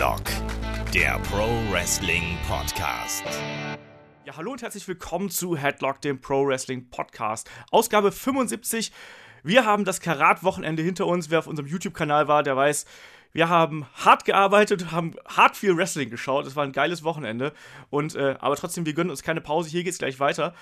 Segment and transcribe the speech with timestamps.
[0.00, 0.22] Headlock,
[0.94, 3.22] der Pro Wrestling Podcast.
[4.24, 7.50] Ja, hallo und herzlich willkommen zu Headlock, dem Pro Wrestling Podcast.
[7.70, 8.92] Ausgabe 75.
[9.42, 11.28] Wir haben das Karat-Wochenende hinter uns.
[11.28, 12.86] Wer auf unserem YouTube-Kanal war, der weiß,
[13.32, 16.46] wir haben hart gearbeitet, haben hart viel Wrestling geschaut.
[16.46, 17.52] Es war ein geiles Wochenende.
[17.90, 19.68] Und, äh, aber trotzdem, wir gönnen uns keine Pause.
[19.68, 20.54] Hier geht's gleich weiter.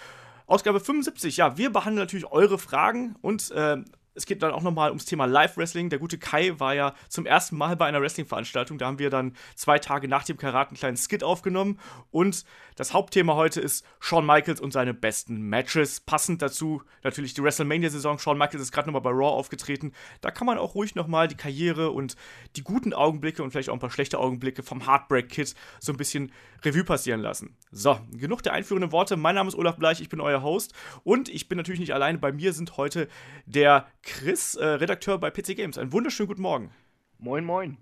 [0.49, 3.77] Ausgabe 75, ja, wir behandeln natürlich eure Fragen und äh,
[4.19, 5.91] es geht dann auch nochmal ums Thema Live-Wrestling.
[5.91, 8.77] Der gute Kai war ja zum ersten Mal bei einer Wrestling-Veranstaltung.
[8.77, 11.79] Da haben wir dann zwei Tage nach dem Karat einen kleinen Skit aufgenommen.
[12.11, 16.01] Und das Hauptthema heute ist Shawn Michaels und seine besten Matches.
[16.01, 18.19] Passend dazu natürlich die WrestleMania-Saison.
[18.19, 19.93] Shawn Michaels ist gerade nochmal bei Raw aufgetreten.
[20.21, 22.17] Da kann man auch ruhig nochmal die Karriere und
[22.57, 25.97] die guten Augenblicke und vielleicht auch ein paar schlechte Augenblicke vom Heartbreak Kid so ein
[25.97, 26.33] bisschen
[26.65, 27.57] Revue passieren lassen.
[27.71, 29.17] So, genug der einführenden Worte.
[29.17, 30.75] Mein Name ist Olaf Bleich, ich bin euer Host.
[31.05, 32.19] Und ich bin natürlich nicht alleine.
[32.19, 33.09] Bei mir sind heute
[33.47, 35.77] der Chris, äh, Redakteur bei PC Games.
[35.77, 36.71] Einen wunderschönen guten Morgen.
[37.19, 37.77] Moin, moin.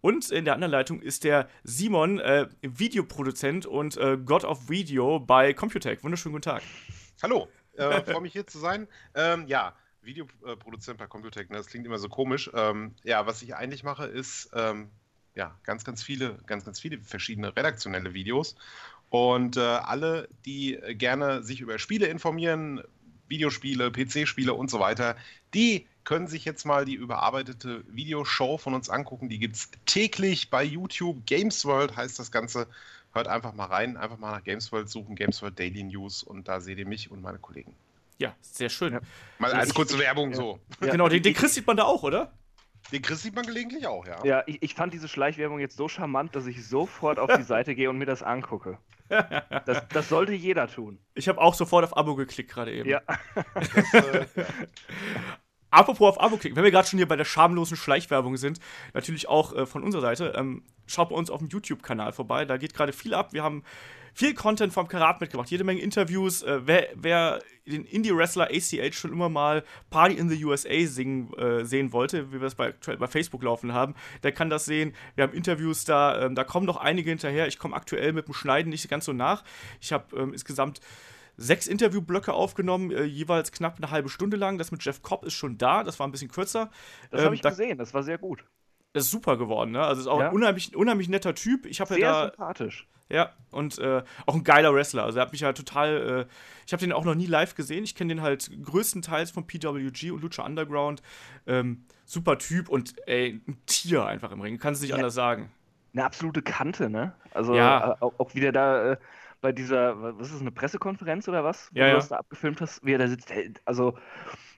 [0.00, 5.20] Und in der anderen Leitung ist der Simon, äh, Videoproduzent und äh, God of Video
[5.20, 6.02] bei Computec.
[6.02, 6.62] Wunderschönen guten Tag.
[7.22, 7.46] Hallo,
[7.76, 8.88] äh, freue mich hier zu sein.
[9.14, 12.50] Ähm, ja, Videoproduzent bei Computec, ne, das klingt immer so komisch.
[12.54, 14.90] Ähm, ja, was ich eigentlich mache, ist ähm,
[15.36, 18.56] ja ganz, ganz viele, ganz, ganz viele verschiedene redaktionelle Videos.
[19.10, 22.82] Und äh, alle, die gerne sich über Spiele informieren,
[23.32, 25.16] Videospiele, PC-Spiele und so weiter,
[25.54, 29.28] die können sich jetzt mal die überarbeitete Videoshow von uns angucken.
[29.28, 31.24] Die gibt es täglich bei YouTube.
[31.26, 32.66] Games World heißt das Ganze.
[33.12, 36.48] Hört einfach mal rein, einfach mal nach Games World suchen, Games World Daily News und
[36.48, 37.74] da seht ihr mich und meine Kollegen.
[38.18, 38.92] Ja, sehr schön.
[38.94, 39.00] Ja.
[39.38, 40.36] Mal als kurze Werbung ja.
[40.36, 40.60] so.
[40.80, 40.92] Ja.
[40.92, 42.32] Genau, den, den Chris sieht man da auch, oder?
[42.90, 44.24] Den Chris sieht man gelegentlich auch, ja.
[44.24, 47.74] Ja, ich, ich fand diese Schleichwerbung jetzt so charmant, dass ich sofort auf die Seite
[47.74, 48.78] gehe und mir das angucke.
[49.66, 50.98] Das, das sollte jeder tun.
[51.14, 52.88] Ich habe auch sofort auf Abo geklickt gerade eben.
[52.88, 53.02] Ja.
[53.54, 54.26] Das, äh,
[55.72, 58.58] Apropos auf Abo klicken, wenn wir gerade schon hier bei der schamlosen Schleichwerbung sind,
[58.92, 62.44] natürlich auch äh, von unserer Seite, ähm, schaut bei uns auf dem YouTube-Kanal vorbei.
[62.44, 63.32] Da geht gerade viel ab.
[63.32, 63.64] Wir haben
[64.14, 66.42] viel Content vom Karat mitgebracht, jede Menge Interviews.
[66.42, 71.64] Äh, wer, wer, den Indie-Wrestler ACH schon immer mal Party in the USA singen äh,
[71.64, 74.94] sehen wollte, wie wir es bei, bei Facebook laufen haben, der kann das sehen.
[75.14, 77.46] Wir haben Interviews da, ähm, da kommen noch einige hinterher.
[77.46, 79.44] Ich komme aktuell mit dem Schneiden nicht ganz so nach.
[79.80, 80.80] Ich habe ähm, insgesamt
[81.36, 84.58] sechs Interviewblöcke aufgenommen, äh, jeweils knapp eine halbe Stunde lang.
[84.58, 86.70] Das mit Jeff Cobb ist schon da, das war ein bisschen kürzer.
[87.10, 88.44] Das ähm, habe ich da, gesehen, das war sehr gut.
[88.94, 89.82] Ist super geworden, ne?
[89.82, 90.28] Also ist auch ja.
[90.28, 91.66] ein unheimlich, unheimlich netter Typ.
[91.66, 92.86] Ich habe ja da, sympathisch.
[93.08, 95.04] Ja, und äh, auch ein geiler Wrestler.
[95.04, 96.26] Also er hat mich halt total.
[96.28, 96.32] Äh,
[96.66, 97.84] ich habe den auch noch nie live gesehen.
[97.84, 101.02] Ich kenne den halt größtenteils von PWG und Lucha Underground.
[101.46, 104.58] Ähm, super Typ und ey, ein Tier einfach im Ring.
[104.58, 104.96] Kannst du nicht ja.
[104.96, 105.50] anders sagen.
[105.92, 107.14] Eine absolute Kante, ne?
[107.34, 107.92] Also ja.
[107.92, 108.96] Äh, auch, auch wieder da äh,
[109.42, 111.70] bei dieser, was ist das, eine Pressekonferenz oder was?
[111.74, 111.90] Ja, Wo ja.
[111.90, 113.30] du das da abgefilmt hast, wie er da sitzt.
[113.66, 113.98] Also,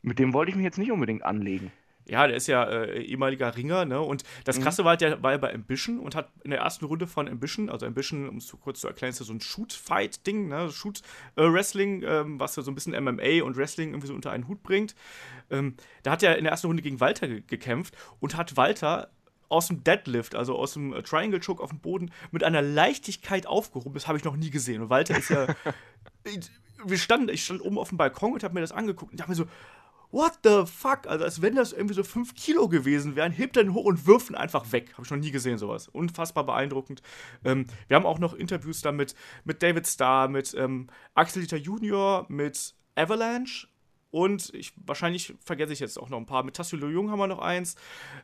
[0.02, 1.72] mit dem wollte ich mich jetzt nicht unbedingt anlegen.
[2.06, 4.00] Ja, der ist ja äh, ehemaliger Ringer, ne?
[4.00, 4.62] Und das mhm.
[4.62, 4.86] Krasse mhm.
[4.86, 7.86] war, der war ja bei Ambition und hat in der ersten Runde von Ambition, also
[7.86, 10.70] Ambition, um es kurz zu erklären, ist ja so ein Shoot-Fight-Ding, ne?
[10.70, 14.48] Shoot-Wrestling, äh, ähm, was ja so ein bisschen MMA und Wrestling irgendwie so unter einen
[14.48, 14.94] Hut bringt.
[15.50, 19.10] Ähm, da hat er in der ersten Runde gegen Walter gekämpft und hat Walter
[19.48, 23.46] aus dem Deadlift, also aus dem äh, Triangle Choke auf dem Boden, mit einer Leichtigkeit
[23.46, 23.94] aufgehoben.
[23.94, 24.82] Das habe ich noch nie gesehen.
[24.82, 25.46] Und Walter ist ja.
[26.86, 29.30] wir standen, ich stand oben auf dem Balkon und habe mir das angeguckt und dachte
[29.30, 29.46] mir so,
[30.14, 31.06] what the fuck?
[31.08, 34.30] Also als wenn das irgendwie so 5 Kilo gewesen wären, hebt ihn hoch und wirft
[34.30, 34.92] ihn einfach weg.
[34.92, 35.88] Habe ich noch nie gesehen, sowas.
[35.88, 37.02] Unfassbar beeindruckend.
[37.44, 39.14] Ähm, wir haben auch noch Interviews da mit,
[39.44, 43.66] mit David Starr, mit ähm, Axel Dieter Junior, mit Avalanche
[44.14, 46.44] und ich, wahrscheinlich vergesse ich jetzt auch noch ein paar.
[46.44, 47.74] Mit Tassilo Jung haben wir noch eins.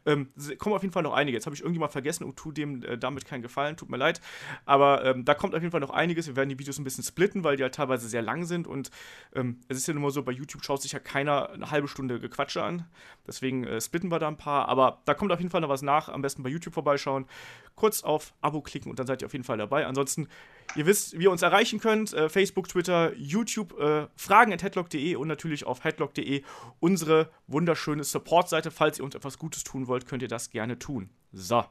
[0.07, 0.29] Ähm,
[0.59, 1.37] kommen auf jeden Fall noch einige.
[1.37, 3.77] Jetzt habe ich irgendjemand vergessen und tue dem äh, damit keinen Gefallen.
[3.77, 4.21] Tut mir leid.
[4.67, 6.29] Aber ähm, da kommt auf jeden Fall noch einiges.
[6.29, 8.69] Wir werden die Videos ein bisschen splitten, weil die halt teilweise sehr lang sind.
[8.69, 8.93] Und
[9.35, 12.21] ähm, es ist ja immer so, bei YouTube schaut sich ja keiner eine halbe Stunde
[12.21, 12.87] Gequatsche an.
[13.27, 14.69] Deswegen äh, splitten wir da ein paar.
[14.69, 16.09] Aber da kommt auf jeden Fall noch was nach.
[16.09, 17.27] Am besten bei YouTube vorbeischauen.
[17.75, 19.87] Kurz auf Abo klicken und dann seid ihr auf jeden Fall dabei.
[19.87, 20.29] Ansonsten
[20.77, 22.13] Ihr wisst, wie ihr uns erreichen könnt.
[22.13, 26.43] Äh, Facebook, Twitter, YouTube, äh, fragen at headlock.de und natürlich auf headlock.de
[26.79, 28.71] unsere wunderschöne Support-Seite.
[28.71, 31.11] Falls ihr uns etwas Gutes tun wollt, könnt ihr das gerne tun.
[31.33, 31.65] So.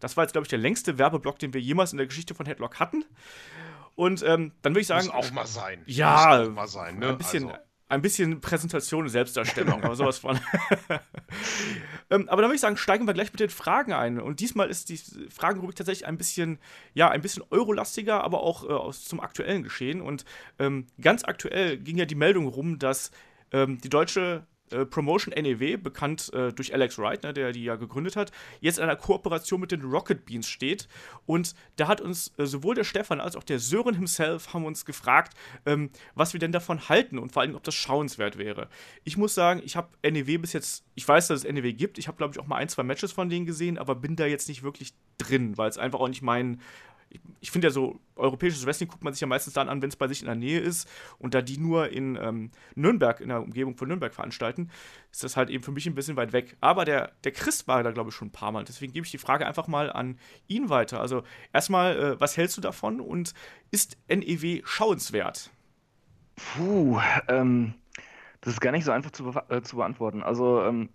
[0.00, 2.46] Das war jetzt, glaube ich, der längste Werbeblock, den wir jemals in der Geschichte von
[2.46, 3.04] Headlock hatten.
[3.94, 5.06] Und ähm, dann würde ich sagen.
[5.06, 5.82] Muss auch mal sein.
[5.86, 7.10] Ja, auch mal sein, ne?
[7.10, 7.50] ein bisschen.
[7.50, 7.62] Also
[7.92, 10.40] ein bisschen Präsentation und Selbstdarstellung, aber sowas von.
[12.10, 14.18] ähm, aber dann würde ich sagen, steigen wir gleich mit den Fragen ein.
[14.18, 14.96] Und diesmal ist die
[15.28, 16.58] Fragenrubrik tatsächlich ein bisschen,
[16.94, 20.00] ja, ein bisschen eurolastiger, aber auch äh, aus, zum aktuellen Geschehen.
[20.00, 20.24] Und
[20.58, 23.10] ähm, ganz aktuell ging ja die Meldung rum, dass
[23.52, 27.76] ähm, die deutsche äh, Promotion NEW, bekannt äh, durch Alex Wright, ne, der die ja
[27.76, 30.88] gegründet hat, jetzt in einer Kooperation mit den Rocket Beans steht.
[31.26, 34.84] Und da hat uns äh, sowohl der Stefan als auch der Sören himself haben uns
[34.84, 35.34] gefragt,
[35.66, 38.68] ähm, was wir denn davon halten und vor allem, ob das schauenswert wäre.
[39.04, 42.08] Ich muss sagen, ich habe NEW bis jetzt, ich weiß, dass es NEW gibt, ich
[42.08, 44.48] habe, glaube ich, auch mal ein, zwei Matches von denen gesehen, aber bin da jetzt
[44.48, 46.60] nicht wirklich drin, weil es einfach auch nicht mein,
[47.12, 49.88] ich, ich finde ja so, europäisches Wrestling guckt man sich ja meistens dann an, wenn
[49.88, 50.88] es bei sich in der Nähe ist.
[51.18, 54.70] Und da die nur in ähm, Nürnberg, in der Umgebung von Nürnberg veranstalten,
[55.10, 56.56] ist das halt eben für mich ein bisschen weit weg.
[56.60, 58.64] Aber der, der Chris war da, glaube ich, schon ein paar Mal.
[58.64, 60.18] Deswegen gebe ich die Frage einfach mal an
[60.48, 61.00] ihn weiter.
[61.00, 61.22] Also
[61.52, 63.34] erstmal, äh, was hältst du davon und
[63.70, 65.50] ist NEW schauenswert?
[66.36, 67.74] Puh, ähm,
[68.40, 70.22] das ist gar nicht so einfach zu, be äh, zu beantworten.
[70.22, 70.88] Also ähm,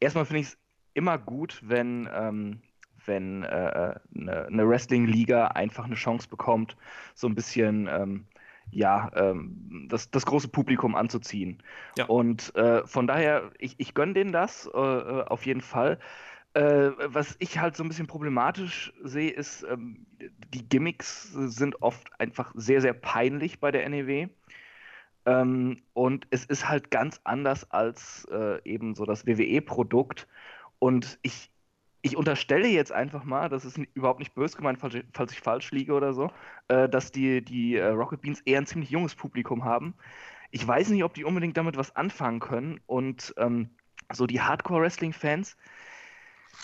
[0.00, 0.58] erstmal finde ich es
[0.94, 2.60] immer gut, wenn ähm,
[3.06, 6.76] wenn äh, eine, eine Wrestling-Liga einfach eine Chance bekommt,
[7.14, 8.24] so ein bisschen ähm,
[8.72, 11.62] ja, ähm, das, das große Publikum anzuziehen.
[11.98, 12.06] Ja.
[12.06, 15.98] Und äh, von daher, ich, ich gönne denen das äh, äh auf jeden Fall.
[16.52, 20.06] Äh, was ich halt so ein bisschen problematisch sehe, ist, ähm,
[20.52, 24.28] die Gimmicks sind oft einfach sehr, sehr peinlich bei der NEW.
[25.26, 30.26] Ähm, und es ist halt ganz anders als äh, eben so das WWE-Produkt.
[30.80, 31.50] Und ich,
[32.02, 35.40] ich unterstelle jetzt einfach mal, das ist überhaupt nicht böse gemeint, falls ich, falls ich
[35.40, 36.30] falsch liege oder so,
[36.68, 39.94] äh, dass die, die äh, Rocket Beans eher ein ziemlich junges Publikum haben.
[40.50, 42.80] Ich weiß nicht, ob die unbedingt damit was anfangen können.
[42.86, 43.70] Und ähm,
[44.12, 45.56] so die Hardcore-Wrestling-Fans,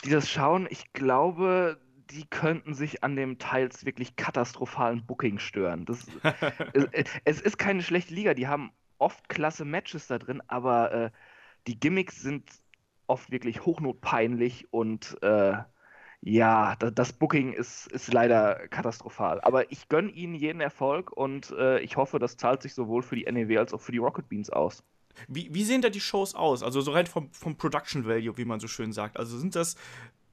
[0.05, 1.79] die das schauen, ich glaube,
[2.11, 5.85] die könnten sich an dem teils wirklich katastrophalen Booking stören.
[5.85, 6.06] Das,
[6.73, 11.11] es, es, ist keine schlechte Liga, die haben oft klasse Matches da drin, aber äh,
[11.67, 12.49] die Gimmicks sind
[13.06, 15.55] oft wirklich hochnotpeinlich und äh,
[16.23, 19.41] ja, das, Booking ist, ist leider katastrophal.
[19.43, 23.17] Aber ich gönne ihnen jeden Erfolg und äh, ich hoffe, das zahlt sich sowohl für
[23.17, 24.82] die NEW als auch für die Rocket Beans aus.
[25.29, 26.62] Wie, wie sehen da die Shows aus?
[26.62, 29.19] Also so rein vom, vom Production Value, wie man so schön sagt.
[29.19, 29.76] Also sind das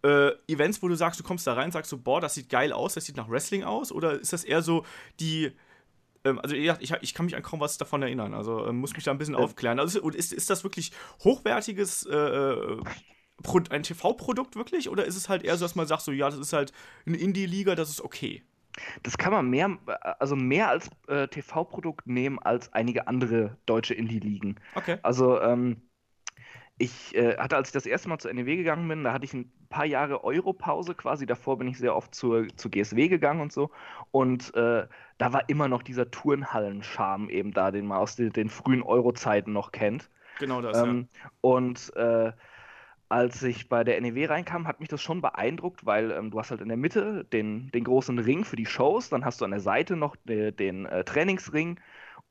[0.04, 2.74] äh, Events, wo du sagst, du kommst da rein, sagst so, boah, das sieht geil
[2.74, 3.92] aus, das sieht nach Wrestling aus?
[3.92, 4.86] Oder ist das eher so
[5.20, 5.52] die
[6.24, 8.34] ähm, also ich, ich, kann mich an kaum was davon erinnern.
[8.34, 9.80] Also ähm, muss mich da ein bisschen aufklären.
[9.80, 10.92] Also ist, ist das wirklich
[11.24, 12.82] hochwertiges äh, äh
[13.72, 14.90] ein TV-Produkt wirklich?
[14.90, 16.72] Oder ist es halt eher so, dass man sagt, so ja, das ist halt
[17.06, 18.44] eine Indie-Liga, das ist okay?
[19.02, 19.78] Das kann man mehr,
[20.20, 24.60] also mehr als äh, TV-Produkt nehmen als einige andere deutsche Indie-Ligen.
[24.76, 24.98] Okay.
[25.04, 25.82] Also ähm,
[26.84, 29.34] ich äh, hatte, als ich das erste Mal zur NEW gegangen bin, da hatte ich
[29.34, 31.26] ein paar Jahre Europause quasi.
[31.26, 33.72] Davor bin ich sehr oft zur, zur GSW gegangen und so.
[34.12, 34.88] Und äh,
[35.18, 39.54] da war immer noch dieser Turnhallen-Charme eben da, den man aus den, den frühen Euro-Zeiten
[39.54, 40.10] noch kennt.
[40.40, 41.32] Genau das, ähm, ja.
[41.42, 42.32] Und äh,
[43.10, 46.52] als ich bei der NEW reinkam, hat mich das schon beeindruckt, weil ähm, du hast
[46.52, 49.52] halt in der Mitte den, den großen Ring für die Shows, dann hast du an
[49.52, 51.80] der Seite noch de, den äh, Trainingsring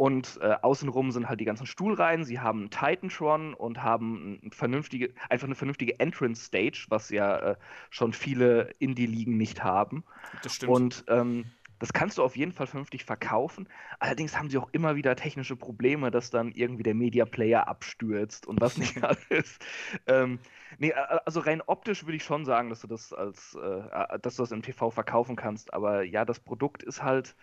[0.03, 2.25] und äh, außenrum sind halt die ganzen Stuhlreihen.
[2.25, 7.39] Sie haben einen Titantron und haben ein vernünftige, einfach eine vernünftige Entrance Stage, was ja
[7.53, 7.57] äh,
[7.89, 10.03] schon viele Indie-Ligen nicht haben.
[10.43, 10.73] Das stimmt.
[10.73, 11.45] Und ähm,
[11.79, 13.69] das kannst du auf jeden Fall vernünftig verkaufen.
[14.01, 18.45] Allerdings haben sie auch immer wieder technische Probleme, dass dann irgendwie der Media Player abstürzt
[18.49, 19.61] und was nicht alles.
[20.09, 20.41] Ähm,
[20.79, 24.43] nee, also rein optisch würde ich schon sagen, dass du das als, äh, dass du
[24.43, 25.73] das im TV verkaufen kannst.
[25.73, 27.37] Aber ja, das Produkt ist halt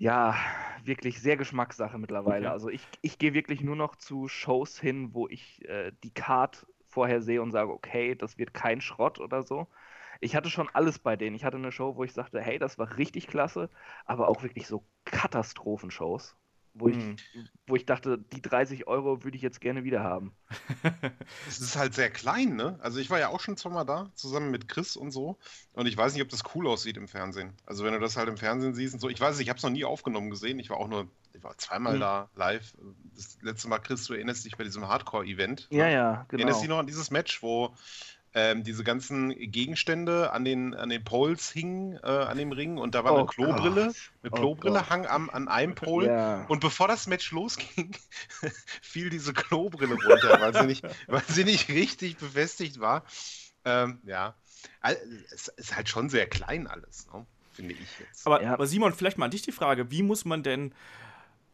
[0.00, 0.34] ja,
[0.82, 2.46] wirklich sehr Geschmackssache mittlerweile.
[2.46, 2.52] Okay.
[2.52, 6.66] Also ich, ich gehe wirklich nur noch zu Shows hin, wo ich äh, die Card
[6.88, 9.68] vorher sehe und sage, okay, das wird kein Schrott oder so.
[10.20, 11.36] Ich hatte schon alles bei denen.
[11.36, 13.68] Ich hatte eine Show, wo ich sagte, hey, das war richtig klasse,
[14.06, 16.34] aber auch wirklich so Katastrophenshows
[16.74, 17.16] wo ich, hm.
[17.66, 20.32] wo ich dachte, die 30 Euro würde ich jetzt gerne wieder haben.
[21.48, 22.78] Es ist halt sehr klein, ne?
[22.80, 25.38] Also ich war ja auch schon zweimal da, zusammen mit Chris und so.
[25.72, 27.52] Und ich weiß nicht, ob das cool aussieht im Fernsehen.
[27.66, 29.08] Also wenn du das halt im Fernsehen siehst und so.
[29.08, 30.58] Ich weiß nicht, ich habe es noch nie aufgenommen gesehen.
[30.58, 32.00] Ich war auch nur, ich war zweimal mhm.
[32.00, 32.72] da live.
[33.14, 35.68] Das letzte Mal, Chris, du erinnerst dich bei diesem Hardcore-Event.
[35.70, 35.92] Ja, ne?
[35.92, 36.40] ja, genau.
[36.40, 37.74] Erinnerst dich noch an dieses Match, wo
[38.32, 42.94] ähm, diese ganzen Gegenstände an den, an den Poles hingen, äh, an dem Ring und
[42.94, 43.86] da war oh eine Klobrille.
[43.86, 43.96] Gott.
[44.22, 46.06] Eine oh Klobrille oh hang am, an einem Pol.
[46.06, 46.44] Ja.
[46.46, 47.96] Und bevor das Match losging,
[48.82, 53.04] fiel diese Klobrille runter, weil sie nicht, weil sie nicht richtig befestigt war.
[53.64, 54.34] Ähm, ja.
[55.32, 57.26] Es ist halt schon sehr klein alles, ne?
[57.52, 58.26] finde ich jetzt.
[58.26, 58.54] Aber, ja.
[58.54, 60.74] aber Simon, vielleicht mal an dich die Frage: Wie muss man denn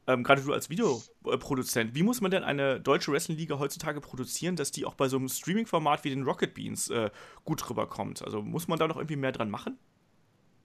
[0.07, 4.71] ähm, gerade du als Videoproduzent, wie muss man denn eine deutsche Wrestling-Liga heutzutage produzieren, dass
[4.71, 7.11] die auch bei so einem Streaming-Format wie den Rocket Beans äh,
[7.45, 8.23] gut rüberkommt?
[8.23, 9.79] Also muss man da noch irgendwie mehr dran machen?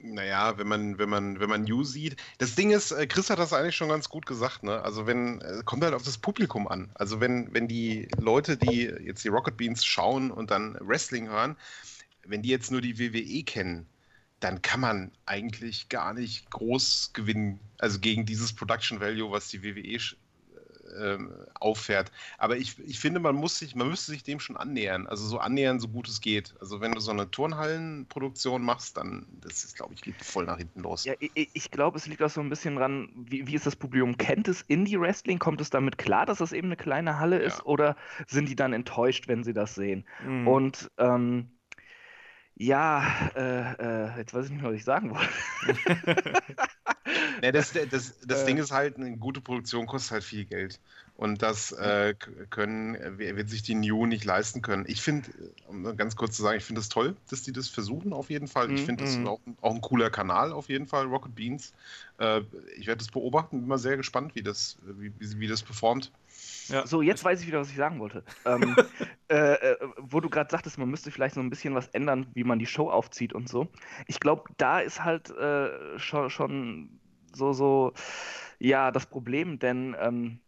[0.03, 2.15] Naja, wenn man, wenn man, wenn man New sieht.
[2.39, 4.81] Das Ding ist, äh, Chris hat das eigentlich schon ganz gut gesagt, ne?
[4.81, 6.89] Also wenn, äh, kommt halt auf das Publikum an.
[6.95, 11.55] Also wenn, wenn die Leute, die jetzt die Rocket Beans schauen und dann Wrestling hören,
[12.25, 13.87] wenn die jetzt nur die WWE kennen,
[14.41, 19.63] dann kann man eigentlich gar nicht groß gewinnen, also gegen dieses Production Value, was die
[19.63, 19.99] WWE
[20.99, 22.11] ähm, auffährt.
[22.37, 25.07] Aber ich, ich finde, man muss sich, man müsste sich dem schon annähern.
[25.07, 26.53] Also so annähern, so gut es geht.
[26.59, 30.57] Also wenn du so eine Turnhallenproduktion machst, dann das ist, glaube ich, liegt voll nach
[30.57, 31.05] hinten los.
[31.05, 33.75] Ja, ich, ich glaube, es liegt auch so ein bisschen dran, wie, wie ist das
[33.75, 34.17] Publikum?
[34.17, 35.39] Kennt es Indie-Wrestling?
[35.39, 37.59] Kommt es damit klar, dass das eben eine kleine Halle ist?
[37.59, 37.65] Ja.
[37.65, 37.95] Oder
[38.27, 40.05] sind die dann enttäuscht, wenn sie das sehen?
[40.25, 40.47] Mhm.
[40.47, 41.51] Und ähm,
[42.55, 43.73] ja, äh,
[44.15, 45.29] äh, jetzt weiß ich nicht mehr, was ich sagen wollte.
[47.41, 48.45] Ne, das das, das Äh.
[48.45, 50.79] Ding ist halt, eine gute Produktion kostet halt viel Geld.
[51.13, 52.15] Und das äh,
[52.49, 54.85] können, wird sich die New nicht leisten können.
[54.87, 55.31] Ich finde,
[55.67, 58.47] um ganz kurz zu sagen, ich finde es toll, dass die das versuchen, auf jeden
[58.47, 58.71] Fall.
[58.71, 58.85] Ich Mhm.
[58.85, 59.25] finde das Mhm.
[59.25, 61.73] auch, auch ein cooler Kanal, auf jeden Fall, Rocket Beans.
[62.17, 62.41] Äh,
[62.77, 66.11] ich werde das beobachten, bin mal sehr gespannt, wie das, wie, wie, wie das performt.
[66.71, 66.87] Ja.
[66.87, 68.23] So, jetzt weiß ich wieder, was ich sagen wollte.
[68.45, 68.75] Ähm,
[69.29, 72.43] äh, äh, wo du gerade sagtest, man müsste vielleicht so ein bisschen was ändern, wie
[72.43, 73.67] man die Show aufzieht und so.
[74.07, 76.99] Ich glaube, da ist halt äh, schon, schon
[77.33, 77.93] so, so,
[78.59, 80.39] ja, das Problem, denn ähm,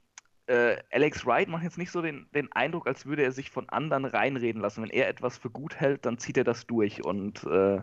[0.47, 3.69] äh, Alex Wright macht jetzt nicht so den, den Eindruck, als würde er sich von
[3.69, 4.83] anderen reinreden lassen.
[4.83, 7.81] Wenn er etwas für gut hält, dann zieht er das durch und äh,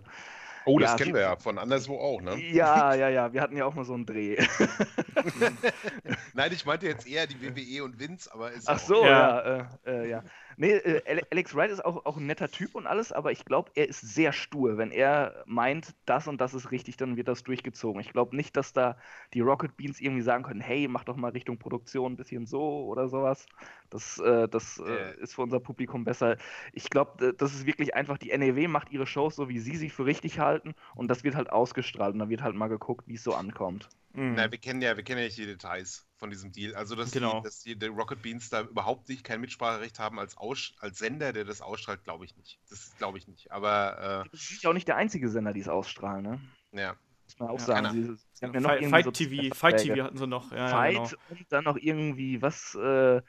[0.66, 2.36] Oh, das Ja, kennen wir ja von anderswo auch, ne?
[2.52, 4.36] ja, ja, ja, wir hatten ja auch mal so einen Dreh.
[6.34, 9.46] Nein, ich meinte jetzt eher die WWE und Vince, aber ist Ach auch- so, Ja.
[9.46, 10.22] ja, äh, äh, ja.
[10.60, 13.46] Nee, äh, Ale- Alex Wright ist auch, auch ein netter Typ und alles, aber ich
[13.46, 14.76] glaube, er ist sehr stur.
[14.76, 17.98] Wenn er meint, das und das ist richtig, dann wird das durchgezogen.
[18.00, 18.98] Ich glaube nicht, dass da
[19.32, 22.84] die Rocket Beans irgendwie sagen können, hey, mach doch mal Richtung Produktion ein bisschen so
[22.86, 23.46] oder sowas.
[23.88, 25.14] Das, äh, das äh, Äh.
[25.22, 26.36] ist für unser Publikum besser.
[26.74, 29.88] Ich glaube, das ist wirklich einfach, die NEW macht ihre Shows so, wie sie sie
[29.90, 33.14] für richtig halten und das wird halt ausgestrahlt und da wird halt mal geguckt, wie
[33.14, 33.88] es so ankommt.
[34.12, 34.34] Mhm.
[34.34, 36.74] Na, wir kennen ja, wir kennen ja nicht die Details von diesem Deal.
[36.74, 37.38] Also, dass, Genau.
[37.40, 40.98] die, dass die, die Rocket Beans da überhaupt nicht kein Mitspracherecht haben als, Aus, als
[40.98, 42.58] Sender, der das ausstrahlt, glaube ich nicht.
[42.68, 43.52] Das glaube ich nicht.
[43.52, 46.40] Aber Das ist auch nicht der einzige Sender, die es ausstrahlen, ne?
[46.72, 46.96] äh, ja.
[47.24, 47.92] Muss man auch Ja, sagen.
[47.92, 49.78] Sie, sie haben ja noch Fight, Fight so TV, Fight.
[49.78, 50.50] TV hatten sie noch.
[50.50, 51.22] Ja, ja, Fight genau.
[51.28, 53.22] und dann noch irgendwie was, äh,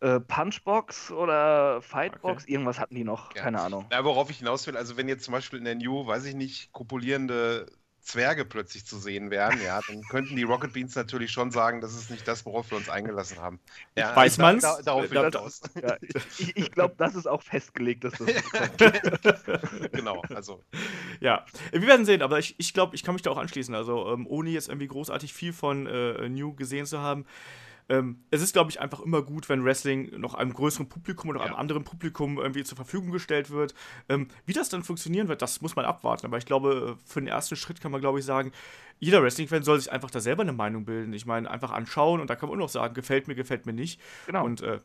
[0.00, 3.42] äh, Punchbox oder Fightbox, irgendwas hatten die noch, Ja.
[3.42, 3.86] keine Ahnung.
[3.90, 6.34] Na, worauf ich hinaus will, also wenn jetzt zum Beispiel in der New, weiß ich
[6.34, 7.66] nicht, kopulierende
[8.04, 11.94] Zwerge plötzlich zu sehen wären, ja, dann könnten die Rocket Beans natürlich schon sagen, das
[11.94, 13.58] ist nicht das, worauf wir uns eingelassen haben.
[13.96, 14.62] Ja, Weiß man's?
[14.62, 15.60] Da, darauf da- aus.
[15.82, 15.96] Ja,
[16.38, 18.78] ich ich glaube, das ist auch festgelegt, dass das kommt.
[19.92, 20.62] genau, also
[21.20, 23.74] Ja, wir werden sehen, aber ich, ich glaube, ich kann mich da auch anschließen.
[23.74, 27.24] Also, ähm, ohne jetzt irgendwie großartig viel von äh, New gesehen zu haben.
[27.88, 31.40] Ähm, es ist, glaube ich, einfach immer gut, wenn Wrestling noch einem größeren Publikum oder
[31.40, 31.46] Ja.
[31.46, 33.74] einem anderen Publikum irgendwie zur Verfügung gestellt wird.
[34.08, 36.24] Ähm, wie das dann funktionieren wird, das muss man abwarten.
[36.26, 38.52] Aber ich glaube, für den ersten Schritt kann man, glaube ich, sagen,
[39.00, 41.12] jeder Wrestling-Fan soll sich einfach da selber eine Meinung bilden.
[41.12, 43.72] Ich meine, einfach anschauen und da kann man auch noch sagen, gefällt mir, gefällt mir
[43.74, 44.00] nicht.
[44.26, 44.44] Genau.
[44.44, 44.80] Und äh,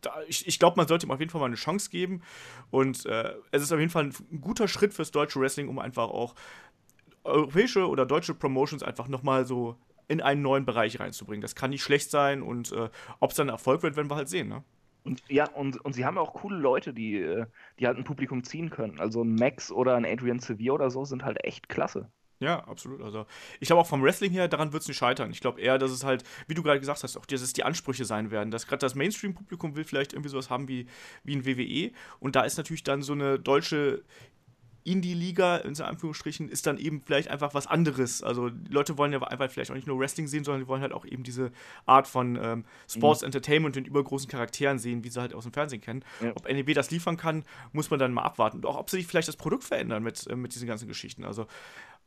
[0.00, 2.22] da, ich, ich glaube, man sollte ihm auf jeden Fall mal eine Chance geben.
[2.70, 5.78] Und äh, es ist auf jeden Fall ein, ein guter Schritt fürs deutsche Wrestling, um
[5.78, 6.34] einfach auch
[7.24, 9.76] europäische oder deutsche Promotions einfach nochmal so
[10.10, 11.40] in einen neuen Bereich reinzubringen.
[11.40, 12.90] Das kann nicht schlecht sein und äh,
[13.20, 14.48] ob es dann Erfolg wird, werden wir halt sehen.
[14.48, 14.64] Ne?
[15.04, 17.46] Und ja, und, und sie haben auch coole Leute, die, äh,
[17.78, 18.98] die halt ein Publikum ziehen können.
[18.98, 22.10] Also ein Max oder ein Adrian Sevier oder so sind halt echt klasse.
[22.40, 23.02] Ja, absolut.
[23.02, 23.24] Also
[23.60, 25.30] ich glaube auch vom Wrestling her, daran wird es nicht scheitern.
[25.30, 27.62] Ich glaube eher, dass es halt, wie du gerade gesagt hast, auch dass es die
[27.62, 28.50] Ansprüche sein werden.
[28.50, 30.86] Dass gerade das Mainstream-Publikum will vielleicht irgendwie sowas haben wie,
[31.22, 31.92] wie ein WWE.
[32.18, 34.02] Und da ist natürlich dann so eine deutsche
[34.84, 38.22] Indie-Liga, in Anführungsstrichen, ist dann eben vielleicht einfach was anderes.
[38.22, 40.82] Also die Leute wollen ja einfach vielleicht auch nicht nur Wrestling sehen, sondern die wollen
[40.82, 41.50] halt auch eben diese
[41.86, 45.80] Art von ähm, Sports Entertainment und übergroßen Charakteren sehen, wie sie halt aus dem Fernsehen
[45.80, 46.04] kennen.
[46.22, 46.30] Ja.
[46.34, 48.58] Ob NEW das liefern kann, muss man dann mal abwarten.
[48.58, 51.24] Und auch ob sich vielleicht das Produkt verändern mit, äh, mit diesen ganzen Geschichten.
[51.24, 51.46] Also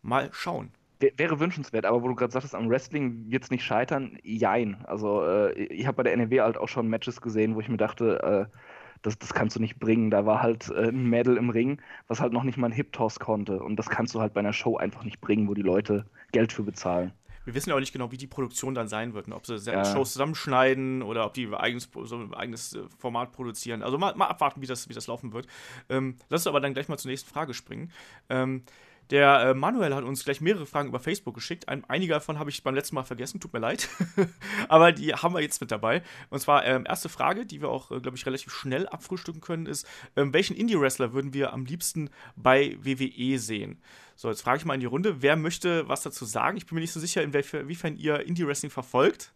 [0.01, 0.71] mal schauen.
[0.99, 4.83] Wär- Wäre wünschenswert, aber wo du gerade sagtest, am Wrestling wird es nicht scheitern, jein.
[4.85, 7.77] Also äh, ich habe bei der NEW halt auch schon Matches gesehen, wo ich mir
[7.77, 8.57] dachte, äh,
[9.03, 10.09] das, das kannst du nicht bringen.
[10.09, 13.19] Da war halt äh, ein Mädel im Ring, was halt noch nicht mal einen Hip-Toss
[13.19, 13.61] konnte.
[13.61, 16.51] Und das kannst du halt bei einer Show einfach nicht bringen, wo die Leute Geld
[16.51, 17.13] für bezahlen.
[17.45, 19.27] Wir wissen ja auch nicht genau, wie die Produktion dann sein wird.
[19.27, 19.35] ne?
[19.35, 19.83] Ob sie Ja.
[19.85, 23.83] Shows zusammenschneiden oder ob die eigenes, so ein eigenes äh, Format produzieren.
[23.83, 25.47] Also mal, mal abwarten, wie das, wie das laufen wird.
[25.89, 27.91] Ähm, lass uns aber dann gleich mal zur nächsten Frage springen.
[28.29, 28.63] Ähm,
[29.09, 31.69] der äh, Manuel hat uns gleich mehrere Fragen über Facebook geschickt.
[31.69, 33.89] Ein, einige davon habe ich beim letzten Mal vergessen, tut mir leid.
[34.69, 36.01] Aber die haben wir jetzt mit dabei.
[36.29, 39.65] Und zwar, ähm, erste Frage, die wir auch, äh, glaube ich, relativ schnell abfrühstücken können,
[39.65, 43.81] ist: ähm, Welchen Indie-Wrestler würden wir am liebsten bei WWE sehen?
[44.15, 46.57] So, jetzt frage ich mal in die Runde, wer möchte was dazu sagen?
[46.57, 49.33] Ich bin mir nicht so sicher, inwiefern ihr Indie-Wrestling verfolgt.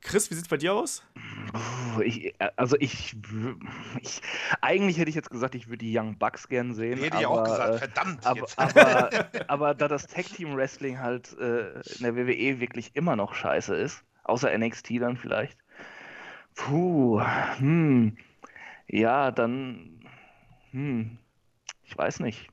[0.00, 1.02] Chris, wie sieht es bei dir aus?
[2.04, 3.16] Ich, äh, also ich,
[4.00, 4.20] ich,
[4.60, 6.98] eigentlich hätte ich jetzt gesagt, ich würde die Young Bucks gern sehen.
[6.98, 8.58] hätte ich aber, auch gesagt, äh, verdammt Aber, jetzt.
[8.58, 9.10] aber,
[9.48, 13.74] aber da das Tag Team Wrestling halt äh, in der WWE wirklich immer noch scheiße
[13.74, 15.58] ist, außer NXT dann vielleicht.
[16.54, 17.22] Puh,
[17.58, 18.16] hm,
[18.88, 20.04] ja, dann,
[20.70, 21.18] hm,
[21.84, 22.48] ich weiß nicht.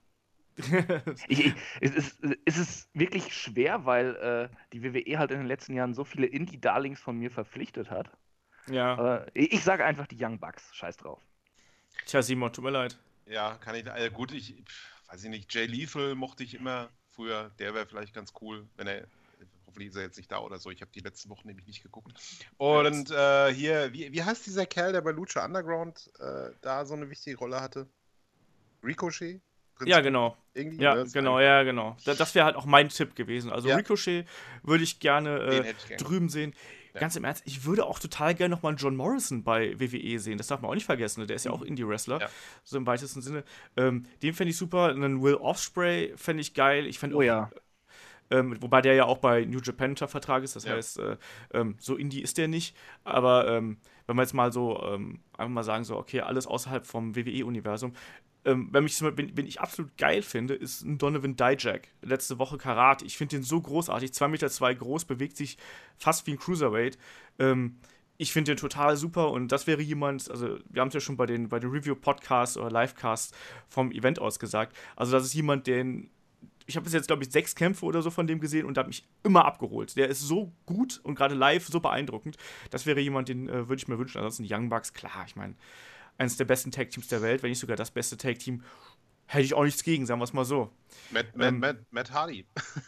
[1.27, 5.47] Ich, ich, es, ist, es ist wirklich schwer, weil äh, die WWE halt in den
[5.47, 8.11] letzten Jahren so viele Indie-Darlings von mir verpflichtet hat.
[8.67, 9.17] Ja.
[9.17, 10.73] Äh, ich ich sage einfach die Young Bucks.
[10.75, 11.19] Scheiß drauf.
[12.05, 12.97] Tja, Simon, tut mir leid.
[13.25, 13.89] Ja, kann ich.
[13.89, 15.53] Also gut, ich pf, weiß ich nicht.
[15.53, 17.51] Jay Lethal mochte ich immer früher.
[17.59, 19.07] Der wäre vielleicht ganz cool, wenn er.
[19.65, 20.69] Hoffentlich ist er jetzt nicht da oder so.
[20.69, 22.13] Ich habe die letzten Wochen nämlich nicht geguckt.
[22.57, 26.93] Und äh, hier, wie, wie heißt dieser Kerl, der bei Lucha Underground äh, da so
[26.93, 27.87] eine wichtige Rolle hatte?
[28.83, 29.41] Ricochet?
[29.83, 30.37] Prinz- Ja, genau.
[30.53, 31.03] Irgendwie, Ja, ne?
[31.03, 31.95] Das genau, ja, genau.
[32.05, 33.51] Da- Das wäre halt auch mein Tipp gewesen.
[33.51, 33.75] Also Ja.
[33.75, 34.25] Ricochet
[34.63, 36.53] würde ich gerne äh, ich gern drüben sehen.
[36.93, 36.99] Ja.
[36.99, 40.37] Ganz im Ernst, ich würde auch total gerne nochmal einen John Morrison bei WWE sehen.
[40.37, 41.21] Das darf man auch nicht vergessen.
[41.21, 41.25] ne?
[41.27, 42.21] Der ist ja auch Indie-Wrestler, Mhm.
[42.21, 42.29] Ja.
[42.63, 43.43] so im weitesten Sinne.
[43.77, 44.89] Ähm, den fände ich super.
[44.89, 46.85] Einen Will Ospreay fände ich geil.
[46.85, 47.49] Ich fände Oh auch, ja.
[48.29, 50.55] ähm, wobei der ja auch bei New Japan unter Vertrag ist.
[50.55, 50.73] Das Ja.
[50.75, 51.17] heißt, äh,
[51.55, 52.75] ähm, so Indie ist der nicht.
[53.03, 56.85] Aber ähm, wenn wir jetzt mal so ähm, einfach mal sagen, so, okay, alles außerhalb
[56.85, 57.93] vom WWE-Universum.
[58.45, 61.87] Ähm, wenn, mich, zum Beispiel- wen, wen ich absolut geil finde, ist ein Donovan Dijak.
[62.01, 63.01] Letzte Woche Karat.
[63.01, 64.11] Ich finde den so großartig.
[64.11, 65.57] 2,2 Meter zwei groß, bewegt sich
[65.97, 66.97] fast wie ein Cruiserweight.
[67.39, 67.77] Ähm,
[68.17, 71.17] ich finde den total super und das wäre jemand, also wir haben es ja schon
[71.17, 73.33] bei den, bei den Review-Podcasts oder Livecasts
[73.67, 74.75] vom Event aus gesagt.
[74.95, 76.09] Also, das ist jemand, den
[76.65, 78.87] ich habe bis jetzt, glaube ich, sechs Kämpfe oder so von dem gesehen und hat
[78.87, 79.97] mich immer abgeholt.
[79.97, 82.37] Der ist so gut und gerade live so beeindruckend.
[82.69, 84.19] Das wäre jemand, den äh, würde ich mir wünschen.
[84.19, 85.55] Ansonsten Young Bucks, klar, ich meine,
[86.17, 88.63] eines der besten Tag-Teams der Welt, wenn nicht sogar das beste Tag-Team,
[89.25, 90.69] hätte ich auch nichts gegen, sagen wir es mal so.
[91.11, 92.45] Matt, Matt, Ähm, Matt, Matt Hardy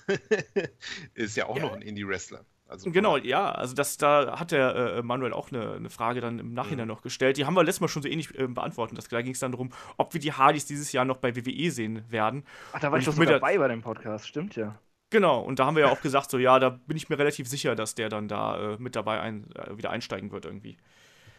[1.14, 1.64] ist ja auch Ja.
[1.64, 2.46] noch ein Indie-Wrestler.
[2.68, 6.40] Also Genau, ja, also das, da hat der äh, Manuel auch eine, eine Frage dann
[6.40, 7.38] im Nachhinein noch gestellt.
[7.38, 8.98] Die haben wir letztes Mal schon so ähnlich äh, beantwortet.
[8.98, 11.70] Das, da ging es dann darum, ob wir die Hardys dieses Jahr noch bei WWE
[11.72, 12.44] sehen werden.
[12.74, 14.28] Ach, da war Und ich doch da- dabei bei dem Podcast.
[14.28, 14.80] Stimmt ja.
[15.12, 17.48] Genau, und da haben wir ja auch gesagt, so ja, da bin ich mir relativ
[17.48, 20.78] sicher, dass der dann da äh, mit dabei ein, äh, wieder einsteigen wird irgendwie.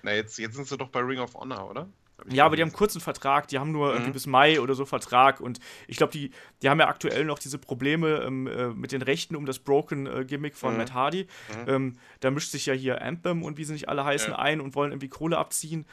[0.07, 1.89] Na, jetzt, jetzt sind sie doch bei Ring of Honor, oder?
[2.29, 4.15] Ja, aber die haben kurzen Vertrag, die haben nur irgendwie Mhm.
[4.15, 5.59] bis Mai oder so Vertrag und
[5.89, 6.31] ich glaube, die,
[6.63, 10.57] die haben ja aktuell noch diese Probleme ähm, äh, mit den Rechten um das Broken-Gimmick
[10.57, 10.79] von Mhm.
[10.79, 11.27] Matt Hardy.
[11.65, 11.69] Mhm.
[11.69, 14.39] Ähm, da mischt sich ja hier Anthem und wie sie nicht alle heißen Ja.
[14.39, 15.85] ein und wollen irgendwie Kohle abziehen.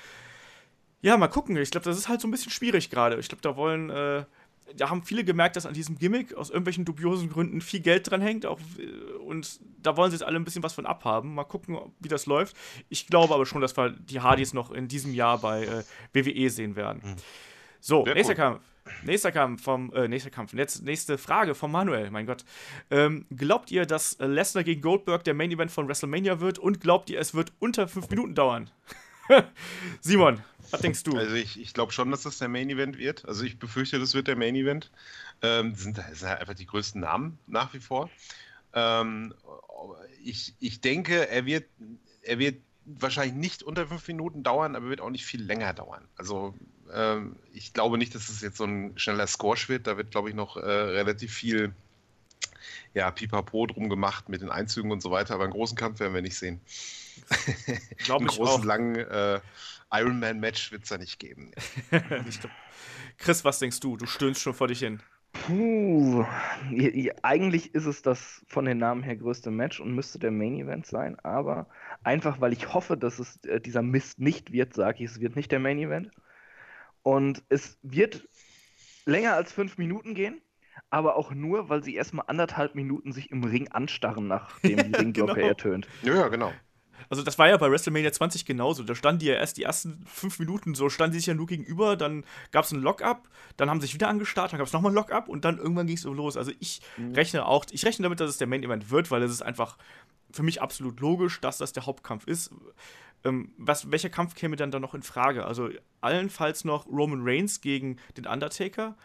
[1.01, 1.57] Ja, mal gucken.
[1.57, 3.17] Ich glaube, das ist halt so ein bisschen schwierig gerade.
[3.19, 4.23] Ich glaube, da wollen, äh,
[4.75, 8.21] da haben viele gemerkt, dass an diesem Gimmick aus irgendwelchen dubiosen Gründen viel Geld dran
[8.21, 8.45] hängt.
[8.45, 11.35] Auch, äh, und da wollen sie jetzt alle ein bisschen was von abhaben.
[11.35, 12.55] Mal gucken, wie das läuft.
[12.89, 15.83] Ich glaube aber schon, dass wir die Hardys noch in diesem Jahr bei äh,
[16.13, 17.01] WWE sehen werden.
[17.79, 18.37] So, Sehr nächster cool.
[18.37, 18.61] Kampf.
[19.03, 20.53] Nächster Kampf vom, äh, nächster Kampf.
[20.53, 22.43] Jetzt, nächste Frage von Manuel, mein Gott.
[22.91, 26.59] Ähm, glaubt ihr, dass Lesnar gegen Goldberg der Main Event von WrestleMania wird?
[26.59, 28.69] Und glaubt ihr, es wird unter fünf Minuten dauern?
[30.01, 30.41] Simon,
[30.73, 31.17] was denkst du?
[31.17, 33.25] Also ich, ich glaube schon, dass das der Main Event wird.
[33.25, 34.91] Also ich befürchte, das wird der Main Event.
[35.41, 38.09] Ähm, sind, das sind halt einfach die größten Namen nach wie vor.
[38.73, 39.33] Ähm,
[40.23, 41.65] ich, ich denke, er wird,
[42.23, 42.55] er wird
[42.85, 46.05] wahrscheinlich nicht unter fünf Minuten dauern, aber wird auch nicht viel länger dauern.
[46.17, 46.53] Also
[46.91, 49.87] ähm, ich glaube nicht, dass es jetzt so ein schneller Squash wird.
[49.87, 51.73] Da wird, glaube ich, noch äh, relativ viel
[52.93, 55.35] ja, Pipapo drum gemacht mit den Einzügen und so weiter.
[55.35, 56.61] Aber einen großen Kampf werden wir nicht sehen.
[57.99, 58.65] Glaube Einen ich großen, auch.
[58.65, 59.39] langen äh,
[59.93, 61.51] Ironman-Match wird es da nicht geben.
[62.27, 62.51] Ich glaub-
[63.17, 63.95] Chris, was denkst du?
[63.97, 65.01] Du stöhnst schon vor dich hin.
[65.33, 66.25] Puh.
[67.21, 70.85] Eigentlich ist es das von den Namen her größte Match und müsste der Main Event
[70.85, 71.67] sein, aber
[72.03, 75.35] einfach weil ich hoffe, dass es äh, dieser Mist nicht wird, sage ich, es wird
[75.35, 76.11] nicht der Main Event.
[77.01, 78.27] Und es wird
[79.05, 80.41] länger als fünf Minuten gehen,
[80.89, 85.33] aber auch nur, weil sie erstmal anderthalb Minuten sich im Ring anstarren, nachdem die Ringglocke
[85.35, 85.47] Genau.
[85.47, 85.87] ertönt.
[86.03, 86.53] Ja, ja, genau.
[87.09, 88.83] Also das war ja bei WrestleMania 20 genauso.
[88.83, 91.47] Da standen die ja erst die ersten fünf Minuten so, standen sie sich ja nur
[91.47, 94.73] gegenüber, dann gab es ein Lock-up, dann haben sie sich wieder angestarrt, dann gab es
[94.73, 96.37] nochmal ein Lock-up und dann irgendwann ging es so los.
[96.37, 96.81] Also ich
[97.13, 99.77] rechne auch, ich rechne damit, dass es der Main-Event wird, weil es ist einfach
[100.31, 102.51] für mich absolut logisch, dass das der Hauptkampf ist.
[103.23, 105.45] Ähm, was, welcher Kampf käme dann da noch in Frage?
[105.45, 105.69] Also
[106.01, 108.95] allenfalls noch Roman Reigns gegen den Undertaker.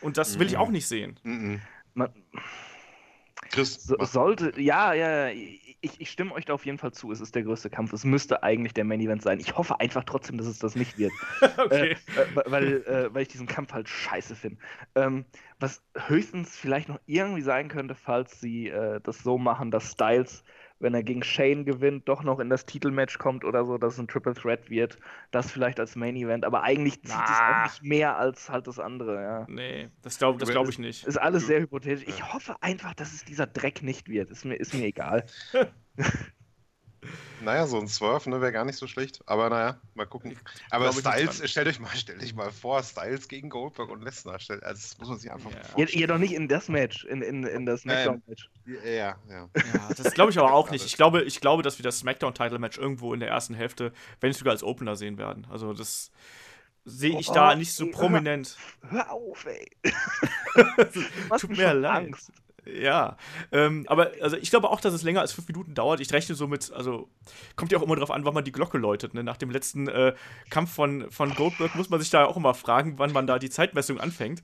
[0.00, 1.18] Und das will ich auch nicht sehen.
[1.24, 1.60] Mhm.
[1.94, 2.10] Man,
[3.50, 5.28] Chris, So, sollte, ja, ja,
[5.82, 7.10] ich, ich stimme euch da auf jeden Fall zu.
[7.10, 7.92] Es ist der größte Kampf.
[7.92, 9.40] Es müsste eigentlich der Main Event sein.
[9.40, 11.12] Ich hoffe einfach trotzdem, dass es das nicht wird.
[11.58, 11.96] okay.
[12.16, 14.58] äh, äh, weil, äh, weil ich diesen Kampf halt scheiße finde.
[14.94, 15.24] Ähm,
[15.58, 20.44] was höchstens vielleicht noch irgendwie sein könnte, falls sie äh, das so machen, dass Styles,
[20.82, 23.98] wenn er gegen Shane gewinnt, doch noch in das Titelmatch kommt oder so, dass es
[24.00, 24.98] ein Triple Threat wird.
[25.30, 26.44] Das vielleicht als Main Event.
[26.44, 27.60] Aber eigentlich zieht es Na.
[27.60, 29.46] auch nicht mehr als halt das andere, ja.
[29.48, 31.06] Nee, das glaube das glaub ich nicht.
[31.06, 32.04] Ist alles Du- sehr hypothetisch.
[32.08, 34.30] Ich hoffe einfach, dass es dieser Dreck nicht wird.
[34.30, 35.24] Ist mir, ist mir egal.
[37.40, 39.20] Naja, so ein Swerve ne, wäre gar nicht so schlecht.
[39.26, 40.38] Aber naja, mal gucken.
[40.70, 43.90] Aber glaub ich nicht Styles, stellt euch mal, stellt euch mal vor, Styles gegen Goldberg
[43.90, 44.34] und Lesnar.
[44.34, 45.56] Also das muss man sich einfach Ja.
[45.64, 45.88] vorstellen.
[46.00, 48.48] jedoch nicht in das Match, in, in, in das Smackdown-Match.
[48.66, 49.48] Ja, ja, ja.
[49.56, 50.86] Ja, das glaube ich aber auch nicht.
[50.86, 54.38] Ich glaube, ich glaube, dass wir das SmackDown-Title-Match irgendwo in der ersten Hälfte, wenn nicht
[54.38, 55.46] sogar als Opener sehen werden.
[55.50, 56.12] Also das
[56.84, 58.56] sehe ich Oh, da nicht so hör- prominent.
[58.88, 59.68] Hör auf, ey.
[61.40, 62.14] Tut mir leid.
[62.64, 63.16] Ja,
[63.50, 66.00] ähm, aber also ich glaube auch, dass es länger als fünf Minuten dauert.
[66.00, 67.08] Ich rechne so mit, also
[67.56, 69.14] kommt ja auch immer darauf an, wann man die Glocke läutet.
[69.14, 69.24] Ne?
[69.24, 70.14] Nach dem letzten äh,
[70.48, 73.50] Kampf von, von Goldberg muss man sich da auch immer fragen, wann man da die
[73.50, 74.42] Zeitmessung anfängt.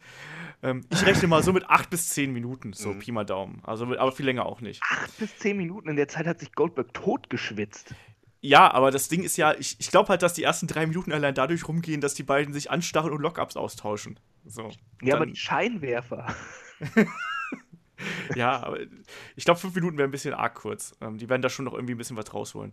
[0.62, 2.98] Ähm, ich rechne mal so mit acht bis zehn Minuten, so mhm.
[2.98, 3.62] Pi mal Daumen.
[3.64, 4.82] Also, aber viel länger auch nicht.
[4.82, 7.94] Acht bis zehn Minuten, in der Zeit hat sich Goldberg totgeschwitzt.
[8.40, 11.12] Ja, aber das Ding ist ja, ich, ich glaube halt, dass die ersten drei Minuten
[11.12, 14.18] allein dadurch rumgehen, dass die beiden sich anstarren und Lockups austauschen.
[14.44, 14.70] So.
[15.02, 16.34] Ja, aber die Scheinwerfer.
[18.34, 18.78] ja, aber
[19.36, 20.94] ich glaube, fünf Minuten wäre ein bisschen arg kurz.
[21.00, 22.72] Ähm, die werden da schon noch irgendwie ein bisschen was rausholen.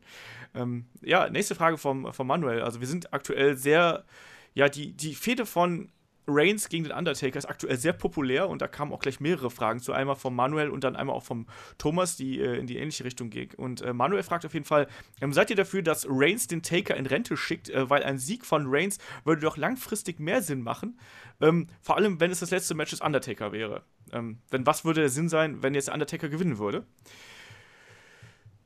[0.53, 2.61] Ähm, ja, nächste Frage vom, vom Manuel.
[2.61, 4.05] Also, wir sind aktuell sehr,
[4.53, 5.89] ja, die, die Fehde von
[6.27, 9.79] Reigns gegen den Undertaker ist aktuell sehr populär und da kamen auch gleich mehrere Fragen
[9.79, 9.93] zu.
[9.93, 13.29] Einmal von Manuel und dann einmal auch vom Thomas, die äh, in die ähnliche Richtung
[13.29, 13.53] ging.
[13.55, 14.88] Und äh, Manuel fragt auf jeden Fall:
[15.21, 17.69] ähm, Seid ihr dafür, dass Reigns den Taker in Rente schickt?
[17.69, 20.99] Äh, weil ein Sieg von Reigns würde doch langfristig mehr Sinn machen.
[21.41, 23.83] Ähm, vor allem, wenn es das letzte Match des Undertaker wäre.
[24.11, 26.85] Ähm, denn was würde der Sinn sein, wenn jetzt der Undertaker gewinnen würde?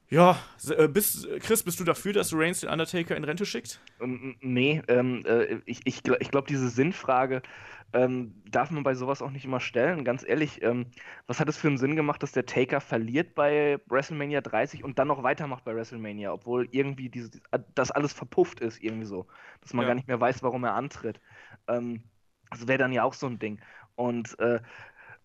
[0.10, 0.40] Ja,
[0.76, 3.80] äh, bist, Chris, bist du dafür, dass Reigns den Undertaker in Rente schickt?
[4.02, 7.44] Ähm, nee, ähm, äh, ich, ich, ich glaube, diese Sinnfrage
[7.94, 10.04] ähm, darf man bei sowas auch nicht immer stellen.
[10.04, 10.88] Ganz ehrlich, ähm,
[11.28, 14.98] was hat es für einen Sinn gemacht, dass der Taker verliert bei WrestleMania 30 und
[14.98, 17.30] dann noch weitermacht bei WrestleMania, obwohl irgendwie diese,
[17.76, 19.28] das alles verpufft ist, irgendwie so,
[19.62, 19.90] dass man ja.
[19.90, 21.20] gar nicht mehr weiß, warum er antritt.
[21.68, 22.04] Ähm,
[22.50, 23.60] das wäre dann ja auch so ein Ding.
[23.96, 24.60] Und äh,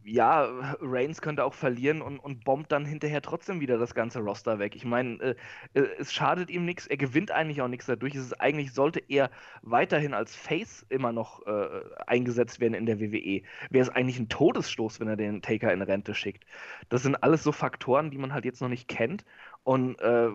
[0.04, 0.44] ja,
[0.80, 4.76] Reigns könnte auch verlieren und, und bombt dann hinterher trotzdem wieder das ganze Roster weg.
[4.76, 5.34] Ich meine, äh,
[5.74, 8.14] äh, es schadet ihm nichts, er gewinnt eigentlich auch nichts dadurch.
[8.14, 9.30] Es ist eigentlich sollte er
[9.62, 11.68] weiterhin als Face immer noch äh,
[12.06, 13.42] eingesetzt werden in der WWE.
[13.70, 16.44] Wäre es eigentlich ein Todesstoß, wenn er den Taker in Rente schickt.
[16.88, 19.24] Das sind alles so Faktoren, die man halt jetzt noch nicht kennt.
[19.62, 20.28] Und äh,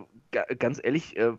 [0.58, 1.34] ganz ehrlich, äh,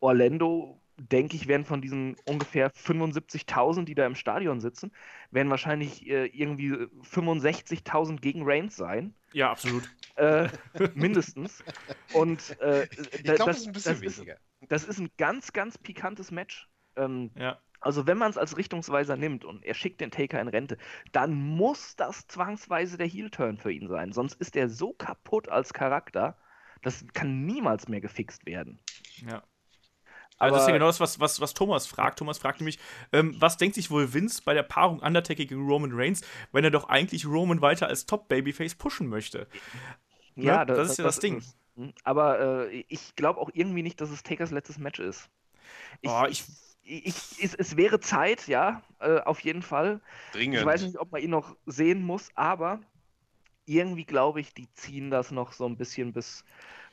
[0.00, 4.92] Orlando denke ich, werden von diesen ungefähr 75.000, die da im Stadion sitzen,
[5.30, 9.14] werden wahrscheinlich äh, irgendwie 65.000 gegen Reigns sein.
[9.32, 9.88] Ja, absolut.
[10.16, 10.48] Äh,
[10.94, 11.64] mindestens.
[12.12, 14.34] Und äh, ich glaube, das ist ein bisschen das weniger.
[14.34, 16.68] Ist, das ist ein ganz, ganz pikantes Match.
[16.96, 17.58] Ähm, ja.
[17.80, 20.78] Also wenn man es als Richtungsweiser nimmt und er schickt den Taker in Rente,
[21.12, 24.12] dann muss das zwangsweise der Heel-Turn für ihn sein.
[24.12, 26.38] Sonst ist er so kaputt als Charakter,
[26.80, 28.78] das kann niemals mehr gefixt werden.
[29.28, 29.42] Ja.
[30.38, 32.18] Aber das ist ja genau das, was, was, was Thomas fragt.
[32.18, 32.78] Thomas fragt nämlich,
[33.12, 36.70] ähm, was denkt sich wohl Vince bei der Paarung Undertaker gegen Roman Reigns, wenn er
[36.70, 39.46] doch eigentlich Roman weiter als Top-Babyface pushen möchte?
[40.34, 40.66] Ja, ne?
[40.66, 41.38] das, das, ist ja das, das Ding.
[41.38, 45.28] Ist, hm, aber äh, ich glaube auch irgendwie nicht, dass es Takers letztes Match ist.
[46.02, 46.44] Ich, oh, ich,
[46.82, 50.00] ich, ich es, es, wäre Zeit, ja, äh, auf jeden Fall.
[50.32, 50.58] Dringend.
[50.58, 52.80] Ich weiß nicht, ob man ihn noch sehen muss, aber
[53.66, 56.44] irgendwie glaube ich, die ziehen das noch so ein bisschen bis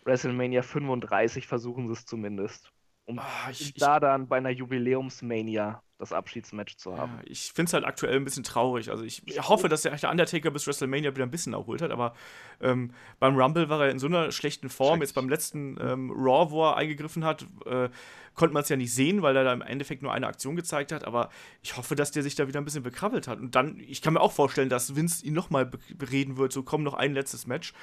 [0.06, 2.72] WrestleMania 35, versuchen sie es zumindest
[3.12, 7.14] um oh, ich, da dann bei einer Jubiläumsmania das Abschiedsmatch zu haben.
[7.18, 8.90] Ja, ich finde es halt aktuell ein bisschen traurig.
[8.90, 12.16] Also ich, ich hoffe, dass der Undertaker bis WrestleMania wieder ein bisschen erholt hat, aber
[12.60, 15.02] ähm, beim Rumble war er in so einer schlechten Form.
[15.02, 17.90] Jetzt beim letzten ähm, Raw, wo er eingegriffen hat, äh,
[18.34, 20.92] konnte man es ja nicht sehen, weil er da im Endeffekt nur eine Aktion gezeigt
[20.92, 21.06] hat.
[21.06, 21.30] Aber
[21.62, 23.40] ich hoffe, dass der sich da wieder ein bisschen bekrabbelt hat.
[23.40, 26.82] Und dann, ich kann mir auch vorstellen, dass Vince ihn nochmal bereden wird, so komm
[26.82, 27.74] noch ein letztes Match.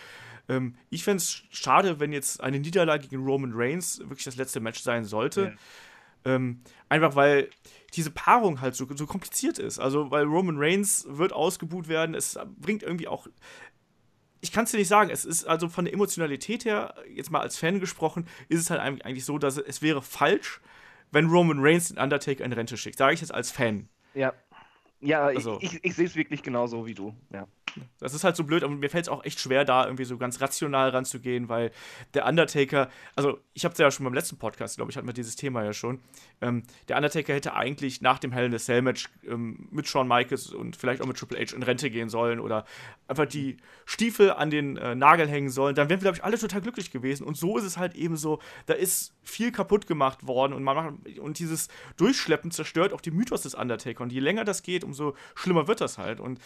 [0.48, 4.60] Ähm, ich fände es schade, wenn jetzt eine Niederlage gegen Roman Reigns wirklich das letzte
[4.60, 5.56] Match sein sollte.
[6.24, 6.34] Ja.
[6.34, 7.48] Ähm, einfach weil
[7.94, 9.78] diese Paarung halt so, so kompliziert ist.
[9.78, 13.26] Also, weil Roman Reigns wird ausgebuht werden, es bringt irgendwie auch.
[14.40, 17.40] Ich kann es dir nicht sagen, es ist also von der Emotionalität her, jetzt mal
[17.40, 20.60] als Fan gesprochen, ist es halt eigentlich so, dass es wäre falsch,
[21.10, 22.98] wenn Roman Reigns den Undertaker in Rente schickt.
[22.98, 23.88] Sage ich jetzt als Fan.
[24.14, 24.32] Ja.
[25.00, 25.58] Ja, also.
[25.60, 27.14] ich, ich, ich sehe es wirklich genauso wie du.
[27.32, 27.46] Ja.
[28.00, 30.16] Das ist halt so blöd, aber mir fällt es auch echt schwer, da irgendwie so
[30.18, 31.72] ganz rational ranzugehen, weil
[32.14, 35.14] der Undertaker, also ich habe es ja schon beim letzten Podcast, glaube ich, hatten wir
[35.14, 36.00] dieses Thema ja schon.
[36.40, 40.08] Ähm, der Undertaker hätte eigentlich nach dem Hell in the Cell Match ähm, mit Shawn
[40.08, 42.64] Michaels und vielleicht auch mit Triple H in Rente gehen sollen oder
[43.08, 45.74] einfach die Stiefel an den äh, Nagel hängen sollen.
[45.74, 47.24] Dann wären wir, glaube ich, alle total glücklich gewesen.
[47.24, 50.76] Und so ist es halt eben so, da ist viel kaputt gemacht worden und man
[50.76, 54.02] macht, und dieses Durchschleppen zerstört auch die Mythos des Undertaker.
[54.02, 56.20] Und je länger das geht, umso schlimmer wird das halt.
[56.20, 56.40] Und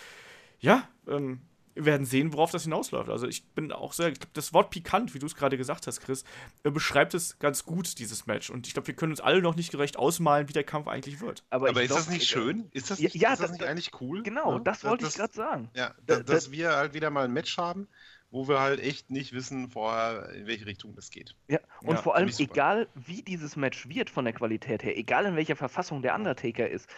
[0.62, 1.40] ja, ähm,
[1.74, 3.08] wir werden sehen, worauf das hinausläuft.
[3.08, 5.86] Also ich bin auch sehr, ich glaube, das Wort pikant, wie du es gerade gesagt
[5.86, 6.24] hast, Chris,
[6.64, 8.50] äh, beschreibt es ganz gut, dieses Match.
[8.50, 11.20] Und ich glaube, wir können uns alle noch nicht gerecht ausmalen, wie der Kampf eigentlich
[11.20, 11.44] wird.
[11.50, 12.68] Aber, Aber ist glaub, das nicht äh, schön?
[12.72, 14.22] Ist das nicht, ja, ist das, das nicht eigentlich cool?
[14.22, 14.58] Genau, ja?
[14.60, 15.70] das wollte ich gerade sagen.
[15.74, 17.88] Ja, dass, dass wir halt wieder mal ein Match haben,
[18.30, 21.34] wo wir halt echt nicht wissen vorher, in welche Richtung das geht.
[21.48, 25.24] Ja, und ja, vor allem, egal wie dieses Match wird von der Qualität her, egal
[25.24, 26.88] in welcher Verfassung der Undertaker ist,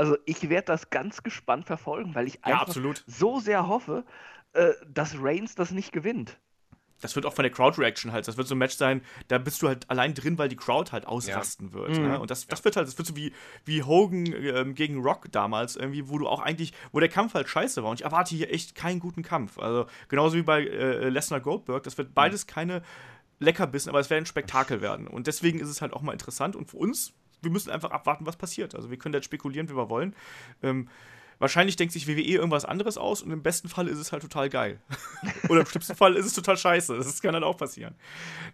[0.00, 4.06] also ich werde das ganz gespannt verfolgen, weil ich einfach ja, so sehr hoffe,
[4.54, 6.38] äh, dass Reigns das nicht gewinnt.
[7.02, 9.60] das wird auch von der Crowd-Reaction halt, das wird so ein Match sein, da bist
[9.60, 11.74] du halt allein drin, weil die Crowd halt ausrasten ja.
[11.74, 11.98] wird.
[11.98, 12.08] Mhm.
[12.08, 12.18] Ne?
[12.18, 13.34] Und das, das wird halt, das wird so wie,
[13.66, 17.50] wie Hogan ähm, gegen Rock damals, irgendwie, wo du auch eigentlich, wo der Kampf halt
[17.50, 17.90] scheiße war.
[17.90, 19.58] Und ich erwarte hier echt keinen guten Kampf.
[19.58, 22.80] Also genauso wie bei äh, Lesnar Goldberg, das wird beides keine
[23.38, 25.06] Leckerbissen, aber es wird ein Spektakel werden.
[25.06, 26.56] Und deswegen ist es halt auch mal interessant.
[26.56, 28.74] Und für uns, wir müssen einfach abwarten, was passiert.
[28.74, 30.14] Also wir können jetzt spekulieren, wie wir wollen.
[30.62, 30.88] Ähm,
[31.40, 34.50] Wahrscheinlich denkt sich WWE irgendwas anderes aus und im besten Fall ist es halt total
[34.50, 34.78] geil.
[35.48, 36.94] Oder im schlimmsten Fall ist es total scheiße.
[36.94, 37.94] Das kann dann auch passieren.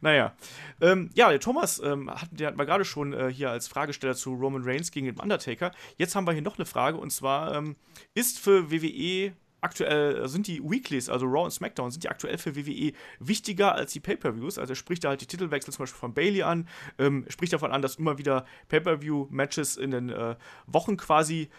[0.01, 0.37] Naja.
[0.81, 4.15] Ähm, ja, der Thomas, ähm, hat, der hatten wir gerade schon äh, hier als Fragesteller
[4.15, 5.73] zu Roman Reigns gegen den Undertaker.
[5.97, 7.75] Jetzt haben wir hier noch eine Frage und zwar: ähm,
[8.15, 9.33] Ist für WWE
[9.67, 13.93] aktuell sind die Weeklies, also Raw und SmackDown, sind die aktuell für WWE wichtiger als
[13.93, 14.59] die Pay-Per-Views.
[14.59, 17.73] Also er spricht da halt die Titelwechsel zum Beispiel von Bailey an, ähm, spricht davon
[17.73, 21.51] an, dass immer wieder Pay-Per-View-Matches in den äh, Wochen quasi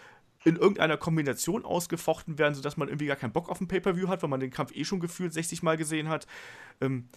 [0.46, 4.24] in irgendeiner Kombination ausgefochten werden, sodass man irgendwie gar keinen Bock auf ein Pay-Per-View hat,
[4.24, 6.26] weil man den Kampf eh schon gefühlt 60 Mal gesehen hat.
[6.80, 7.10] Ähm,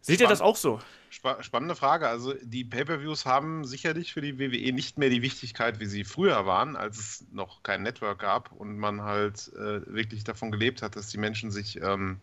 [0.00, 0.80] seht ihr das auch so?
[1.10, 2.08] Sp spannende Frage.
[2.08, 6.46] Also die Pay-Per-Views haben sicherlich für die WWE nicht mehr die Wichtigkeit, wie sie früher
[6.46, 10.96] waren, als es noch kein Network gab und man halt äh, wirklich davon gelebt hat,
[10.96, 12.20] dass die Menschen sich ähm,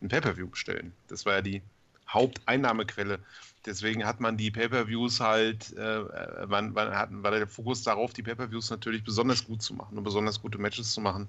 [0.00, 0.92] ein Pay-Per-View bestellen.
[1.08, 1.62] Das war ja die
[2.08, 3.18] Haupteinnahmequelle
[3.66, 6.04] deswegen hat man die Pay-Per-Views halt, äh,
[6.48, 10.04] wann, wann hat, war der Fokus darauf, die Pay-Per-Views natürlich besonders gut zu machen und
[10.04, 11.28] besonders gute Matches zu machen.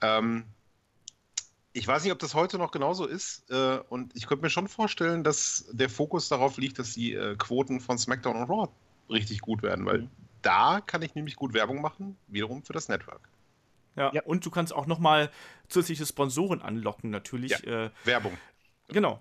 [0.00, 0.44] Ähm,
[1.72, 3.50] ich weiß nicht, ob das heute noch genauso ist.
[3.50, 7.36] Äh, und ich könnte mir schon vorstellen, dass der Fokus darauf liegt, dass die äh,
[7.36, 8.68] Quoten von SmackDown und Raw
[9.10, 10.10] richtig gut werden, weil mhm.
[10.42, 13.28] da kann ich nämlich gut Werbung machen, wiederum für das Network.
[13.96, 14.22] Ja, ja.
[14.22, 15.30] und du kannst auch nochmal
[15.68, 17.50] zusätzliche Sponsoren anlocken, natürlich.
[17.50, 18.36] Ja, äh, Werbung.
[18.88, 19.20] Genau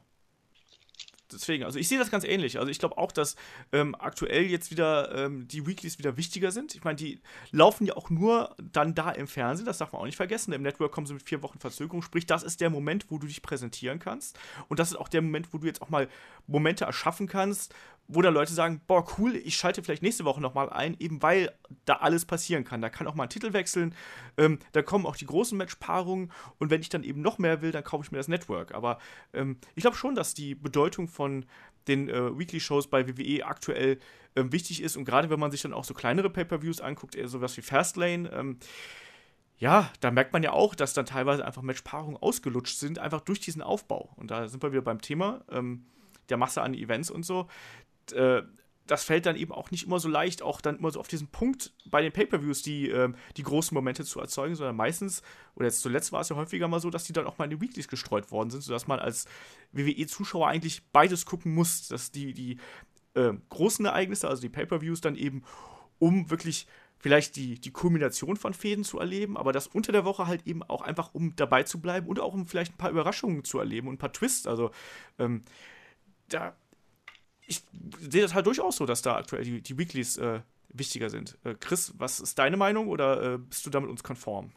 [1.33, 2.59] deswegen, also ich sehe das ganz ähnlich.
[2.59, 3.35] Also ich glaube auch, dass
[3.71, 6.75] ähm, aktuell jetzt wieder ähm, die Weeklies wieder wichtiger sind.
[6.75, 10.05] Ich meine, die laufen ja auch nur dann da im Fernsehen, das darf man auch
[10.05, 10.53] nicht vergessen.
[10.53, 12.01] Im Network kommen sie mit vier Wochen Verzögerung.
[12.01, 14.37] Sprich, das ist der Moment, wo du dich präsentieren kannst.
[14.67, 16.07] Und das ist auch der Moment, wo du jetzt auch mal
[16.47, 17.73] Momente erschaffen kannst,
[18.13, 21.51] wo dann Leute sagen, boah, cool, ich schalte vielleicht nächste Woche nochmal ein, eben weil
[21.85, 22.81] da alles passieren kann.
[22.81, 23.95] Da kann auch mal ein Titel wechseln,
[24.37, 27.71] ähm, da kommen auch die großen Matchpaarungen und wenn ich dann eben noch mehr will,
[27.71, 28.73] dann kaufe ich mir das Network.
[28.73, 28.99] Aber
[29.33, 31.45] ähm, ich glaube schon, dass die Bedeutung von
[31.87, 33.99] den äh, Weekly-Shows bei WWE aktuell
[34.35, 37.27] ähm, wichtig ist und gerade wenn man sich dann auch so kleinere Pay-Per-Views anguckt, eher
[37.27, 38.57] sowas wie Fastlane, ähm,
[39.57, 43.39] ja, da merkt man ja auch, dass dann teilweise einfach Matchpaarungen ausgelutscht sind, einfach durch
[43.39, 44.09] diesen Aufbau.
[44.15, 45.85] Und da sind wir wieder beim Thema ähm,
[46.29, 47.47] der Masse an Events und so
[48.13, 48.43] äh,
[48.87, 51.27] das fällt dann eben auch nicht immer so leicht, auch dann immer so auf diesen
[51.27, 55.21] Punkt bei den Pay-Per-Views, die, äh, die großen Momente zu erzeugen, sondern meistens,
[55.55, 57.51] oder jetzt zuletzt war es ja häufiger mal so, dass die dann auch mal in
[57.51, 59.27] die Weeklies gestreut worden sind, sodass man als
[59.71, 62.57] WWE-Zuschauer eigentlich beides gucken muss, dass die, die
[63.13, 65.43] äh, großen Ereignisse, also die Pay-Per-Views, dann eben,
[65.99, 70.27] um wirklich vielleicht die, die Kulmination von Fäden zu erleben, aber das unter der Woche
[70.27, 73.43] halt eben auch einfach, um dabei zu bleiben und auch um vielleicht ein paar Überraschungen
[73.43, 74.47] zu erleben und ein paar Twists.
[74.47, 74.71] Also,
[75.17, 75.41] ähm,
[76.27, 76.55] da
[77.47, 77.61] ich
[77.99, 81.37] sehe das halt durchaus so, dass da aktuell die, die Weeklies äh, wichtiger sind.
[81.43, 84.51] Äh, Chris, was ist deine Meinung oder äh, bist du da mit uns konform?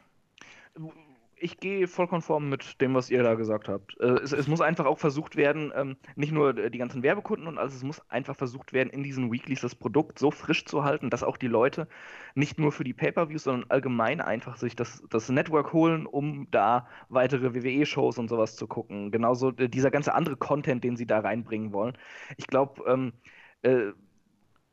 [1.45, 4.01] Ich gehe voll konform mit dem, was ihr da gesagt habt.
[4.01, 7.59] Äh, es, es, muss einfach auch versucht werden, ähm, nicht nur die ganzen Werbekunden und
[7.59, 11.11] alles, es muss einfach versucht werden, in diesen Weeklies das Produkt so frisch zu halten,
[11.11, 11.87] dass auch die Leute
[12.35, 16.89] nicht nur für die Pay-Per-Views, sondern allgemein einfach sich das, das Network holen, um da
[17.11, 19.11] weitere WWE-Shows und sowas zu gucken.
[19.11, 21.99] Genauso äh, dieser ganze andere Content, den sie da reinbringen wollen.
[22.39, 23.13] Ich glaube, ähm,
[23.61, 23.93] äh,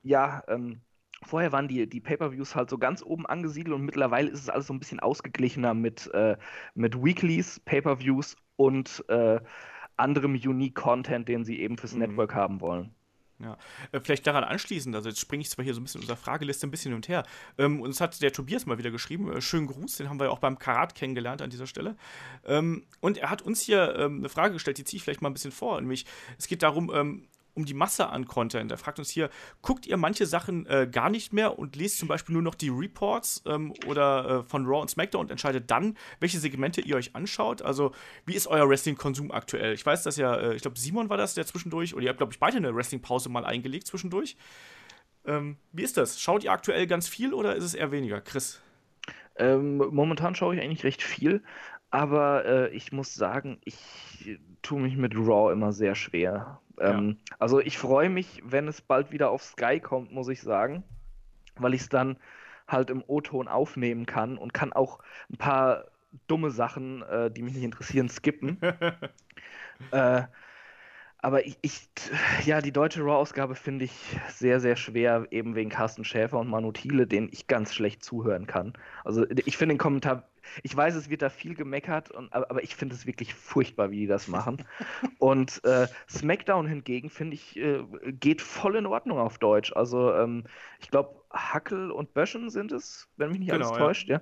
[0.03, 0.79] ja, ähm,
[1.21, 4.67] vorher waren die, die Pay-Per-Views halt so ganz oben angesiedelt und mittlerweile ist es alles
[4.67, 6.37] so ein bisschen ausgeglichener mit, äh,
[6.75, 9.39] mit Weeklies, Pay-Per-Views und äh,
[9.97, 11.99] anderem Unique Content, den sie eben fürs mhm.
[11.99, 12.93] Network haben wollen.
[13.39, 13.57] Ja,
[13.91, 16.17] äh, vielleicht daran anschließend, also jetzt springe ich zwar hier so ein bisschen in unserer
[16.17, 17.23] Frageliste ein bisschen hin und her.
[17.57, 20.31] Ähm, uns hat der Tobias mal wieder geschrieben, äh, schönen Gruß, den haben wir ja
[20.31, 21.95] auch beim Karat kennengelernt an dieser Stelle.
[22.45, 25.29] Ähm, und er hat uns hier ähm, eine Frage gestellt, die ziehe ich vielleicht mal
[25.29, 25.79] ein bisschen vor.
[25.81, 26.05] Nämlich,
[26.37, 28.71] es geht darum, ähm, um die Masse an Content.
[28.71, 29.29] Er fragt uns hier,
[29.61, 32.69] guckt ihr manche Sachen äh, gar nicht mehr und lest zum Beispiel nur noch die
[32.69, 37.15] Reports ähm, oder äh, von Raw und SmackDown und entscheidet dann, welche Segmente ihr euch
[37.15, 37.61] anschaut?
[37.61, 37.91] Also,
[38.25, 39.73] wie ist euer Wrestling-Konsum aktuell?
[39.73, 42.19] Ich weiß, dass ja, äh, ich glaube, Simon war das, der zwischendurch, oder ihr habt,
[42.19, 44.37] glaube ich, beide eine Wrestling-Pause mal eingelegt zwischendurch.
[45.25, 46.19] Ähm, wie ist das?
[46.19, 48.21] Schaut ihr aktuell ganz viel oder ist es eher weniger?
[48.21, 48.61] Chris?
[49.35, 51.43] Ähm, momentan schaue ich eigentlich recht viel,
[51.91, 56.59] aber äh, ich muss sagen, ich tue mich mit Raw immer sehr schwer.
[56.79, 57.35] Ähm, ja.
[57.39, 60.83] Also ich freue mich, wenn es bald wieder auf Sky kommt, muss ich sagen,
[61.57, 62.17] weil ich es dann
[62.67, 64.99] halt im O-Ton aufnehmen kann und kann auch
[65.29, 65.85] ein paar
[66.27, 68.57] dumme Sachen, äh, die mich nicht interessieren, skippen.
[69.91, 70.23] äh,
[71.23, 71.89] aber ich, ich,
[72.45, 73.91] ja, die deutsche Raw-Ausgabe finde ich
[74.29, 78.47] sehr, sehr schwer, eben wegen Carsten Schäfer und Manu Thiele, denen ich ganz schlecht zuhören
[78.47, 78.73] kann.
[79.03, 80.30] Also ich finde den Kommentar
[80.63, 84.01] ich weiß, es wird da viel gemeckert, und, aber, ich finde es wirklich furchtbar, wie
[84.01, 84.63] die das machen.
[85.19, 89.73] und äh, SmackDown hingegen, finde ich, äh, geht voll in Ordnung auf Deutsch.
[89.73, 90.43] Also ähm,
[90.79, 94.21] ich glaube, Hackel und Böschen sind es, wenn mich nicht genau, alles täuscht, ja.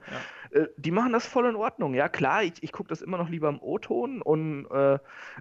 [0.52, 0.62] ja.
[0.62, 1.94] Äh, die machen das voll in Ordnung.
[1.94, 4.96] Ja, klar, ich, ich gucke das immer noch lieber im O-Ton und äh,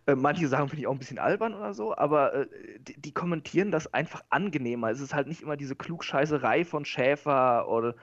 [0.06, 2.46] äh, manche Sachen finde ich auch ein bisschen albern oder so, aber äh,
[2.80, 4.90] die, die, kommentieren das einfach angenehmer.
[4.90, 7.94] Es ist halt nicht immer diese Klugscheißerei von Schäfer oder,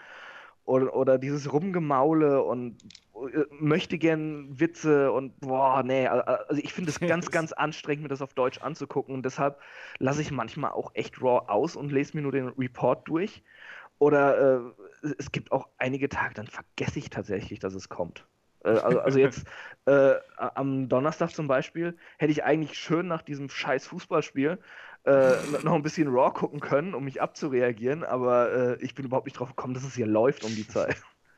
[0.66, 2.78] oder, oder dieses Rumgemaule und
[3.14, 8.10] äh, möchte gern Witze und boah, nee, also ich finde es ganz, ganz anstrengend, mir
[8.10, 9.60] das auf Deutsch anzugucken und deshalb
[10.00, 13.44] lasse ich manchmal auch echt Raw aus und lese mir nur den Report durch.
[13.98, 18.26] Oder äh, es gibt auch einige Tage, dann vergesse ich tatsächlich, dass es kommt.
[18.66, 19.46] Äh, also, also, jetzt
[19.86, 24.58] äh, am Donnerstag zum Beispiel hätte ich eigentlich schön nach diesem scheiß Fußballspiel
[25.06, 29.28] äh, noch ein bisschen Raw gucken können, um mich abzureagieren, aber äh, ich bin überhaupt
[29.28, 30.98] nicht drauf gekommen, dass es hier läuft um die Zeit.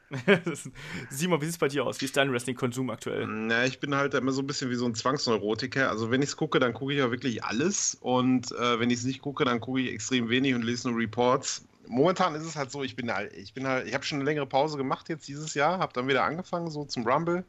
[1.09, 1.99] Simon, wie sieht es bei dir aus?
[1.99, 3.27] Wie ist dein Wrestling-Konsum aktuell?
[3.27, 5.89] Na, ich bin halt immer so ein bisschen wie so ein Zwangsneurotiker.
[5.89, 7.97] Also wenn ich es gucke, dann gucke ich ja wirklich alles.
[7.99, 10.97] Und äh, wenn ich es nicht gucke, dann gucke ich extrem wenig und lese nur
[10.97, 11.65] Reports.
[11.87, 14.25] Momentan ist es halt so, ich bin halt, ich bin halt, ich habe schon eine
[14.25, 17.43] längere Pause gemacht jetzt dieses Jahr, habe dann wieder angefangen so zum Rumble.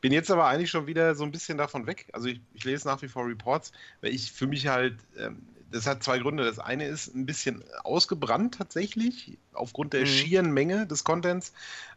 [0.00, 2.06] Bin jetzt aber eigentlich schon wieder so ein bisschen davon weg.
[2.12, 5.86] Also ich, ich lese nach wie vor Reports, weil ich für mich halt ähm, das
[5.86, 6.44] hat zwei Gründe.
[6.44, 10.06] Das eine ist ein bisschen ausgebrannt tatsächlich, aufgrund der mhm.
[10.06, 11.52] schieren Menge des Contents.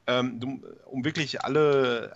[0.07, 2.15] Ähm, um wirklich alle,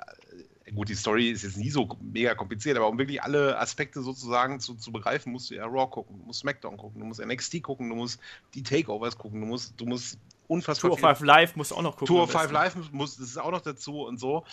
[0.66, 4.02] äh, gut, die Story ist jetzt nie so mega kompliziert, aber um wirklich alle Aspekte
[4.02, 7.24] sozusagen zu, zu begreifen, musst du ja Raw gucken, du musst SmackDown gucken, du musst
[7.24, 8.20] NXT gucken, du musst
[8.54, 10.92] die Takeovers gucken, du musst, du musst unfassbar.
[10.92, 12.08] Tour of Five Live musst du auch noch gucken.
[12.08, 14.44] Tour of Five Live muss, das ist auch noch dazu und so.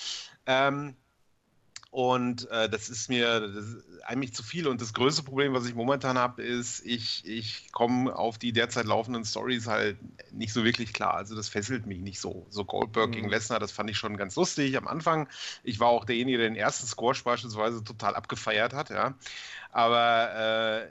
[0.46, 0.96] Ähm,
[1.90, 4.68] und äh, das ist mir das ist eigentlich zu viel.
[4.68, 8.86] Und das größte Problem, was ich momentan habe, ist, ich, ich komme auf die derzeit
[8.86, 9.98] laufenden Stories halt
[10.32, 11.14] nicht so wirklich klar.
[11.14, 12.46] Also das fesselt mich nicht so.
[12.48, 13.14] So Goldberg mhm.
[13.14, 15.28] gegen Lesnar, das fand ich schon ganz lustig am Anfang.
[15.64, 19.14] Ich war auch derjenige, der den ersten Squash beispielsweise total abgefeiert hat, ja.
[19.72, 20.88] Aber äh,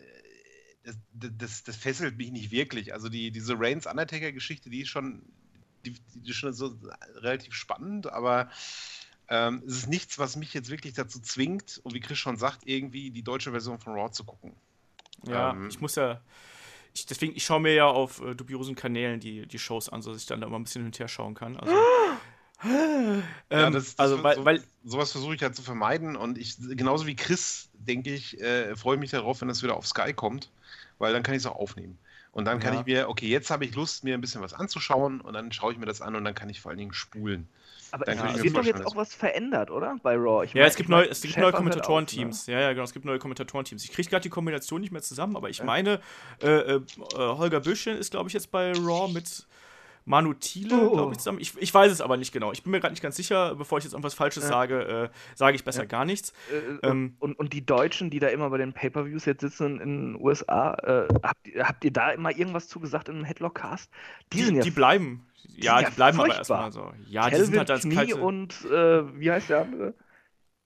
[0.83, 2.93] das, das, das, fesselt mich nicht wirklich.
[2.93, 5.21] Also die, diese Reigns-Undertaker-Geschichte, die ist schon,
[5.85, 6.77] die, die ist schon so
[7.15, 8.49] relativ spannend, aber
[9.29, 12.61] ähm, es ist nichts, was mich jetzt wirklich dazu zwingt, und wie Chris schon sagt,
[12.65, 14.53] irgendwie die deutsche Version von Raw zu gucken.
[15.27, 16.19] Ja, ähm, ich muss ja.
[16.95, 20.21] Ich, deswegen, ich schaue mir ja auf äh, dubiosen Kanälen die, die Shows an, sodass
[20.21, 21.55] ich dann da mal ein bisschen hinterher schauen kann.
[21.57, 21.73] Also,
[22.63, 26.39] ähm, ja, das, das also, weil, so, weil sowas versuche ich halt zu vermeiden und
[26.39, 30.13] ich, genauso wie Chris, denke ich, äh, freue mich darauf, wenn das wieder auf Sky
[30.13, 30.49] kommt,
[30.97, 31.99] weil dann kann ich es auch aufnehmen.
[32.31, 32.79] Und dann kann ja.
[32.79, 35.73] ich mir, okay, jetzt habe ich Lust, mir ein bisschen was anzuschauen und dann schaue
[35.73, 37.47] ich mir das an und dann kann ich vor allen Dingen spulen.
[37.91, 39.97] Aber dann es wird doch jetzt auch was verändert, oder?
[40.03, 40.43] Bei Raw.
[40.45, 42.47] Ich ja, mein, es gibt, neu, es gibt neue Kommentatorenteams.
[42.47, 42.53] Ne?
[42.53, 43.83] Ja, ja, genau, es gibt neue Kommentatorenteams.
[43.83, 45.65] Ich kriege gerade die Kombination nicht mehr zusammen, aber ich ja.
[45.65, 45.99] meine,
[46.41, 46.81] äh, äh,
[47.15, 49.47] Holger Büschel ist, glaube ich, jetzt bei Raw mit
[50.09, 50.93] Manu Thiele, oh.
[50.93, 51.39] glaube ich, zusammen.
[51.39, 52.51] Ich, ich, weiß es aber nicht genau.
[52.51, 53.53] Ich bin mir gerade nicht ganz sicher.
[53.53, 54.49] Bevor ich jetzt irgendwas Falsches ja.
[54.49, 55.85] sage, äh, sage ich besser ja.
[55.85, 56.33] gar nichts.
[56.51, 59.79] Äh, äh, ähm, und, und, die Deutschen, die da immer bei den Pay-Per-Views jetzt sitzen
[59.79, 63.91] in den USA, äh, habt, habt, ihr da immer irgendwas zugesagt in einem Headlock-Cast?
[64.33, 64.61] Die, die, sind ja.
[64.63, 65.28] Die bleiben.
[65.43, 66.91] Die ja, die bleiben aber erstmal so.
[67.07, 68.15] Ja, Kelvin die sind halt als Knie kalte...
[68.17, 69.93] und äh, wie heißt der andere?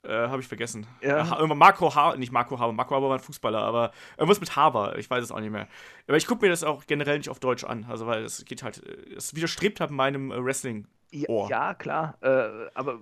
[0.06, 0.86] Äh, habe ich vergessen.
[1.02, 1.40] Ja.
[1.40, 4.98] Äh, Marco Haber, nicht Marco Haber, Marco Haber war ein Fußballer, aber irgendwas mit Haber,
[4.98, 5.68] ich weiß es auch nicht mehr.
[6.08, 8.64] Aber ich gucke mir das auch generell nicht auf Deutsch an, also weil es geht
[8.64, 8.84] halt,
[9.16, 11.50] es widerstrebt halt meinem äh, Wrestling-Ohr.
[11.50, 13.00] Ja, ja, klar, äh, aber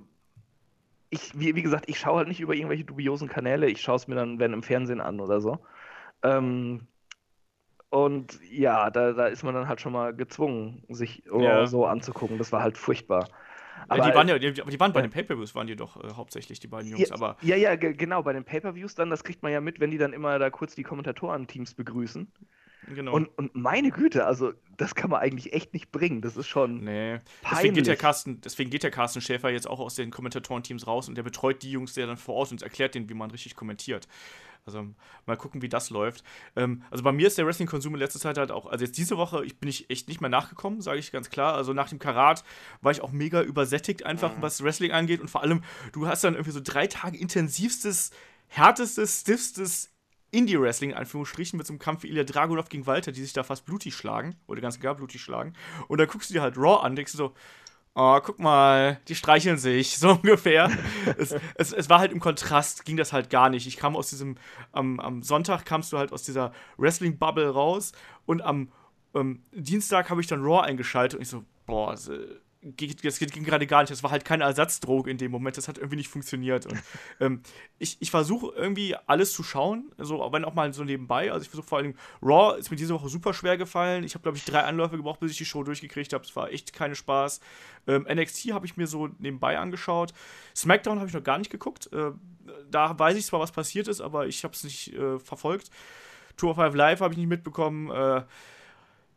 [1.09, 4.07] ich, wie, wie, gesagt, ich schaue halt nicht über irgendwelche dubiosen Kanäle, ich schaue es
[4.07, 5.57] mir dann, wenn im Fernsehen an oder so.
[6.21, 6.87] Ähm,
[7.91, 11.67] und ja, da, da ist man dann halt schon mal gezwungen, sich ja.
[11.67, 12.37] so anzugucken.
[12.37, 13.27] Das war halt furchtbar.
[13.89, 16.61] Aber die waren ja, die, die waren bei den Pay-Per-Views, waren die doch äh, hauptsächlich,
[16.61, 17.35] die beiden Jungs, ja, aber.
[17.41, 20.13] Ja, ja, genau, bei den Pay-Per-Views dann, das kriegt man ja mit, wenn die dann
[20.13, 22.31] immer da kurz die Kommentatoren-Teams begrüßen.
[22.87, 23.13] Genau.
[23.13, 26.21] Und, und meine Güte, also das kann man eigentlich echt nicht bringen.
[26.21, 26.83] Das ist schon.
[26.83, 27.19] Nee.
[27.49, 31.07] Deswegen geht, der Carsten, deswegen geht der Carsten Schäfer jetzt auch aus den Kommentatorenteams raus
[31.07, 33.55] und der betreut die Jungs, der dann vor Ort und erklärt denen, wie man richtig
[33.55, 34.07] kommentiert.
[34.65, 34.87] Also
[35.25, 36.23] mal gucken, wie das läuft.
[36.55, 39.17] Ähm, also bei mir ist der Wrestling-Konsum in letzter Zeit halt auch, also jetzt diese
[39.17, 41.55] Woche, ich bin ich echt nicht mehr nachgekommen, sage ich ganz klar.
[41.55, 42.43] Also nach dem Karat
[42.81, 44.41] war ich auch mega übersättigt, einfach mhm.
[44.41, 45.19] was Wrestling angeht.
[45.19, 45.63] Und vor allem,
[45.93, 48.11] du hast dann irgendwie so drei Tage intensivstes,
[48.47, 49.90] härtestes, stiffstes
[50.31, 53.43] Indie-Wrestling, in Anführungsstrichen, mit so einem Kampf wie Ilya Dragunov gegen Walter, die sich da
[53.43, 55.53] fast blutig schlagen, oder ganz gar blutig schlagen.
[55.87, 57.33] Und dann guckst du dir halt Raw an, denkst du so,
[57.93, 60.71] oh, guck mal, die streicheln sich, so ungefähr.
[61.17, 63.67] es, es, es, war halt im Kontrast, ging das halt gar nicht.
[63.67, 64.37] Ich kam aus diesem,
[64.71, 67.91] am, am Sonntag kamst du halt aus dieser Wrestling-Bubble raus
[68.25, 68.71] und am
[69.13, 71.97] ähm, Dienstag habe ich dann Raw eingeschaltet und ich so, boah,
[72.61, 73.91] das ging gerade gar nicht.
[73.91, 75.57] Das war halt keine Ersatzdroge in dem Moment.
[75.57, 76.67] Das hat irgendwie nicht funktioniert.
[76.67, 76.81] Und
[77.19, 77.41] ähm,
[77.79, 81.31] ich, ich versuche irgendwie alles zu schauen, so, wenn auch mal so nebenbei.
[81.31, 84.03] Also ich versuche vor allem, Raw ist mir diese Woche super schwer gefallen.
[84.03, 86.23] Ich habe, glaube ich, drei Anläufe gebraucht, bis ich die Show durchgekriegt habe.
[86.23, 87.39] Es war echt keine Spaß.
[87.87, 90.13] Ähm, NXT habe ich mir so nebenbei angeschaut.
[90.55, 91.91] SmackDown habe ich noch gar nicht geguckt.
[91.91, 92.11] Äh,
[92.69, 95.71] da weiß ich zwar, was passiert ist, aber ich habe es nicht äh, verfolgt.
[96.37, 97.89] Tour of Five Live habe ich nicht mitbekommen.
[97.89, 98.23] Äh,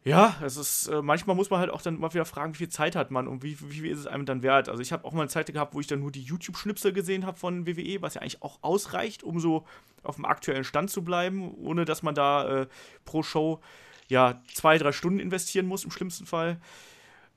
[0.04, 2.68] ja, es ist, äh, manchmal muss man halt auch dann mal wieder fragen, wie viel
[2.68, 4.68] Zeit hat man und wie, wie viel ist es einem dann wert.
[4.68, 7.24] Also ich habe auch mal eine Zeit gehabt, wo ich dann nur die YouTube-Schnipsel gesehen
[7.24, 9.64] habe von WWE, was ja eigentlich auch ausreicht, um so
[10.02, 12.66] auf dem aktuellen Stand zu bleiben, ohne dass man da äh,
[13.06, 13.60] pro Show
[14.08, 16.60] ja zwei, drei Stunden investieren muss, im schlimmsten Fall.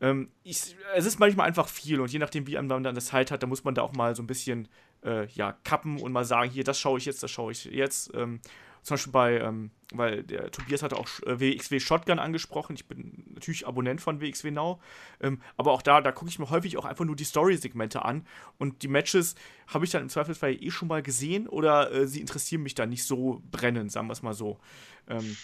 [0.02, 3.32] Ähm, ich, es ist manchmal einfach viel und je nachdem, wie man dann das Zeit
[3.32, 4.68] hat, da muss man da auch mal so ein bisschen
[5.06, 8.14] äh, ja, kappen und mal sagen, hier, das schaue ich jetzt, das schaue ich jetzt.
[8.14, 8.42] Ähm,
[8.84, 12.76] zum Beispiel bei, ähm, weil der Tobias hatte auch äh, WXW Shotgun angesprochen.
[12.76, 14.82] Ich bin natürlich Abonnent von WXW Now.
[15.22, 18.26] Ähm, aber auch da, da gucke ich mir häufig auch einfach nur die Story-Segmente an.
[18.58, 19.36] Und die Matches
[19.68, 22.90] habe ich dann im Zweifelsfall eh schon mal gesehen oder äh, sie interessieren mich dann
[22.90, 24.60] nicht so brennend, sagen wir es mal so.
[25.08, 25.38] Ähm,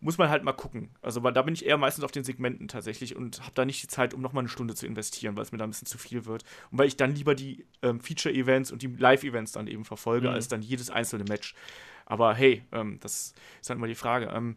[0.00, 0.90] muss man halt mal gucken.
[1.02, 3.82] Also, weil da bin ich eher meistens auf den Segmenten tatsächlich und habe da nicht
[3.82, 5.98] die Zeit, um nochmal eine Stunde zu investieren, weil es mir da ein bisschen zu
[5.98, 6.44] viel wird.
[6.70, 10.34] Und weil ich dann lieber die ähm, Feature-Events und die Live-Events dann eben verfolge, mhm.
[10.34, 11.54] als dann jedes einzelne Match.
[12.06, 14.26] Aber hey, ähm, das ist halt immer die Frage.
[14.26, 14.56] Ähm,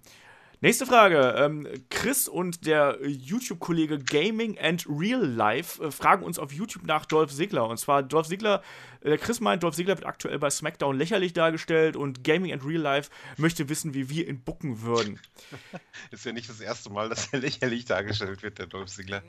[0.61, 1.35] nächste Frage.
[1.37, 7.05] Ähm, Chris und der YouTube-Kollege Gaming and Real Life äh, fragen uns auf YouTube nach
[7.05, 7.67] Dolph Ziggler.
[7.67, 8.63] Und zwar Dolph Ziggler,
[9.01, 12.65] äh, der Chris meint, Dolph Ziggler wird aktuell bei SmackDown lächerlich dargestellt und Gaming and
[12.65, 15.19] Real Life möchte wissen, wie wir ihn bucken würden.
[16.11, 19.21] ist ja nicht das erste Mal, dass er lächerlich dargestellt wird, der Dolph Ziggler.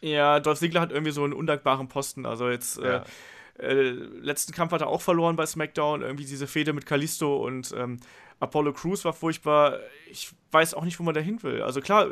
[0.00, 2.26] Ja, Dolph Ziggler hat irgendwie so einen undankbaren Posten.
[2.26, 2.78] Also jetzt.
[2.78, 2.96] Äh, ja.
[2.98, 3.04] Äh,
[3.58, 6.02] äh, letzten Kampf hat er auch verloren bei SmackDown.
[6.02, 8.00] Irgendwie diese Fehde mit Kalisto und ähm,
[8.42, 9.78] Apollo Crews war furchtbar.
[10.10, 11.62] Ich weiß auch nicht, wo man da hin will.
[11.62, 12.08] Also klar,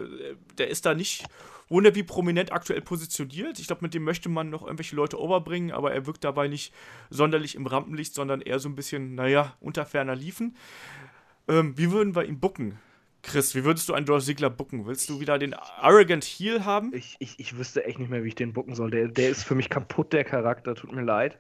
[0.59, 1.25] der ist da nicht
[1.69, 3.59] wie prominent aktuell positioniert.
[3.59, 6.73] Ich glaube, mit dem möchte man noch irgendwelche Leute overbringen, aber er wirkt dabei nicht
[7.11, 10.57] sonderlich im Rampenlicht, sondern eher so ein bisschen, naja, unter ferner Liefen.
[11.49, 12.79] Ähm, wie würden wir ihn bucken?
[13.23, 14.87] Chris, wie würdest du einen Dolph Ziggler bucken?
[14.87, 16.95] Willst du wieder den Arrogant Heel haben?
[16.95, 18.91] Ich, ich, ich wüsste echt nicht mehr, wie ich den bucken soll.
[18.91, 20.75] Der, der ist für mich kaputt, der Charakter.
[20.75, 21.39] Tut mir leid.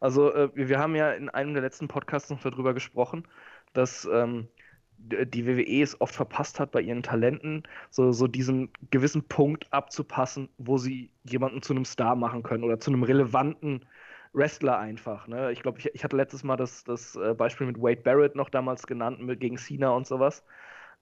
[0.00, 3.26] Also, äh, wir haben ja in einem der letzten Podcasts noch darüber gesprochen,
[3.74, 4.48] dass ähm,
[4.96, 10.48] die WWE es oft verpasst hat, bei ihren Talenten so, so diesen gewissen Punkt abzupassen,
[10.56, 13.84] wo sie jemanden zu einem Star machen können oder zu einem relevanten
[14.32, 15.28] Wrestler einfach.
[15.28, 15.52] Ne?
[15.52, 18.48] Ich glaube, ich, ich, hatte letztes Mal das, das äh, Beispiel mit Wade Barrett noch
[18.48, 20.42] damals genannt, mit, gegen Cena und sowas.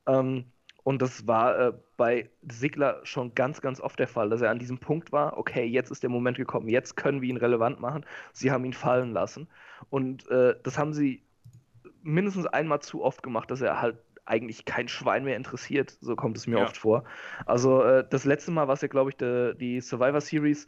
[0.07, 0.47] Ähm,
[0.85, 4.59] und das war äh, bei Sigler schon ganz, ganz oft der Fall, dass er an
[4.59, 8.05] diesem Punkt war, okay, jetzt ist der Moment gekommen, jetzt können wir ihn relevant machen.
[8.33, 9.49] Sie haben ihn fallen lassen.
[9.91, 11.23] Und äh, das haben sie
[12.03, 15.97] mindestens einmal zu oft gemacht, dass er halt eigentlich kein Schwein mehr interessiert.
[16.01, 16.65] So kommt es mir ja.
[16.65, 17.05] oft vor.
[17.47, 20.67] Also äh, das letzte Mal war es ja, glaube ich, de, die Survivor Series,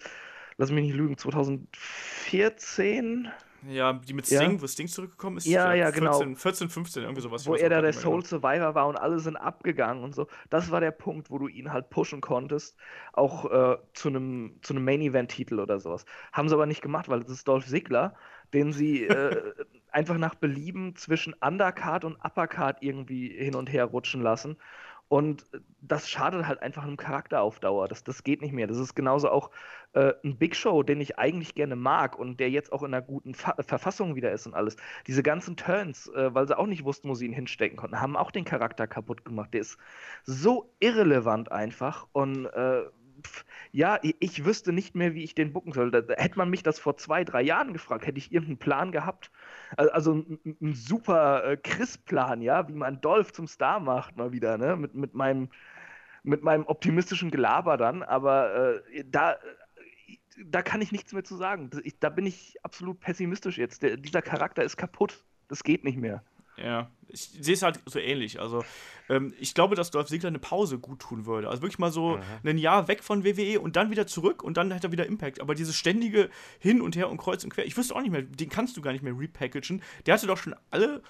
[0.56, 3.30] lass mich nicht lügen, 2014
[3.68, 4.62] ja, die mit Sting, ja.
[4.62, 5.46] wo Sting zurückgekommen ist.
[5.46, 6.36] Ja, ja, 14, genau.
[6.36, 7.46] 14, 15, irgendwie sowas.
[7.46, 10.26] Wo er da der Soul Survivor war und alle sind abgegangen und so.
[10.50, 12.76] Das war der Punkt, wo du ihn halt pushen konntest,
[13.12, 16.04] auch äh, zu einem zu Main Event Titel oder sowas.
[16.32, 18.14] Haben sie aber nicht gemacht, weil es ist Dolph Ziggler,
[18.52, 19.52] den sie äh,
[19.94, 24.56] einfach nach Belieben zwischen Undercard und Uppercard irgendwie hin und her rutschen lassen.
[25.08, 25.44] Und
[25.80, 27.88] das schadet halt einfach einem Charakter auf Dauer.
[27.88, 28.66] Das, das geht nicht mehr.
[28.66, 29.50] Das ist genauso auch
[29.92, 33.02] äh, ein Big Show, den ich eigentlich gerne mag und der jetzt auch in einer
[33.02, 34.76] guten Fa Verfassung wieder ist und alles.
[35.06, 38.16] Diese ganzen Turns, äh, weil sie auch nicht wussten, wo sie ihn hinstecken konnten, haben
[38.16, 39.52] auch den Charakter kaputt gemacht.
[39.52, 39.78] Der ist
[40.24, 42.84] so irrelevant einfach und äh,
[43.72, 45.90] ja, ich wüsste nicht mehr, wie ich den bucken soll.
[46.16, 49.32] Hätte man mich das vor zwei, drei Jahren gefragt, hätte ich irgendeinen Plan gehabt.
[49.76, 54.76] Also ein, super äh, Chris-Plan, ja, wie man Dolph zum Star macht, mal wieder, ne?
[54.76, 55.48] Mit, mit, meinem,
[56.22, 58.04] mit meinem optimistischen Gelaber dann.
[58.04, 59.36] Aber äh, da,
[60.44, 61.70] da kann ich nichts mehr zu sagen.
[62.00, 63.82] Da bin ich absolut pessimistisch jetzt.
[63.82, 65.24] Der, dieser Charakter ist kaputt.
[65.48, 66.22] Das geht nicht mehr.
[66.56, 68.40] Ja, ich sehe es halt so ähnlich.
[68.40, 68.64] Also,
[69.08, 71.48] ähm, ich glaube, dass Dolph Ziggler eine Pause gut tun würde.
[71.48, 72.22] Also wirklich mal so mhm.
[72.48, 75.40] ein Jahr weg von WWE und dann wieder zurück und dann hat er wieder Impact.
[75.40, 78.22] Aber dieses ständige Hin und Her und Kreuz und Quer, ich wüsste auch nicht mehr,
[78.22, 79.82] den kannst du gar nicht mehr repackagen.
[80.06, 81.02] Der hatte doch schon alle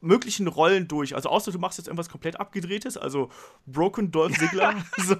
[0.00, 1.14] möglichen Rollen durch.
[1.14, 3.30] Also außer du machst jetzt irgendwas komplett abgedrehtes, also
[3.66, 5.16] Broken Dolph Ziggler, so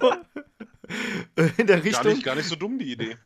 [1.57, 2.03] in der Richtung.
[2.03, 3.17] Gar nicht, gar nicht so dumm, die Idee.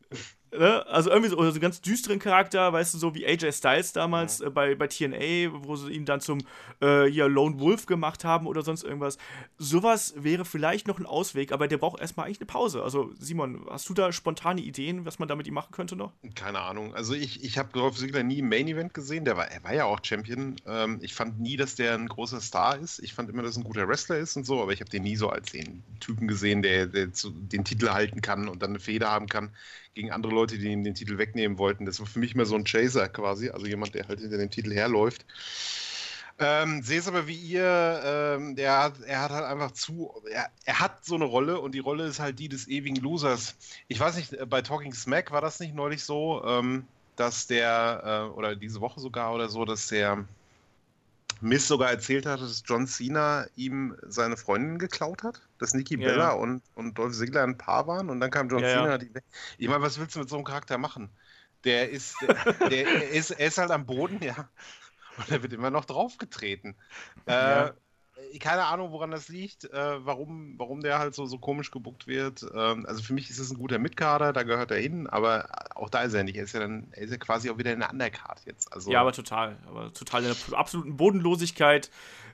[0.52, 0.84] Ne?
[0.88, 4.40] Also irgendwie so, so einen ganz düsteren Charakter, weißt du, so wie AJ Styles damals
[4.40, 6.38] äh, bei, bei TNA, wo sie ihn dann zum
[6.80, 9.16] äh, hier Lone Wolf gemacht haben oder sonst irgendwas.
[9.58, 12.82] Sowas wäre vielleicht noch ein Ausweg, aber der braucht erstmal eigentlich eine Pause.
[12.82, 16.12] Also, Simon, hast du da spontane Ideen, was man damit ihm machen könnte noch?
[16.34, 16.94] Keine Ahnung.
[16.94, 19.24] Also, ich, ich habe Dolph Ziggler nie im Main Event gesehen.
[19.24, 20.56] Der war, er war ja auch Champion.
[20.66, 22.98] Ähm, ich fand nie, dass der ein großer Star ist.
[22.98, 25.04] Ich fand immer, dass er ein guter Wrestler ist und so, aber ich habe den
[25.04, 28.70] nie so als den Typen gesehen, der, der zu, den Titel halten kann und dann
[28.70, 29.54] eine Feder haben kann
[29.94, 31.86] gegen andere Leute, die ihm den Titel wegnehmen wollten.
[31.86, 34.50] Das war für mich immer so ein Chaser quasi, also jemand, der halt hinter dem
[34.50, 35.24] Titel herläuft.
[36.42, 40.80] Ähm, sehe es aber wie ihr, ähm, der er hat halt einfach zu, er, er,
[40.80, 43.56] hat so eine Rolle und die Rolle ist halt die des ewigen Losers.
[43.88, 46.86] Ich weiß nicht, bei Talking Smack war das nicht neulich so, ähm,
[47.16, 50.24] dass der, äh, oder diese Woche sogar oder so, dass der,
[51.40, 56.08] Miss sogar erzählt hat, dass John Cena ihm seine Freundin geklaut hat, dass Nikki ja,
[56.08, 56.32] Bella ja.
[56.32, 58.98] Und, und Dolph Ziggler ein Paar waren und dann kam John ja, Cena.
[58.98, 59.10] Die,
[59.58, 61.10] ich meine, was willst du mit so einem Charakter machen?
[61.64, 64.48] Der ist, der, der ist, er ist halt am Boden, ja.
[65.16, 66.76] Und er wird immer noch draufgetreten.
[67.26, 67.70] Äh,
[68.38, 72.44] keine Ahnung, woran das liegt, äh, warum, warum der halt so, so komisch gebuckt wird.
[72.54, 75.88] Ähm, also für mich ist es ein guter Mitkader, da gehört er hin, aber auch
[75.88, 76.36] da ist er nicht.
[76.36, 78.72] Er ist ja dann, er ist ja quasi auch wieder in der Undercard jetzt.
[78.72, 79.56] Also, ja, aber total.
[79.66, 81.90] Aber total in der absoluten Bodenlosigkeit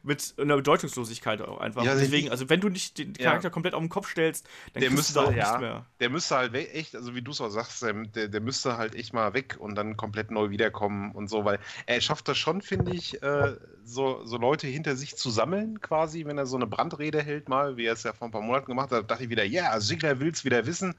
[0.07, 1.85] mit einer Bedeutungslosigkeit auch einfach.
[1.85, 3.51] Ja, Deswegen, also wenn du nicht den Charakter ja.
[3.51, 5.87] komplett auf den Kopf stellst, dann der müsste, du auch ja, nicht mehr.
[6.01, 9.13] Der müsste halt echt, also wie du es auch sagst, der, der müsste halt echt
[9.13, 12.93] mal weg und dann komplett neu wiederkommen und so, weil er schafft das schon, finde
[12.95, 17.23] ich, äh, so, so Leute hinter sich zu sammeln, quasi, wenn er so eine Brandrede
[17.23, 19.45] hält, mal, wie er es ja vor ein paar Monaten gemacht hat, dachte ich wieder,
[19.45, 20.95] ja, yeah, Sigler will es wieder wissen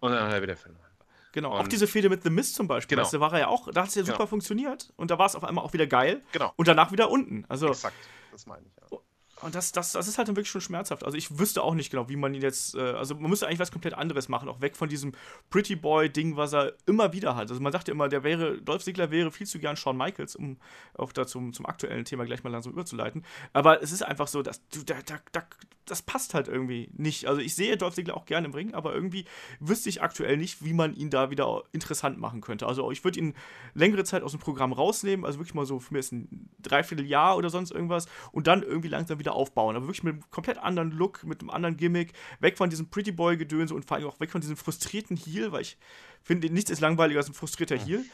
[0.00, 0.84] und dann hat er wieder verloren.
[1.32, 2.96] Genau, und auch diese Fehde mit The Mist zum Beispiel.
[2.96, 3.08] Genau.
[3.08, 4.26] Da war er ja auch, da hat es ja super genau.
[4.26, 6.22] funktioniert und da war es auf einmal auch wieder geil.
[6.32, 6.52] Genau.
[6.56, 7.44] Und danach wieder unten.
[7.48, 7.94] Also, Exakt,
[8.30, 8.76] das meine ich.
[8.76, 9.00] Ja.
[9.42, 11.04] Und das, das, das ist halt dann wirklich schon schmerzhaft.
[11.04, 12.74] Also ich wüsste auch nicht genau, wie man ihn jetzt.
[12.74, 15.12] Äh, also man müsste eigentlich was komplett anderes machen, auch weg von diesem
[15.50, 17.50] Pretty Boy-Ding, was er immer wieder hat.
[17.50, 20.36] Also man sagt ja immer, der wäre, Dolph Ziggler wäre viel zu gern Shawn Michaels,
[20.36, 20.58] um
[20.94, 23.24] auch da zum, zum aktuellen Thema gleich mal langsam überzuleiten.
[23.52, 25.42] Aber es ist einfach so, dass du, da, da, da,
[25.90, 27.26] das passt halt irgendwie nicht.
[27.26, 29.24] Also ich sehe Dolph Ziggler auch gerne im Ring, aber irgendwie
[29.58, 32.66] wüsste ich aktuell nicht, wie man ihn da wieder interessant machen könnte.
[32.66, 33.34] Also ich würde ihn
[33.74, 37.36] längere Zeit aus dem Programm rausnehmen, also wirklich mal so für mir ist ein Dreivierteljahr
[37.36, 39.76] oder sonst irgendwas und dann irgendwie langsam wieder aufbauen.
[39.76, 43.12] Aber wirklich mit einem komplett anderen Look, mit einem anderen Gimmick, weg von diesem Pretty
[43.12, 45.78] Boy-Gedönse und vor allem auch weg von diesem frustrierten Heel, weil ich
[46.22, 48.04] finde, nichts ist langweiliger als ein frustrierter Heel.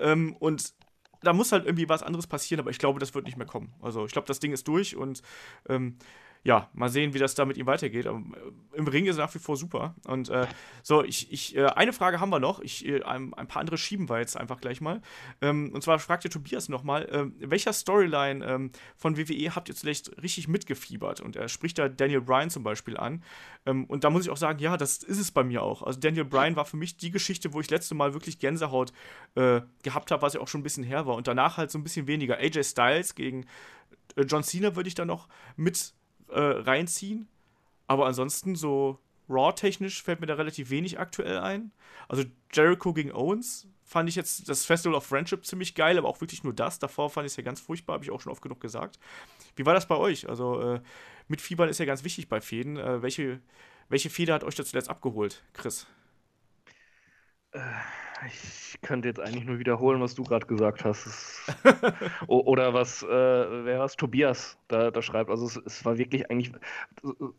[0.00, 0.74] Ähm, und
[1.22, 3.74] da muss halt irgendwie was anderes passieren, aber ich glaube, das wird nicht mehr kommen.
[3.80, 5.22] Also ich glaube, das Ding ist durch und
[5.68, 5.96] ähm,
[6.44, 8.06] ja, mal sehen, wie das da mit ihm weitergeht.
[8.06, 9.94] Aber äh, im Ring ist er nach wie vor super.
[10.06, 10.46] Und äh,
[10.82, 12.60] so, ich, ich, äh, eine Frage haben wir noch.
[12.60, 15.02] Ich, äh, ein, ein, paar andere schieben wir jetzt einfach gleich mal.
[15.40, 19.74] Ähm, und zwar fragt ihr Tobias nochmal, ähm, welcher Storyline ähm, von WWE habt ihr
[19.74, 21.20] zuletzt richtig mitgefiebert?
[21.20, 23.22] Und er spricht da Daniel Bryan zum Beispiel an.
[23.66, 25.82] Ähm, und da muss ich auch sagen, ja, das ist es bei mir auch.
[25.82, 28.92] Also Daniel Bryan war für mich die Geschichte, wo ich letzte Mal wirklich Gänsehaut
[29.34, 31.16] äh, gehabt habe, was ja auch schon ein bisschen her war.
[31.16, 32.38] Und danach halt so ein bisschen weniger.
[32.38, 33.44] AJ Styles gegen
[34.16, 35.94] äh, John Cena würde ich da noch mit
[36.30, 37.28] äh, reinziehen.
[37.86, 38.98] Aber ansonsten so
[39.28, 41.72] Raw-technisch fällt mir da relativ wenig aktuell ein.
[42.08, 46.20] Also Jericho gegen Owens fand ich jetzt das Festival of Friendship ziemlich geil, aber auch
[46.20, 46.78] wirklich nur das.
[46.78, 48.98] Davor fand ich es ja ganz furchtbar, habe ich auch schon oft genug gesagt.
[49.56, 50.28] Wie war das bei euch?
[50.28, 50.80] Also äh,
[51.26, 52.76] mit Fiebern ist ja ganz wichtig bei Fäden.
[52.76, 53.40] Äh, welche,
[53.88, 55.86] welche Feder hat euch da zuletzt abgeholt, Chris?
[57.52, 57.60] Äh,
[58.26, 61.08] ich könnte jetzt eigentlich nur wiederholen, was du gerade gesagt hast.
[62.26, 63.96] Oder was, äh, wer was?
[63.96, 65.30] Tobias da, da schreibt.
[65.30, 66.52] Also es, es, war wirklich eigentlich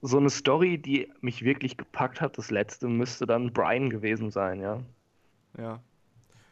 [0.02, 2.38] so eine Story, die mich wirklich gepackt hat.
[2.38, 4.82] Das letzte müsste dann Brian gewesen sein, ja.
[5.58, 5.82] Ja.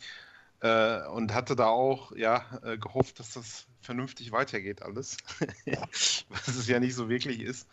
[0.62, 5.18] Äh, und hatte da auch ja, äh, gehofft, dass das vernünftig weitergeht alles.
[6.30, 7.68] Was es ja nicht so wirklich ist.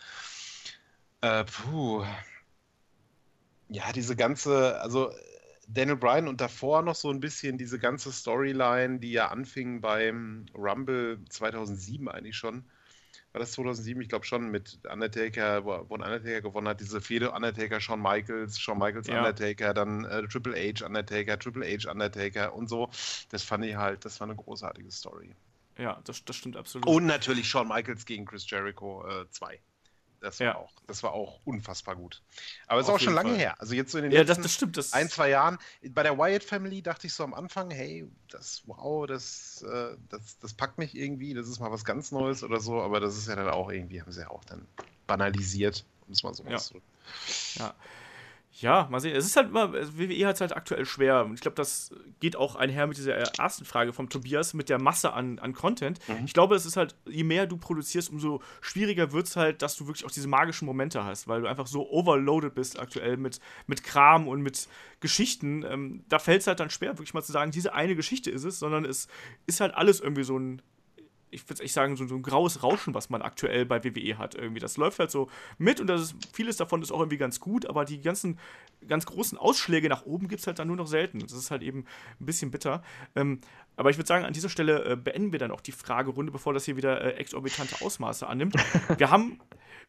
[1.21, 2.05] Äh, puh.
[3.69, 5.13] Ja, diese ganze, also
[5.67, 10.47] Daniel Bryan und davor noch so ein bisschen diese ganze Storyline, die ja anfing beim
[10.55, 12.65] Rumble 2007 eigentlich schon
[13.37, 14.01] war das 2007?
[14.01, 18.59] Ich glaube schon mit Undertaker, wo, wo Undertaker gewonnen hat, diese Fehde Undertaker, Shawn Michaels,
[18.59, 19.19] Shawn Michaels ja.
[19.19, 22.89] Undertaker, dann äh, Triple H Undertaker, Triple H Undertaker und so.
[23.31, 25.35] Das fand ich halt, das war eine großartige Story.
[25.77, 26.89] Ja, das, das stimmt absolut.
[26.89, 29.53] Und natürlich Shawn Michaels gegen Chris Jericho 2.
[29.53, 29.59] Äh,
[30.27, 30.57] das war, ja.
[30.57, 32.21] auch, das war auch unfassbar gut.
[32.67, 33.39] Aber es ist auch schon lange Fall.
[33.39, 33.61] her.
[33.61, 35.59] Also jetzt so in den ja, letzten das, das stimmt, das ein, zwei Jahren.
[35.91, 40.39] Bei der Wyatt Family dachte ich so am Anfang, hey, das, wow, das, äh, das,
[40.41, 43.29] das packt mich irgendwie, das ist mal was ganz Neues oder so, aber das ist
[43.29, 44.67] ja dann auch irgendwie, haben sie ja auch dann
[45.07, 46.57] banalisiert, um es mal so ja.
[46.57, 46.89] auszudrücken.
[47.55, 47.75] Ja.
[48.61, 49.15] Ja, mal sehen.
[49.15, 51.27] Es ist halt immer, WWE hat es halt aktuell schwer.
[51.27, 51.91] Und ich glaube, das
[52.21, 55.99] geht auch einher mit dieser ersten Frage vom Tobias, mit der Masse an, an Content.
[56.09, 56.25] Mhm.
[56.25, 59.77] Ich glaube, es ist halt, je mehr du produzierst, umso schwieriger wird es halt, dass
[59.77, 63.41] du wirklich auch diese magischen Momente hast, weil du einfach so overloaded bist aktuell mit,
[63.67, 64.69] mit Kram und mit
[65.01, 65.63] Geschichten.
[65.63, 68.45] Ähm, da fällt es halt dann schwer, wirklich mal zu sagen, diese eine Geschichte ist
[68.45, 69.09] es, sondern es
[69.47, 70.63] ist halt alles irgendwie so ein
[71.31, 74.35] ich würde echt sagen, so, so, ein graues Rauschen, was man aktuell bei WWE hat.
[74.35, 74.61] Irgendwie.
[74.61, 77.67] Das läuft halt so mit und das ist, vieles davon ist auch irgendwie ganz gut,
[77.67, 78.39] aber die ganzen
[78.87, 81.19] ganz großen Ausschläge nach oben gibt es halt dann nur noch selten.
[81.19, 81.85] Das ist halt eben
[82.21, 82.83] ein bisschen bitter.
[83.15, 83.41] Ähm,
[83.77, 86.55] aber ich würde sagen, an dieser Stelle äh, beenden wir dann auch die Fragerunde, bevor
[86.55, 88.55] das hier wieder äh, exorbitante Ausmaße annimmt.
[88.97, 89.41] Wir haben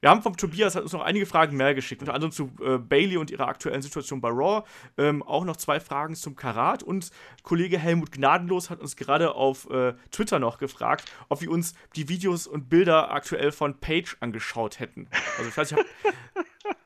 [0.02, 2.78] wir haben vom Tobias hat uns noch einige Fragen mehr geschickt, unter anderem zu äh,
[2.78, 4.64] Bailey und ihrer aktuellen Situation bei Raw.
[4.98, 7.10] Ähm, auch noch zwei Fragen zum Karat und
[7.44, 12.10] Kollege Helmut Gnadenlos hat uns gerade auf äh, Twitter noch gefragt, ob wir uns die
[12.10, 15.08] Videos und Bilder aktuell von Page angeschaut hätten.
[15.38, 15.78] Also ich weiß, ich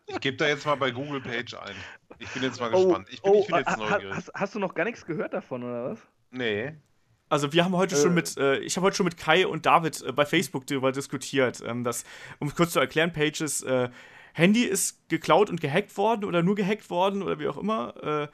[0.07, 1.75] Ich gebe da jetzt mal bei Google Page ein.
[2.19, 3.07] Ich bin jetzt mal oh, gespannt.
[3.11, 4.15] Ich bin, oh, ich bin jetzt neugierig.
[4.15, 5.99] Hast, hast, du noch gar nichts gehört davon, oder was?
[6.31, 6.73] Nee.
[7.31, 7.97] Also wir haben heute äh.
[7.97, 10.91] schon mit, äh, ich habe heute schon mit Kai und David äh, bei Facebook darüber
[10.91, 12.03] diskutiert, ähm, dass,
[12.39, 13.89] um es kurz zu erklären, Pages äh,
[14.33, 17.95] Handy ist geklaut und gehackt worden oder nur gehackt worden oder wie auch immer.
[18.03, 18.27] Äh,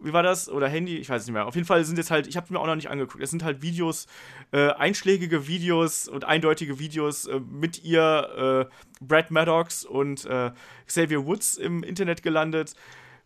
[0.00, 0.48] wie war das?
[0.48, 0.98] Oder Handy?
[0.98, 1.46] Ich weiß nicht mehr.
[1.46, 3.20] Auf jeden Fall sind jetzt halt, ich habe es mir auch noch nicht angeguckt.
[3.20, 4.06] Es sind halt Videos,
[4.52, 8.68] äh, einschlägige Videos und eindeutige Videos mit ihr,
[9.00, 10.28] Brad Maddox und
[10.86, 12.74] Xavier Woods im Internet gelandet.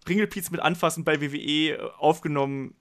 [0.08, 2.74] Ringelpiez mit Anfassen bei WWE aufgenommen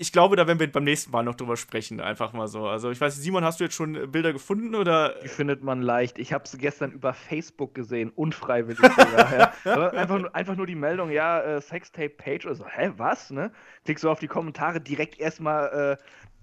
[0.00, 2.66] ich glaube, da werden wir beim nächsten Mal noch drüber sprechen, einfach mal so.
[2.66, 5.16] Also ich weiß, Simon, hast du jetzt schon Bilder gefunden oder?
[5.22, 6.18] Die findet man leicht.
[6.18, 9.52] Ich habe sie gestern über Facebook gesehen, unfreiwillig sogar.
[9.66, 9.90] ja.
[9.90, 12.66] einfach, einfach, nur die Meldung, ja, äh, Sextape-Page oder so.
[12.66, 13.30] Hä, was?
[13.30, 13.52] Ne?
[13.84, 15.98] Klickst du auf die Kommentare, direkt erstmal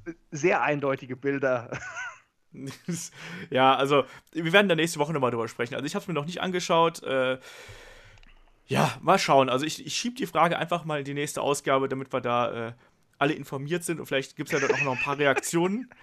[0.05, 1.71] äh, sehr eindeutige Bilder.
[3.49, 4.03] ja, also
[4.33, 5.73] wir werden da nächste Woche nochmal drüber sprechen.
[5.73, 7.01] Also ich habe es mir noch nicht angeschaut.
[7.01, 7.39] Äh,
[8.67, 9.49] ja, mal schauen.
[9.49, 12.67] Also ich, ich schiebe die Frage einfach mal in die nächste Ausgabe, damit wir da
[12.67, 12.73] äh,
[13.17, 15.89] alle informiert sind und vielleicht gibt es ja dann auch noch ein paar Reaktionen.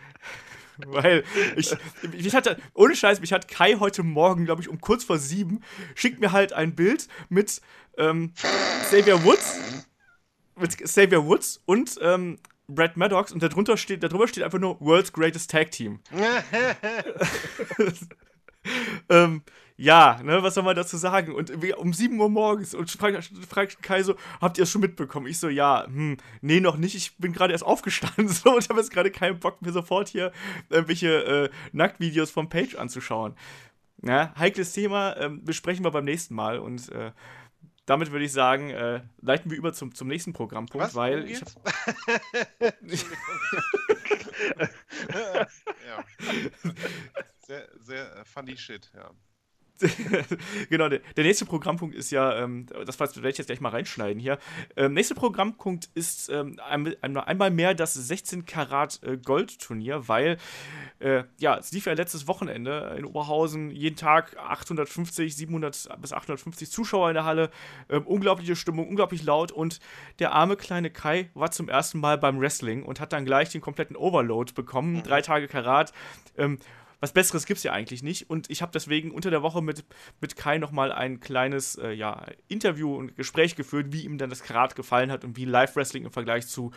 [0.87, 1.23] Weil
[1.55, 1.73] ich,
[2.13, 5.61] ich hatte, ohne Scheiß, mich hat Kai heute Morgen, glaube ich, um kurz vor sieben,
[5.95, 7.61] schickt mir halt ein Bild mit
[7.97, 8.33] ähm,
[8.83, 9.61] Xavier Woods,
[10.57, 15.13] mit Xavier Woods und ähm, Brad Maddox und darunter steht, darüber steht einfach nur World's
[15.13, 16.01] Greatest Tag Team.
[19.09, 19.43] ähm,
[19.77, 21.35] ja, ne, was soll man dazu sagen?
[21.35, 25.27] Und um 7 Uhr morgens und fragt, fragt Kai so, habt ihr es schon mitbekommen?
[25.27, 28.79] Ich so, ja, hm, nee, noch nicht, ich bin gerade erst aufgestanden so, und habe
[28.81, 30.33] jetzt gerade keinen Bock, mir sofort hier
[30.69, 33.35] irgendwelche äh, Nacktvideos vom Page anzuschauen.
[34.03, 37.11] Ja, heikles Thema, äh, besprechen wir beim nächsten Mal und äh,
[37.87, 41.41] damit würde ich sagen, äh, leiten wir über zum, zum nächsten Programmpunkt, Was, weil ich.
[45.87, 46.05] ja.
[47.47, 49.11] Sehr, sehr funny shit, ja.
[50.71, 54.21] genau, der, der, nächste Programmpunkt ist ja, ähm, das werde ich jetzt gleich mal reinschneiden
[54.21, 54.39] hier.
[54.77, 60.39] Ähm, nächster Programmpunkt ist ähm, einmal mehr das 16 Karat äh, Gold Turnier, weil
[61.01, 66.71] äh, ja, es lief ja letztes Wochenende in Oberhausen jeden Tag 850, 700 bis 850
[66.71, 67.51] Zuschauer in der Halle,
[67.89, 69.81] ähm, unglaubliche Stimmung, unglaublich laut und
[70.21, 73.61] der arme kleine Kai war zum ersten Mal beim Wrestling und hat dann gleich den
[73.61, 75.93] kompletten Overload bekommen, drei Tage Karat.
[77.01, 78.31] Was Besseres gibt es ja eigentlich nicht.
[78.31, 79.85] Und ich habe deswegen unter der Woche mit,
[80.21, 84.43] mit Kai nochmal ein kleines äh, ja, Interview und Gespräch geführt, wie ihm dann das
[84.43, 86.73] Karat gefallen hat und wie Live-Wrestling im Vergleich zu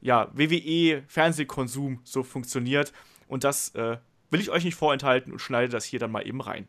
[0.00, 2.92] ja, WWE-Fernsehkonsum so funktioniert.
[3.28, 3.98] Und das äh,
[4.30, 6.68] will ich euch nicht vorenthalten und schneide das hier dann mal eben rein.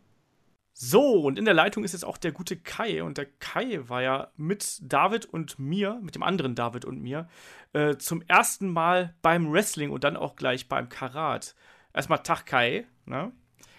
[0.76, 3.04] So, und in der Leitung ist jetzt auch der gute Kai.
[3.04, 7.30] Und der Kai war ja mit David und mir, mit dem anderen David und mir,
[7.74, 11.56] äh, zum ersten Mal beim Wrestling und dann auch gleich beim Karat.
[11.94, 12.86] Erstmal Tag Kai.
[13.06, 13.32] Ne?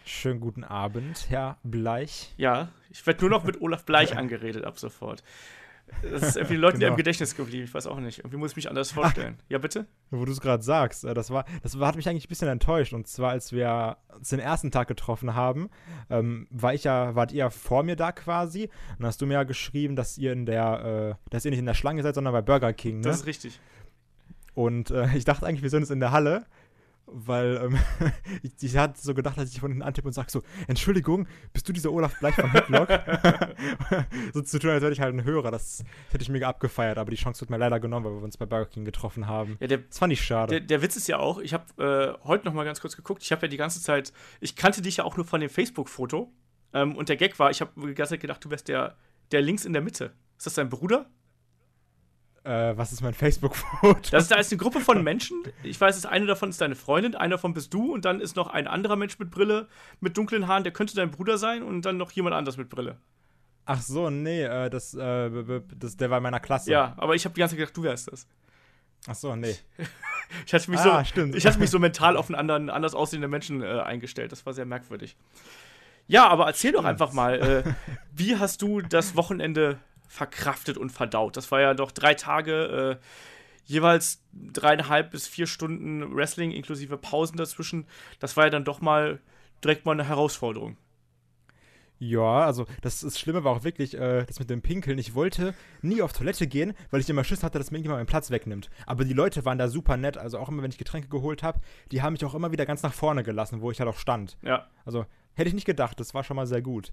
[0.04, 2.34] Schönen guten Abend, Herr Bleich.
[2.36, 5.22] Ja, ich werde nur noch mit Olaf Bleich angeredet ab sofort.
[6.02, 6.92] Das ist irgendwie Leuten genau.
[6.92, 8.18] im Gedächtnis geblieben, ich weiß auch nicht.
[8.18, 9.38] Irgendwie muss ich mich anders vorstellen.
[9.48, 9.86] ja, bitte?
[10.10, 12.92] Wo du es gerade sagst, äh, das war, das hat mich eigentlich ein bisschen enttäuscht.
[12.92, 15.70] Und zwar, als wir uns den ersten Tag getroffen haben,
[16.10, 18.64] ähm, war ich ja, wart ihr vor mir da quasi.
[18.64, 21.60] Und dann hast du mir ja geschrieben, dass ihr in der, äh, dass ihr nicht
[21.60, 22.96] in der Schlange seid, sondern bei Burger King.
[22.96, 23.02] Ne?
[23.02, 23.60] Das ist richtig.
[24.54, 26.46] Und äh, ich dachte eigentlich, wir sind jetzt in der Halle
[27.06, 27.78] weil ähm,
[28.42, 31.68] ich, ich, hatte so gedacht, dass ich von hinten antippe und sage so, Entschuldigung, bist
[31.68, 32.88] du dieser Olaf Bleich von Hitlock?
[34.34, 36.98] so zu tun, als wäre ich halt ein Hörer, das, das, hätte ich mega abgefeiert,
[36.98, 39.56] aber die Chance wird mir leider genommen, weil wir uns bei Burger King getroffen haben.
[39.60, 40.52] Ja, der, das fand ich schade.
[40.52, 43.22] Der, der Witz ist ja auch, ich habe äh, heute noch mal ganz kurz geguckt,
[43.22, 46.32] ich habe ja die ganze Zeit, ich kannte dich ja auch nur von dem Facebook-Foto
[46.72, 48.96] ähm, und der Gag war, ich habe die ganze Zeit gedacht, du wärst der,
[49.30, 50.12] der links in der Mitte.
[50.36, 51.06] Ist das dein Bruder?
[52.44, 53.98] Äh, was ist mein Facebook-Foto?
[54.10, 55.42] Das ist, da ist eine Gruppe von Menschen.
[55.62, 58.36] Ich weiß, dass eine davon ist deine Freundin, einer davon bist du und dann ist
[58.36, 59.66] noch ein anderer Mensch mit Brille,
[60.00, 62.98] mit dunklen Haaren, der könnte dein Bruder sein und dann noch jemand anders mit Brille.
[63.64, 65.30] Ach so, nee, äh, das, äh,
[65.74, 66.70] das, der war in meiner Klasse.
[66.70, 68.26] Ja, aber ich habe die ganze Zeit gedacht, du wärst das.
[69.06, 69.56] Ach so, nee.
[70.46, 71.34] Ich hatte mich, Ah, so, stimmt.
[71.36, 74.32] Ich hatte mich so mental auf einen anderen, anders aussehenden Menschen äh, eingestellt.
[74.32, 75.16] Das war sehr merkwürdig.
[76.06, 77.74] Ja, aber erzähl doch einfach mal, äh,
[78.12, 79.78] wie hast du das Wochenende
[80.08, 81.36] verkraftet und verdaut?
[81.36, 83.04] Das war ja doch drei Tage, äh,
[83.64, 87.86] jeweils dreieinhalb bis vier Stunden Wrestling inklusive Pausen dazwischen.
[88.20, 89.20] Das war ja dann doch mal
[89.62, 90.76] direkt mal eine Herausforderung.
[91.98, 94.98] Ja, also das, das Schlimme war auch wirklich äh, das mit dem Pinkeln.
[94.98, 98.06] Ich wollte nie auf Toilette gehen, weil ich immer Schiss hatte, dass mir irgendjemand meinen
[98.06, 98.68] Platz wegnimmt.
[98.84, 100.18] Aber die Leute waren da super nett.
[100.18, 101.60] Also auch immer, wenn ich Getränke geholt habe,
[101.92, 104.36] die haben mich auch immer wieder ganz nach vorne gelassen, wo ich halt auch stand.
[104.42, 104.66] Ja.
[104.84, 106.92] Also hätte ich nicht gedacht, das war schon mal sehr gut.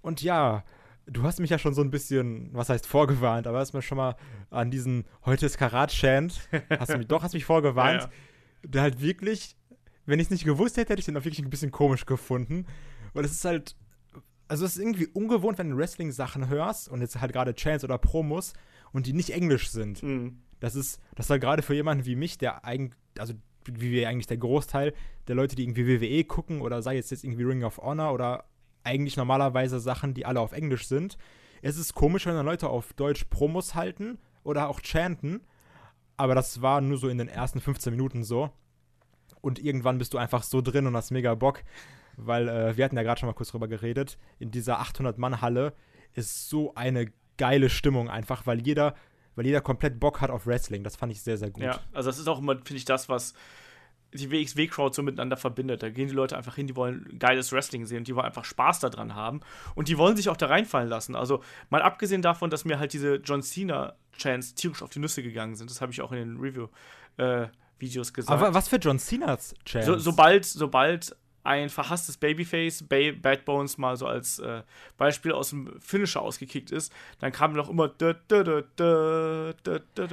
[0.00, 0.64] Und ja,
[1.06, 3.98] du hast mich ja schon so ein bisschen, was heißt vorgewarnt, aber hast mir schon
[3.98, 4.16] mal
[4.50, 8.08] an diesen heute ist Karat-Chant, hast du mich, doch, hast mich vorgewarnt,
[8.62, 9.56] Ja, der halt wirklich,
[10.06, 12.66] wenn ich es nicht gewusst hätte, hätte ich den auch wirklich ein bisschen komisch gefunden.
[13.12, 13.74] Weil es ist halt,
[14.48, 17.98] also es ist irgendwie ungewohnt, wenn du Wrestling-Sachen hörst und jetzt halt gerade Chants oder
[17.98, 18.52] Promos
[18.92, 20.02] und die nicht englisch sind.
[20.02, 20.42] Mhm.
[20.60, 23.34] Das ist, das ist halt gerade für jemanden wie mich, der eigentlich, also
[23.64, 24.92] wie wir eigentlich der Großteil
[25.26, 28.44] der Leute, die irgendwie WWE gucken oder sei es jetzt irgendwie Ring of Honor oder
[28.84, 31.18] eigentlich normalerweise Sachen, die alle auf Englisch sind.
[31.62, 35.40] Es ist komisch, wenn dann Leute auf Deutsch Promos halten oder auch chanten,
[36.16, 38.50] aber das war nur so in den ersten 15 Minuten so.
[39.40, 41.62] Und irgendwann bist du einfach so drin und hast mega Bock,
[42.16, 44.18] weil äh, wir hatten ja gerade schon mal kurz drüber geredet.
[44.38, 45.72] In dieser 800-Mann-Halle
[46.12, 47.06] ist so eine
[47.38, 48.94] geile Stimmung einfach, weil jeder,
[49.34, 50.84] weil jeder komplett Bock hat auf Wrestling.
[50.84, 51.62] Das fand ich sehr, sehr gut.
[51.62, 53.32] Ja, also das ist auch immer, finde ich, das, was
[54.12, 55.82] die WXW-Crowd so miteinander verbindet.
[55.82, 58.80] Da gehen die Leute einfach hin, die wollen geiles Wrestling sehen, die wollen einfach Spaß
[58.80, 59.40] daran haben
[59.74, 61.14] und die wollen sich auch da reinfallen lassen.
[61.14, 65.54] Also mal abgesehen davon, dass mir halt diese John Cena-Chants tierisch auf die Nüsse gegangen
[65.54, 68.40] sind, das habe ich auch in den Review-Videos gesagt.
[68.40, 69.86] Aber was für John Cena's Chance?
[69.92, 74.62] So, sobald, sobald ein verhasstes Babyface, ba Bad Bones mal so als äh,
[74.98, 78.42] Beispiel aus dem Finisher ausgekickt ist, dann kam noch immer da, da,
[78.76, 79.52] da,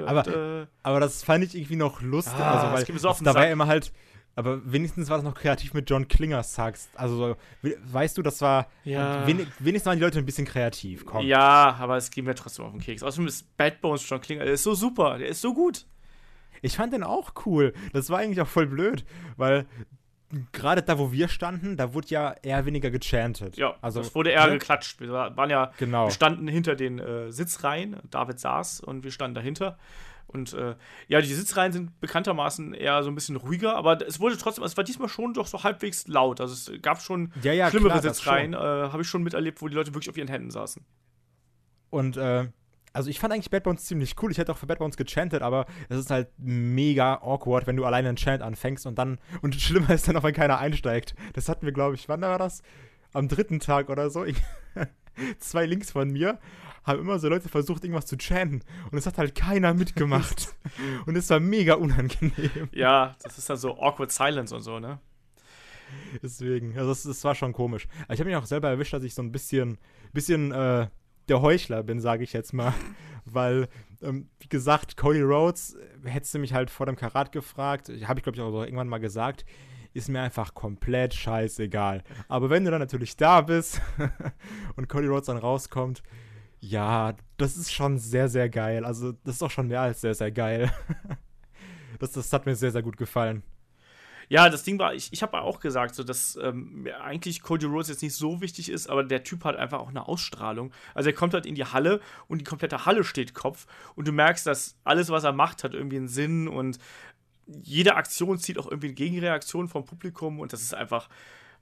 [0.05, 0.67] Aber-.
[0.83, 2.33] Aber das fand ich irgendwie noch lustig.
[2.37, 3.91] Ah, also, das weil mir so auf da war immer halt.
[4.35, 6.89] Aber wenigstens war das noch kreativ mit John Klinger Sax.
[6.93, 8.67] Also, so, we- weißt du, das war.
[8.83, 9.25] Ja.
[9.25, 11.05] Wenig, wenigstens waren die Leute ein bisschen kreativ.
[11.07, 11.25] Komm.
[11.25, 13.01] Ja, aber es geht mir trotzdem auf den Keks.
[13.01, 15.87] Außerdem ist Bad Bones John Klinger, der ist so super, der ist so gut.
[16.61, 17.73] Ich fand den auch cool.
[17.93, 19.05] Das war eigentlich auch voll blöd,
[19.37, 19.65] weil
[20.51, 23.55] gerade da, wo wir standen, da wurde ja eher weniger gechantet.
[23.57, 24.53] Ja, also es wurde eher ne?
[24.53, 24.99] geklatscht.
[24.99, 26.07] Wir war- waren ja, Genau.
[26.07, 27.97] wir standen hinter den äh, Sitzreihen.
[28.11, 29.77] David saß und wir standen dahinter.
[30.27, 30.75] Und äh,
[31.07, 34.75] ja, die Sitzreihen sind bekanntermaßen eher so ein bisschen ruhiger, aber es wurde trotzdem, es
[34.75, 36.41] war diesmal schon doch so halbwegs laut.
[36.41, 39.69] Also es gab schon Ja, ja, schlimmere klar, Sitzreihen, äh, habe ich schon miterlebt, wo
[39.69, 40.83] die Leute wirklich auf ihren Händen saßen.
[41.89, 42.49] Und äh,
[42.97, 44.31] also ich fand eigentlich Bad Bones ziemlich cool.
[44.31, 47.85] Ich hätte auch für Bad Bones gechantet, aber es ist halt mega awkward, wenn du
[47.85, 49.19] alleine einen Chant anfängst und dann.
[49.43, 51.13] Und schlimmer ist dann noch, wenn keiner einsteigt.
[51.33, 52.63] Das hatten wir, glaube ich, wann war das?
[53.13, 54.25] Am dritten Tag oder so.
[54.25, 54.37] Ich,
[55.37, 56.39] zwei links von mir
[56.83, 58.63] haben immer so Leute versucht, irgendwas zu chanten.
[58.91, 60.55] Und es hat halt keiner mitgemacht.
[61.05, 62.69] und es war mega unangenehm.
[62.71, 64.99] Ja, das ist dann so awkward silence und so, ne?
[66.23, 67.87] Deswegen, also das, das war schon komisch.
[68.05, 69.77] Aber ich habe mich auch selber erwischt, dass ich so ein bisschen,
[70.13, 70.87] bisschen äh,
[71.29, 72.73] der Heuchler bin, sage ich jetzt mal.
[73.25, 73.67] Weil,
[74.01, 78.19] ähm, wie gesagt, Cody Rhodes, äh, hättest du mich halt vor dem Karat gefragt, habe
[78.19, 79.45] ich glaube ich auch irgendwann mal gesagt,
[79.93, 82.03] ist mir einfach komplett scheißegal.
[82.27, 83.81] Aber wenn du dann natürlich da bist
[84.75, 86.03] und Cody Rhodes dann rauskommt,
[86.59, 88.85] ja, das ist schon sehr, sehr geil.
[88.85, 90.71] Also, das ist auch schon mehr als sehr, sehr geil.
[91.99, 93.41] Das, das hat mir sehr, sehr gut gefallen.
[94.29, 97.87] Ja, das Ding war, ich, ich habe auch gesagt, so, dass ähm, eigentlich Cody Rhodes
[97.87, 100.73] jetzt nicht so wichtig ist, aber der Typ hat einfach auch eine Ausstrahlung.
[100.93, 104.11] Also er kommt halt in die Halle und die komplette Halle steht Kopf und du
[104.11, 106.77] merkst, dass alles, was er macht, hat irgendwie einen Sinn und
[107.45, 111.07] jede Aktion zieht auch irgendwie eine Gegenreaktion vom Publikum und das ist einfach,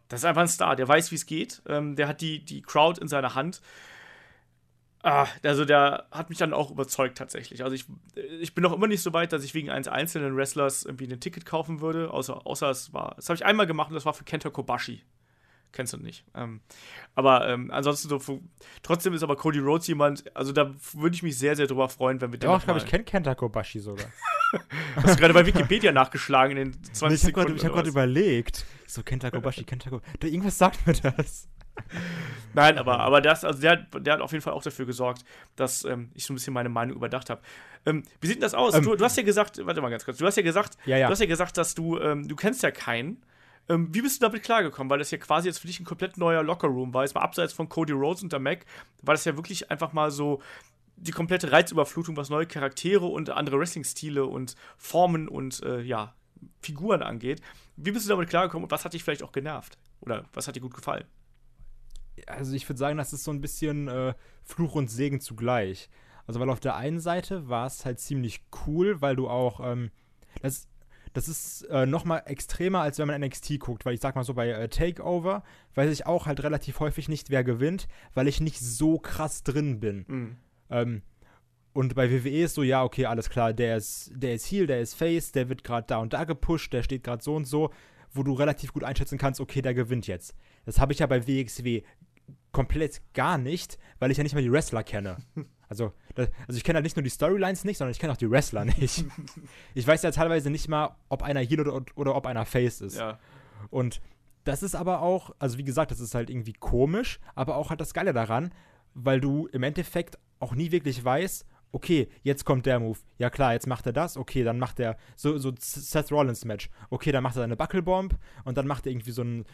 [0.08, 0.76] das ist einfach ein Star.
[0.76, 1.62] Der weiß, wie es geht.
[1.68, 3.62] Ähm, der hat die, die Crowd in seiner Hand.
[5.08, 7.64] Ah, also der hat mich dann auch überzeugt tatsächlich.
[7.64, 7.86] Also ich,
[8.42, 11.20] ich bin noch immer nicht so weit, dass ich wegen eines einzelnen Wrestlers irgendwie ein
[11.20, 14.16] Ticket kaufen würde, außer, außer es war, das habe ich einmal gemacht und das war
[14.16, 15.04] für Kenta Kobashi.
[15.74, 16.24] Kennst du nicht.
[16.34, 16.60] Ähm,
[17.14, 18.40] aber ähm, ansonsten so, für,
[18.82, 22.20] trotzdem ist aber Cody Rhodes jemand, also da würde ich mich sehr, sehr drüber freuen,
[22.20, 24.08] wenn wir den noch ich glaube, ich kenne Kenta Kobashi sogar.
[24.96, 27.58] Hast du gerade bei Wikipedia nachgeschlagen in den 20 Nee, ich habe Sekunden.
[27.58, 27.92] gerade hab oder grad was?
[27.92, 28.66] überlegt.
[28.88, 30.08] So, Kenta Kobashi, Kenta Kobashi.
[30.24, 31.48] Irgendwas sagt mir das.
[32.54, 35.24] Nein, aber, aber das, also der, hat- der hat auf jeden Fall auch dafür gesorgt,
[35.56, 37.42] dass ähm, ich so ein bisschen meine Meinung überdacht habe.
[37.86, 38.74] Ähm, wie sieht denn das aus?
[38.76, 40.98] Ähm, du, du hast ja gesagt, warte mal ganz kurz, du hast ja gesagt, Ja,
[40.98, 41.08] ja.
[41.08, 43.22] du hast ja gesagt, dass du, ähm, du kennst ja keinen.
[43.68, 44.90] Ähm, wie bist du damit klargekommen?
[44.90, 47.04] Weil das ja quasi jetzt für dich ein komplett neuer Lockerroom war.
[47.04, 48.66] Jetzt mal abseits von Cody Rhodes und der Mac,
[49.02, 50.42] war das ja wirklich einfach mal so
[50.98, 56.14] die komplette Reizüberflutung, was neue Charaktere und andere Wrestling-Stile und Formen und äh, ja,
[56.62, 57.42] Figuren angeht.
[57.76, 59.78] Wie bist du damit klargekommen und was hat dich vielleicht auch genervt?
[60.00, 61.04] Oder was hat dir gut gefallen?
[62.28, 64.14] Also ich würde sagen, das ist so ein bisschen äh,
[64.44, 65.90] Fluch und Segen zugleich.
[66.28, 69.92] Also, weil auf der einen Seite war es halt ziemlich cool, weil du auch, ähm,
[70.42, 70.68] das,
[71.14, 74.24] das ist äh, noch mal extremer, als wenn man NXT guckt, weil ich sag mal
[74.24, 75.44] so bei äh, Takeover
[75.76, 79.80] weiß ich auch halt relativ häufig nicht, wer gewinnt, weil ich nicht so krass drin
[79.80, 80.06] bin.
[80.08, 80.36] Mhm.
[80.70, 81.02] Ähm,
[81.74, 84.82] und bei WWE ist so, ja, okay, alles klar, der ist, der ist Heel, der
[84.82, 87.70] ist Face, der wird gerade da und da gepusht, der steht gerade so und so,
[88.12, 90.34] wo du relativ gut einschätzen kannst, okay, der gewinnt jetzt.
[90.66, 91.84] Das habe ich ja bei WXW
[92.52, 95.18] komplett gar nicht, weil ich ja nicht mal die Wrestler kenne.
[95.68, 98.18] Also, das, also ich kenne halt nicht nur die Storylines nicht, sondern ich kenne auch
[98.18, 99.04] die Wrestler nicht.
[99.74, 102.98] ich weiß ja teilweise nicht mal, ob einer Heel oder, oder ob einer Face ist.
[102.98, 103.18] Ja.
[103.72, 104.00] Und
[104.44, 107.82] das ist aber auch, also wie gesagt, das ist halt irgendwie komisch, aber auch halt
[107.82, 108.54] das Geile daran,
[108.94, 113.00] weil du im Endeffekt auch nie wirklich weißt, okay, jetzt kommt der Move.
[113.18, 114.16] Ja klar, jetzt macht er das.
[114.16, 116.70] Okay, dann macht er so, so Seth Rollins Match.
[116.90, 119.46] Okay, dann macht er eine Buckelbomb und dann macht er irgendwie so ein,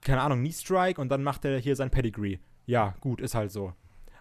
[0.00, 2.38] keine Ahnung, Knee Strike und dann macht er hier sein Pedigree.
[2.66, 3.74] Ja, gut, ist halt so.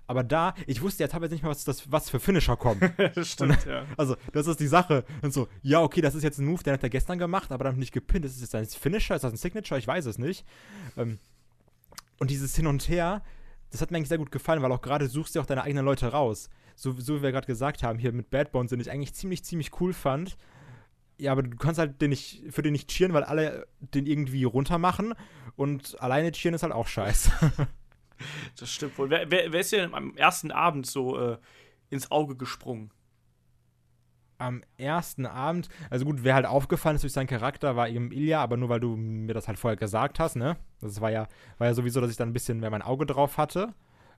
[0.10, 2.82] Aber da, ich wusste ja teilweise nicht mal, was, das, was für Finisher kommen.
[3.14, 3.86] das stimmt, ja.
[3.96, 5.06] Also, das ist die Sache.
[5.22, 7.66] Und so, ja, okay, das ist jetzt ein Move, den hat er gestern gemacht, aber
[7.66, 8.26] dann nicht gepinnt.
[8.26, 9.16] Ist das jetzt ein Finisher?
[9.16, 9.78] Ist das ein Signature?
[9.78, 10.48] Ich weiß es nicht.
[10.98, 11.20] Ähm,
[12.18, 13.22] und dieses Hin und Her,
[13.70, 15.86] das hat mir eigentlich sehr gut gefallen, weil auch gerade suchst du auch deine eigenen
[15.86, 16.50] Leute raus.
[16.76, 19.44] So, so wie wir gerade gesagt haben, hier mit Bad Bones, den ich eigentlich ziemlich,
[19.44, 20.38] ziemlich cool fand.
[21.20, 24.44] Ja, aber du kannst halt den nicht, für den nicht cheeren, weil alle den irgendwie
[24.46, 25.14] runter machen.
[25.56, 27.32] Und alleine cheeren ist halt auch scheiße.
[28.60, 29.10] Das stimmt wohl.
[29.10, 31.38] Wer, wer, wer ist dir denn am ersten Abend so äh,
[31.90, 32.92] ins Auge gesprungen?
[34.40, 38.42] am ersten Abend, also gut, wer halt aufgefallen ist durch seinen Charakter, war eben Ilya,
[38.42, 40.56] aber nur weil du mir das halt vorher gesagt hast, ne?
[40.82, 43.38] Das war ja, war ja sowieso, dass ich dann ein bisschen mehr mein Auge drauf
[43.38, 43.74] hatte.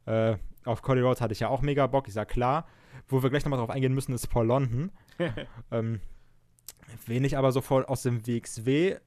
[0.06, 2.68] Äh, auf Cody Rhodes hatte ich ja auch mega Bock, ist ja klar.
[3.08, 4.92] Wo wir gleich nochmal drauf eingehen müssen, ist Paul London.
[5.72, 6.00] ähm,
[7.06, 8.98] wen ich aber sofort aus dem WXW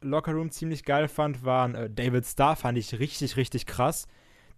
[0.00, 4.06] Lockerroom ziemlich geil fand, waren äh, David Starr, fand ich richtig, richtig krass.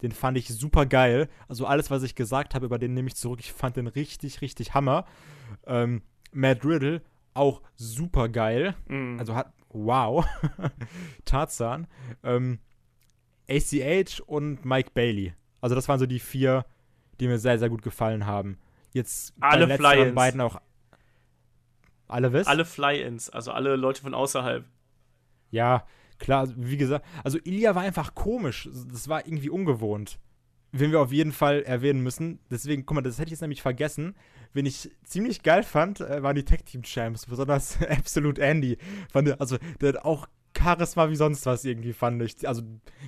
[0.03, 1.29] Den fand ich super geil.
[1.49, 3.41] Also alles, was ich gesagt habe, über den nehme ich zurück.
[3.41, 5.07] Ich fand den richtig, richtig Hammer.
[5.67, 6.03] Ähm,
[6.33, 7.03] Matt Riddle,
[7.33, 8.75] auch super geil.
[8.89, 9.19] Mhm.
[9.19, 10.27] Also hat, wow.
[11.25, 11.87] Tarzan.
[12.23, 12.59] Ähm,
[13.49, 15.35] ACH und Mike Bailey.
[15.61, 16.65] Also das waren so die vier,
[17.21, 18.59] die mir sehr, sehr gut gefallen haben.
[18.93, 20.15] Jetzt Alle Fly-Ins.
[20.15, 20.61] beiden auch.
[22.15, 22.47] Alle was?
[22.47, 24.65] Alle Fly-Ins, also alle Leute von außerhalb.
[25.51, 25.85] Ja,
[26.21, 28.69] klar, also wie gesagt, also Ilya war einfach komisch.
[28.93, 30.21] Das war irgendwie ungewohnt.
[30.71, 32.39] Wen wir auf jeden Fall erwähnen müssen.
[32.53, 34.15] Deswegen, guck mal, das hätte ich jetzt nämlich vergessen.
[34.53, 38.79] Wen ich ziemlich geil fand, äh, waren die Tag Team Champs, besonders Absolute Andy.
[39.13, 42.47] Fand, also, der hat auch Charisma wie sonst was irgendwie, fand ich.
[42.47, 42.63] Also,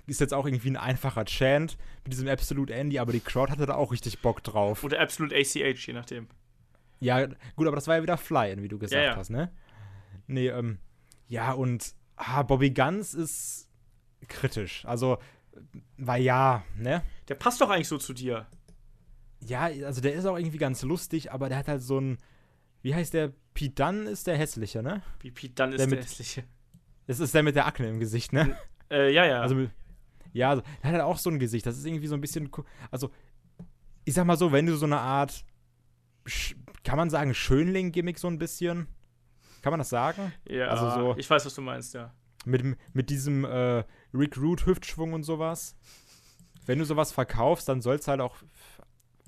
[0.09, 3.67] ist jetzt auch irgendwie ein einfacher Chant mit diesem Absolute Andy, aber die Crowd hatte
[3.67, 4.83] da auch richtig Bock drauf.
[4.83, 6.27] Oder Absolute ACH, je nachdem.
[7.01, 9.17] Ja, gut, aber das war ja wieder Fly, wie du gesagt Ja, ja.
[9.17, 9.53] hast, ne?
[10.27, 10.79] Nee, ähm,
[11.29, 13.69] ja, und ah, Bobby Guns ist
[14.29, 14.85] kritisch.
[14.87, 15.19] Also,
[15.99, 17.03] weil ja, ne?
[17.29, 18.47] Der passt doch eigentlich so zu dir.
[19.41, 22.19] Ja, also der ist auch irgendwie ganz lustig, aber der hat halt so ein,
[22.83, 23.33] wie heißt der?
[23.75, 25.03] Dunn ist der hässliche, ne?
[25.21, 26.45] Wie Pete dann ist Der der, mit- hässliche.
[27.07, 28.57] Das ist der mit der Akne im Gesicht, ne?
[28.91, 29.41] Äh, ja, ja.
[29.41, 29.71] Also, mit-
[30.33, 31.65] ja, also, der hat halt auch so ein Gesicht.
[31.65, 32.51] Das ist irgendwie so ein bisschen,
[32.91, 33.11] also,
[34.05, 35.45] ich sag mal so, wenn du so eine Art,
[36.87, 38.87] kann man sagen, Schönling-Gimmick so ein bisschen?
[39.63, 40.33] Kann man das sagen?
[40.49, 42.15] ja, also so- ich weiß, was du meinst, ja.
[42.45, 42.63] Mit,
[42.95, 43.83] mit diesem äh,
[44.15, 45.75] Rick Root Hüftschwung und sowas.
[46.65, 48.37] Wenn du sowas verkaufst, dann soll es halt auch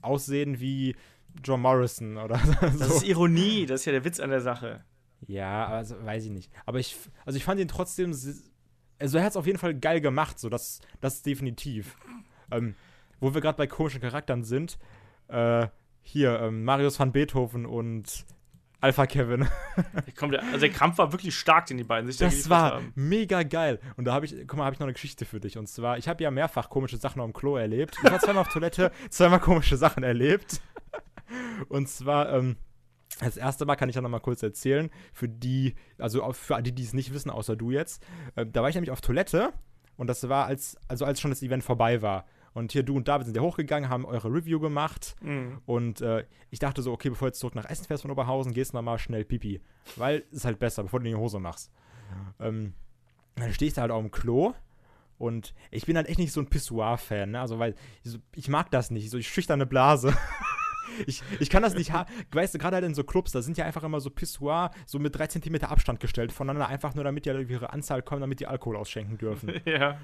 [0.02, 0.94] aussehen wie
[1.42, 2.84] John Morrison oder Das so.
[2.96, 4.84] ist Ironie, das ist ja der Witz an der Sache.
[5.26, 6.52] Ja, also weiß ich nicht.
[6.64, 6.96] Aber ich,
[7.26, 10.48] also ich fand ihn trotzdem, also er hat es auf jeden Fall geil gemacht, so
[10.48, 11.96] das, das definitiv.
[12.52, 12.76] Ähm,
[13.20, 14.78] wo wir gerade bei komischen Charakteren sind,
[15.26, 15.66] äh,
[16.08, 18.24] hier, ähm, Marius van Beethoven und
[18.80, 19.46] Alpha Kevin.
[20.30, 22.92] Der also der Kampf war wirklich stark, den die beiden sich da Das war haben.
[22.94, 23.80] mega geil.
[23.96, 25.58] Und da habe ich, guck mal, habe ich noch eine Geschichte für dich.
[25.58, 27.96] Und zwar, ich habe ja mehrfach komische Sachen am Klo erlebt.
[28.02, 30.60] Ich war zweimal auf Toilette, zweimal komische Sachen erlebt.
[31.68, 32.56] Und zwar, ähm,
[33.20, 36.72] das erste Mal kann ich ja noch mal kurz erzählen, für die, also für die,
[36.72, 38.02] die es nicht wissen, außer du jetzt.
[38.36, 39.52] Äh, da war ich nämlich auf Toilette
[39.96, 42.26] und das war als, also als schon das Event vorbei war.
[42.58, 45.14] Und hier du und David sind ja hochgegangen, haben eure Review gemacht.
[45.22, 45.60] Mhm.
[45.64, 48.52] Und äh, ich dachte so, okay, bevor du jetzt zurück nach Essen fährst von Oberhausen,
[48.52, 49.60] gehst du noch mal schnell Pipi.
[49.96, 51.70] Weil es ist halt besser, bevor du in die Hose machst.
[52.40, 52.74] Ähm,
[53.36, 54.54] dann stehe ich da halt auf dem Klo
[55.18, 57.40] und ich bin halt echt nicht so ein Pissoir-Fan, ne?
[57.40, 60.16] Also, weil ich, so, ich mag das nicht, so ich schüchterne Blase.
[61.06, 62.10] ich, ich kann das nicht haben.
[62.30, 64.98] Weißt du, gerade halt in so Clubs, da sind ja einfach immer so Pissoir so
[64.98, 68.40] mit 3 cm Abstand gestellt voneinander, einfach nur damit die halt ihre Anzahl kommen, damit
[68.40, 69.60] die Alkohol ausschenken dürfen.
[69.64, 69.98] Ja.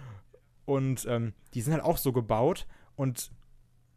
[0.65, 2.67] Und ähm, die sind halt auch so gebaut.
[2.97, 3.31] Und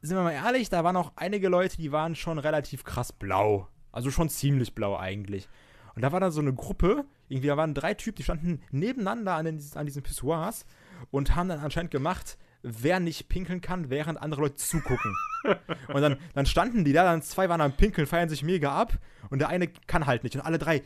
[0.02, 3.68] sind wir mal ehrlich, da waren auch einige Leute, die waren schon relativ krass blau.
[3.92, 5.48] Also schon ziemlich blau eigentlich.
[5.96, 9.34] Und da war dann so eine Gruppe, irgendwie, da waren drei Typen, die standen nebeneinander
[9.34, 10.66] an, den, an diesen Pissoirs
[11.10, 15.16] und haben dann anscheinend gemacht, wer nicht pinkeln kann, während andere Leute zugucken.
[15.88, 19.00] und dann, dann standen die da, dann zwei waren am Pinkeln, feiern sich mega ab
[19.30, 20.84] und der eine kann halt nicht und alle drei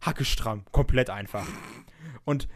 [0.00, 1.46] hackestramm, komplett einfach.
[2.24, 2.48] Und,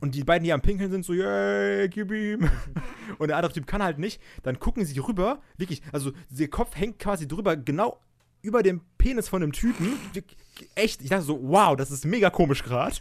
[0.00, 2.48] und die beiden, die am Pinkeln sind, so, yay, gib ihm.
[3.18, 4.20] Und der andere Typ kann halt nicht.
[4.44, 8.00] Dann gucken sie rüber, wirklich, also der Kopf hängt quasi drüber, genau
[8.42, 9.98] über dem Penis von dem Typen.
[10.76, 12.96] Echt, ich dachte so, wow, das ist mega komisch gerade.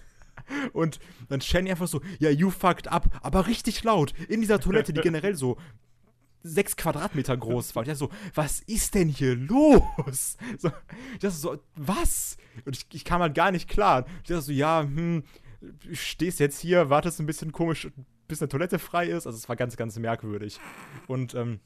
[0.74, 4.14] Und dann Shanny einfach so, ja, you fucked up, aber richtig laut.
[4.28, 5.58] In dieser Toilette, die generell so
[6.44, 7.84] sechs Quadratmeter groß war.
[7.84, 10.38] Ich dachte so, was ist denn hier los?
[10.58, 10.72] So,
[11.14, 12.38] ich dachte so, was?
[12.66, 14.06] Und ich, ich kam halt gar nicht klar.
[14.24, 15.24] Ich dachte so, ja, hm,
[15.92, 17.90] stehst jetzt hier, wartest ein bisschen komisch,
[18.28, 19.26] bis eine Toilette frei ist.
[19.28, 20.60] Also es war ganz, ganz merkwürdig.
[21.08, 21.60] Und ähm,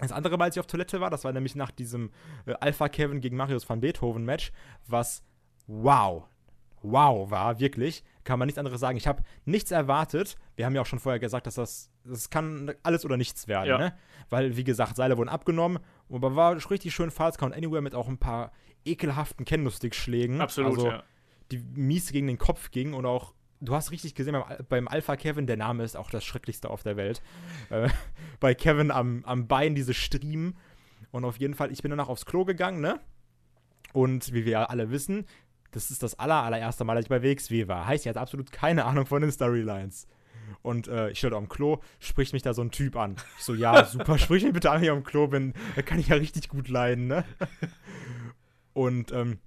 [0.00, 2.10] das andere Mal, als ich auf Toilette war, das war nämlich nach diesem
[2.46, 4.52] äh, Alpha Kevin gegen Marius van Beethoven Match,
[4.86, 5.22] was
[5.66, 6.24] wow,
[6.82, 8.04] wow war, wirklich.
[8.24, 8.96] Kann man nichts anderes sagen.
[8.96, 10.36] Ich habe nichts erwartet.
[10.56, 13.68] Wir haben ja auch schon vorher gesagt, dass das, das kann alles oder nichts werden,
[13.68, 13.78] Ja.
[13.78, 13.94] ne?
[14.30, 15.78] Weil, wie gesagt, Seile wurden abgenommen.
[16.10, 18.52] Aber war richtig schön Falls Count Anywhere mit auch ein paar
[18.84, 20.40] ekelhaften Kendo-Stick-Schlägen.
[20.40, 21.02] Absolut, also, ja.
[21.50, 25.16] Die mies gegen den Kopf ging und auch, du hast richtig gesehen, beim, beim Alpha
[25.16, 27.22] Kevin, der Name ist auch das Schrecklichste auf der Welt.
[27.70, 27.90] Äh,
[28.40, 30.56] bei Kevin am, am Bein diese Striemen.
[31.10, 33.00] Und auf jeden Fall, ich bin danach aufs Klo gegangen, ne?
[33.92, 35.26] Und wie wir ja alle wissen,
[35.70, 37.86] das ist das aller, allererste Mal, dass ich bei WXW war.
[37.86, 40.06] Heißt, ich hatte absolut keine Ahnung von den Storylines.
[40.62, 43.16] Und äh, ich stand am Klo, spricht mich da so ein Typ an.
[43.38, 45.52] Ich so, ja, super, sprich mich bitte an, wenn ich am Klo bin.
[45.76, 47.24] Da kann ich ja richtig gut leiden, ne?
[48.72, 49.38] Und ähm,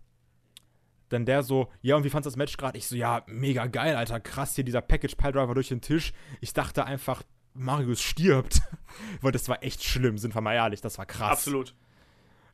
[1.12, 2.78] dann der so, ja, und wie fandst du das Match gerade?
[2.78, 6.14] Ich so, ja, mega geil, Alter, krass hier, dieser Package Piledriver durch den Tisch.
[6.40, 8.62] Ich dachte einfach, Marius stirbt.
[9.22, 11.32] Weil das war echt schlimm, sind wir mal ehrlich, das war krass.
[11.32, 11.76] Absolut.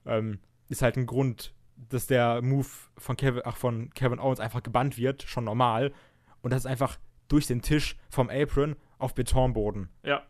[0.05, 0.39] Ähm,
[0.69, 4.97] ist halt ein Grund, dass der Move von Kevin, ach, von Kevin Owens einfach gebannt
[4.97, 5.93] wird, schon normal.
[6.41, 6.97] Und das ist einfach
[7.27, 9.89] durch den Tisch vom Apron auf Betonboden.
[10.03, 10.23] Ja.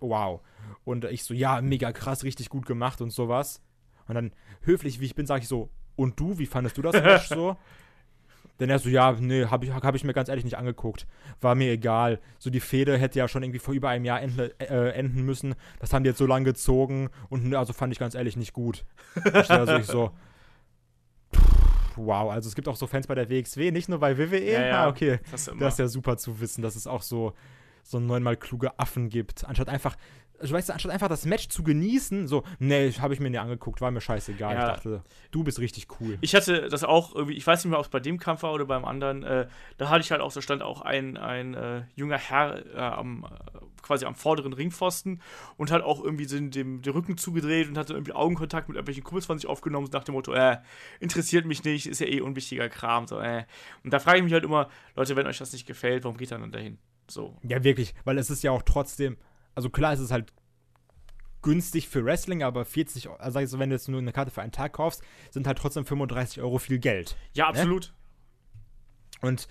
[0.00, 0.40] Wow.
[0.84, 3.62] Und ich so, ja, mega krass, richtig gut gemacht und sowas.
[4.08, 6.94] Und dann, höflich wie ich bin, sage ich so, und du, wie fandest du das
[6.94, 7.56] Match so?
[8.58, 11.06] Denn er so, ja, nee, habe ich, hab ich mir ganz ehrlich nicht angeguckt.
[11.40, 12.20] War mir egal.
[12.38, 15.54] So, die Fehde hätte ja schon irgendwie vor über einem Jahr ende, äh, enden müssen.
[15.78, 17.08] Das haben die jetzt so lange gezogen.
[17.30, 18.84] Und also fand ich ganz ehrlich nicht gut.
[19.48, 20.10] Also ich so,
[21.34, 22.30] pff, wow.
[22.30, 24.52] Also es gibt auch so Fans bei der WXW, nicht nur bei WWE.
[24.52, 24.84] Ja, ja.
[24.84, 25.20] Ah, okay.
[25.30, 25.50] Das.
[25.58, 27.32] Das ist ja super zu wissen, dass es auch so,
[27.82, 29.46] so neunmal kluge Affen gibt.
[29.46, 29.96] Anstatt einfach,
[30.40, 33.40] also weißt du, anstatt einfach das Match zu genießen, so, nee, habe ich mir nicht
[33.40, 34.54] angeguckt, war mir scheißegal.
[34.54, 34.60] Ja.
[34.60, 36.16] Ich dachte, du bist richtig cool.
[36.22, 38.52] Ich hatte das auch irgendwie, ich weiß nicht mehr, ob es bei dem Kampf war
[38.52, 41.82] oder beim anderen, äh, da hatte ich halt auch, da stand auch ein, ein äh,
[41.94, 45.20] junger Herr äh, am, äh, quasi am vorderen Ringpfosten
[45.56, 49.04] und hat auch irgendwie den, dem, den Rücken zugedreht und hatte irgendwie Augenkontakt mit irgendwelchen
[49.04, 50.58] Kumpels von sich aufgenommen, nach dem Motto, äh,
[51.00, 53.44] interessiert mich nicht, ist ja eh unwichtiger Kram, so, äh.
[53.84, 56.32] Und da frage ich mich halt immer, Leute, wenn euch das nicht gefällt, warum geht
[56.32, 56.78] ihr dann dahin?
[57.08, 57.36] So.
[57.42, 59.16] Ja, wirklich, weil es ist ja auch trotzdem,
[59.60, 60.32] also klar, es ist halt
[61.42, 64.12] günstig für Wrestling, aber 40, Euro- also sag ich so, wenn du jetzt nur eine
[64.12, 67.16] Karte für einen Tag kaufst, sind halt trotzdem 35 Euro viel Geld.
[67.34, 67.92] Ja, absolut.
[69.22, 69.48] Und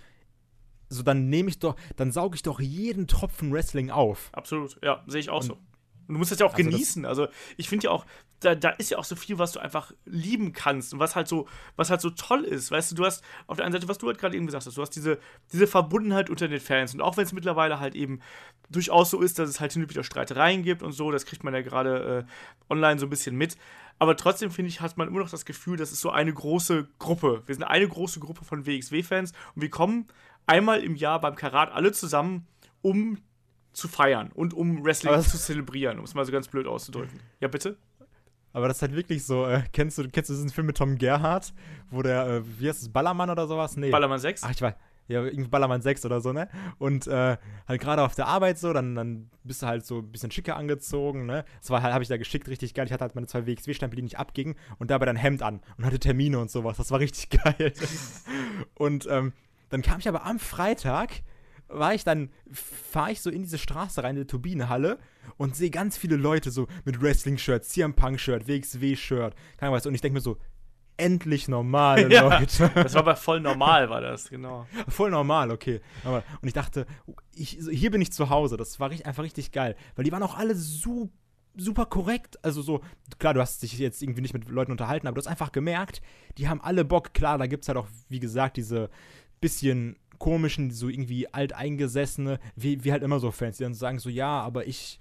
[0.90, 4.30] so, dann nehme ich doch, dann sauge ich doch jeden Tropfen Wrestling auf.
[4.34, 5.58] Absolut, ja, sehe ich auch Und- so.
[6.10, 7.06] Und du musst das ja auch Also genießen.
[7.06, 8.04] Also ich finde ja auch,
[8.40, 11.28] da, da ist ja auch so viel, was du einfach lieben kannst und was halt
[11.28, 12.72] so, was halt so toll ist.
[12.72, 14.76] Weißt du, du hast auf der einen Seite, was du halt gerade eben gesagt hast,
[14.76, 15.20] du hast diese,
[15.54, 16.96] diese Verbundenheit unter den Fans.
[16.96, 18.22] Und auch wenn es mittlerweile halt eben
[18.72, 21.44] durchaus so ist, dass es halt hin und wieder Streitereien gibt und so, das kriegt
[21.44, 23.56] man ja gerade äh, online so ein bisschen mit.
[24.00, 26.88] Aber trotzdem, finde ich, hat man immer noch das Gefühl, das ist so eine große
[26.98, 27.44] Gruppe.
[27.46, 30.08] Wir sind eine große Gruppe von WXW-Fans und wir kommen
[30.48, 32.48] einmal im Jahr beim Karat alle zusammen,
[32.82, 33.20] um
[33.74, 37.20] zu feiern und um Wrestling das- zu zelebrieren, um es mal so ganz blöd auszudrücken.
[37.40, 37.78] Ja, bitte?
[38.52, 40.98] Aber das ist halt wirklich so, äh, kennst du, kennst du diesen Film mit Tom
[40.98, 41.54] Gerhardt,
[41.92, 43.78] wo der, äh, wie heißt es, Ballermann oder sowas?
[43.78, 43.92] Nee.
[43.92, 44.44] Ballermann 6?
[44.44, 44.74] Ach, ich weiß.
[45.08, 46.50] Ja, irgendwie Ballermann 6 oder so, ne?
[46.78, 50.12] Und äh, halt gerade auf der Arbeit so, dann, dann bist du halt so ein
[50.12, 51.46] bisschen schicker angezogen, ne?
[51.62, 52.86] Das war halt, habe ich da geschickt, richtig geil.
[52.88, 55.86] Ich hatte halt meine zwei WXW-Stempel, die nicht abgingen und dabei dann Hemd an und
[55.86, 56.78] hatte Termine und sowas.
[56.78, 57.74] Das war richtig geil.
[58.76, 59.34] und ähm,
[59.70, 61.22] dann kam ich aber am Freitag,
[61.70, 65.00] war ich dann, fahre ich so in diese Straße rein, in die Turbinenhalle
[65.38, 69.86] und sehe ganz viele Leute so mit Wrestling-Shirts, CM Punk-Shirt, WXW-Shirt, keine Ahnung was.
[69.86, 70.38] Und ich denke mir so,
[70.98, 72.40] endlich normale Ja.
[72.40, 72.70] Leute.
[72.76, 74.68] Das war aber voll normal, war das, genau.
[74.88, 75.82] Voll normal, okay.
[76.04, 76.86] Aber, und ich dachte,
[77.34, 78.58] ich, hier bin ich zu Hause.
[78.58, 79.76] Das war richtig, einfach richtig geil.
[79.96, 81.10] Weil die waren auch alle su
[81.56, 82.44] super korrekt.
[82.44, 82.82] Also so,
[83.18, 86.02] klar, du hast dich jetzt irgendwie nicht mit Leuten unterhalten, aber du hast einfach gemerkt,
[86.38, 87.14] die haben alle Bock.
[87.14, 88.90] Klar, da gibt es halt auch, wie gesagt, diese
[89.42, 94.10] bisschen komischen, so irgendwie alteingesessene, wie, wie halt immer so Fans, die dann sagen so,
[94.10, 95.00] ja, aber ich,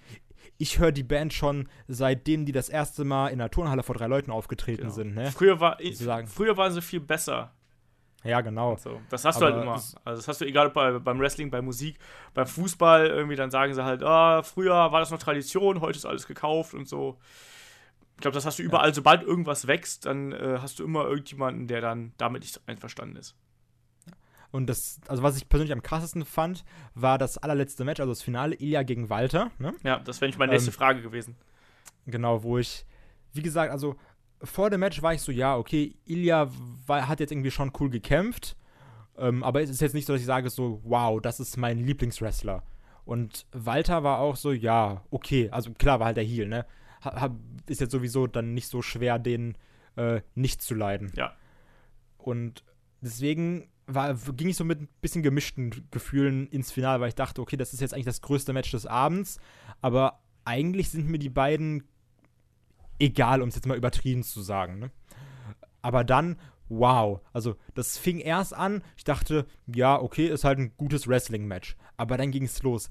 [0.57, 4.07] ich höre die Band schon seitdem die das erste Mal in der Turnhalle vor drei
[4.07, 4.95] Leuten aufgetreten Genau.
[4.95, 5.31] sind, ne?
[5.33, 6.27] Früher, war, Sozusagen.
[6.29, 7.53] früher waren sie viel besser.
[8.25, 8.77] Ja, genau.
[8.77, 9.75] So, das hast du Aber halt immer.
[9.75, 11.99] Also das hast du egal ob bei, beim Wrestling, bei Musik,
[12.35, 16.05] beim Fußball, irgendwie dann sagen sie halt, ah, früher war das noch Tradition, heute ist
[16.05, 17.19] alles gekauft und so.
[18.17, 21.69] Ich glaube, das hast du überall, sobald irgendwas wächst, dann äh, hast du immer irgendjemanden,
[21.69, 23.37] der dann damit nicht einverstanden ist.
[24.51, 28.23] Und das, also was ich persönlich am krassesten fand, war das allerletzte Match, also das
[28.23, 29.75] Finale, Ilya gegen Walter, ne?
[29.83, 31.37] Ja, das wäre nicht meine nächste Ähm, Frage gewesen.
[32.07, 32.87] Genau, wo ich,
[33.33, 33.97] wie gesagt, also
[34.43, 36.51] vor dem Match war ich so, ja, okay, Ilya
[36.87, 38.57] war, hat jetzt irgendwie schon cool gekämpft,
[39.19, 41.79] ähm, aber es ist jetzt nicht so, dass ich sage so, wow, das ist mein
[41.79, 42.63] Lieblingswrestler.
[43.05, 46.67] Und Walter war auch so, ja, okay, also klar war halt der Heel, ne?
[47.05, 47.37] Ha, ha,
[47.67, 49.57] ist jetzt sowieso dann nicht so schwer, den
[49.97, 51.13] äh, nicht zu leiden.
[51.17, 51.33] Ja.
[52.17, 52.65] Und
[53.01, 57.41] deswegen war, ging ich so mit ein bisschen gemischten Gefühlen ins Finale, weil ich dachte,
[57.41, 59.39] okay, das ist jetzt eigentlich das größte Match des Abends,
[59.81, 61.85] aber eigentlich sind mir die beiden
[62.99, 64.79] egal, um es jetzt mal übertrieben zu sagen.
[64.79, 64.91] Ne?
[65.83, 66.37] Aber dann,
[66.69, 71.77] wow, also das fing erst an, ich dachte, ja, okay, ist halt ein gutes Wrestling-Match.
[71.97, 72.91] Aber dann ging es los.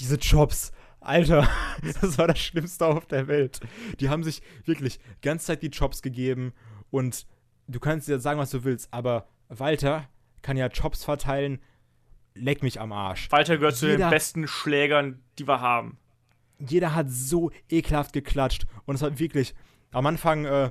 [0.00, 1.48] Diese Chops, Alter,
[2.00, 3.60] das war das Schlimmste auf der Welt.
[4.00, 6.52] Die haben sich wirklich ganze Zeit die Chops gegeben
[6.90, 7.26] und
[7.68, 10.08] du kannst dir sagen, was du willst, aber Walter
[10.42, 11.60] kann ja Chops verteilen,
[12.34, 13.30] leck mich am Arsch.
[13.30, 15.98] Walter gehört zu den jeder- besten Schlägern, die wir haben.
[16.58, 18.66] jeder hat so ekelhaft geklatscht.
[18.86, 19.54] Und es hat wirklich
[19.92, 20.70] am Anfang äh,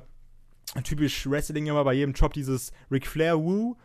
[0.84, 3.76] typisch Wrestling immer bei jedem Job dieses Ric Flair Woo.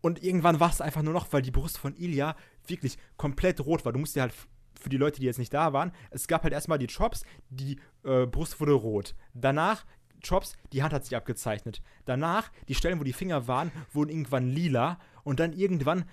[0.00, 2.36] Und irgendwann war es einfach nur noch, weil die Brust von Ilya
[2.66, 3.92] wirklich komplett rot war.
[3.92, 4.34] Du musst dir halt
[4.78, 7.78] für die Leute, die jetzt nicht da waren, es gab halt erstmal die Chops, die
[8.04, 9.14] äh, Brust wurde rot.
[9.32, 9.84] Danach
[10.24, 11.82] Chops, die Hand hat sich abgezeichnet.
[12.04, 14.98] Danach, die Stellen, wo die Finger waren, wurden irgendwann lila.
[15.22, 16.04] Und dann irgendwann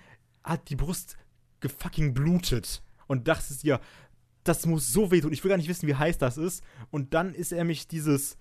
[0.44, 1.16] hat die Brust
[1.60, 2.82] gefucking blutet.
[3.06, 3.80] Und dachtest dir,
[4.44, 5.32] das muss so wehtun.
[5.32, 6.64] Ich will gar nicht wissen, wie heiß das ist.
[6.90, 8.36] Und dann ist er mich dieses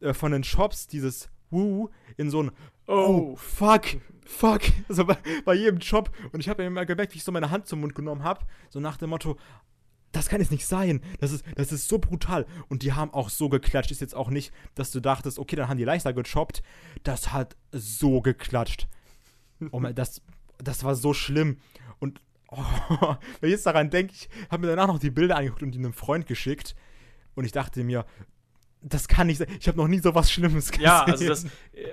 [0.00, 2.50] äh, von den Shops, dieses Woo, in so ein
[2.86, 3.86] Oh, fuck,
[4.26, 4.62] fuck.
[4.88, 6.10] Also bei, bei jedem Job.
[6.32, 8.44] Und ich habe mir immer gemerkt, wie ich so meine Hand zum Mund genommen habe.
[8.68, 9.36] So nach dem Motto,
[10.14, 11.00] das kann jetzt nicht sein.
[11.20, 12.46] Das ist, das ist so brutal.
[12.68, 13.90] Und die haben auch so geklatscht.
[13.90, 16.62] Ist jetzt auch nicht, dass du dachtest, okay, dann haben die leichter gechoppt.
[17.02, 18.86] Das hat so geklatscht.
[19.70, 20.22] Oh mein, das,
[20.58, 21.58] das war so schlimm.
[21.98, 22.56] Und oh,
[23.40, 25.78] wenn ich jetzt daran denke, ich habe mir danach noch die Bilder angeguckt und die
[25.78, 26.74] einem Freund geschickt.
[27.34, 28.06] Und ich dachte mir,
[28.84, 29.48] das kann nicht sein.
[29.58, 30.84] Ich habe noch nie so was Schlimmes gesehen.
[30.84, 31.46] Ja, also das,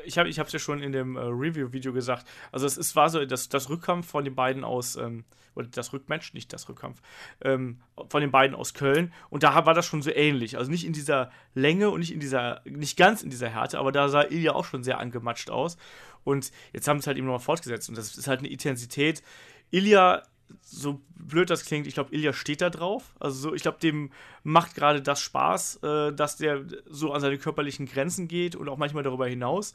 [0.05, 2.27] ich habe es ja schon in dem äh, Review-Video gesagt.
[2.51, 5.23] Also es ist, war so das, das Rückkampf von den beiden aus, ähm,
[5.55, 7.01] oder das Rückmatch, nicht das Rückkampf,
[7.41, 7.79] ähm,
[8.09, 9.13] von den beiden aus Köln.
[9.29, 10.57] Und da war das schon so ähnlich.
[10.57, 13.91] Also nicht in dieser Länge und nicht in dieser, nicht ganz in dieser Härte, aber
[13.91, 15.77] da sah Ilya auch schon sehr angematscht aus.
[16.23, 17.89] Und jetzt haben sie es halt eben nochmal fortgesetzt.
[17.89, 19.23] Und das ist halt eine Intensität.
[19.71, 20.23] Ilya
[20.61, 23.13] so blöd das klingt, ich glaube, Ilya steht da drauf.
[23.19, 24.11] Also so, ich glaube, dem
[24.43, 28.77] macht gerade das Spaß, äh, dass der so an seine körperlichen Grenzen geht und auch
[28.77, 29.73] manchmal darüber hinaus.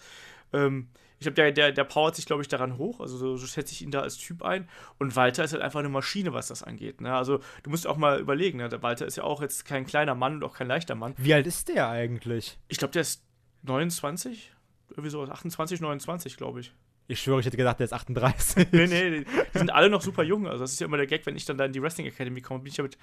[0.52, 3.00] Ähm, ich glaube, der, der, der powert sich, glaube ich, daran hoch.
[3.00, 4.68] Also so, so schätze ich ihn da als Typ ein.
[4.98, 7.00] Und Walter ist halt einfach eine Maschine, was das angeht.
[7.00, 7.14] Ne?
[7.14, 8.68] Also du musst auch mal überlegen, ne?
[8.68, 11.14] der Walter ist ja auch jetzt kein kleiner Mann und auch kein leichter Mann.
[11.16, 12.58] Wie alt ist der eigentlich?
[12.68, 13.24] Ich glaube, der ist
[13.62, 14.52] 29,
[14.90, 16.72] irgendwie so 28, 29, glaube ich.
[17.08, 18.72] Ich schwöre, ich hätte gedacht, der ist 38.
[18.72, 20.46] nee, nee, die, die sind alle noch super jung.
[20.46, 22.40] Also das ist ja immer der Gag, wenn ich dann da in die Wrestling Academy
[22.40, 22.98] komme, bin ich ja mit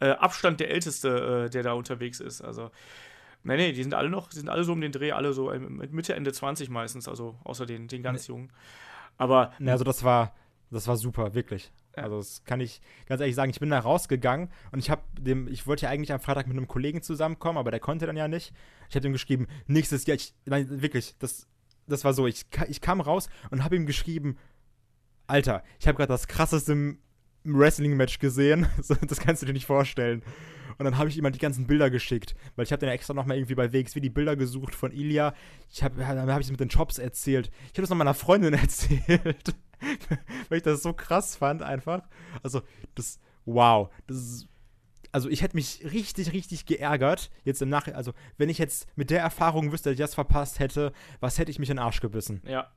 [0.00, 2.42] äh, Abstand der Älteste, äh, der da unterwegs ist.
[2.42, 2.70] Also,
[3.44, 5.50] nee, nee, die sind alle noch, die sind alle so um den Dreh, alle so
[5.52, 8.50] mit Mitte, Ende 20 meistens, also außer den, den ganz Jungen.
[9.16, 10.34] Aber Ne, also das war,
[10.70, 11.72] das war super, wirklich.
[11.96, 13.50] Also das kann ich ganz ehrlich sagen.
[13.50, 16.56] Ich bin da rausgegangen und ich habe dem, ich wollte ja eigentlich am Freitag mit
[16.56, 18.52] einem Kollegen zusammenkommen, aber der konnte dann ja nicht.
[18.88, 21.46] Ich habe dem geschrieben, nächstes Jahr, ich, nein, wirklich, das,
[21.86, 22.26] das war so.
[22.26, 24.36] Ich, ich kam raus und habe ihm geschrieben,
[25.26, 26.98] Alter, ich habe gerade das krasseste M-
[27.44, 28.66] Wrestling-Match gesehen.
[29.08, 30.22] Das kannst du dir nicht vorstellen.
[30.76, 33.14] Und dann habe ich ihm halt die ganzen Bilder geschickt, weil ich habe dann extra
[33.14, 35.32] nochmal irgendwie bei WXW die Bilder gesucht von Ilya.
[35.70, 37.50] Ich habe, dann habe ich es mit den Chops erzählt.
[37.66, 39.54] Ich habe das noch meiner Freundin erzählt,
[40.48, 42.02] weil ich das so krass fand einfach.
[42.42, 42.62] Also
[42.96, 44.48] das, wow, das ist,
[45.14, 47.96] also ich hätte mich richtig, richtig geärgert jetzt im Nachhinein.
[47.96, 51.50] Also wenn ich jetzt mit der Erfahrung wüsste, dass ich das verpasst hätte, was hätte
[51.50, 52.42] ich mich in den Arsch gebissen?
[52.46, 52.70] Ja.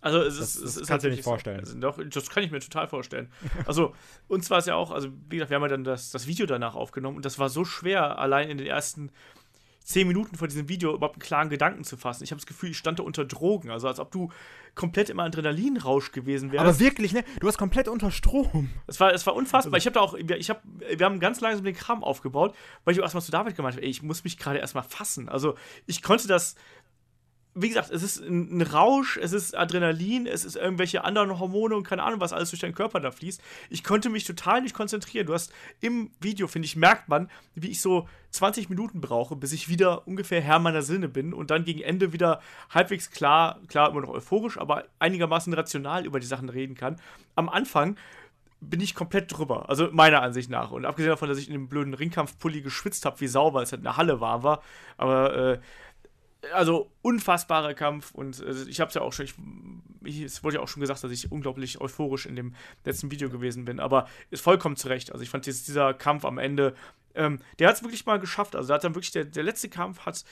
[0.00, 1.64] Also es Das- ist, das ist kannst du nicht vorstellen.
[1.64, 1.72] So.
[1.74, 3.30] Also doch, das kann ich mir total vorstellen.
[3.64, 3.94] Also
[4.28, 6.44] uns war es ja auch, also wie gesagt, wir haben ja dann das, das Video
[6.46, 9.10] danach aufgenommen und das war so schwer, allein in den ersten
[9.84, 12.24] zehn Minuten vor diesem Video überhaupt einen klaren Gedanken zu fassen.
[12.24, 14.30] Ich habe das Gefühl, ich stand da unter Drogen, also als ob du
[14.74, 16.64] komplett im Adrenalinrausch gewesen wärst.
[16.64, 17.22] Aber wirklich, ne?
[17.38, 18.70] Du warst komplett unter Strom.
[18.86, 19.74] Es war, es war unfassbar.
[19.74, 22.54] Also ich habe da auch, ich hab, wir haben ganz langsam den Kram aufgebaut,
[22.84, 25.28] weil ich auch erstmal zu David gemeint habe, ey, ich muss mich gerade erstmal fassen.
[25.28, 25.54] Also
[25.86, 26.56] ich konnte das
[27.54, 31.84] wie gesagt, es ist ein, Rausch, es ist Adrenalin, es ist irgendwelche anderen Hormone und
[31.84, 33.40] keine Ahnung, was alles durch deinen Körper da fließt.
[33.70, 35.26] Ich konnte mich total nicht konzentrieren.
[35.26, 39.52] Du hast im Video, finde ich, merkt man, wie ich so 20 Minuten brauche, bis
[39.52, 42.40] ich wieder ungefähr Herr meiner Sinne bin und dann gegen Ende wieder
[42.70, 46.96] halbwegs klar, klar immer noch euphorisch, aber einigermaßen rational über die Sachen reden kann.
[47.36, 47.96] Am Anfang
[48.70, 49.68] bin ich komplett drüber.
[49.68, 50.70] Also meiner Ansicht nach.
[50.70, 53.80] Und abgesehen davon, dass ich in dem blöden Ringkampfpulli geschwitzt habe, wie sauber es halt
[53.80, 54.62] in der Halle warm war.
[54.96, 55.58] Aber äh,
[56.52, 59.34] also unfassbarer Kampf und äh, ich habe es ja auch schon, ich,
[60.04, 62.54] ich, es wurde ja auch schon gesagt, dass ich unglaublich euphorisch in dem
[62.84, 65.12] letzten Video gewesen bin, aber ist vollkommen zurecht.
[65.12, 66.74] Also ich fand dieses, dieser Kampf am Ende,
[67.14, 68.56] ähm, der hat es wirklich mal geschafft.
[68.56, 70.24] Also hat dann wirklich der, der letzte Kampf hat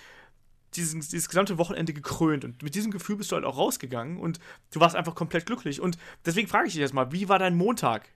[0.75, 4.39] diesen, dieses gesamte Wochenende gekrönt und mit diesem Gefühl bist du halt auch rausgegangen und
[4.71, 7.57] du warst einfach komplett glücklich und deswegen frage ich dich jetzt mal, wie war dein
[7.57, 8.09] Montag?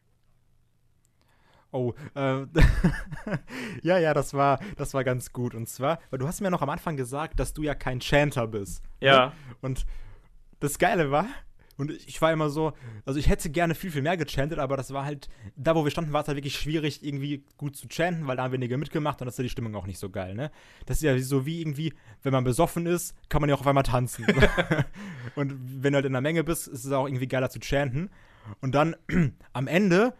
[1.72, 2.46] Oh, äh,
[3.82, 5.54] ja, ja, das war, das war ganz gut.
[5.54, 8.46] Und zwar, weil du hast mir noch am Anfang gesagt, dass du ja kein Chanter
[8.46, 8.82] bist.
[9.00, 9.32] Ja.
[9.60, 9.86] Und
[10.60, 11.26] das Geile war,
[11.76, 12.72] und ich war immer so,
[13.04, 15.90] also ich hätte gerne viel, viel mehr gechantet, aber das war halt, da wo wir
[15.90, 19.20] standen, war es halt wirklich schwierig, irgendwie gut zu chanten, weil da haben wenige mitgemacht
[19.20, 20.50] und das ist ja die Stimmung auch nicht so geil, ne?
[20.86, 23.66] Das ist ja so wie irgendwie, wenn man besoffen ist, kann man ja auch auf
[23.66, 24.26] einmal tanzen.
[25.34, 28.10] und wenn du halt in der Menge bist, ist es auch irgendwie geiler zu chanten.
[28.60, 28.96] Und dann
[29.52, 30.14] am Ende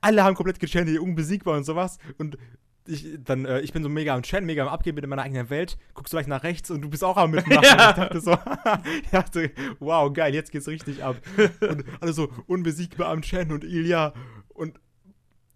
[0.00, 1.98] alle haben komplett gechantet, unbesiegbar und sowas.
[2.18, 2.38] Und
[2.86, 5.48] ich, dann, äh, ich bin so mega am Chan, mega am Abgeben in meiner eigenen
[5.48, 7.62] Welt, guckst du gleich nach rechts und du bist auch am Mitmachen.
[7.64, 7.90] Ja.
[7.90, 8.32] Ich dachte so,
[9.02, 11.16] ich dachte, wow, geil, jetzt geht's richtig ab.
[11.60, 14.12] Und alle so unbesiegbar am Chan und Ilya
[14.48, 14.78] und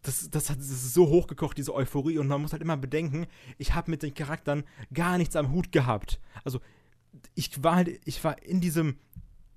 [0.02, 2.18] das, das, hat, das ist so hochgekocht, diese Euphorie.
[2.18, 3.26] Und man muss halt immer bedenken,
[3.58, 4.64] ich habe mit den Charakteren
[4.94, 6.20] gar nichts am Hut gehabt.
[6.44, 6.60] Also,
[7.34, 8.96] ich war halt, ich war in diesem,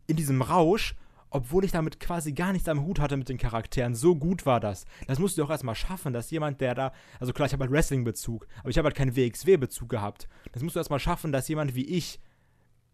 [0.08, 0.96] in diesem Rausch
[1.32, 3.96] obwohl ich damit quasi gar nichts am Hut hatte mit den Charakteren.
[3.96, 4.86] So gut war das.
[5.08, 7.72] Das musst du auch erstmal schaffen, dass jemand, der da, also klar, ich habe halt
[7.72, 10.28] Wrestling-Bezug, aber ich habe halt keinen WXW-Bezug gehabt.
[10.52, 12.20] Das musst du erstmal schaffen, dass jemand wie ich,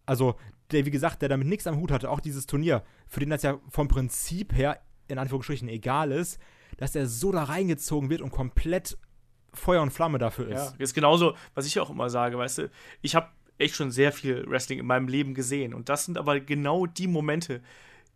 [0.05, 0.35] also
[0.71, 3.41] der, wie gesagt, der damit nichts am Hut hatte, auch dieses Turnier, für den das
[3.41, 6.39] ja vom Prinzip her, in Anführungsstrichen, egal ist,
[6.77, 8.97] dass der so da reingezogen wird und komplett
[9.53, 10.75] Feuer und Flamme dafür ist.
[10.77, 14.11] Ja, ist genauso, was ich auch immer sage, weißt du, ich habe echt schon sehr
[14.11, 17.61] viel Wrestling in meinem Leben gesehen und das sind aber genau die Momente,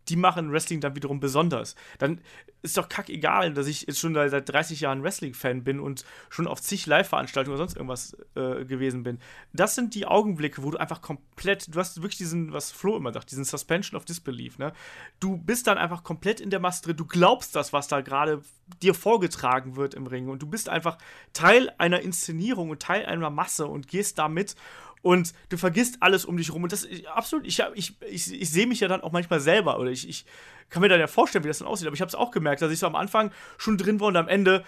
[0.08, 1.74] die machen Wrestling dann wiederum besonders.
[1.98, 2.20] Dann
[2.62, 6.60] ist doch kackegal, dass ich jetzt schon seit 30 Jahren Wrestling-Fan bin und schon auf
[6.60, 9.18] zig Live-Veranstaltungen oder sonst irgendwas äh, gewesen bin.
[9.52, 13.12] Das sind die Augenblicke, wo du einfach komplett, du hast wirklich diesen, was Flo immer
[13.12, 14.72] sagt, diesen Suspension of Disbelief, ne?
[15.18, 18.42] Du bist dann einfach komplett in der Masse drin, du glaubst das, was da gerade
[18.80, 20.98] dir vorgetragen wird im Ring und du bist einfach
[21.32, 24.54] Teil einer Inszenierung und Teil einer Masse und gehst da mit
[25.02, 26.62] und du vergisst alles um dich rum.
[26.62, 29.78] Und das ist absolut, ich, ich, ich, ich sehe mich ja dann auch manchmal selber
[29.78, 30.24] oder ich, ich
[30.70, 31.86] kann mir dann ja vorstellen, wie das dann aussieht.
[31.86, 34.16] Aber ich habe es auch gemerkt, dass ich so am Anfang schon drin war und
[34.16, 34.64] am Ende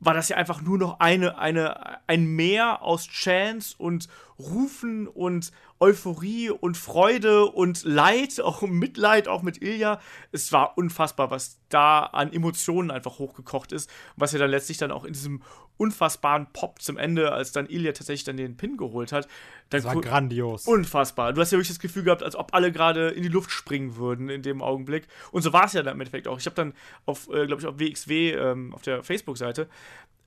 [0.00, 4.08] war das ja einfach nur noch eine, eine, ein Meer aus Chance und
[4.38, 10.00] Rufen und Euphorie und Freude und Leid, auch Mitleid, auch mit Ilja.
[10.32, 14.92] Es war unfassbar, was da an Emotionen einfach hochgekocht ist, was ja dann letztlich dann
[14.92, 15.42] auch in diesem
[15.76, 19.26] unfassbaren Pop zum Ende, als dann Ilya tatsächlich dann den Pin geholt hat.
[19.70, 20.66] das war grandios.
[20.66, 21.32] Unfassbar.
[21.32, 23.96] Du hast ja wirklich das Gefühl gehabt, als ob alle gerade in die Luft springen
[23.96, 25.08] würden in dem Augenblick.
[25.32, 26.38] Und so war es ja dann im Endeffekt auch.
[26.38, 26.74] Ich habe dann
[27.06, 29.68] auf, äh, glaube ich, auf WXW, ähm, auf der Facebook-Seite,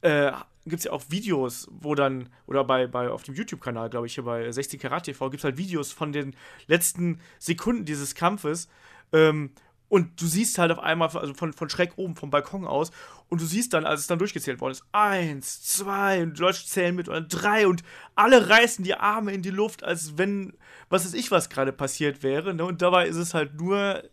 [0.01, 0.31] äh,
[0.65, 4.15] gibt es ja auch Videos, wo dann, oder bei, bei auf dem YouTube-Kanal, glaube ich,
[4.15, 6.35] hier bei 16 Karat TV, gibt es halt Videos von den
[6.67, 8.67] letzten Sekunden dieses Kampfes.
[9.13, 9.51] Ähm,
[9.89, 12.91] und du siehst halt auf einmal, also von, von schräg oben vom Balkon aus,
[13.29, 16.65] und du siehst dann, als es dann durchgezählt worden ist, eins, zwei, und die Leute
[16.65, 17.83] zählen mit, oder drei, und
[18.15, 20.57] alle reißen die Arme in die Luft, als wenn,
[20.89, 22.65] was weiß ich, was gerade passiert wäre, ne?
[22.65, 24.03] Und dabei ist es halt nur,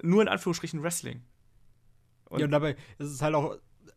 [0.00, 1.22] nur in Anführungsstrichen Wrestling.
[2.28, 3.56] Und ja, und dabei ist es halt auch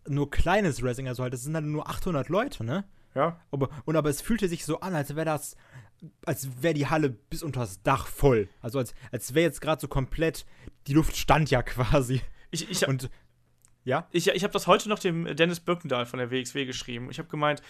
[0.09, 2.85] nur kleines Wrestling, also halt, es sind halt nur 800 Leute, ne?
[3.15, 3.39] Ja.
[3.51, 5.55] Aber, und aber es fühlte sich so an, als wäre das,
[6.25, 8.49] als wäre die Halle bis unter das Dach voll.
[8.61, 10.45] Also als, als wäre jetzt gerade so komplett,
[10.87, 12.21] die Luft stand ja quasi.
[12.51, 13.09] Ich, ich, und
[13.83, 14.07] ja?
[14.11, 17.09] Ich, ich habe das heute noch dem Dennis Birkendahl von der WXW geschrieben.
[17.09, 17.61] Ich habe gemeint,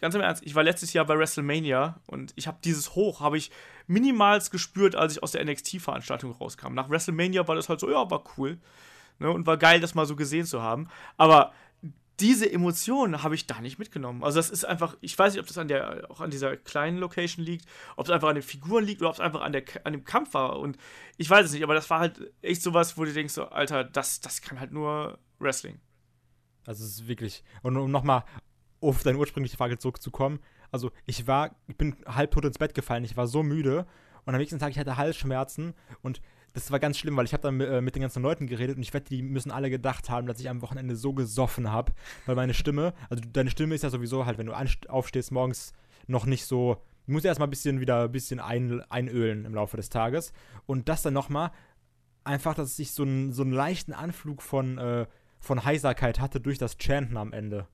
[0.00, 3.36] ganz im Ernst, ich war letztes Jahr bei WrestleMania und ich habe dieses Hoch, habe
[3.36, 3.50] ich
[3.86, 6.74] minimals gespürt, als ich aus der NXT-Veranstaltung rauskam.
[6.74, 8.58] Nach WrestleMania war das halt so, ja, war cool.
[9.18, 10.88] Ne, und war geil, das mal so gesehen zu haben.
[11.18, 11.52] Aber
[12.20, 14.22] diese Emotionen habe ich da nicht mitgenommen.
[14.22, 16.98] Also das ist einfach, ich weiß nicht, ob das an der, auch an dieser kleinen
[16.98, 17.66] Location liegt,
[17.96, 20.04] ob es einfach an den Figuren liegt oder ob es einfach an, der, an dem
[20.04, 20.58] Kampf war.
[20.58, 20.76] Und
[21.16, 23.84] ich weiß es nicht, aber das war halt echt sowas, wo du denkst, so, Alter,
[23.84, 25.80] das, das kann halt nur Wrestling.
[26.66, 28.24] Also es ist wirklich, und um nochmal
[28.80, 30.40] auf deine ursprüngliche Frage zurückzukommen,
[30.70, 33.86] also ich war, ich bin halb tot ins Bett gefallen, ich war so müde
[34.24, 36.20] und am nächsten Tag ich hatte Halsschmerzen und
[36.52, 38.82] das war ganz schlimm, weil ich habe dann äh, mit den ganzen Leuten geredet und
[38.82, 41.92] ich wette, die müssen alle gedacht haben, dass ich am Wochenende so gesoffen habe,
[42.26, 44.54] weil meine Stimme, also deine Stimme ist ja sowieso halt, wenn du
[44.88, 45.72] aufstehst morgens
[46.06, 49.76] noch nicht so die muss erstmal ein bisschen wieder ein bisschen ein, einölen im Laufe
[49.76, 50.32] des Tages.
[50.66, 51.50] Und das dann nochmal
[52.22, 55.06] einfach, dass ich so, ein, so einen leichten Anflug von, äh,
[55.40, 57.66] von Heiserkeit hatte durch das Chanten am Ende.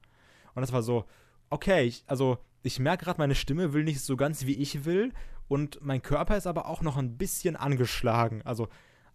[0.55, 1.05] Und das war so,
[1.51, 5.12] okay, ich, also ich merke gerade, meine Stimme will nicht so ganz, wie ich will.
[5.48, 8.43] Und mein Körper ist aber auch noch ein bisschen angeschlagen.
[8.44, 8.68] Also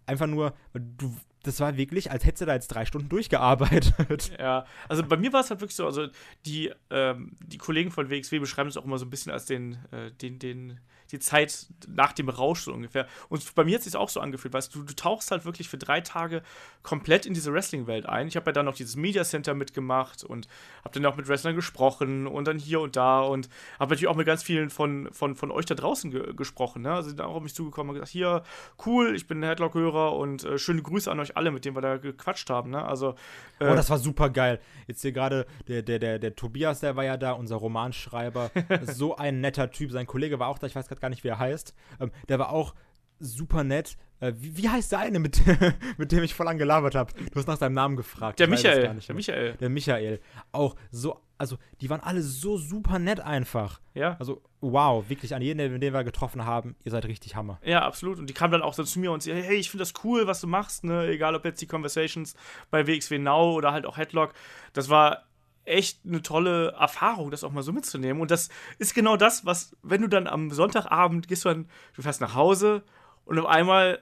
[0.05, 4.31] einfach nur, du, das war wirklich, als hättest du da jetzt drei Stunden durchgearbeitet.
[4.39, 6.07] Ja, also bei mir war es halt wirklich so, also
[6.45, 9.77] die, ähm, die Kollegen von WXW beschreiben es auch immer so ein bisschen als den,
[9.91, 10.79] äh, den, den,
[11.11, 13.07] die Zeit nach dem Rausch so ungefähr.
[13.29, 15.69] Und bei mir hat es sich auch so angefühlt, weißt du, du tauchst halt wirklich
[15.69, 16.41] für drei Tage
[16.83, 18.27] komplett in diese Wrestling-Welt ein.
[18.27, 20.47] Ich habe ja dann noch dieses Media Center mitgemacht und
[20.83, 24.15] habe dann auch mit Wrestlern gesprochen und dann hier und da und habe natürlich auch
[24.15, 26.83] mit ganz vielen von, von, von euch da draußen ge gesprochen.
[26.83, 26.93] Ne?
[26.93, 28.43] Also sind auch auf mich zugekommen und gesagt, hier,
[28.85, 31.97] cool, ich bin Headlock-Hörer und äh, schöne Grüße an euch alle, mit denen wir da
[31.97, 32.71] gequatscht haben.
[32.71, 32.83] Ne?
[32.83, 33.15] Also,
[33.59, 34.59] äh, oh, das war super geil.
[34.87, 38.51] Jetzt hier gerade, der, der, der, der Tobias, der war ja da, unser Romanschreiber.
[38.83, 39.91] so ein netter Typ.
[39.91, 41.73] Sein Kollege war auch da, ich weiß gerade gar nicht, wie er heißt.
[41.99, 42.73] Ähm, der war auch
[43.19, 43.97] super nett.
[44.19, 45.41] Äh, wie, wie, heißt der eine, mit,
[45.97, 47.11] mit dem ich voll angelabert habe?
[47.13, 48.39] Du hast nach seinem Namen gefragt.
[48.39, 48.99] Der Michael.
[49.07, 49.53] der Michael.
[49.53, 50.19] Der Michael.
[50.51, 53.81] Auch so, also die waren alle so super nett einfach.
[53.95, 54.15] Ja.
[54.19, 57.59] Also, wow, wirklich an jeden, den wir getroffen haben, ihr seid richtig Hammer.
[57.63, 58.19] Ja, absolut.
[58.19, 60.27] Und die kamen dann auch so zu mir und sie, hey, ich finde das cool,
[60.27, 61.07] was du machst, ne?
[61.07, 62.35] Egal ob jetzt die Conversations
[62.69, 64.33] bei WXW Now oder halt auch Headlock.
[64.73, 65.23] Das war
[65.65, 68.21] echt eine tolle Erfahrung, das auch mal so mitzunehmen.
[68.21, 72.01] Und das ist genau das, was, wenn du dann am Sonntagabend gehst, du, dann, du
[72.01, 72.83] fährst nach Hause
[73.25, 74.01] und auf einmal,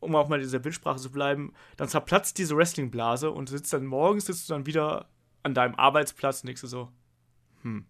[0.00, 3.86] um auch mal in dieser Bildsprache zu bleiben, dann zerplatzt diese Wrestlingblase und sitzt dann
[3.86, 5.08] morgens, sitzt du dann wieder
[5.42, 6.90] an deinem Arbeitsplatz und denkst du so,
[7.62, 7.86] hm.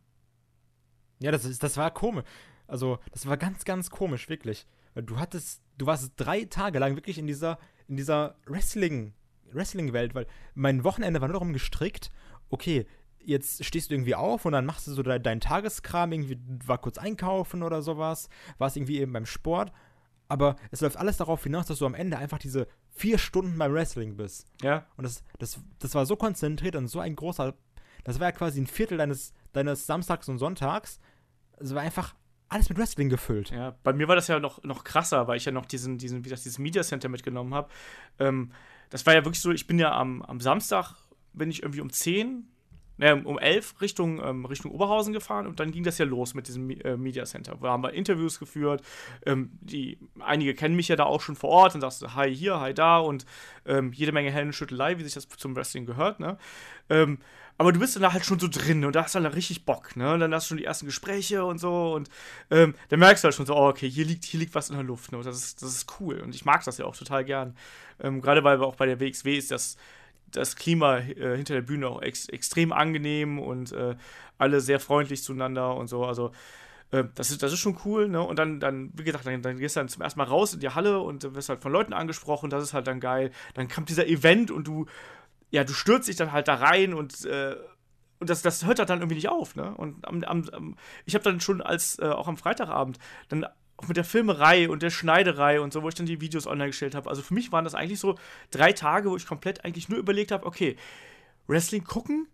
[1.21, 2.25] Ja, das, ist, das war komisch.
[2.67, 4.67] Also, das war ganz, ganz komisch, wirklich.
[4.95, 7.59] Du hattest, du warst drei Tage lang wirklich in dieser,
[7.89, 9.15] in dieser Wrestling,
[9.53, 12.11] Wrestling-Welt, weil mein Wochenende war nur darum gestrickt,
[12.51, 12.87] okay,
[13.19, 16.79] jetzt stehst du irgendwie auf und dann machst du so deinen dein Tageskram, irgendwie war
[16.79, 19.73] kurz einkaufen oder sowas, warst irgendwie eben beim Sport.
[20.29, 23.73] Aber es läuft alles darauf hinaus, dass du am Ende einfach diese vier Stunden beim
[23.73, 24.47] Wrestling bist.
[24.63, 24.87] Ja.
[24.97, 27.55] Und das, das, das war so konzentriert und so ein großer.
[28.05, 30.99] Das war ja quasi ein Viertel deines, deines Samstags und Sonntags.
[31.59, 32.15] Es war einfach
[32.49, 33.51] alles mit Wrestling gefüllt.
[33.51, 36.25] Ja, bei mir war das ja noch, noch krasser, weil ich ja noch diesen, diesen,
[36.25, 37.69] wie das, dieses Media Center mitgenommen habe.
[38.19, 38.53] Ähm,
[38.91, 40.95] das war ja wirklich so, ich bin ja am, am Samstag
[41.35, 42.49] bin ich irgendwie um 10,
[42.99, 46.49] äh, um 11 Richtung, ähm, Richtung Oberhausen gefahren und dann ging das ja los mit
[46.49, 47.57] diesem äh, Media Center.
[47.61, 48.83] Da haben wir Interviews geführt.
[49.27, 52.61] Ähm, die, einige kennen mich ja da auch schon vor Ort und sagst hi hier,
[52.61, 53.27] hi da und
[53.67, 56.21] ähm, jede Menge Heldenschüttelei, wie sich das zum Wrestling gehört.
[56.21, 56.39] Ne?
[56.89, 57.19] Ähm,
[57.57, 59.65] aber du bist dann da halt schon so drin und da hast du dann richtig
[59.65, 60.13] Bock, ne?
[60.13, 62.09] Und dann hast du schon die ersten Gespräche und so und
[62.51, 64.77] ähm, dann merkst du halt schon so, oh, okay, hier liegt, hier liegt was in
[64.77, 65.19] der Luft, ne?
[65.19, 67.57] Und das ist, das ist cool und ich mag das ja auch total gern.
[68.01, 69.77] Ähm, Gerade weil wir auch bei der WXW ist das
[70.37, 73.97] das Klima äh, hinter der Bühne auch ex extrem angenehm und äh,
[74.39, 76.05] alle sehr freundlich zueinander und so.
[76.05, 76.33] Also
[76.91, 78.23] äh, das, ist, das ist schon cool, ne?
[78.23, 80.61] Und dann, dann wie gesagt, dann, dann gehst du dann zum ersten Mal raus in
[80.61, 83.31] die Halle und wirst halt von Leuten angesprochen, das ist halt dann geil.
[83.55, 84.87] Dann kommt dieser Event und du,
[85.51, 87.57] ja, du stürzt dich dann halt da rein und äh,
[88.21, 89.75] und das, das hört halt dann irgendwie nicht auf, ne?
[89.75, 92.99] Und am, am, am ich habe dann schon als, äh, auch am Freitagabend,
[93.29, 93.45] dann
[93.77, 96.69] auch mit der Filmerei und der Schneiderei und so, wo ich dann die Videos online
[96.69, 97.11] gestellt habe.
[97.11, 98.17] Also für mich waren das eigentlich so
[98.51, 100.77] drei Tage, wo ich komplett eigentlich nur überlegt habe, okay,
[101.47, 102.29] Wrestling gucken,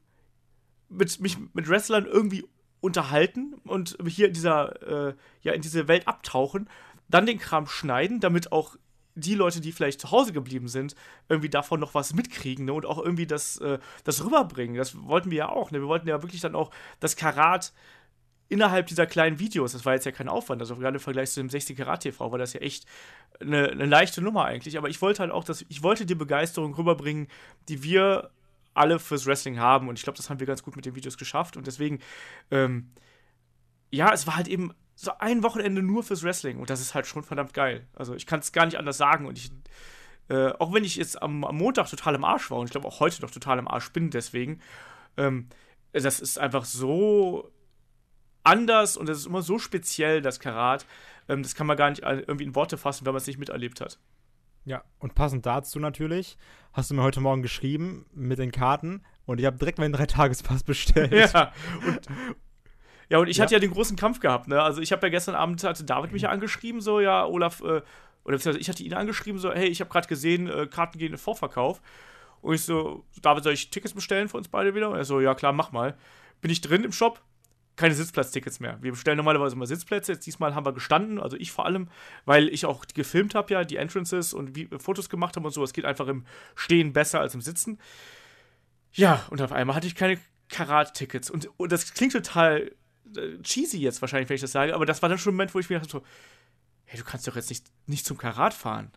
[0.89, 2.45] mit, mich mit Wrestlern irgendwie
[2.81, 6.69] unterhalten und hier in dieser, äh, ja, in diese Welt abtauchen,
[7.09, 8.77] dann den Kram schneiden, damit auch
[9.15, 10.95] die Leute, die vielleicht zu Hause geblieben sind,
[11.29, 12.73] irgendwie davon noch was mitkriegen ne?
[12.73, 14.77] und auch irgendwie das, äh, das rüberbringen.
[14.77, 15.71] Das wollten wir ja auch.
[15.71, 15.81] Ne?
[15.81, 17.73] Wir wollten ja wirklich dann auch das Karat
[18.51, 21.41] innerhalb dieser kleinen Videos, das war jetzt ja kein Aufwand, also gerade im Vergleich zu
[21.41, 22.85] dem 60 Karat TV war das ja echt
[23.41, 26.75] eine, eine, leichte Nummer eigentlich, aber ich wollte halt auch, dass ich wollte die Begeisterung
[26.75, 27.29] rüberbringen,
[27.69, 28.31] die wir
[28.75, 31.17] alle fürs Wrestling haben und ich glaube, das haben wir ganz gut mit den Videos
[31.17, 32.01] geschafft und deswegen,
[32.51, 32.91] ähm,
[33.91, 37.07] ja, es war halt eben so ein Wochenende nur fürs Wrestling und das ist halt
[37.07, 37.87] schon verdammt geil.
[37.95, 39.53] Also ich kann es gar nicht anders sagen und ich,
[40.29, 42.89] äh, auch wenn ich jetzt am, am, Montag total im Arsch war und ich glaube
[42.89, 44.61] auch heute noch total im Arsch bin, deswegen,
[45.17, 45.49] ähm,
[45.93, 47.51] das ist einfach so
[48.43, 50.87] anders und es ist immer so speziell, das Karat.
[51.29, 53.81] Ähm, das kann man gar nicht irgendwie in Worte fassen, wenn man es nicht miterlebt
[53.81, 53.99] hat.
[54.65, 56.37] Ja, und passend dazu natürlich,
[56.73, 60.63] hast du mir heute Morgen geschrieben mit den Karten und ich habe direkt meinen Dreitagespass
[60.65, 61.13] bestellt.
[61.13, 61.53] Ja,
[61.87, 62.01] und,
[63.09, 63.45] ja, und ich ja.
[63.45, 64.63] hatte ja den großen Kampf gehabt, ne?
[64.63, 67.83] Also ich habe ja gestern Abend, hatte David mich ja angeschrieben, so, ja, Olaf, äh,
[68.25, 71.19] oder ich hatte ihn angeschrieben, so, hey, ich habe gerade gesehen, äh, Karten gehen in
[71.19, 71.81] Vorverkauf.
[72.43, 74.91] Und ich so, David, soll ich Tickets bestellen für uns beide wieder?
[74.91, 75.97] Und er so, ja klar, mach mal.
[76.41, 77.21] Bin ich drin im Shop,
[77.81, 78.79] keine Sitzplatztickets mehr.
[78.83, 80.13] Wir bestellen normalerweise immer Sitzplätze.
[80.13, 81.89] Jetzt diesmal haben wir gestanden, also ich vor allem,
[82.27, 85.65] weil ich auch gefilmt habe, ja, die Entrances und wie, Fotos gemacht habe und so.
[85.65, 87.79] Es geht einfach im Stehen besser als im Sitzen.
[88.93, 90.19] Ja, und auf einmal hatte ich keine
[90.51, 91.31] Karat-Tickets.
[91.31, 92.71] Und, und das klingt total
[93.17, 95.55] äh, cheesy jetzt wahrscheinlich, wenn ich das sage, aber das war dann schon ein Moment,
[95.55, 96.03] wo ich mir dachte so,
[96.85, 98.93] hey, du kannst doch jetzt nicht, nicht zum Karat fahren.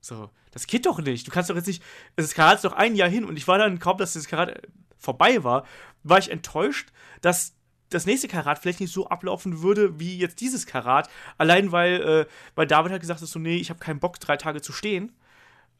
[0.00, 1.26] So, das geht doch nicht.
[1.26, 1.82] Du kannst doch jetzt nicht.
[2.14, 4.62] Das Karat ist doch ein Jahr hin und ich war dann kaum, dass das Karat
[4.98, 5.66] vorbei war,
[6.02, 7.54] war ich enttäuscht, dass
[7.94, 11.08] das nächste Karat vielleicht nicht so ablaufen würde wie jetzt dieses Karat.
[11.38, 14.36] Allein weil, äh, weil David hat gesagt hat, so, nee, ich habe keinen Bock, drei
[14.36, 15.12] Tage zu stehen.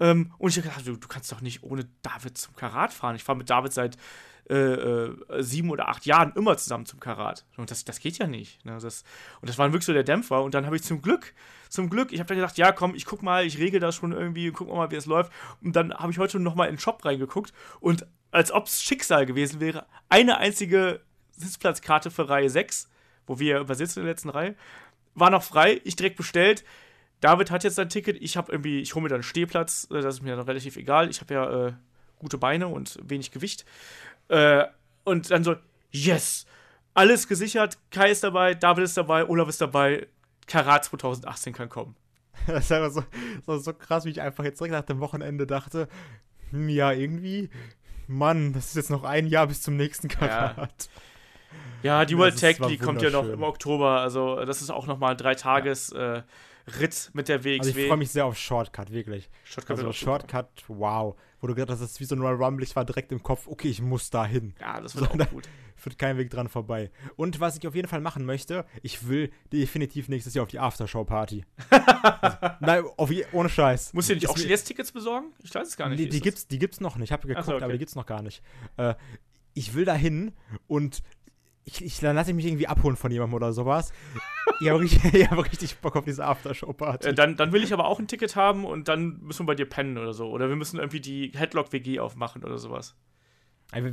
[0.01, 3.16] Ähm, und ich habe gedacht, du, du, kannst doch nicht ohne David zum Karat fahren.
[3.16, 3.97] Ich fahre mit David seit
[4.51, 7.44] äh, äh, sieben oder acht Jahren immer zusammen zum Karat.
[7.56, 8.64] Und das, das geht ja nicht.
[8.64, 8.78] Ne?
[8.80, 9.05] Das,
[9.40, 10.43] und das war wirklich so der Dämpfer.
[10.43, 11.34] Und dann habe ich zum Glück,
[11.68, 14.12] zum Glück, ich habe dann gedacht, ja komm, ich guck mal, ich regel das schon
[14.12, 15.32] irgendwie, guck mal, wie es läuft.
[15.62, 18.82] Und dann habe ich heute noch mal in den Shop reingeguckt und als ob es
[18.82, 21.02] Schicksal gewesen wäre, eine einzige
[21.36, 22.88] Sitzplatzkarte für Reihe 6,
[23.26, 24.54] wo wir übersitzen in der letzten Reihe,
[25.14, 26.64] war noch frei, ich direkt bestellt.
[27.20, 30.00] David hat jetzt sein Ticket, ich habe irgendwie, ich hole mir dann einen Stehplatz, äh,
[30.00, 31.09] das ist mir dann relativ egal.
[31.09, 31.72] Ich habe ja äh,
[32.18, 33.64] gute Beine und wenig Gewicht.
[34.28, 34.64] Äh,
[35.04, 35.56] und dann so,
[35.90, 36.46] yes,
[36.94, 40.06] alles gesichert, Kai ist dabei, David ist dabei, Olaf ist dabei,
[40.46, 41.96] Karat 2018 kann kommen.
[42.46, 43.04] Das ist einfach so,
[43.46, 45.86] so, so krass, wie ich einfach jetzt direkt nach dem Wochenende dachte,
[46.50, 47.50] hm, ja, irgendwie,
[48.09, 50.56] Mann, das ist jetzt noch ein Jahr bis zum nächsten Karat.
[50.56, 50.68] Ja,
[51.82, 55.12] ja die World Tag, die kommt ja noch im Oktober, also das ist auch nochmal
[55.12, 56.16] ein drei Tages ja.
[56.16, 56.22] äh,
[56.78, 57.58] Ritt mit der WXW.
[57.58, 59.28] Also ich freue mich sehr auf Shortcut, wirklich.
[59.44, 61.16] Shortcut, also Shortcut wow.
[61.40, 63.22] Wo du gesagt hast, das ist wie so ein Royal Rumble, ich war direkt im
[63.22, 64.54] Kopf, okay, ich muss da hin.
[64.60, 65.48] Ja, das wird so, auch gut.
[65.74, 66.92] Führt kein Weg dran vorbei.
[67.16, 70.60] Und was ich auf jeden Fall machen möchte, ich will definitiv nächstes Jahr auf die
[70.60, 71.44] Aftershow-Party.
[71.68, 73.92] also, nein, auf, ohne Scheiß.
[73.92, 75.32] Musst du dir nicht auch schon jetzt Tickets besorgen?
[75.42, 75.98] Ich weiß es gar nicht.
[75.98, 77.08] Die, die, gibt's, die gibt's noch nicht.
[77.08, 77.64] Ich habe geguckt, so, okay.
[77.64, 78.40] aber die gibt's noch gar nicht.
[78.76, 78.94] Äh,
[79.54, 80.32] ich will da hin
[80.68, 81.02] und
[81.64, 83.93] ich, ich, dann lasse ich mich irgendwie abholen von jemandem oder sowas.
[84.60, 87.09] ich habe richtig, hab richtig, Bock auf diese Aftershow-Party.
[87.09, 89.55] Äh, dann, dann will ich aber auch ein Ticket haben und dann müssen wir bei
[89.55, 90.28] dir pennen oder so.
[90.30, 92.97] Oder wir müssen irgendwie die Headlock-WG aufmachen oder sowas.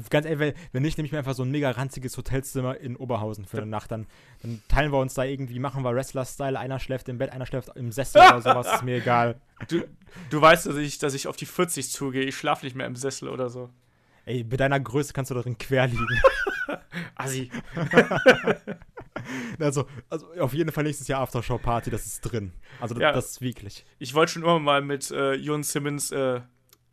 [0.10, 3.46] Ganz ehrlich, wenn nicht, nehme ich mir einfach so ein mega ranziges Hotelzimmer in Oberhausen
[3.46, 3.92] für eine Nacht.
[3.92, 4.08] Dann,
[4.42, 6.60] dann teilen wir uns da irgendwie, machen wir Wrestler-Style.
[6.60, 8.68] Einer schläft im Bett, einer schläft im Sessel oder sowas.
[8.74, 9.40] Ist mir egal.
[9.70, 9.86] Du,
[10.30, 12.24] du weißt, dass ich, dass ich auf die 40 zugehe.
[12.24, 13.70] Ich schlafe nicht mehr im Sessel oder so.
[14.26, 16.06] Ey, bei deiner Größe kannst du darin quer liegen.
[17.16, 17.52] Assi.
[19.60, 22.52] also, also, auf jeden Fall nächstes Jahr Aftershow-Party, das ist drin.
[22.80, 23.86] Also, das, ja, das ist wirklich.
[24.00, 26.42] Ich wollte schon immer mal mit äh, Jon Simmons äh,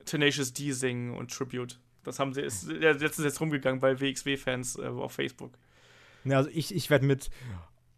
[0.05, 1.79] Tenacious D singen und Tribute.
[2.05, 5.59] Das haben sie, ist letztens jetzt rumgegangen bei WXW-Fans äh, auf Facebook.
[6.25, 7.31] Ja, also ich, ich werde mit.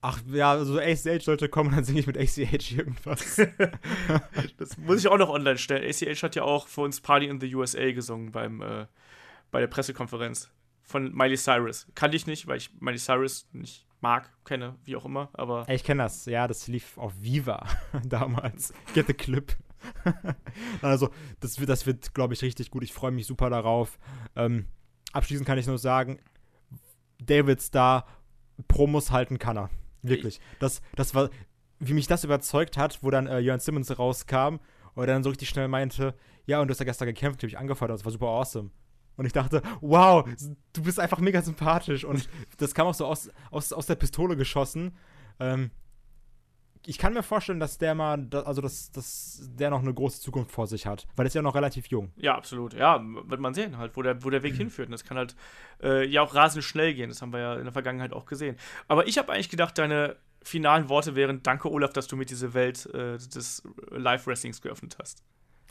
[0.00, 3.36] Ach ja, also ACH sollte kommen, dann singe ich mit ACH irgendwas.
[4.56, 5.82] das muss ich auch noch online stellen.
[5.84, 8.86] ACH hat ja auch für uns Party in the USA gesungen beim, äh,
[9.50, 10.50] bei der Pressekonferenz
[10.88, 11.86] von Miley Cyrus.
[11.94, 15.68] Kannte ich nicht, weil ich Miley Cyrus nicht mag, kenne, wie auch immer, aber.
[15.68, 17.66] Ich kenne das, ja, das lief auf Viva
[18.04, 18.72] damals.
[18.94, 19.54] Get the Clip.
[20.82, 21.10] also,
[21.40, 22.82] das wird, das wird glaube ich, richtig gut.
[22.82, 23.98] Ich freue mich super darauf.
[24.34, 24.66] Ähm,
[25.12, 26.18] abschließend kann ich nur sagen,
[27.18, 28.06] David Star
[28.66, 29.70] Promos halten kann er.
[30.02, 30.40] Wirklich.
[30.58, 31.28] Das, das war,
[31.80, 34.58] wie mich das überzeugt hat, wo dann äh, Jörn Simmons rauskam
[34.94, 36.14] und dann so richtig schnell meinte,
[36.46, 38.70] ja, und du hast ja gestern gekämpft, habe ich angefordert, das war super awesome.
[39.18, 40.26] Und ich dachte, wow,
[40.72, 42.04] du bist einfach mega sympathisch.
[42.04, 44.96] Und das kam auch so aus, aus, aus der Pistole geschossen.
[45.40, 45.72] Ähm,
[46.86, 50.52] ich kann mir vorstellen, dass der mal, also dass, dass der noch eine große Zukunft
[50.52, 52.12] vor sich hat, weil er ist ja noch relativ jung.
[52.16, 52.74] Ja, absolut.
[52.74, 54.86] Ja, wird man sehen halt, wo der, wo der Weg hinführt.
[54.86, 55.34] Und das kann halt
[55.82, 57.08] äh, ja auch rasend schnell gehen.
[57.08, 58.56] Das haben wir ja in der Vergangenheit auch gesehen.
[58.86, 62.54] Aber ich habe eigentlich gedacht, deine finalen Worte wären: Danke, Olaf, dass du mir diese
[62.54, 65.24] Welt äh, des Live-Wrestlings geöffnet hast.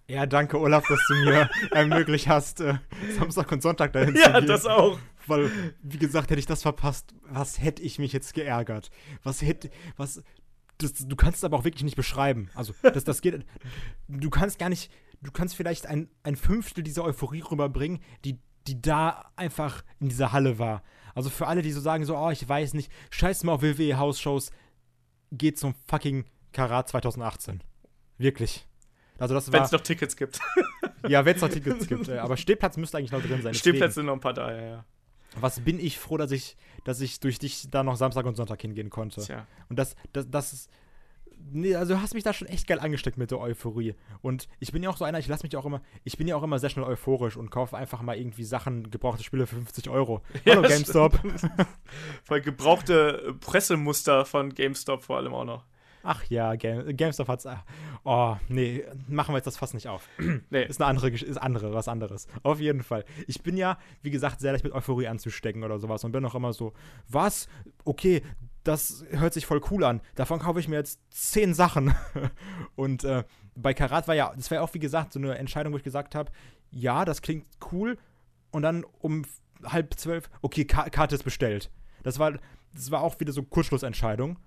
[0.09, 2.75] Ja, danke, Olaf, dass du mir ermöglicht hast, äh,
[3.17, 4.41] Samstag und Sonntag dahin ja, zu gehen.
[4.41, 4.97] Ja, das auch.
[5.25, 5.51] Weil,
[5.81, 8.89] wie gesagt, hätte ich das verpasst, was hätte ich mich jetzt geärgert?
[9.23, 10.23] Was hätte, was,
[10.77, 12.49] das, du kannst es aber auch wirklich nicht beschreiben.
[12.55, 13.45] Also, das, das geht,
[14.07, 18.81] du kannst gar nicht, du kannst vielleicht ein, ein Fünftel dieser Euphorie rüberbringen, die, die
[18.81, 20.83] da einfach in dieser Halle war.
[21.15, 24.51] Also für alle, die so sagen, so, oh, ich weiß nicht, scheiß mal auf WWE-Hausshows,
[25.31, 27.61] geht zum fucking Karat 2018.
[28.17, 28.67] Wirklich.
[29.19, 30.39] Also das Wenn es noch Tickets gibt.
[31.07, 32.09] ja, wenn es noch Tickets gibt.
[32.09, 33.53] Aber Stehplatz müsste eigentlich noch drin sein.
[33.53, 34.85] Stehplätze sind noch ein paar da, ja, ja.
[35.39, 38.61] Was bin ich froh, dass ich, dass ich durch dich da noch Samstag und Sonntag
[38.61, 39.21] hingehen konnte.
[39.21, 39.45] Tja.
[39.69, 40.69] Und das, das, das ist.
[41.51, 43.93] Nee, also du hast mich da schon echt geil angesteckt mit der Euphorie.
[44.21, 46.35] Und ich bin ja auch so einer, ich lasse mich auch immer, ich bin ja
[46.35, 49.89] auch immer sehr schnell euphorisch und kaufe einfach mal irgendwie Sachen, gebrauchte Spiele für 50
[49.89, 50.23] Euro.
[50.45, 51.19] Ja, Hallo GameStop.
[52.23, 55.63] Voll gebrauchte Pressemuster von GameStop vor allem auch noch.
[56.09, 57.45] Ach ja, Game, GameStop hat's.
[58.05, 60.07] Oh, nee, machen wir jetzt das fast nicht auf.
[60.49, 60.63] nee.
[60.63, 62.27] Ist eine andere, ist andere, was anderes.
[62.43, 63.03] Auf jeden Fall.
[63.27, 66.33] Ich bin ja, wie gesagt, sehr leicht mit Euphorie anzustecken oder sowas und bin auch
[66.33, 66.71] immer so,
[67.09, 67.49] was?
[67.83, 68.21] Okay,
[68.63, 69.99] das hört sich voll cool an.
[70.15, 71.93] Davon kaufe ich mir jetzt zehn Sachen.
[72.77, 73.25] und äh,
[73.55, 75.83] bei Karat war ja, das war ja auch, wie gesagt, so eine Entscheidung, wo ich
[75.83, 76.31] gesagt habe,
[76.71, 77.97] ja, das klingt cool.
[78.51, 79.25] Und dann um
[79.61, 81.69] halb zwölf, okay, Karte ist bestellt.
[82.03, 82.39] Das war,
[82.73, 84.39] das war auch wieder so Kurzschlussentscheidung.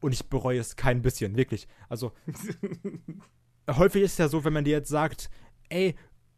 [0.00, 1.66] Und ich bereue es kein bisschen, wirklich.
[1.88, 2.12] Also,
[3.70, 5.30] häufig ist es ja so, wenn man dir jetzt sagt,
[5.68, 5.94] ey,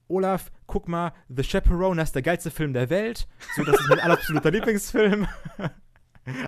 [0.09, 3.27] Olaf, guck mal, The Chaperone, das ist der geilste Film der Welt.
[3.57, 5.27] So, das ist mein absoluter Lieblingsfilm.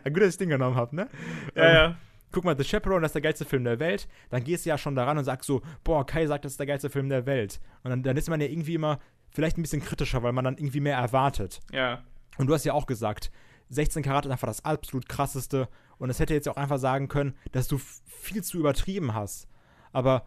[0.05, 1.09] Gut, dass ich den genommen habe, ne?
[1.55, 1.97] Ja, Ähm, ja.
[2.30, 4.06] Guck mal, The Chaperone, das ist der geilste Film der Welt.
[4.28, 6.66] Dann gehst du ja schon daran und sagst so, boah, Kai sagt, das ist der
[6.66, 7.59] geilste Film der Welt.
[7.82, 8.98] Und dann, dann ist man ja irgendwie immer
[9.30, 11.60] vielleicht ein bisschen kritischer, weil man dann irgendwie mehr erwartet.
[11.72, 12.02] Ja.
[12.36, 13.30] Und du hast ja auch gesagt,
[13.70, 15.69] 16 Karat ist einfach das absolut krasseste.
[15.99, 19.49] Und es hätte jetzt auch einfach sagen können, dass du viel zu übertrieben hast.
[19.93, 20.27] Aber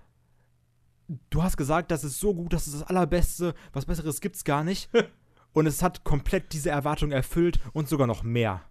[1.29, 4.63] du hast gesagt, das ist so gut, das ist das Allerbeste, was Besseres gibt's gar
[4.63, 4.89] nicht.
[5.53, 8.63] und es hat komplett diese Erwartung erfüllt und sogar noch mehr.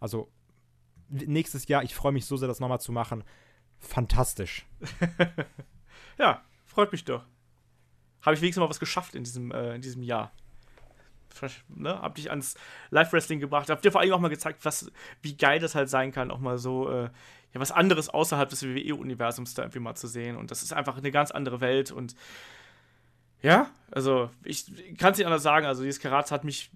[0.00, 0.30] Also
[1.08, 3.24] nächstes Jahr, ich freue mich so sehr, das nochmal zu machen.
[3.78, 4.66] Fantastisch.
[6.18, 7.24] Ja, freut mich doch.
[8.22, 10.32] Habe ich wenigstens mal was geschafft in diesem, äh, in diesem Jahr.
[11.68, 12.00] Ne?
[12.00, 12.54] Hab dich ans
[12.90, 13.70] Live-Wrestling gebracht.
[13.70, 14.90] Hab dir vor allem auch mal gezeigt, was,
[15.22, 18.64] wie geil das halt sein kann, auch mal so, äh, ja, was anderes außerhalb des
[18.64, 20.36] WWE-Universums da irgendwie mal zu sehen.
[20.36, 21.92] Und das ist einfach eine ganz andere Welt.
[21.92, 22.14] Und
[23.42, 24.66] ja, also ich
[24.98, 25.66] kann es nicht anders sagen.
[25.66, 26.70] Also dieses Karat hat mich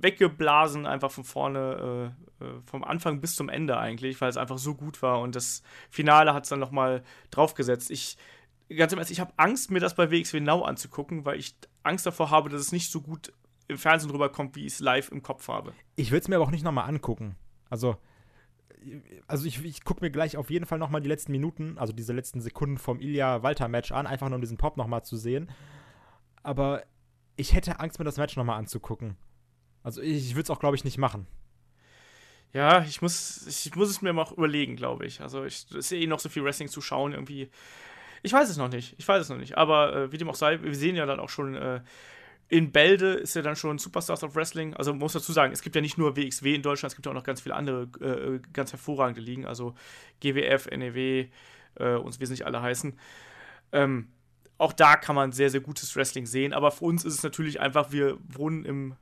[0.00, 4.58] weggeblasen, einfach von vorne, äh, äh, vom Anfang bis zum Ende eigentlich, weil es einfach
[4.58, 5.20] so gut war.
[5.20, 7.90] Und das Finale hat es dann nochmal draufgesetzt.
[7.90, 8.16] Ich
[8.76, 12.06] ganz im Ernst, ich habe Angst, mir das bei WXW Now anzugucken, weil ich Angst
[12.06, 13.32] davor habe, dass es nicht so gut
[13.68, 15.72] im Fernsehen rüberkommt, wie ich es live im Kopf habe.
[15.96, 17.36] Ich will es mir aber auch nicht nochmal angucken.
[17.70, 17.96] Also,
[19.26, 22.12] also ich, ich gucke mir gleich auf jeden Fall nochmal die letzten Minuten, also diese
[22.12, 25.50] letzten Sekunden vom Ilya-Walter-Match an, einfach nur um diesen Pop nochmal zu sehen.
[26.42, 26.82] Aber
[27.36, 29.16] ich hätte Angst, mir das Match nochmal anzugucken.
[29.82, 31.26] Also ich würde es auch, glaube ich, nicht machen.
[32.52, 35.20] Ja, ich muss, ich muss es mir mal überlegen, glaube ich.
[35.20, 37.50] Also ich es ist ja eh noch so viel Wrestling zu schauen, irgendwie.
[38.22, 38.94] Ich weiß es noch nicht.
[38.98, 39.58] Ich weiß es noch nicht.
[39.58, 41.80] Aber äh, wie dem auch sei, wir sehen ja dann auch schon, äh,
[42.48, 44.74] in Bälde ist ja dann schon Superstars of Wrestling.
[44.74, 47.06] Also man muss dazu sagen, es gibt ja nicht nur WXW in Deutschland, es gibt
[47.06, 49.46] ja auch noch ganz viele andere äh, ganz hervorragende Ligen.
[49.46, 49.74] Also
[50.20, 51.26] GWF, NEW
[51.76, 52.98] äh, und wie sie nicht alle heißen.
[53.72, 54.08] Ähm,
[54.56, 56.52] auch da kann man sehr, sehr gutes Wrestling sehen.
[56.52, 58.96] Aber für uns ist es natürlich einfach, wir wohnen im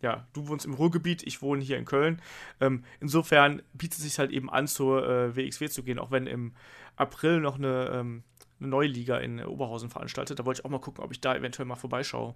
[0.00, 2.22] ja, du wohnst im Ruhrgebiet, ich wohne hier in Köln.
[2.60, 6.26] Ähm, insofern bietet es sich halt eben an, zur äh, WXW zu gehen, auch wenn
[6.26, 6.54] im
[6.96, 8.22] April noch eine, ähm,
[8.60, 10.38] eine neue Liga in Oberhausen veranstaltet.
[10.38, 12.34] Da wollte ich auch mal gucken, ob ich da eventuell mal vorbeischaue.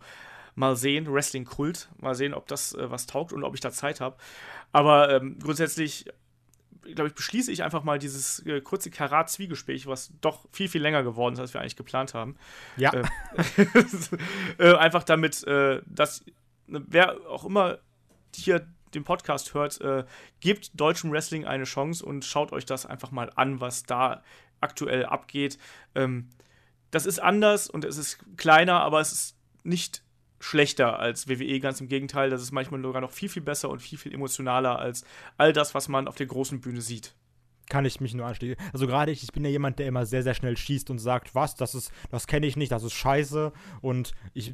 [0.55, 3.71] Mal sehen, Wrestling Kult, mal sehen, ob das äh, was taugt und ob ich da
[3.71, 4.17] Zeit habe.
[4.71, 6.05] Aber ähm, grundsätzlich,
[6.83, 11.03] glaube ich, beschließe ich einfach mal dieses äh, kurze Karat-Zwiegespräch, was doch viel, viel länger
[11.03, 12.37] geworden ist, als wir eigentlich geplant haben.
[12.77, 12.93] Ja.
[12.93, 13.05] Äh,
[14.59, 16.25] äh, einfach damit, äh, dass
[16.67, 17.79] ne, wer auch immer
[18.35, 20.05] hier den Podcast hört, äh,
[20.41, 24.23] gebt deutschem Wrestling eine Chance und schaut euch das einfach mal an, was da
[24.63, 25.59] aktuell abgeht.
[25.95, 26.29] Ähm,
[26.91, 30.03] das ist anders und es ist kleiner, aber es ist nicht
[30.43, 33.81] schlechter als WWE, ganz im Gegenteil, das ist manchmal sogar noch viel, viel besser und
[33.81, 35.05] viel, viel emotionaler als
[35.39, 37.15] all das, was man auf der großen Bühne sieht.
[37.69, 38.57] Kann ich mich nur anschließen.
[38.73, 41.35] Also gerade ich, ich bin ja jemand, der immer sehr, sehr schnell schießt und sagt,
[41.35, 43.53] was, das ist, das kenne ich nicht, das ist scheiße.
[43.81, 44.53] Und ich,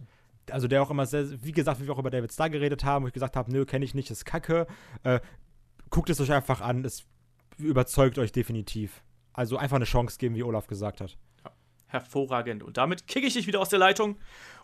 [0.51, 3.05] also der auch immer sehr, wie gesagt, wie wir auch über David Starr geredet haben,
[3.05, 4.67] wo ich gesagt habe, nö, kenne ich nicht, ist kacke.
[5.03, 5.21] Äh,
[5.91, 7.07] guckt es euch einfach an, es
[7.57, 9.03] überzeugt euch definitiv.
[9.39, 11.17] Also einfach eine Chance geben, wie Olaf gesagt hat.
[11.87, 12.65] Hervorragend.
[12.65, 14.17] Und damit kicke ich dich wieder aus der Leitung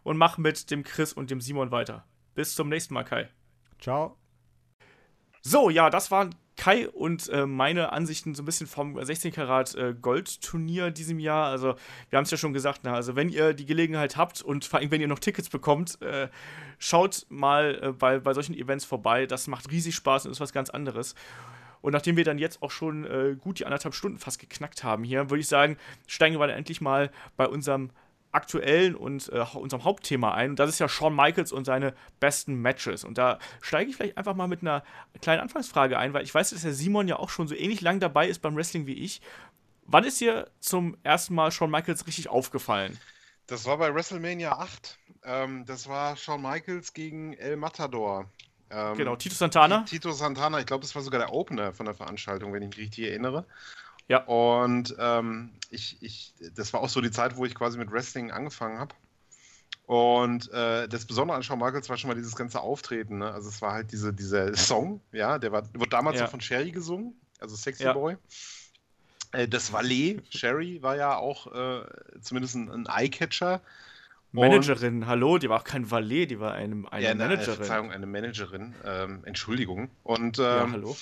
[0.03, 2.05] und mache mit dem Chris und dem Simon weiter.
[2.35, 3.29] Bis zum nächsten Mal, Kai.
[3.81, 4.17] Ciao.
[5.43, 9.77] So, ja, das waren Kai und äh, meine Ansichten so ein bisschen vom 16 Karat
[9.77, 11.47] äh, Gold-Turnier diesem Jahr.
[11.47, 11.77] Also,
[12.11, 14.81] wir haben es ja schon gesagt, na, also wenn ihr die Gelegenheit habt und vor
[14.81, 16.29] allem, wenn ihr noch Tickets bekommt, äh,
[16.79, 19.27] schaut mal äh, bei, bei solchen Events vorbei.
[19.27, 21.15] Das macht riesig Spaß und ist was ganz anderes.
[21.85, 25.05] Und nachdem wir dann jetzt auch schon äh, gut die anderthalb Stunden fast geknackt haben
[25.05, 27.91] hier, würde ich sagen, steigen wir dann endlich mal bei unserem
[28.33, 30.49] aktuellen und äh, unserem Hauptthema ein.
[30.49, 33.05] Und das ist ja Shawn Michaels und seine besten Matches.
[33.05, 34.83] Und da steige ich vielleicht einfach mal mit einer
[35.21, 38.01] kleinen Anfangsfrage ein, weil ich weiß, dass der Simon ja auch schon so ähnlich lang
[38.01, 39.21] dabei ist beim Wrestling wie ich.
[39.83, 42.99] Wann ist dir zum ersten Mal Shawn Michaels richtig aufgefallen?
[43.47, 44.99] Das war bei WrestleMania 8.
[45.25, 48.25] Ähm, das war Shawn Michaels gegen El Matador.
[48.75, 49.83] Ähm, Genau, Tito Santana.
[49.83, 52.79] Tito Santana, ich glaube, das war sogar der Opener von der Veranstaltung, wenn ich mich
[52.79, 53.45] richtig erinnere.
[54.09, 54.25] Ja.
[54.25, 58.31] Und ähm, ich, ich, das war auch so die Zeit, wo ich quasi mit Wrestling
[58.33, 58.95] angefangen habe.
[59.87, 63.19] Und äh, das Besondere an Shawn Michaels war schon mal dieses ganze Auftreten.
[63.19, 63.31] Ne?
[63.31, 66.27] Also es war halt diese, dieser Song, ja, der war, wurde damals Ja.
[66.27, 67.93] von Sherry gesungen, also Sexy Ja.
[67.93, 68.17] Boy.
[69.33, 71.83] Äh, das Valet, Sherry, war ja auch äh,
[72.23, 73.55] zumindest ein, ein Eyecatcher.
[73.55, 73.61] Und-
[74.41, 77.55] Managerin, hallo, die war auch kein Valet, die war eine, eine ja, eine, Managerin.
[77.55, 78.75] Verzeihung, eine Managerin.
[78.85, 79.91] Ähm, Entschuldigung.
[80.03, 80.97] Und ja, ähm, hallo.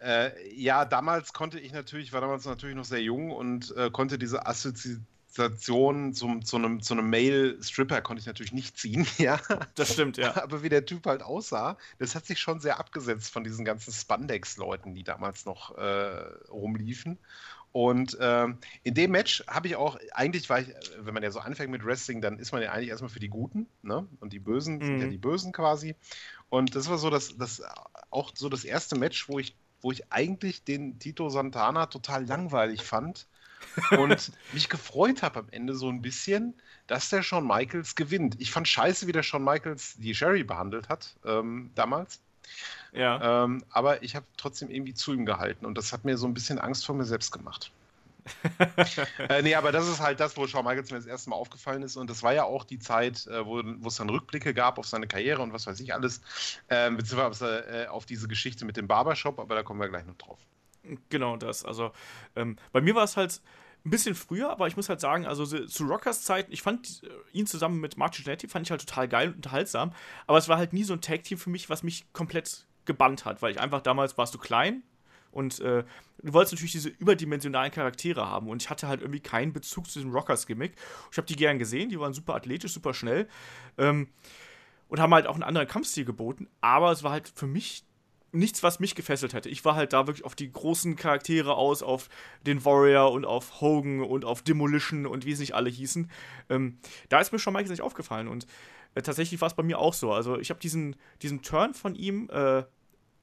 [0.00, 4.18] äh, ja, damals konnte ich natürlich, war damals natürlich noch sehr jung und äh, konnte
[4.18, 4.98] diese Assozi
[5.36, 9.38] Station zum, zu einem, zu einem Male-Stripper konnte ich natürlich nicht ziehen, ja.
[9.74, 10.34] Das stimmt, ja.
[10.42, 13.92] Aber wie der Typ halt aussah, das hat sich schon sehr abgesetzt von diesen ganzen
[13.92, 17.18] Spandex-Leuten, die damals noch äh, rumliefen.
[17.76, 21.40] Und ähm, in dem Match habe ich auch, eigentlich war ich, wenn man ja so
[21.40, 24.08] anfängt mit Wrestling, dann ist man ja eigentlich erstmal für die Guten, ne?
[24.20, 25.10] Und die Bösen sind ja Mhm.
[25.10, 25.94] die Bösen quasi.
[26.50, 27.62] Und das war so das, das
[28.10, 32.84] auch so das erste Match, wo ich, wo ich eigentlich den Tito Santana total langweilig
[32.84, 33.28] fand
[33.92, 38.36] und mich gefreut habe am Ende so ein bisschen, dass der Shawn Michaels gewinnt.
[38.40, 42.22] Ich fand scheiße, wie der Shawn Michaels die Sherry behandelt hat ähm, damals.
[42.92, 43.44] Ja.
[43.44, 46.34] Ähm, aber ich habe trotzdem irgendwie zu ihm gehalten und das hat mir so ein
[46.34, 47.70] bisschen Angst vor mir selbst gemacht.
[49.28, 51.82] äh, nee, aber das ist halt das, wo Shawn Michaels mir das erste Mal aufgefallen
[51.82, 51.96] ist.
[51.96, 54.86] Und das war ja auch die Zeit, äh, wo, wo es dann Rückblicke gab auf
[54.86, 56.20] seine Karriere und was weiß ich alles.
[56.68, 60.16] Ähm, beziehungsweise äh, auf diese Geschichte mit dem Barbershop, aber da kommen wir gleich noch
[60.16, 60.38] drauf.
[61.08, 61.64] Genau das.
[61.64, 61.92] Also
[62.36, 63.40] ähm, bei mir war es halt
[63.86, 67.02] ein bisschen früher, aber ich muss halt sagen, also so- zu Rockers Zeiten, ich fand
[67.04, 69.92] äh, ihn zusammen mit Martin Jannetty fand ich halt total geil und unterhaltsam,
[70.26, 73.42] aber es war halt nie so ein Tag-Team für mich, was mich komplett gebannt hat,
[73.42, 74.82] weil ich einfach damals warst du klein
[75.30, 75.84] und äh,
[76.22, 79.98] du wolltest natürlich diese überdimensionalen Charaktere haben und ich hatte halt irgendwie keinen Bezug zu
[80.00, 80.74] diesem Rockers-Gimmick.
[81.10, 83.28] Ich habe die gern gesehen, die waren super athletisch, super schnell
[83.78, 84.08] ähm,
[84.88, 87.84] und haben halt auch einen anderen Kampfstil geboten, aber es war halt für mich
[88.36, 89.48] nichts, was mich gefesselt hätte.
[89.48, 92.08] Ich war halt da wirklich auf die großen Charaktere aus, auf
[92.46, 96.10] den Warrior und auf Hogan und auf Demolition und wie sie nicht alle hießen.
[96.50, 98.46] Ähm, da ist mir schon Michaels nicht aufgefallen und
[98.94, 100.12] äh, tatsächlich war es bei mir auch so.
[100.12, 102.64] Also ich habe diesen, diesen Turn von ihm äh,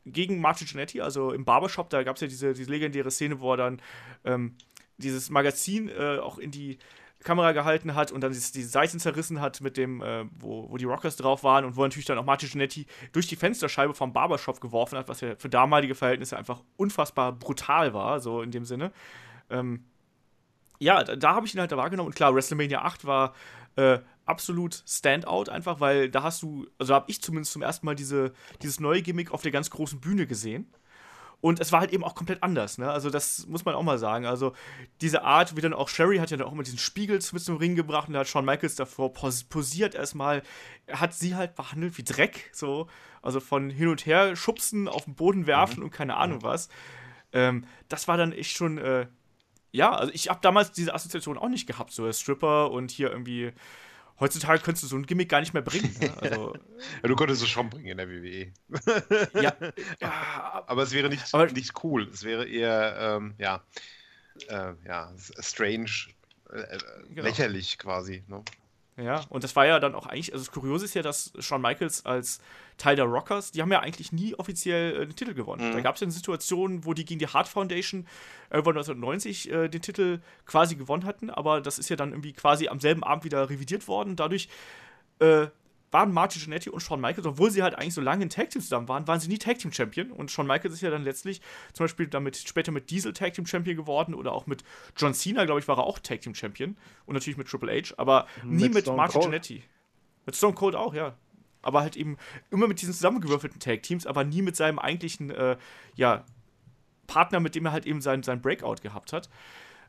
[0.05, 3.53] gegen Martin Jannetty, also im Barbershop, da gab es ja diese, diese legendäre Szene, wo
[3.53, 3.81] er dann
[4.25, 4.55] ähm,
[4.97, 6.77] dieses Magazin äh, auch in die
[7.23, 10.85] Kamera gehalten hat und dann die Seiten zerrissen hat mit dem, äh, wo, wo die
[10.85, 14.61] Rockers drauf waren und wo natürlich dann auch Martin Jannetty durch die Fensterscheibe vom Barbershop
[14.61, 18.91] geworfen hat, was ja für damalige Verhältnisse einfach unfassbar brutal war, so in dem Sinne.
[19.49, 19.85] Ähm,
[20.79, 23.33] ja, da, da habe ich ihn halt wahrgenommen und klar, WrestleMania 8 war
[23.75, 27.95] äh, absolut Standout einfach, weil da hast du, also habe ich zumindest zum ersten Mal
[27.95, 30.67] diese, dieses neue Gimmick auf der ganz großen Bühne gesehen.
[31.43, 32.89] Und es war halt eben auch komplett anders, ne?
[32.89, 34.25] Also, das muss man auch mal sagen.
[34.25, 34.53] Also,
[35.01, 37.57] diese Art, wie dann auch Sherry hat ja dann auch immer diesen Spiegel mit zum
[37.57, 40.41] Ring gebracht und da hat Shawn Michaels davor pos posiert erstmal.
[40.85, 42.87] Er hat sie halt behandelt wie Dreck, so.
[43.21, 46.69] Also von hin und her schubsen, auf den Boden werfen und keine Ahnung was.
[47.33, 49.07] Ähm, das war dann echt schon, äh,
[49.73, 53.11] ja, also ich habe damals diese Assoziation auch nicht gehabt, so der Stripper und hier
[53.11, 53.51] irgendwie.
[54.19, 55.93] Heutzutage könntest du so ein Gimmick gar nicht mehr bringen.
[55.99, 56.13] Ne?
[56.21, 56.53] Also,
[57.01, 58.51] Ja, du konntest es schon bringen in der WWE.
[59.41, 59.53] ja,
[59.99, 62.07] ja, Aber es wäre nicht, Aber- nicht cool.
[62.13, 63.63] Es wäre eher, ähm, ja,
[64.47, 65.89] äh, ja, strange,
[66.51, 66.77] äh, äh,
[67.09, 67.23] Genau.
[67.23, 68.23] lächerlich quasi.
[68.27, 68.43] Ne?
[68.97, 71.61] Ja, und das war ja dann auch eigentlich, also das Kuriose ist ja, dass Shawn
[71.61, 72.39] Michaels als
[72.77, 75.69] Teil der Rockers, die haben ja eigentlich nie offiziell äh, den Titel gewonnen.
[75.69, 75.73] Mhm.
[75.73, 78.07] Da gab es ja eine Situation, wo die gegen die Hart Foundation
[78.51, 82.67] irgendwann 1990 äh, den Titel quasi gewonnen hatten, aber das ist ja dann irgendwie quasi
[82.67, 84.15] am selben Abend wieder revidiert worden.
[84.15, 84.47] Dadurch
[85.19, 85.47] äh,
[85.93, 88.61] waren Martin Jannetty und Shawn Michaels, obwohl sie halt eigentlich so lange in Tag Team
[88.61, 90.11] zusammen waren, waren sie nie Tag Team Champion.
[90.11, 91.41] Und Shawn Michaels ist ja dann letztlich
[91.71, 94.63] zum Beispiel damit später mit Diesel Tag Team Champion geworden oder auch mit
[94.97, 96.75] John Cena, glaube ich, war er auch Tag Team Champion.
[97.05, 99.25] Und natürlich mit Triple H, aber nie Mit mit Martin Cold.
[99.25, 99.63] Jannetty.
[100.25, 101.15] Mit Stone Cold auch, ja.
[101.61, 102.17] Aber halt eben
[102.49, 105.57] immer mit diesen zusammengewürfelten Tag Teams, aber nie mit seinem eigentlichen, äh,
[105.95, 106.25] ja,
[107.05, 109.29] Partner, mit dem er halt eben sein, sein Breakout gehabt hat.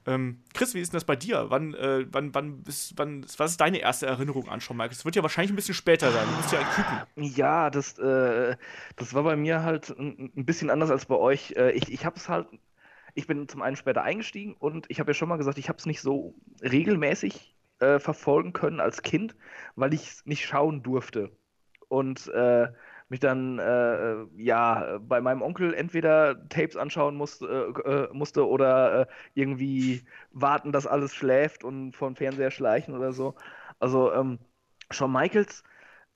[0.06, 1.46] Ähm, Chris, wie ist denn das bei dir?
[1.48, 4.98] Wann, äh, wann, wann, bist, wann, was ist deine erste Erinnerung an Shawn Michaels?
[4.98, 6.26] Das wird ja wahrscheinlich ein bisschen später sein.
[6.28, 7.02] Du bist ja ein Küken.
[7.16, 8.56] Ja, das, äh,
[8.96, 11.52] das war bei mir halt ein, ein bisschen anders als bei euch.
[11.56, 12.48] Äh, ich ich habe es halt,
[13.14, 15.78] ich bin zum einen später eingestiegen und ich habe ja schon mal gesagt, ich habe
[15.78, 19.34] es nicht so regelmäßig äh, verfolgen können als Kind,
[19.76, 21.30] weil ich es nicht schauen durfte.
[21.88, 22.68] Und äh,
[23.14, 27.46] mich dann äh, ja bei meinem Onkel entweder Tapes anschauen musste,
[27.86, 33.12] äh, äh, musste oder äh, irgendwie warten, dass alles schläft und vom Fernseher schleichen oder
[33.12, 33.36] so.
[33.80, 34.38] Also ähm,
[34.90, 35.64] Shawn Michaels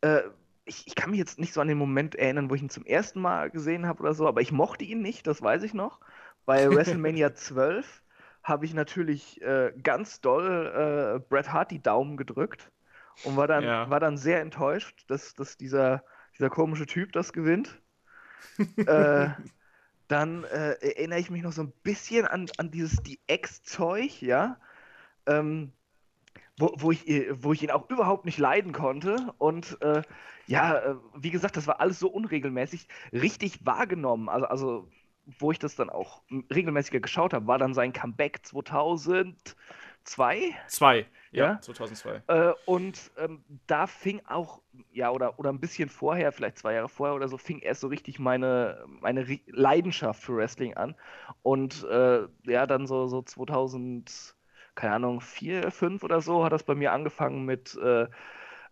[0.03, 0.23] äh,
[0.65, 2.85] ich, ich kann mich jetzt nicht so an den Moment erinnern, wo ich ihn zum
[2.85, 6.01] ersten Mal gesehen habe oder so, aber ich mochte ihn nicht, das weiß ich noch.
[6.45, 8.03] Bei WrestleMania 12
[8.43, 12.71] habe ich natürlich äh, ganz doll äh, Bret Hart die Daumen gedrückt
[13.21, 13.85] und war dann, Ja.
[13.85, 16.05] war dann sehr enttäuscht, dass, dass dieser,
[16.39, 17.81] dieser komische Typ das gewinnt.
[18.77, 19.29] äh,
[20.09, 24.59] dann äh, erinnere ich mich noch so ein bisschen an, an dieses DX-Zeug, ja.
[25.27, 25.73] Ähm,
[26.59, 29.35] wo, wo, ich, äh, wo ich ihn auch überhaupt nicht leiden konnte.
[29.39, 30.03] Und äh,
[30.47, 32.89] ja, äh, wie gesagt, das war alles so unregelmäßig.
[33.13, 34.89] Richtig wahrgenommen, also, also
[35.39, 38.47] wo ich das dann auch regelmäßiger geschaut habe, war dann sein Comeback
[40.05, 40.57] 2002.
[40.67, 41.07] Zwei.
[41.31, 41.61] Ja, Ja?
[41.61, 42.23] 2002.
[42.29, 44.63] Äh, und ähm, da fing auch,
[44.93, 47.89] ja, oder, oder ein bisschen vorher, vielleicht zwei Jahre vorher oder so, fing erst so
[47.89, 50.95] richtig meine, meine Ri- Leidenschaft für Wrestling an.
[51.43, 54.35] Und äh, ja, dann so, so 2000,
[54.75, 58.07] keine Ahnung, vier, fünf oder so, hat das bei mir angefangen mit äh,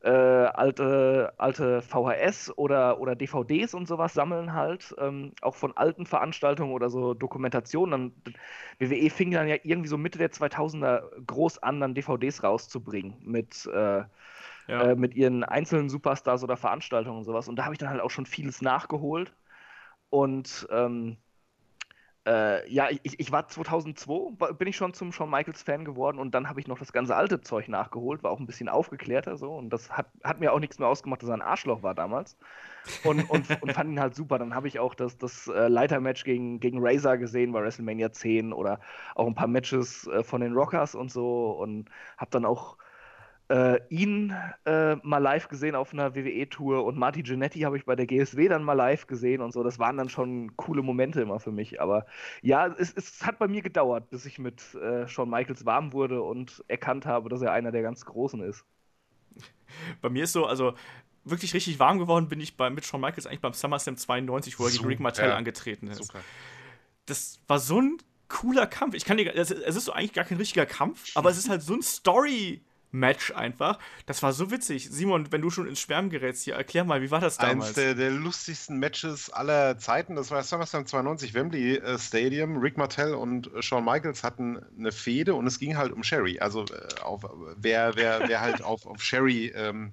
[0.07, 6.07] äh, alte, alte VHS oder, oder DVDs und sowas sammeln halt, ähm, auch von alten
[6.07, 7.93] Veranstaltungen oder so Dokumentationen.
[7.93, 8.35] Dann,
[8.91, 13.67] WWE fing dann ja irgendwie so Mitte der 2000er groß an, dann DVDs rauszubringen mit,
[13.67, 14.05] äh,
[14.69, 14.91] Ja.
[14.91, 17.49] äh, mit ihren einzelnen Superstars oder Veranstaltungen und sowas.
[17.49, 19.35] Und da habe ich dann halt auch schon vieles nachgeholt.
[20.11, 21.19] Und ähm,
[22.27, 26.19] äh, ja, ich, ich war 2002, war- bin ich schon zum Shawn Michaels Fan geworden
[26.19, 29.37] und dann habe ich noch das ganze alte Zeug nachgeholt, war auch ein bisschen aufgeklärter
[29.37, 31.95] so und das hat, hat mir auch nichts mehr ausgemacht, dass er ein Arschloch war
[31.95, 32.37] damals
[33.03, 34.39] und, und, und fand ihn halt super.
[34.39, 38.53] Dann habe ich auch das, das äh, Leitermatch gegen, gegen Razor gesehen bei WrestleMania 10
[38.53, 38.81] oder
[39.15, 42.77] auch ein paar Matches äh, von den Rockers und so und habe dann auch
[43.49, 47.95] äh, ihn äh, mal live gesehen auf einer WWE-Tour und Marty Jannetty habe ich bei
[47.95, 49.63] der GSW dann mal live gesehen und so.
[49.63, 51.81] Das waren dann schon coole Momente immer für mich.
[51.81, 52.07] Aber
[52.43, 56.23] ja, es, es hat bei mir gedauert, bis ich mit äh, Shawn Michaels warm wurde
[56.23, 58.65] und erkannt habe, dass er einer der ganz Großen ist.
[60.01, 60.75] Bei mir ist so, also
[61.25, 64.65] wirklich richtig warm geworden bin ich bei, mit Shawn Michaels eigentlich beim SummerSlam 92, wo
[64.65, 64.87] er gegen.
[64.87, 65.99] Rick Martel angetreten ist.
[65.99, 66.21] Super.
[67.07, 67.99] Das war so ein
[68.29, 68.95] cooler Kampf.
[68.95, 71.49] Ich kann dir, es, es ist so eigentlich gar kein richtiger Kampf, aber es ist
[71.49, 72.63] halt so ein Story.
[72.99, 73.79] Match einfach.
[74.07, 74.89] Das war so witzig.
[74.91, 77.73] Simon, wenn du schon ins Schwärmen gerätst, hier, erklär mal, wie war das Eins damals?
[77.75, 82.57] der, der lustigsten Matches aller Zeiten, das war SummerSlam 92 Wembley äh, Stadium.
[82.59, 86.39] Rick Martell und äh, Shawn Michaels hatten eine Fehde und es ging halt um Sherry.
[86.41, 87.23] Also äh, auf
[87.57, 89.93] wer, wer, wer halt auf, auf Sherry, ähm,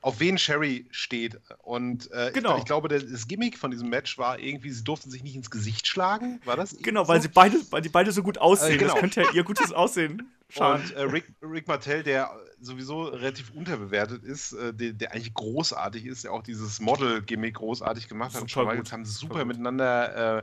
[0.00, 1.40] auf wen Sherry steht.
[1.62, 2.54] Und äh, Genau.
[2.54, 5.50] ich, ich glaube, das, Gimmick von diesem Match war irgendwie, sie durften sich nicht ins
[5.50, 6.40] Gesicht schlagen.
[6.44, 6.76] War das?
[6.80, 8.74] Genau, weil sie beide, weil die beide so gut aussehen.
[8.74, 8.92] Äh, genau.
[8.92, 10.84] Das könnte ja ihr gutes Aussehen schaden.
[10.84, 12.30] Und äh, Rick, Rick Martell, der
[12.60, 18.08] sowieso relativ unterbewertet ist, äh, der, der eigentlich großartig ist, der auch dieses Model-Gimmick großartig
[18.08, 18.48] gemacht hat.
[18.48, 18.92] Super gut.
[18.92, 19.48] Haben super Super gut.
[19.48, 20.42] miteinander äh,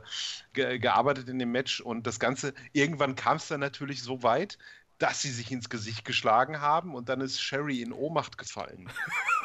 [0.52, 4.58] ge gearbeitet in dem Match und das Ganze, irgendwann kam es dann natürlich so weit,
[4.98, 8.88] dass sie sich ins Gesicht geschlagen haben und dann ist Sherry in Ohnmacht gefallen.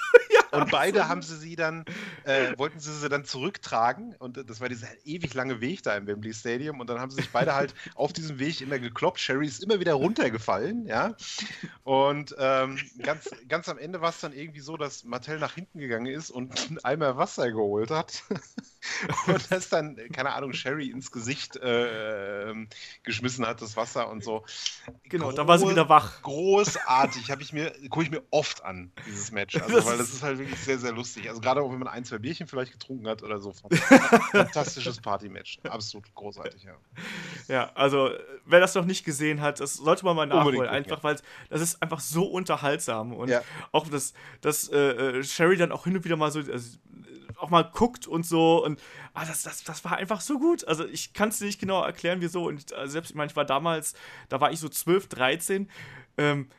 [0.52, 1.86] und beide haben sie sie dann,
[2.24, 6.08] äh, wollten sie sie dann zurücktragen und das war dieser ewig lange Weg da im
[6.08, 9.20] Wembley Stadium und dann haben sie sich beide halt auf diesem Weg immer gekloppt.
[9.20, 11.16] Sherry ist immer wieder runtergefallen, ja.
[11.84, 15.80] Und ähm, ganz, ganz am Ende war es dann irgendwie so, dass Mattel nach hinten
[15.80, 18.24] gegangen ist und einen Eimer Wasser geholt hat
[19.28, 22.68] und das dann, keine Ahnung, Sherry ins Gesicht äh, ähm,
[23.04, 24.44] geschmissen hat, das Wasser und so.
[25.04, 26.22] Genau, da war sie wieder wach.
[26.22, 29.56] Großartig, habe ich mir, gucke ich mir oft an, dieses Match.
[29.56, 31.30] Also, weil das ist halt wirklich sehr, sehr lustig.
[31.30, 33.54] Also gerade auch wenn man ein, zwei Bierchen vielleicht getrunken hat oder so.
[34.32, 35.60] Fantastisches Party-Match.
[35.64, 36.76] Absolut großartig, ja.
[37.48, 38.12] Ja, also
[38.46, 40.60] wer das noch nicht gesehen hat, das sollte man mal Unbedingt nachholen.
[40.62, 41.18] gucken, Einfach, weil
[41.50, 43.14] das ist einfach so unterhaltsam.
[43.14, 43.42] Und Ja.
[43.72, 44.78] auch, dass, dass äh,
[45.20, 46.78] äh, Sherry dann auch hin und wieder mal so, also,
[47.38, 48.64] auch mal guckt und so.
[48.64, 48.80] Und
[49.14, 50.68] ah, das, das, das war einfach so gut.
[50.68, 52.46] Also ich kann es dir nicht genau erklären, wieso.
[52.46, 53.94] Und äh, selbst, ich meine, ich war damals,
[54.30, 55.70] da war ich so 12, 13.
[56.18, 56.50] Ähm,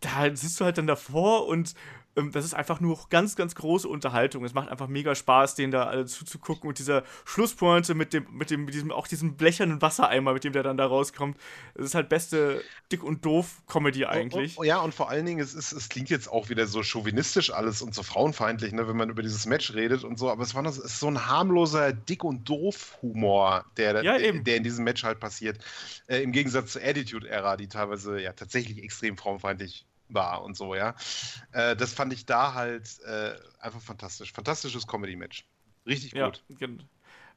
[0.00, 1.74] da sitzt du halt dann davor und
[2.14, 4.44] das ist einfach nur ganz, ganz große Unterhaltung.
[4.44, 8.50] Es macht einfach mega Spaß, denen da alle zuzugucken und dieser Schlusspointe mit dem, mit
[8.50, 11.38] dem, mit diesem, auch diesem blechernen Wassereimer, mit dem der dann da rauskommt.
[11.74, 14.58] Das ist halt beste Dick und doof Comedy eigentlich.
[14.58, 16.82] Und, und, ja, und vor allen Dingen, es, ist, es klingt jetzt auch wieder so
[16.82, 20.42] chauvinistisch alles und so frauenfeindlich, ne, wenn man über dieses Match redet und so, aber
[20.42, 24.62] es war es ist so ein harmloser Dick- und Doof-Humor, der, Ja, der, der in
[24.62, 25.58] diesem Match halt passiert.
[26.06, 30.94] Äh, Im Gegensatz zur Attitude-Ära, die teilweise ja tatsächlich extrem frauenfeindlich war und so, ja.
[31.52, 34.32] Äh, das fand ich da halt äh, einfach fantastisch.
[34.32, 35.46] Fantastisches Comedy-Match.
[35.86, 36.44] Richtig Ja, gut.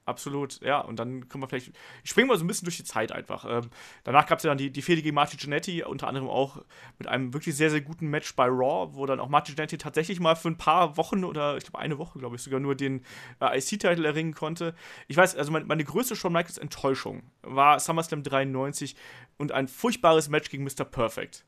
[0.05, 0.61] absolut.
[0.61, 1.71] Ja, und dann können wir vielleicht.
[2.03, 3.45] Ich springe mal so ein bisschen durch die Zeit einfach.
[3.49, 3.71] Ähm,
[4.03, 6.63] danach gab es ja dann die, die Fehde gegen Marty Jannetty, unter anderem auch
[6.99, 10.19] mit einem wirklich sehr, sehr guten Match bei Raw, wo dann auch Marty Jannetty tatsächlich
[10.19, 13.03] mal für ein paar Wochen oder ich glaube eine Woche, glaube ich, sogar nur den
[13.41, 14.75] äh, IC-Titel erringen konnte.
[15.07, 18.95] Ich weiß, also meine, meine größte Shawn Michaels Enttäuschung war SummerSlam 93
[19.37, 20.85] und ein furchtbares Match gegen Mr.
[20.85, 21.45] Perfect.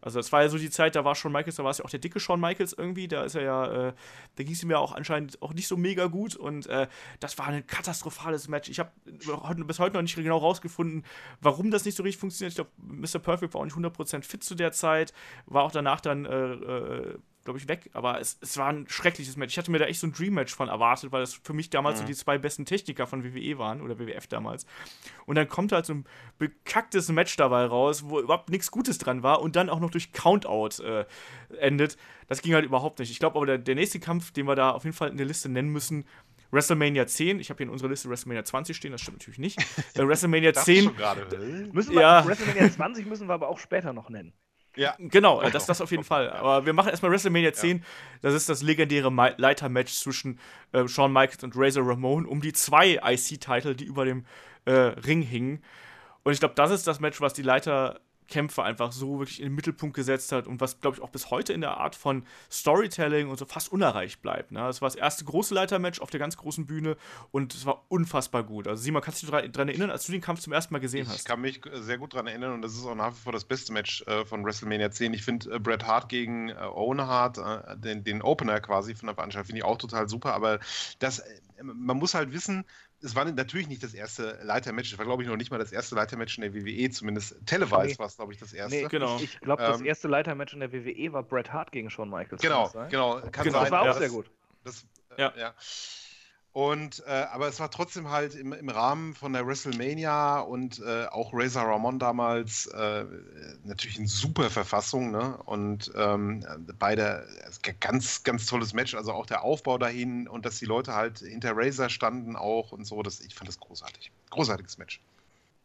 [0.00, 1.84] Also das war ja so die Zeit, da war Shawn Michaels, da war es ja
[1.84, 3.92] auch der dicke Shawn Michaels irgendwie, da ist er ja, äh,
[4.36, 6.88] da ging es ihm ja auch anscheinend auch nicht so mega gut und äh,
[7.20, 8.68] das war ein katastrophales Match.
[8.68, 11.04] Ich habe bis heute noch nicht genau rausgefunden,
[11.40, 12.52] warum das nicht so richtig funktioniert.
[12.52, 13.18] Ich glaube, Mr.
[13.18, 15.12] Perfect war auch nicht 100% fit zu der Zeit,
[15.46, 19.36] war auch danach dann, äh, äh, glaube ich, weg, aber es, es war ein schreckliches
[19.36, 19.54] Match.
[19.54, 21.98] Ich hatte mir da echt so ein Dream-Match von erwartet, weil das für mich damals
[22.00, 24.66] so die zwei besten Techniker von WWE waren oder WWF damals.
[25.26, 26.04] Und dann kommt halt so ein
[26.38, 30.12] bekacktes Match dabei raus, wo überhaupt nichts Gutes dran war und dann auch noch durch
[30.12, 31.06] Countout äh,
[31.58, 31.96] endet.
[32.28, 33.10] Das ging halt überhaupt nicht.
[33.10, 35.26] Ich glaube aber, der, der nächste Kampf, den wir da auf jeden Fall in der
[35.26, 36.04] Liste nennen müssen,
[36.52, 37.40] WrestleMania 10.
[37.40, 39.58] Ich habe hier in unserer Liste WrestleMania 20 stehen, das stimmt natürlich nicht.
[39.94, 40.84] Äh, WrestleMania Dachte 10.
[40.84, 41.22] schon gerade.
[41.36, 41.72] äh?
[41.72, 42.26] Müssen wir, Ja.
[42.26, 44.32] WrestleMania 20 müssen wir aber auch später noch nennen.
[44.76, 44.94] Ja.
[44.98, 46.26] Genau, äh, Doch, das, das auf jeden Fall.
[46.26, 46.34] ja.
[46.34, 47.84] Aber wir machen erstmal WrestleMania 10.
[48.22, 50.38] Das ist das legendäre Leitermatch zwischen
[50.72, 54.24] äh, Shawn Michaels und Razor Ramon um die zwei IC-Titel, die über dem
[54.64, 55.62] äh, Ring hingen.
[56.22, 59.46] Und ich glaube, das ist das Match, was die Leiter Kämpfe einfach so wirklich in
[59.46, 62.24] den Mittelpunkt gesetzt hat und was, glaube ich, auch bis heute in der Art von
[62.50, 64.52] Storytelling und so fast unerreicht bleibt.
[64.52, 64.66] Ne?
[64.68, 66.96] Es war das erste große Leitermatch auf der ganz großen Bühne
[67.30, 68.66] und es war unfassbar gut.
[68.66, 71.06] Also Simon, kannst du dich daran erinnern, als du den Kampf zum ersten Mal gesehen
[71.08, 71.18] hast?
[71.18, 73.44] Ich kann mich sehr gut daran erinnern und das ist auch nach wie vor das
[73.44, 75.12] beste Match äh, von WrestleMania 10.
[75.12, 79.06] Ich finde äh, Bret Hart gegen äh, Owen Hart, äh, den, den Opener quasi von
[79.06, 80.60] der Veranstaltung, finde ich auch total super, aber
[81.00, 82.64] das, äh, man muss halt wissen,
[83.02, 84.92] es war natürlich nicht das erste Leitermatch.
[84.92, 87.92] Es war, glaube ich, noch nicht mal das erste Leitermatch in der WWE, zumindest televised
[87.92, 87.98] nee.
[87.98, 88.76] war es, glaube ich, das erste.
[88.76, 89.16] Nee, genau.
[89.16, 92.10] Ich, ich glaube, das ähm, erste Leitermatch in der WWE war Bret Hart gegen Shawn
[92.10, 92.42] Michaels.
[92.42, 93.20] Genau, genau.
[93.32, 93.58] Kann genau.
[93.58, 93.62] Sein.
[93.62, 94.30] Das war auch ja, sehr gut.
[94.64, 94.86] Das,
[95.16, 95.32] äh, ja.
[95.36, 95.54] ja.
[96.52, 101.06] Und äh, aber es war trotzdem halt im, im Rahmen von der WrestleMania und äh,
[101.06, 103.04] auch Razor Ramon damals äh,
[103.64, 105.36] natürlich in super Verfassung, ne?
[105.44, 106.44] Und ähm,
[106.78, 107.24] beide
[107.78, 108.94] ganz, ganz tolles Match.
[108.96, 112.84] Also auch der Aufbau dahin und dass die Leute halt hinter Razor standen auch und
[112.84, 113.02] so.
[113.04, 114.10] Das, ich fand das großartig.
[114.30, 115.00] Großartiges Match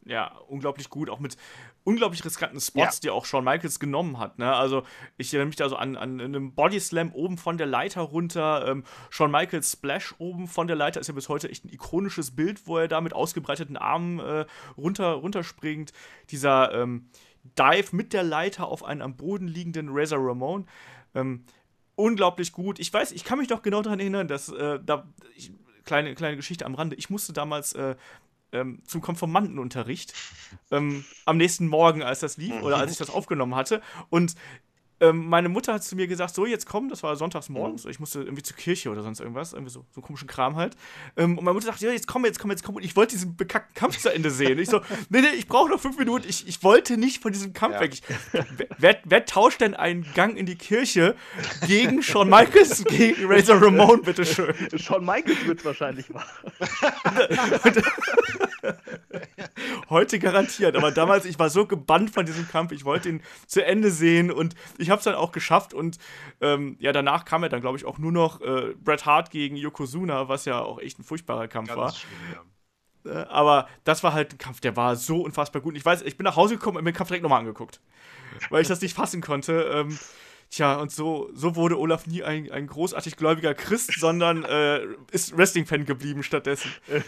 [0.06, 1.36] ja, unglaublich gut, auch mit
[1.84, 3.00] unglaublich riskanten Spots, ja.
[3.04, 4.38] die auch Shawn Michaels genommen hat.
[4.38, 4.54] Ne?
[4.54, 4.84] Also
[5.18, 8.68] ich erinnere mich da so an, an einem Body Slam oben von der Leiter runter.
[8.68, 12.36] Ähm, Shawn Michaels Splash oben von der Leiter ist ja bis heute echt ein ikonisches
[12.36, 14.46] Bild, wo er da mit ausgebreiteten Armen äh,
[14.78, 15.92] runter, runterspringt.
[16.30, 17.10] Dieser ähm,
[17.58, 20.68] Dive mit der Leiter auf einen am Boden liegenden Razor Ramon.
[21.16, 21.46] Ähm,
[21.96, 22.80] unglaublich gut.
[22.80, 25.08] Ich weiß, ich kann mich doch genau daran erinnern, dass äh, da.
[25.36, 25.52] Ich,
[25.84, 26.96] kleine, kleine Geschichte am Rande.
[26.96, 27.96] Ich musste damals äh,
[28.56, 30.14] ähm, zum Konformantenunterricht
[30.72, 33.82] ähm, am nächsten Morgen, als das lief oder als ich das aufgenommen hatte.
[34.10, 34.36] Und
[35.02, 37.92] ähm, meine Mutter hat zu mir gesagt, so jetzt komm, das war sonntags morgens, mhm.
[37.92, 40.78] ich musste irgendwie zur Kirche oder sonst irgendwas, irgendwie so, so einen komischen Kram halt.
[41.18, 42.76] Ähm, und meine Mutter sagte, ja, jetzt komm, jetzt komm, jetzt komm.
[42.76, 44.58] Und ich wollte diesen bekackten Kampf zu Ende sehen.
[44.58, 44.80] ich so,
[45.10, 46.26] nee, nee, ich brauche noch fünf Minuten.
[46.30, 47.82] Ich, ich wollte nicht von diesem Kampf ja.
[47.82, 47.94] weg.
[47.94, 48.04] Ich,
[48.78, 51.16] wer, wer, tauscht denn einen Gang in die Kirche
[51.68, 54.54] gegen Shawn Michaels, gegen Razor Ramon, bitteschön?
[54.78, 56.52] Shawn Michaels wird es wahrscheinlich machen.
[59.90, 63.64] Heute garantiert, aber damals, ich war so gebannt von diesem Kampf, ich wollte ihn zu
[63.64, 65.98] Ende sehen und ich habe es dann auch geschafft und
[66.42, 69.56] ähm, ja, danach kam ja dann, glaube ich, auch nur noch äh, Bret Hart gegen
[69.56, 71.92] Yokozuna, was ja auch echt ein furchtbarer Kampf Ganz war.
[71.94, 72.42] Schlimm, ja.
[73.06, 75.76] Äh, aber das war halt ein Kampf, der war so unfassbar gut.
[75.78, 77.80] Ich weiß, ich bin nach Hause gekommen und mir den Kampf direkt nochmal angeguckt,
[78.50, 79.70] weil ich das nicht fassen konnte.
[79.74, 79.98] Ähm,
[80.50, 84.82] Tja, und so, so wurde Olaf nie ein, ein großartig gläubiger Christ, sondern äh,
[85.12, 86.72] ist Wrestling-Fan geblieben stattdessen.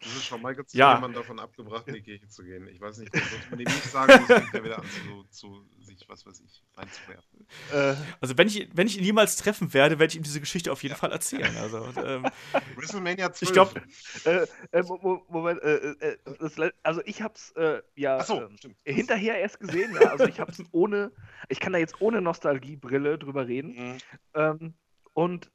[0.00, 0.94] Das ist schon mal zu ja.
[0.94, 2.68] jemand davon abgebracht, in die Kirche zu gehen.
[2.68, 5.24] Ich weiß nicht, das sollte man ihm nicht sagen, das fängt er wieder an zu,
[5.30, 7.46] zu sich, was weiß ich, reinzuwerfen.
[7.72, 10.70] Äh, also wenn ich, wenn ich ihn jemals treffen werde, werde ich ihm diese Geschichte
[10.70, 10.98] auf jeden ja.
[10.98, 11.56] Fall erzählen.
[11.56, 12.26] Also, ähm,
[12.76, 13.42] WrestleMania 12.
[13.42, 13.82] Ich glaube,
[14.24, 14.82] äh, äh,
[15.28, 20.10] Moment, äh, äh, das, also ich hab's äh, ja so, ähm, hinterher erst gesehen, ja.
[20.10, 21.10] Also ich hab's ohne,
[21.48, 23.74] ich kann da jetzt ohne Nostalgiebrille drüber reden.
[23.74, 23.98] Mhm.
[24.34, 24.74] Ähm,
[25.14, 25.50] und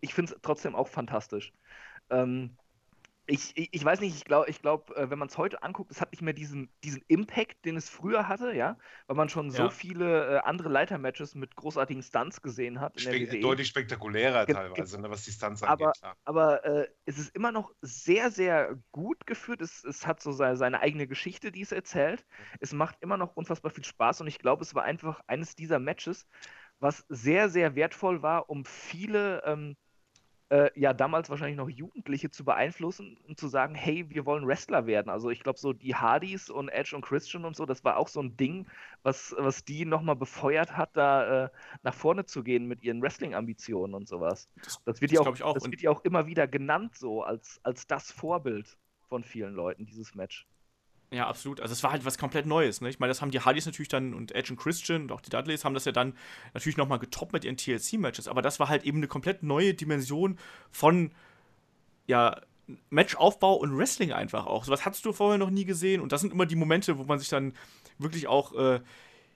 [0.00, 1.52] ich finde es trotzdem auch fantastisch.
[2.10, 2.56] Ähm,
[3.26, 6.00] ich, ich, weiß nicht, ich glaube, ich glaub, äh, wenn man es heute anguckt, es
[6.00, 8.76] hat nicht mehr diesen, diesen Impact, den es früher hatte, ja,
[9.06, 9.56] weil man schon ja.
[9.56, 13.00] so viele äh, andere Leitermatches mit großartigen Stunts gesehen hat.
[13.00, 16.00] Spe deutlich spektakulärer Ge teilweise, ne, was die Stunts aber, angeht.
[16.00, 16.16] Klar.
[16.24, 19.62] Aber äh, es ist immer noch sehr, sehr gut geführt.
[19.62, 22.26] Es, es hat so seine, seine eigene Geschichte, die es erzählt.
[22.58, 25.78] Es macht immer noch unfassbar viel Spaß und ich glaube, es war einfach eines dieser
[25.78, 26.26] Matches,
[26.80, 29.44] was sehr, sehr wertvoll war, um viele.
[29.44, 29.76] Ähm,
[30.52, 34.86] äh, ja damals wahrscheinlich noch Jugendliche zu beeinflussen und zu sagen, hey, wir wollen Wrestler
[34.86, 35.08] werden.
[35.08, 38.08] Also ich glaube, so die Hardys und Edge und Christian und so, das war auch
[38.08, 38.66] so ein Ding,
[39.02, 41.48] was, was die nochmal befeuert hat, da äh,
[41.82, 44.50] nach vorne zu gehen mit ihren Wrestling-Ambitionen und sowas.
[44.62, 47.58] Das, das wird ja auch, auch, das wird ja auch immer wieder genannt so als,
[47.62, 48.76] als das Vorbild
[49.08, 50.46] von vielen Leuten, dieses Match.
[51.12, 51.60] Ja, absolut.
[51.60, 52.80] Also es war halt was komplett Neues.
[52.80, 52.88] Ne?
[52.88, 55.28] Ich meine, das haben die Hardys natürlich dann und Edge und Christian und auch die
[55.28, 56.14] Dudleys haben das ja dann
[56.54, 58.28] natürlich nochmal getoppt mit ihren TLC-Matches.
[58.28, 60.38] Aber das war halt eben eine komplett neue Dimension
[60.70, 61.12] von
[62.06, 62.40] ja,
[62.88, 64.64] Matchaufbau und Wrestling einfach auch.
[64.64, 66.00] So was hattest du vorher noch nie gesehen.
[66.00, 67.52] Und das sind immer die Momente, wo man sich dann
[67.98, 68.80] wirklich auch äh,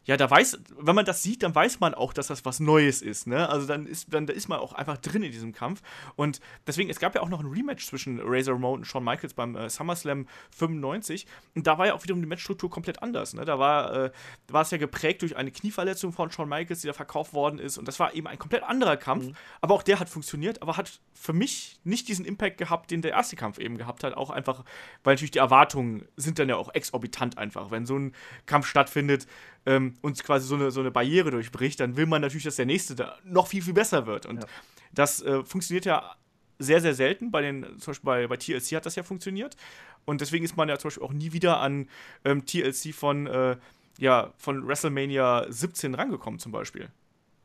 [0.06, 3.02] ja, da weiß, wenn man das sieht, dann weiß man auch, dass das was Neues
[3.02, 3.48] ist, ne?
[3.48, 5.82] Also dann ist, dann ist man auch einfach drin in diesem Kampf.
[6.14, 9.34] Und deswegen, es gab ja auch noch ein Rematch zwischen Razor Ramon und Shawn Michaels
[9.34, 11.26] beim äh, SummerSlam 95.
[11.56, 13.44] Und da war ja auch wiederum die Matchstruktur komplett anders, ne?
[13.44, 14.10] Da war, äh,
[14.48, 17.76] war es ja geprägt durch eine Knieverletzung von Shawn Michaels, die da verkauft worden ist.
[17.76, 19.26] Und das war eben ein komplett anderer Kampf.
[19.26, 19.36] Mhm.
[19.60, 23.10] Aber auch der hat funktioniert, aber hat für mich nicht diesen Impact gehabt, den der
[23.10, 24.14] erste Kampf eben gehabt hat.
[24.14, 24.62] Auch einfach,
[25.02, 27.72] weil natürlich die Erwartungen sind dann ja auch exorbitant einfach.
[27.72, 28.14] Wenn so ein
[28.46, 29.26] Kampf stattfindet,
[29.66, 32.66] ähm, und quasi so eine, so eine Barriere durchbricht, dann will man natürlich, dass der
[32.66, 34.26] nächste da noch viel, viel besser wird.
[34.26, 34.48] Und ja.
[34.93, 36.16] das äh, funktioniert ja
[36.59, 37.30] sehr, sehr selten.
[37.30, 39.56] Bei den, zum Beispiel bei, bei TLC hat das ja funktioniert.
[40.05, 41.88] Und deswegen ist man ja zum Beispiel auch nie wieder an
[42.24, 43.56] ähm, TLC von, äh,
[43.98, 46.88] ja, von WrestleMania 17 rangekommen, zum Beispiel.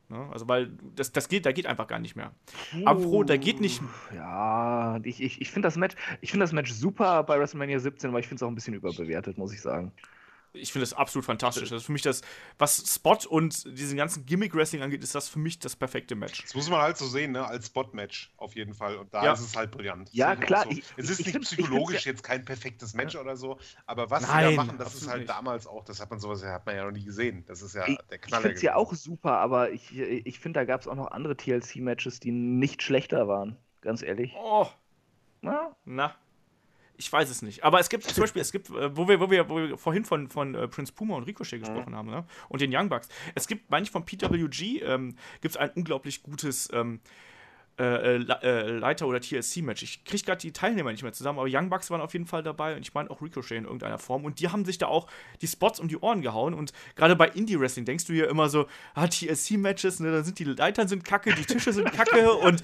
[0.10, 0.30] Ne?
[0.31, 2.34] Also, weil das, das geht, da geht einfach gar nicht mehr.
[2.76, 3.81] Uh, Apro, da geht nicht.
[4.14, 8.27] Ja, ich, ich, ich finde das, Match, das Match super bei WrestleMania 17, aber ich
[8.27, 9.91] finde es auch ein bisschen überbewertet, muss ich sagen.
[10.53, 11.69] Ich finde das absolut fantastisch.
[11.69, 12.22] Das ist für mich das,
[12.57, 16.41] was Spot und diesen ganzen Gimmick-Wrestling angeht, ist das für mich das perfekte Match.
[16.44, 17.45] Das muss man halt so sehen, ne?
[17.45, 18.98] als Spot-Match auf jeden Fall.
[18.98, 19.34] Und da Ja.
[19.34, 20.10] ist es halt brillant.
[20.14, 20.72] Ja, So- klar, So.
[20.72, 24.10] ich- es ich- ist ich nicht ich psychologisch jetzt kein perfektes Match oder so, aber
[24.10, 25.30] was sie Nein, da machen, das ist halt nicht.
[25.30, 27.44] damals auch, das hat man sowas, hat man ja noch nie gesehen.
[27.48, 28.41] Das ist ja Ich, der ich Knaller.
[28.41, 31.38] finde es ja auch super, aber ich, ich finde, da gab es auch noch andere
[31.38, 33.57] TLC-Matches, die nicht schlechter waren.
[33.82, 34.34] Ganz ehrlich.
[34.38, 34.68] Oh,
[35.41, 35.76] Na?
[35.86, 36.15] na.
[37.02, 37.64] Ich weiß es nicht.
[37.64, 40.06] Aber es gibt zum Beispiel, es gibt, äh, wo wir, wo wir, wo wir vorhin
[40.06, 42.26] von, von äh, Prince Puma und Ricochet gesprochen haben, ne?
[42.48, 43.10] Und den Young Bucks.
[43.34, 46.99] Es gibt manchmal von PWG ähm, gibt es ein unglaublich gutes ähm,
[47.80, 49.82] äh, äh, äh, Leiter- oder TLC-Match.
[49.82, 52.44] Ich kriege gerade die Teilnehmer nicht mehr zusammen, aber Young Bucks waren auf jeden Fall
[52.44, 54.23] dabei und ich meine auch Ricochet in irgendeiner Form.
[54.23, 55.07] Und die haben sich da auch
[55.41, 56.53] die Spots um die Ohren gehauen.
[56.53, 60.44] Und gerade bei Indie-Wrestling denkst du ja immer so, ah, TLC-Matches, ne, da sind die
[60.44, 62.61] Leitern sind kacke, die Tische sind kacke und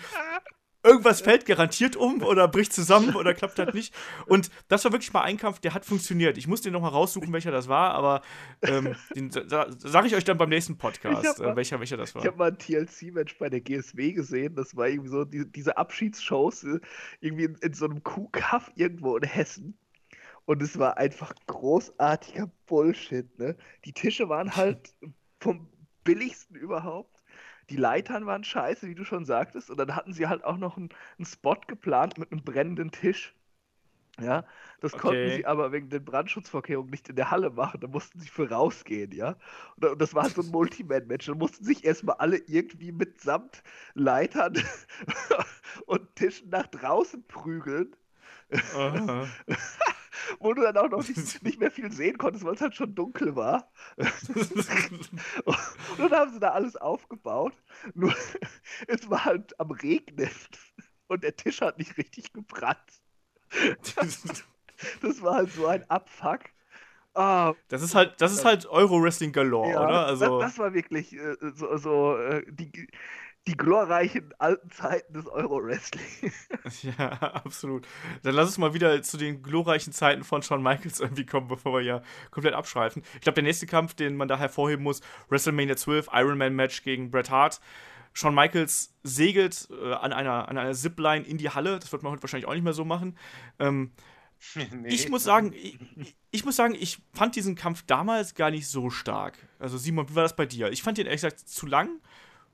[0.87, 3.93] irgendwas fällt garantiert um oder bricht zusammen oder klappt halt nicht.
[4.25, 6.37] Und das war wirklich mal ein Kampf, der hat funktioniert.
[6.37, 8.21] Ich muss den noch mal raussuchen, welcher das war, aber
[8.61, 12.21] ähm, den sa sage ich euch dann beim nächsten Podcast, äh, welcher, welcher das war.
[12.21, 14.55] Ich habe mal ein TLC-Match bei der GSW gesehen.
[14.55, 16.79] Das war irgendwie so die, diese Abschiedsshows äh,
[17.19, 19.77] irgendwie in, in so einem Kuhkaff irgendwo in Hessen.
[20.45, 23.37] Und es war einfach großartiger Bullshit.
[23.37, 23.57] Ne?
[23.83, 24.95] Die Tische waren halt
[25.39, 25.67] vom
[26.03, 27.16] billigsten überhaupt.
[27.69, 29.69] Die Leitern waren scheiße, wie du schon sagtest.
[29.69, 33.35] Und dann hatten sie halt auch noch einen, einen Spot geplant mit einem brennenden Tisch.
[34.19, 34.45] Ja,
[34.81, 35.29] das konnten Okay.
[35.29, 37.81] sie aber wegen den Brandschutzvorkehrungen nicht in der Halle machen.
[37.81, 39.37] Da mussten sie für rausgehen, ja.
[39.79, 41.27] Und, das war halt so ein Multiman-Match.
[41.27, 43.63] Da mussten sich erstmal alle irgendwie mitsamt
[43.93, 44.55] Leitern
[45.85, 47.95] und Tischen nach draußen prügeln.
[50.39, 52.95] wo du dann auch noch nicht, nicht mehr viel sehen konntest, weil es halt schon
[52.95, 53.69] dunkel war.
[53.97, 57.53] Und dann haben sie da alles aufgebaut.
[57.93, 58.13] Nur
[58.87, 60.29] es war halt am Regnen
[61.07, 63.01] und der Tisch hat nicht richtig gebrannt.
[65.01, 66.41] Das war halt so ein Abfuck.
[67.13, 70.05] Ah, Das ist halt, das ist halt Euro-Wrestling Galore, ja, oder?
[70.05, 72.87] Also, das, das war wirklich äh, so, so äh, die,
[73.47, 76.31] die glorreichen alten Zeiten des Euro-Wrestling.
[76.97, 77.87] ja, absolut.
[78.23, 81.73] Dann lass uns mal wieder zu den glorreichen Zeiten von Shawn Michaels irgendwie kommen, bevor
[81.73, 83.03] wir ja komplett abschweifen.
[83.15, 87.29] Ich glaube, der nächste Kampf, den man da hervorheben muss, WrestleMania 12, Ironman-Match gegen Bret
[87.31, 87.61] Hart.
[88.13, 91.79] Shawn Michaels segelt äh, an einer, an einer Zipline in die Halle.
[91.79, 93.17] Das wird man heute wahrscheinlich auch nicht mehr so machen.
[93.59, 93.91] Ähm,
[94.71, 94.89] Nee.
[94.89, 95.79] ich muss sagen, ich,
[96.29, 99.35] ich muss sagen, ich fand diesen Kampf damals gar nicht so stark.
[99.57, 100.69] Also Simon, wie war das bei dir?
[100.71, 101.89] Ich fand den ehrlich gesagt zu lang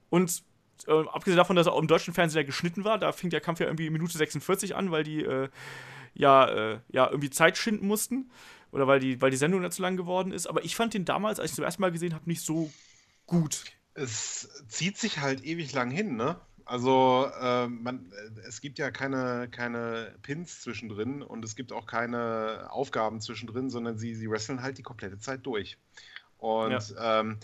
[0.09, 0.43] und
[0.87, 3.59] äh, abgesehen davon, dass er auch im deutschen Fernseher geschnitten war, da fing der Kampf
[3.59, 5.49] ja irgendwie Minute 46 an, weil die äh,
[6.13, 8.29] ja, äh, ja irgendwie Zeit schinden mussten
[8.71, 10.47] oder weil die, weil die Sendung da zu lang geworden ist.
[10.47, 12.71] Aber ich fand den damals, als ich zum ersten Mal gesehen habe, nicht so
[13.27, 13.65] gut.
[13.93, 16.39] Es zieht sich halt ewig lang hin, ne?
[16.65, 21.85] Also äh, man, äh, es gibt ja keine, keine Pins zwischendrin und es gibt auch
[21.85, 25.77] keine Aufgaben zwischendrin, sondern sie, sie wresteln halt die komplette Zeit durch.
[26.37, 27.37] Und ähm,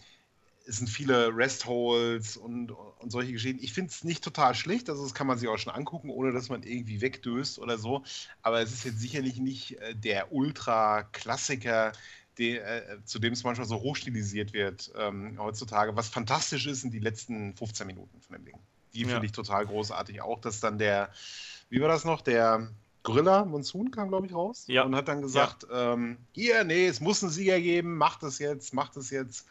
[0.70, 3.64] es sind viele Restholds und, und solche Geschichten.
[3.64, 6.32] Ich finde es nicht total schlecht, also das kann man sich auch schon angucken, ohne
[6.32, 8.04] dass man irgendwie wegdöst oder so.
[8.44, 11.92] Aber es ist jetzt sicherlich nicht äh, der Ultra-Klassiker,
[12.38, 15.96] de, äh, zu dem es manchmal so hochstilisiert wird ähm, heutzutage.
[15.96, 18.60] Was fantastisch ist, sind die letzten 15 Minuten von dem Ding.
[18.94, 19.08] Die Ja.
[19.10, 20.22] finde ich total großartig.
[20.22, 21.12] Auch, dass dann der,
[21.70, 22.70] wie war das noch, der
[23.02, 24.84] Gorilla Monsoon kam, glaube ich, raus Ja.
[24.84, 28.74] und hat dann gesagt, ähm, hier, nee, es muss einen Sieger geben, macht es jetzt,
[28.74, 29.48] macht es jetzt.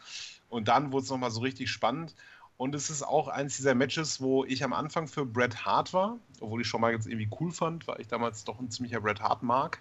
[0.49, 2.15] Und dann wurde es nochmal so richtig spannend.
[2.57, 6.17] Und es ist auch eins dieser Matches, wo ich am Anfang für Bret Hart war,
[6.41, 9.21] obwohl ich schon mal jetzt irgendwie cool fand, weil ich damals doch ein ziemlicher Bret
[9.21, 9.79] Hart mag.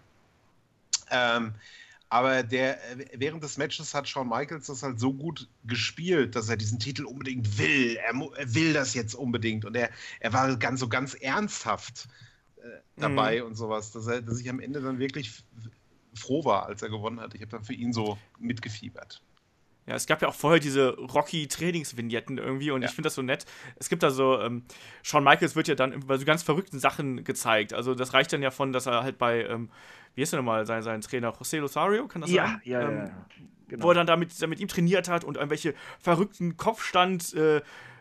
[1.10, 1.54] Ähm,
[2.10, 2.78] aber der,
[3.14, 7.04] während des Matches hat Shawn Michaels das halt so gut gespielt, dass er diesen Titel
[7.04, 7.96] unbedingt will.
[7.96, 9.64] Er, er will das jetzt unbedingt.
[9.64, 9.90] Und er,
[10.20, 12.08] er war ganz so ganz ernsthaft
[12.56, 15.42] äh, dabei und sowas, dass, er, dass ich am Ende dann wirklich
[16.14, 17.34] froh war, als er gewonnen hat.
[17.34, 19.20] Ich habe dann für ihn so mitgefiebert.
[19.88, 22.88] Ja, es gab ja auch vorher diese Rocky-Trainingsvignetten irgendwie und Ja.
[22.88, 23.46] ich finde das so nett.
[23.76, 24.62] Es gibt da so, ähm,
[25.02, 27.72] Shawn Michaels wird ja dann bei so ganz verrückten Sachen gezeigt.
[27.72, 29.70] Also das reicht dann ja von, dass er halt bei, ähm,
[30.14, 32.60] wie heißt der nochmal, sein, sein Trainer, José Losario, kann das Ja, sein?
[32.64, 33.26] ja, ja, Ähm, ja.
[33.68, 33.84] Genau.
[33.84, 37.60] Wo er dann damit, mit ihm trainiert hat und irgendwelche verrückten Kopfstand, äh,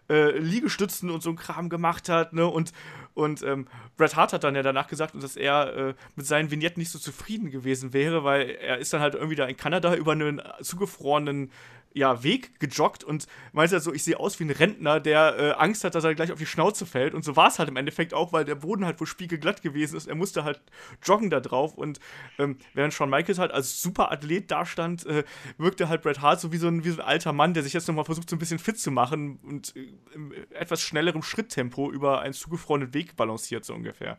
[0.09, 2.47] äh, Liegestützen und so ein Kram gemacht hat, ne?
[2.47, 2.71] Und,
[3.13, 3.67] und ähm,
[3.97, 6.99] Bret Hart hat dann ja danach gesagt, dass er äh, mit seinen Vignetten nicht so
[6.99, 11.51] zufrieden gewesen wäre, weil er ist dann halt irgendwie da in Kanada über einen zugefrorenen
[11.97, 15.51] ja, Weg gejoggt und meinte halt so, ich sehe aus wie ein Rentner, der äh,
[15.53, 17.13] Angst hat, dass er gleich auf die Schnauze fällt.
[17.13, 19.95] Und so war es halt im Endeffekt auch, weil der Boden halt wohl spiegelglatt gewesen
[19.97, 20.07] ist.
[20.07, 20.61] Er musste halt
[21.03, 21.75] joggen da drauf.
[21.75, 21.99] Und
[22.37, 25.23] ähm, während Shawn Michaels halt als super Athlet dastand, äh,
[25.57, 27.73] wirkte halt Bret Hart so wie so, ein, wie so ein alter Mann, der sich
[27.73, 31.91] jetzt nochmal versucht, so ein bisschen fit zu machen und äh, im etwas schnellerem Schritttempo
[31.91, 34.17] über einen zugefrorenen Weg Weg balanciert, so ungefähr.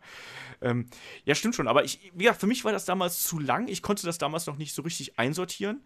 [0.61, 0.85] Ähm,
[1.25, 3.67] ja, stimmt schon, aber ich, ja, für mich war das damals zu lang.
[3.67, 5.83] Ich konnte das damals noch nicht so richtig einsortieren.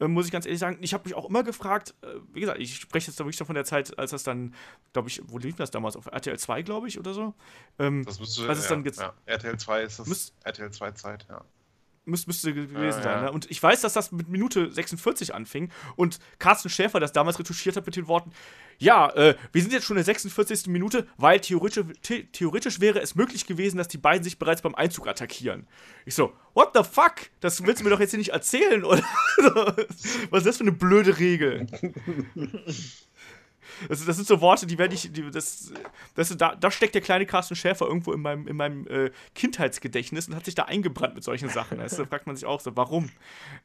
[0.00, 0.78] Ähm, muss ich ganz ehrlich sagen.
[0.80, 3.54] Ich habe mich auch immer gefragt, äh, wie gesagt, ich spreche jetzt da wirklich von
[3.54, 4.54] der Zeit, als das dann,
[4.92, 5.96] glaube ich, wo lief das damals?
[5.96, 7.34] Auf RTL 2, glaube ich, oder so?
[7.78, 9.14] Ähm, das müsste, als es ja, dann ja.
[9.26, 11.42] RTL 2 ist das müsst, RTL 2 Zeit, ja.
[12.06, 13.24] Müs müsste gewesen ja, sein.
[13.24, 13.32] Ne?
[13.32, 17.76] Und ich weiß, dass das mit Minute 46 anfing und Carsten Schäfer das damals retuschiert
[17.76, 18.30] hat mit den Worten:
[18.78, 20.68] Ja, äh, wir sind jetzt schon in der 46.
[20.68, 24.74] Minute, weil theoretisch, the theoretisch wäre es möglich gewesen, dass die beiden sich bereits beim
[24.74, 25.66] Einzug attackieren.
[26.04, 27.14] Ich so: What the fuck?
[27.40, 29.02] Das willst du mir doch jetzt hier nicht erzählen, oder?
[30.30, 31.66] Was ist das für eine blöde Regel?
[33.88, 35.12] Das, das, sind so Worte, die werde ich.
[35.12, 35.72] Die, das,
[36.14, 40.28] das, da, da steckt der kleine Carsten Schäfer irgendwo in meinem, in meinem äh, Kindheitsgedächtnis
[40.28, 41.78] und hat sich da eingebrannt mit solchen Sachen.
[41.78, 43.10] Da fragt man sich auch so, warum?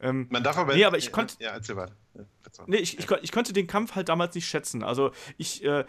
[0.00, 0.74] Ähm, man darf aber.
[0.74, 1.36] Nee, aber ich konnte.
[1.38, 1.94] Ja, erzähl weiter.
[2.14, 2.24] Ja,
[2.66, 4.82] nee, ich, ich, ich, konnte den Kampf halt damals nicht schätzen.
[4.82, 5.64] Also, ich.
[5.64, 5.84] Äh,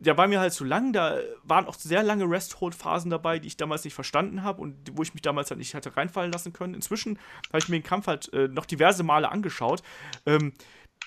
[0.00, 3.56] der war mir halt zu lang, da waren auch sehr lange Rest-Hold-Phasen dabei, die ich
[3.56, 6.74] damals nicht verstanden habe und wo ich mich damals halt nicht hatte reinfallen lassen können.
[6.74, 7.18] Inzwischen
[7.48, 9.82] habe ich mir den Kampf halt äh, noch diverse Male angeschaut.
[10.26, 10.52] Ähm,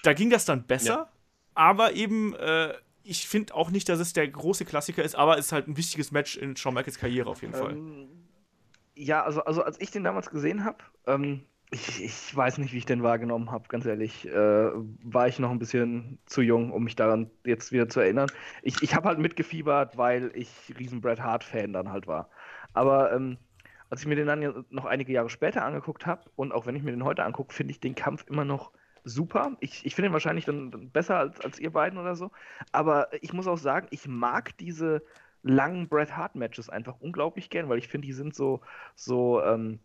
[0.04, 1.10] da ging das dann besser, ja
[1.58, 2.74] aber eben, äh,
[3.04, 5.76] ich finde auch nicht, dass es der große Klassiker ist, aber es ist halt ein
[5.76, 7.72] wichtiges Match in Shawn Michaels Karriere auf jeden Fall.
[7.72, 8.10] Ähm,
[8.96, 10.78] ja, also, also als ich den damals gesehen habe,
[11.08, 14.28] ähm, ich, ich, weiß nicht, wie ich den wahrgenommen habe, ganz ehrlich.
[14.28, 14.70] Äh,
[15.04, 18.30] war ich noch ein bisschen zu jung, um mich daran jetzt wieder zu erinnern.
[18.62, 22.30] Ich, ich habe halt mitgefiebert, weil ich riesen Bret Hart-Fan dann halt war.
[22.74, 23.38] Aber ähm,
[23.90, 26.84] als ich mir den dann noch einige Jahre später angeguckt habe und auch wenn ich
[26.84, 28.72] mir den heute angucke, finde ich den Kampf immer noch
[29.08, 29.58] super.
[29.60, 32.32] Ich, ich finde ihn wahrscheinlich dann besser als, als ihr beiden oder so.
[32.72, 35.04] Aber ich muss auch sagen, ich mag diese
[35.44, 38.62] langen Bret Hart Matches einfach unglaublich gern, weil ich finde, die sind so,
[38.96, 39.80] so, ähm,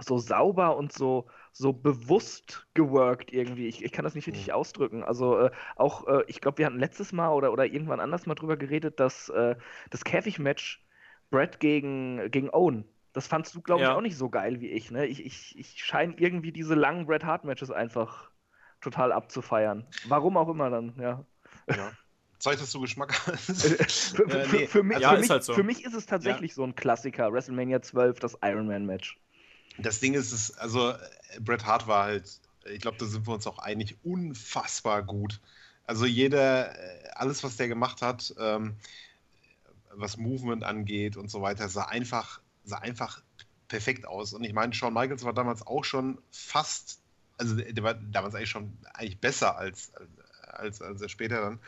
[0.00, 3.68] so sauber und so, so bewusst geworkt irgendwie.
[3.68, 4.54] Ich, ich kann das nicht richtig mhm.
[4.54, 5.04] ausdrücken.
[5.04, 8.34] Also äh, auch, äh, ich glaube, wir hatten letztes Mal oder, oder irgendwann anders mal
[8.34, 9.54] drüber geredet, dass äh,
[9.90, 10.84] das Käfig-Match
[11.30, 14.90] Brett gegen, gegen Owen, das fandst du, glaube ich, auch nicht so geil wie ich.
[14.90, 15.06] Ne?
[15.06, 18.30] Ich, ich, ich scheine irgendwie diese langen Bret Hart-Matches einfach
[18.84, 19.86] total abzufeiern.
[20.06, 21.24] Warum auch immer dann, ja.
[21.68, 21.92] ja.
[22.38, 23.46] Zeigt, dass du Geschmack hast.
[23.46, 25.54] für, für, für, für, mich, ja, mich, halt so.
[25.54, 26.56] für, mich, ist es tatsächlich ja.
[26.56, 27.32] so ein Klassiker.
[27.32, 29.18] WrestleMania 12, das Ironman-Match.
[29.78, 30.94] Das Ding ist, es, also
[31.40, 35.40] Bret Hart war halt, ich glaube, da sind wir uns auch einig, unfassbar gut.
[35.86, 38.76] Also jeder, äh, alles, was der gemacht hat, ähm,
[39.92, 43.22] was Movement angeht und so weiter, sah einfach, sah einfach
[43.68, 44.32] perfekt aus.
[44.32, 47.00] Und ich meine, Shawn Michaels war damals auch schon fast
[47.38, 49.92] also der war damals eigentlich schon eigentlich besser als,
[50.42, 51.60] als, als er später dann.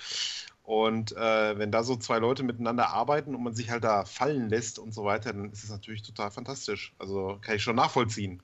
[0.64, 4.48] Und äh, wenn da so zwei Leute miteinander arbeiten und man sich halt da fallen
[4.48, 6.92] lässt und so weiter, dann ist es natürlich total fantastisch.
[6.98, 8.42] Also kann ich schon nachvollziehen.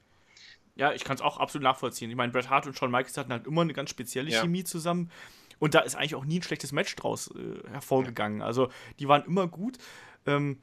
[0.76, 2.10] Ja, ich kann es auch absolut nachvollziehen.
[2.10, 4.40] Ich meine, Bret Hart und Shawn Michaels hatten halt immer eine ganz spezielle ja.
[4.40, 5.10] Chemie zusammen.
[5.58, 8.40] Und da ist eigentlich auch nie ein schlechtes Match draus äh, hervorgegangen.
[8.40, 8.46] Ja.
[8.46, 9.78] Also die waren immer gut.
[10.24, 10.58] Ähm,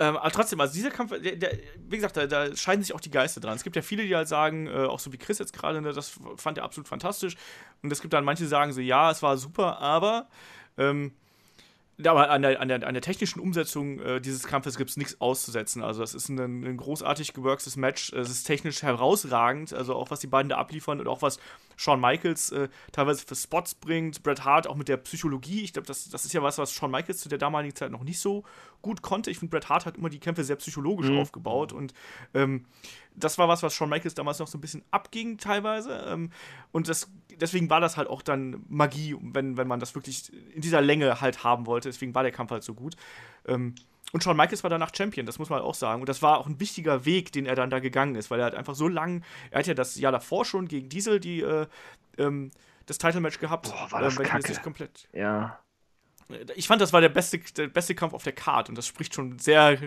[0.00, 1.58] ähm, aber trotzdem, also dieser Kampf, der, der,
[1.88, 3.54] wie gesagt, da, da, scheiden sich auch die Geister dran.
[3.54, 5.92] Es gibt ja viele, die halt sagen, äh, auch so wie Chris jetzt gerade, ne,
[5.92, 7.36] das fand er absolut fantastisch.
[7.82, 10.26] Und es gibt dann manche, die sagen so, ja, es war super, aber
[10.78, 11.12] ähm,
[12.02, 15.20] aber an der, an der, an der technischen Umsetzung äh, dieses Kampfes gibt es nichts
[15.20, 15.82] auszusetzen.
[15.82, 18.10] Also, das ist ein, ein großartig geworktes Match.
[18.14, 19.74] Es ist technisch herausragend.
[19.74, 21.38] Also, auch was die beiden da abliefern und auch was
[21.80, 24.22] Shawn Michaels äh, teilweise für Spots bringt.
[24.22, 25.62] Bret Hart auch mit der Psychologie.
[25.62, 28.04] Ich glaube, das, das ist ja was, was Shawn Michaels zu der damaligen Zeit noch
[28.04, 28.44] nicht so
[28.82, 29.30] gut konnte.
[29.30, 31.16] Ich finde, Bret Hart hat immer die Kämpfe sehr psychologisch mhm.
[31.16, 31.94] aufgebaut und
[32.34, 32.66] ähm,
[33.14, 36.04] das war was, was Shawn Michaels damals noch so ein bisschen abging teilweise.
[36.06, 36.30] Ähm,
[36.70, 40.60] und das, deswegen war das halt auch dann Magie, wenn, wenn man das wirklich in
[40.60, 41.88] dieser Länge halt haben wollte.
[41.88, 42.94] Deswegen war der Kampf halt so gut.
[43.46, 43.74] Ähm,
[44.12, 46.00] und Shawn Michaels war danach Champion, das muss man auch sagen.
[46.00, 48.46] Und das war auch ein wichtiger Weg, den er dann da gegangen ist, weil er
[48.46, 51.66] hat einfach so lang, er hat ja das Jahr davor schon gegen Diesel die, äh,
[52.18, 52.50] ähm,
[52.86, 53.70] das Title-Match gehabt.
[53.70, 54.52] Boah, war das äh, Kacke.
[54.62, 55.08] komplett.
[55.12, 55.60] Ja.
[56.54, 59.14] Ich fand, das war der beste, der beste Kampf auf der Card und das spricht
[59.14, 59.78] schon sehr,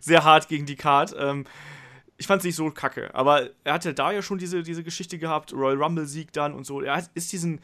[0.00, 1.14] sehr hart gegen die Card.
[1.18, 1.44] Ähm,
[2.18, 5.18] ich fand es nicht so kacke, aber er hatte da ja schon diese, diese Geschichte
[5.18, 6.80] gehabt, Royal Rumble-Sieg dann und so.
[6.82, 7.60] Er hat, ist diesen.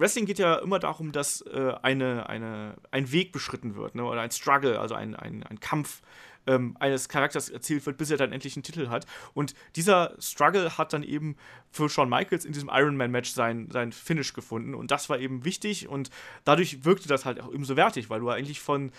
[0.00, 4.04] Wrestling geht ja immer darum, dass äh, eine, eine, ein Weg beschritten wird, ne?
[4.04, 6.02] oder ein Struggle, also ein, ein, ein Kampf
[6.46, 9.06] ähm, eines Charakters erzählt wird, bis er dann endlich einen Titel hat.
[9.34, 11.36] Und dieser Struggle hat dann eben
[11.70, 14.74] für Shawn Michaels in diesem Ironman-Match sein, sein Finish gefunden.
[14.74, 16.10] Und das war eben wichtig und
[16.44, 18.92] dadurch wirkte das halt auch eben so wertig, weil du eigentlich von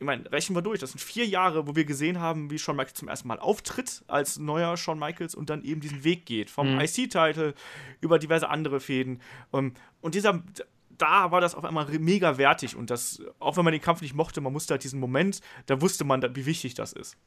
[0.00, 0.80] ich meine, rechnen wir durch.
[0.80, 4.02] Das sind vier Jahre, wo wir gesehen haben, wie Shawn Michaels zum ersten Mal auftritt
[4.08, 6.48] als neuer Shawn Michaels und dann eben diesen Weg geht.
[6.48, 6.80] Vom mhm.
[6.80, 7.54] IC-Title
[8.00, 9.20] über diverse andere Fäden.
[9.52, 10.42] Ähm, und dieser,
[10.88, 14.14] da war das auf einmal mega wertig und das, auch wenn man den Kampf nicht
[14.14, 17.18] mochte, man musste halt diesen Moment, da wusste man, wie wichtig das ist.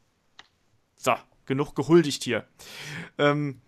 [0.95, 1.13] So,
[1.45, 2.47] genug gehuldigt hier.
[3.19, 3.61] Ähm,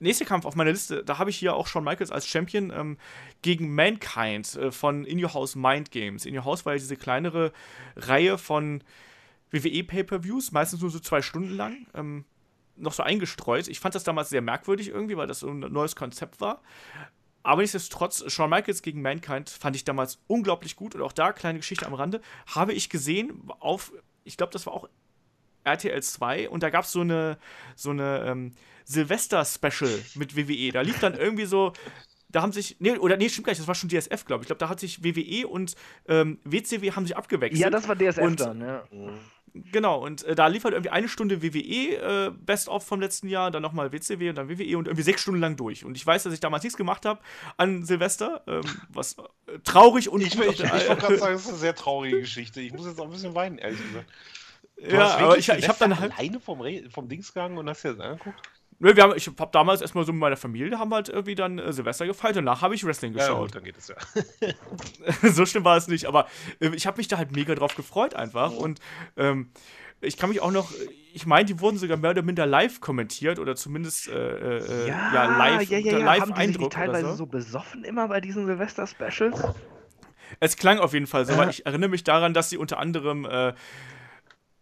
[0.00, 2.98] nächster Kampf auf meiner Liste, da habe ich hier auch Shawn Michaels als Champion ähm,
[3.42, 6.26] gegen Mankind äh, von In Your House Mind Games.
[6.26, 7.52] In Your House war ja diese kleinere
[7.96, 8.82] Reihe von
[9.50, 12.24] WWE Pay-per-Views, meistens nur so zwei Stunden lang, ähm,
[12.76, 13.68] noch so eingestreut.
[13.68, 16.62] Ich fand das damals sehr merkwürdig irgendwie, weil das so ein neues Konzept war.
[17.42, 20.94] Aber nichtsdestotrotz, Shawn Michaels gegen Mankind fand ich damals unglaublich gut.
[20.94, 23.92] Und auch da, kleine Geschichte am Rande, habe ich gesehen auf,
[24.24, 24.88] ich glaube, das war auch
[25.64, 27.38] RTL 2 und da gab es so eine,
[27.74, 28.52] so eine ähm,
[28.88, 30.72] Silvester-Special mit WWE.
[30.72, 31.72] Da lief dann irgendwie so
[32.30, 34.44] da haben sich, nee, oder nee, stimmt gar nicht, das war schon DSF, glaube ich.
[34.44, 35.74] Ich glaube, da hat sich WWE und
[36.08, 37.60] ähm, WCW haben sich abgewechselt.
[37.60, 38.84] Ja, das war DSF und, dann, ja.
[39.54, 43.50] Genau, und äh, da lief halt irgendwie eine Stunde WWE äh, Best-of vom letzten Jahr,
[43.50, 45.84] dann nochmal WCW und dann WWE und irgendwie sechs Stunden lang durch.
[45.86, 47.20] Und ich weiß, dass ich damals nichts gemacht habe
[47.56, 49.16] an Silvester, ähm, was
[49.46, 51.74] äh, traurig und Ich, gut ich, ich, der- wollte gerade sagen, das ist eine sehr
[51.74, 52.60] traurige Geschichte.
[52.60, 54.10] Ich muss jetzt auch ein bisschen weinen, ehrlich gesagt.
[54.76, 56.12] Du ja, hast aber ich, ich habe dann halt.
[56.16, 58.48] alleine vom, Re vom Dings gegangen und hast dir das angeguckt?
[58.80, 61.58] Nö, wir haben, ich habe damals erstmal so mit meiner Familie, haben halt irgendwie dann
[61.58, 62.36] äh, Silvester gefeiert.
[62.36, 63.46] Danach habe ich Wrestling Ja, geschaut.
[63.52, 63.96] gut, dann geht es ja.
[65.32, 66.26] so schlimm war es nicht, aber
[66.60, 68.78] äh, ich habe mich da halt mega drauf gefreut einfach und
[69.16, 69.50] ähm,
[70.00, 70.70] ich kann mich auch noch,
[71.12, 75.36] ich meine, die wurden sogar mehr oder minder live kommentiert oder zumindest äh, äh, ja,
[75.38, 76.04] live, ja, ja, ja.
[76.04, 77.16] live Haben die sich Eindruck nicht teilweise oder so.
[77.24, 77.26] so.
[77.26, 79.42] besoffen immer bei diesen Silvester-Specials?
[80.38, 83.24] Es klang auf jeden Fall so, weil ich erinnere mich daran, dass sie unter anderem
[83.24, 83.54] äh,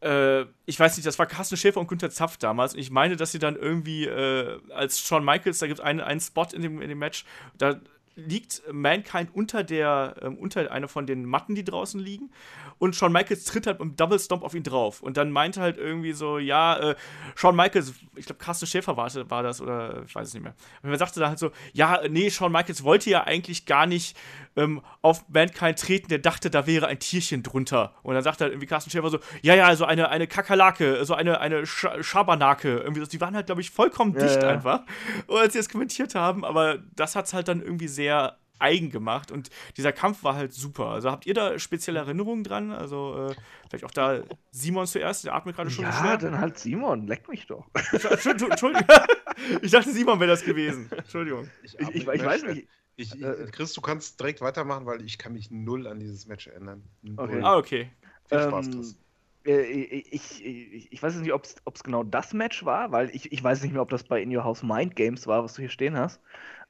[0.06, 2.74] äh, ich weiß nicht, das war Carsten Schäfer und Günther Zapf damals.
[2.74, 6.00] Und ich meine, dass sie dann irgendwie äh, als Shawn Michaels, da gibt es einen,
[6.00, 7.24] einen Spot in dem, in dem Match,
[7.58, 7.80] da
[8.14, 12.30] liegt Mankind unter der, ähm, unter einer von den Matten, die draußen liegen.
[12.78, 15.02] Und Shawn Michaels tritt halt mit Double Stomp auf ihn drauf.
[15.02, 16.96] Und dann meinte halt irgendwie so, ja, äh,
[17.34, 20.54] Shawn Michaels, ich glaube, Carsten Schäfer war, war das, oder ich weiß es nicht mehr.
[20.82, 24.16] Und er sagte dann halt so, ja, nee, Shawn Michaels wollte ja eigentlich gar nicht
[24.56, 27.94] ähm, auf Mankind treten, der dachte, da wäre ein Tierchen drunter.
[28.02, 31.14] Und dann sagt halt irgendwie Carsten Schäfer so, ja, ja, so eine, eine Kakerlake, so
[31.14, 32.78] eine, eine Sch Schabernakel.
[32.78, 33.06] Irgendwie, so.
[33.06, 34.48] die waren halt, glaube ich, vollkommen Ja, dicht ja.
[34.48, 34.82] einfach.
[35.26, 38.88] Und als sie das kommentiert haben, aber das hat es halt dann irgendwie sehr eigen
[38.90, 40.86] gemacht und dieser Kampf war halt super.
[40.86, 42.70] Also habt ihr da spezielle Erinnerungen dran?
[42.70, 43.34] Also äh,
[43.68, 44.20] vielleicht auch da
[44.50, 46.16] Simon zuerst, der atmet gerade schon Ja, schwer.
[46.16, 47.66] dann halt Simon, leck mich doch.
[47.92, 48.86] Entschuldigung, Entschuldigung.
[49.60, 50.90] Ich dachte, Simon wäre das gewesen.
[50.90, 51.50] Entschuldigung.
[51.62, 52.66] Ich, ich, ich weiß nicht.
[52.96, 56.26] Ich, ich, Äh, Chris, du kannst direkt weitermachen, weil ich kann mich null an dieses
[56.26, 56.88] Match erinnern.
[57.16, 57.42] Okay.
[57.42, 57.90] Ah, okay.
[58.24, 58.98] Viel Spaß, Ähm, Chris.
[59.46, 61.44] äh, ich, ich, ich weiß jetzt nicht, ob
[61.74, 64.34] es genau das Match war, weil ich, ich weiß nicht mehr, ob das bei In
[64.36, 66.20] Your House Mind Games war, was du hier stehen hast.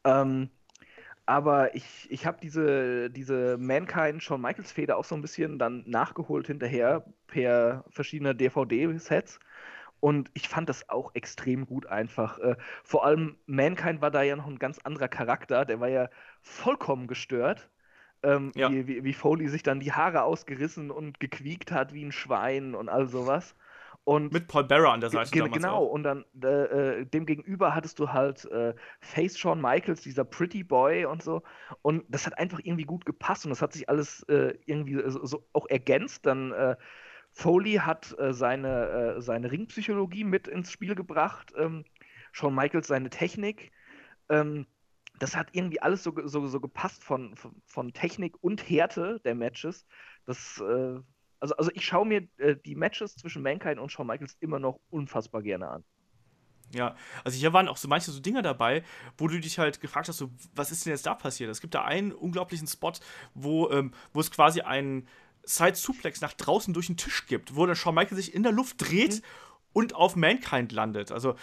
[0.05, 0.51] Ähm,
[1.27, 5.85] aber ich, ich habe diese, diese Mankind Shawn Michaels Feder auch so ein bisschen dann
[5.89, 9.41] nachgeholt hinterher per verschiedener DVD-Sets.
[10.07, 12.39] Und ich fand das auch extrem gut einfach.
[12.39, 15.65] Äh, vor allem Mankind war da ja noch ein ganz anderer Charakter.
[15.65, 16.09] Der war ja
[16.43, 17.69] vollkommen gestört.
[18.23, 18.69] Ähm, Ja.
[18.71, 22.75] wie, wie, wie Foley sich dann die Haare ausgerissen und gequiekt hat wie ein Schwein
[22.75, 23.55] und all sowas.
[24.05, 25.91] Und Mit Paul Bearer an der Seite ge- genau, auch.
[25.91, 30.63] und dann äh, äh, dem gegenüber hattest du halt äh, Face Shawn Michaels, dieser Pretty
[30.63, 31.43] Boy und so.
[31.83, 35.25] Und das hat einfach irgendwie gut gepasst und das hat sich alles äh, irgendwie so,
[35.27, 36.27] so auch ergänzt.
[36.27, 36.77] Dann äh,
[37.37, 41.85] Foley hat äh, seine, äh, seine Ringpsychologie mit ins Spiel gebracht, ähm,
[42.33, 43.73] Shawn Michaels seine Technik.
[44.31, 44.67] Ähm,
[45.19, 49.35] das hat irgendwie alles so, so, so gepasst von, von, von Technik und Härte der
[49.35, 49.87] Matches.
[50.25, 50.99] Das, äh,
[51.39, 54.81] also, also ich schaue mir äh, die Matches zwischen Mankind und Shawn Michaels immer noch
[54.89, 55.85] unfassbar gerne an.
[56.73, 58.83] Ja, also hier waren auch so manche so Dinger dabei,
[59.19, 61.51] wo du dich halt gefragt hast, so, was ist denn jetzt da passiert?
[61.51, 62.95] Es gibt da einen unglaublichen Spot,
[63.35, 65.07] wo, ähm, wo es quasi einen
[65.47, 68.77] Side-Suplex nach draußen durch den Tisch gibt, wo dann Shawn Michaels sich in der Luft
[68.79, 69.23] dreht
[69.73, 71.13] und auf Mankind landet.
[71.13, 71.37] Also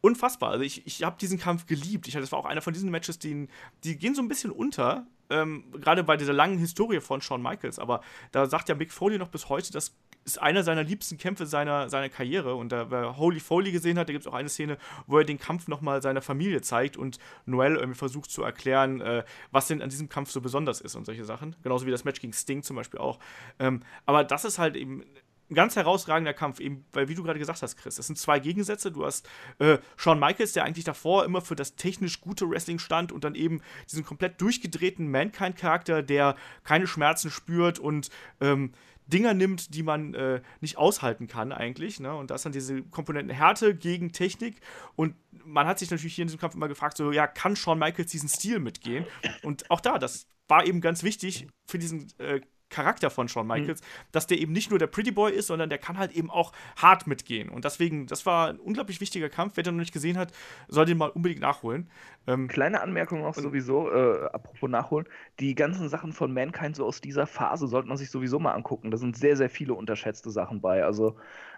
[0.00, 0.50] unfassbar.
[0.50, 2.08] Also ich, ich habe diesen Kampf geliebt.
[2.08, 3.48] Ich, das war auch einer von diesen Matches, die,
[3.84, 7.78] die gehen so ein bisschen unter, ähm, gerade bei dieser langen Historie von Shawn Michaels.
[7.78, 8.00] Aber
[8.32, 9.94] da sagt ja Mick Foley noch bis heute, das
[10.26, 12.56] ist einer seiner liebsten Kämpfe seiner, seiner Karriere.
[12.56, 14.76] Und da, wer Holy Foley gesehen hat, da gibt es auch eine Szene,
[15.06, 19.24] wo er den Kampf nochmal seiner Familie zeigt und Noel irgendwie versucht zu erklären, äh,
[19.52, 21.54] was denn an diesem Kampf so besonders ist und solche Sachen.
[21.62, 23.20] Genauso wie das Match gegen Sting zum Beispiel auch.
[23.60, 25.04] Ähm, aber das ist halt eben
[25.48, 28.40] ein ganz herausragender Kampf, eben, weil wie du gerade gesagt hast, Chris, das sind zwei
[28.40, 28.90] Gegensätze.
[28.90, 29.28] Du hast
[29.60, 33.36] äh, Shawn Michaels, der eigentlich davor immer für das technisch gute Wrestling stand und dann
[33.36, 36.34] eben diesen komplett durchgedrehten Mankind-Charakter, der
[36.64, 38.72] keine Schmerzen spürt und ähm,
[39.06, 42.00] Dinger nimmt, die man äh, nicht aushalten kann eigentlich.
[42.00, 42.14] Ne?
[42.14, 44.60] Und da ist dann diese Komponenten Härte gegen Technik.
[44.96, 45.14] Und
[45.44, 48.10] man hat sich natürlich hier in diesem Kampf immer gefragt, so, ja, kann Shawn Michaels
[48.10, 49.06] diesen Stil mitgehen?
[49.42, 53.80] Und auch da, das war eben ganz wichtig für diesen äh, Charakter von Shawn Michaels,
[54.12, 56.52] dass der eben nicht nur der Pretty Boy ist, sondern der kann halt eben auch
[56.76, 57.48] hart mitgehen.
[57.48, 59.52] Und deswegen, das war ein unglaublich wichtiger Kampf.
[59.56, 60.32] Wer den noch nicht gesehen hat,
[60.68, 61.88] soll den mal unbedingt nachholen.
[62.26, 65.06] Ähm, Kleine Anmerkung Und- sowieso, äh, apropos nachholen.
[65.38, 68.90] Die ganzen Sachen von Mankind so aus dieser Phase sollte man sich sowieso mal angucken.
[68.90, 70.84] Da sind sehr, sehr viele unterschätzte Sachen bei.
[70.84, 71.16] Also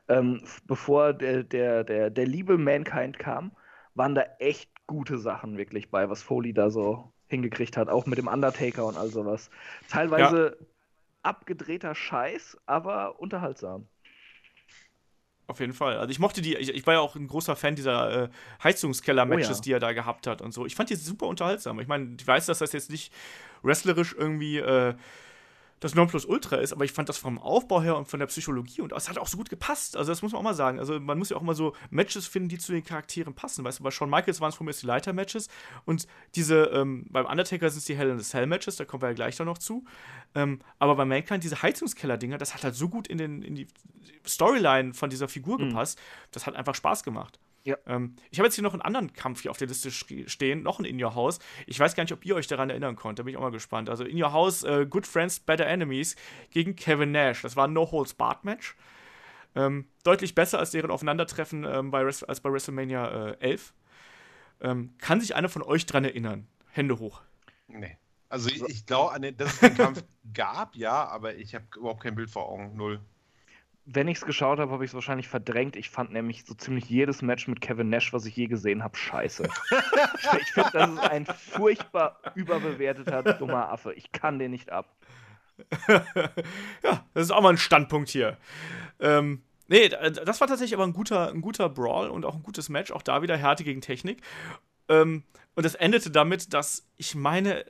[0.09, 3.53] ähm, bevor der, der, der, der liebe Mankind kam,
[3.95, 8.17] waren da echt gute Sachen wirklich bei, was Foley da so hingekriegt hat, auch mit
[8.19, 9.51] dem Undertaker und all sowas.
[9.89, 10.57] Teilweise
[11.23, 13.89] abgedrehter Scheiß, aber unterhaltsam.
[15.47, 15.97] Auf jeden Fall.
[15.97, 18.29] Also ich mochte die, ich, ich war ja auch ein großer Fan dieser äh,
[18.63, 19.63] Heizungskeller-Matches, Oh ja.
[19.63, 20.67] die er da gehabt hat und so.
[20.67, 21.81] Ich fand die super unterhaltsam.
[21.81, 23.15] Ich meine, ich weiß, dass das jetzt nicht
[23.63, 24.95] wrestlerisch irgendwie äh,
[25.81, 28.93] das Nonplusultra ist, aber ich fand das vom Aufbau her und von der Psychologie und
[28.93, 29.97] es hat auch so gut gepasst.
[29.97, 30.79] Also das muss man auch mal sagen.
[30.79, 33.65] Also man muss ja auch mal so Matches finden, die zu den Charakteren passen.
[33.65, 35.49] Weißt du, bei Shawn Michaels waren es vorher die Leiter-Matches
[35.85, 39.09] und diese, ähm, beim Undertaker sind es die Hell in a Cell-Matches, da kommen wir
[39.09, 39.85] ja gleich dann noch zu.
[40.35, 43.69] Ähm, aber bei Mankind, diese Heizungskeller-Dinger, das hat halt so gut in, den, in die
[44.27, 45.69] Storyline von dieser Figur Mhm.
[45.69, 45.99] gepasst.
[46.33, 47.39] Das hat einfach Spaß gemacht.
[47.69, 47.77] Ja.
[47.87, 50.79] Ähm, ich habe jetzt hier noch einen anderen Kampf hier auf der Liste stehen, noch
[50.79, 51.39] ein In Your House.
[51.67, 53.51] Ich weiß gar nicht, ob ihr euch daran erinnern könnt, da bin ich auch mal
[53.51, 53.91] gespannt.
[53.91, 56.17] Also In Your House, äh, Good Friends, Better Enemies
[56.51, 57.43] gegen Kevin Nash.
[57.43, 58.75] Das war ein No-Holds-Barred-Match.
[59.55, 63.75] Ähm, deutlich besser als deren Aufeinandertreffen ähm, bei als bei WrestleMania äh, 11.
[64.63, 66.49] Ähm, kann sich einer von euch dran erinnern?
[66.71, 67.21] Hände hoch.
[67.67, 67.99] Nee.
[68.31, 72.15] Also ich, ich glaube, dass es den Kampf gab, ja, aber ich habe überhaupt kein
[72.15, 72.77] Bild vor Augen.
[72.77, 73.01] Null.
[73.91, 75.75] Wenn ich es geschaut habe, habe ich es wahrscheinlich verdrängt.
[75.75, 78.97] Ich fand nämlich so ziemlich jedes Match mit Kevin Nash, was ich je gesehen habe,
[78.97, 79.45] scheiße.
[80.41, 83.95] ich finde, das ist ein furchtbar überbewerteter, dummer Affe.
[83.95, 84.95] Ich kann den nicht ab.
[85.89, 88.37] ja, das ist auch mal ein Standpunkt hier.
[89.01, 92.69] Ähm, nee, das war tatsächlich aber ein guter, ein guter Brawl und auch ein gutes
[92.69, 92.93] Match.
[92.93, 94.21] Auch da wieder Härte gegen Technik.
[94.89, 95.25] Ähm,
[95.55, 97.65] und das endete damit, dass ich meine,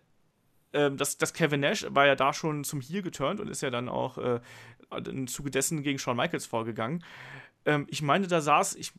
[0.72, 3.70] ähm, dass, dass Kevin Nash war ja da schon zum Heel geturnt und ist ja
[3.70, 4.40] dann auch äh,
[4.90, 7.04] im Zuge dessen gegen Shawn Michaels vorgegangen.
[7.64, 8.92] Ähm, ich meine, da saß, ich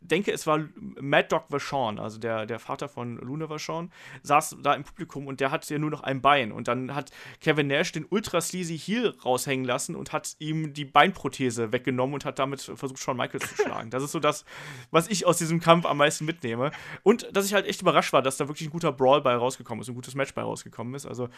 [0.00, 0.60] denke, es war
[1.00, 3.90] Mad Dog Vachon, also der, der Vater von Luna Vachon,
[4.22, 6.52] saß da im Publikum und der hatte ja nur noch ein Bein.
[6.52, 7.10] Und dann hat
[7.40, 12.24] Kevin Nash den ultra sleazy Heel raushängen lassen und hat ihm die Beinprothese weggenommen und
[12.24, 13.90] hat damit versucht, Shawn Michaels zu schlagen.
[13.90, 14.44] Das ist so das,
[14.90, 16.70] was ich aus diesem Kampf am meisten mitnehme.
[17.02, 19.82] Und dass ich halt echt überrascht war, dass da wirklich ein guter Brawl bei rausgekommen
[19.82, 21.06] ist, ein gutes Match bei rausgekommen ist.
[21.06, 21.28] Also,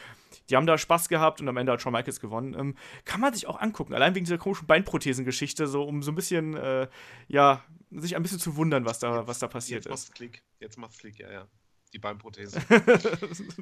[0.51, 2.55] die haben da Spaß gehabt und am Ende hat Shawn Michaels gewonnen.
[2.59, 2.75] Ähm,
[3.05, 6.57] kann man sich auch angucken, allein wegen dieser komischen Beinprothesengeschichte, so um so ein bisschen,
[6.57, 6.89] äh,
[7.29, 7.63] ja,
[8.01, 10.15] sich ein bisschen zu wundern, was da, was da passiert Jetzt macht's ist.
[10.15, 10.43] Klick.
[10.61, 11.49] Jetzt macht's Klick, ja, ja.
[11.93, 12.61] Die Beinprothese.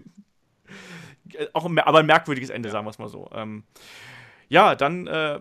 [1.53, 2.73] Auch ein, aber ein merkwürdiges Ende, Ja.
[2.73, 3.29] sagen wir es mal so.
[3.33, 3.65] Ähm,
[4.49, 5.41] ja, dann äh,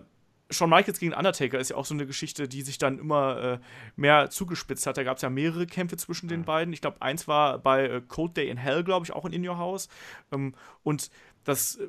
[0.50, 3.58] Shawn Michaels gegen Undertaker ist ja auch so eine Geschichte, die sich dann immer äh,
[3.96, 4.96] mehr zugespitzt hat.
[4.96, 6.72] Da gab es ja mehrere Kämpfe zwischen den beiden.
[6.74, 9.46] Ich glaube, eins war bei äh, Cold Day in Hell, glaube ich, auch in In
[9.46, 9.88] Your House.
[10.32, 11.10] Ähm, und
[11.44, 11.88] das äh,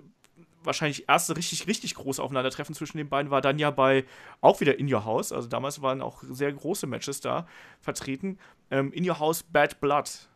[0.64, 4.06] wahrscheinlich erste richtig, richtig große Aufeinandertreffen zwischen den beiden war dann ja bei
[4.42, 5.32] auch wieder In Your House.
[5.32, 7.48] Also damals waren auch sehr große Matches da
[7.80, 8.38] vertreten.
[8.70, 10.30] Ähm, in Your House Bad Blood.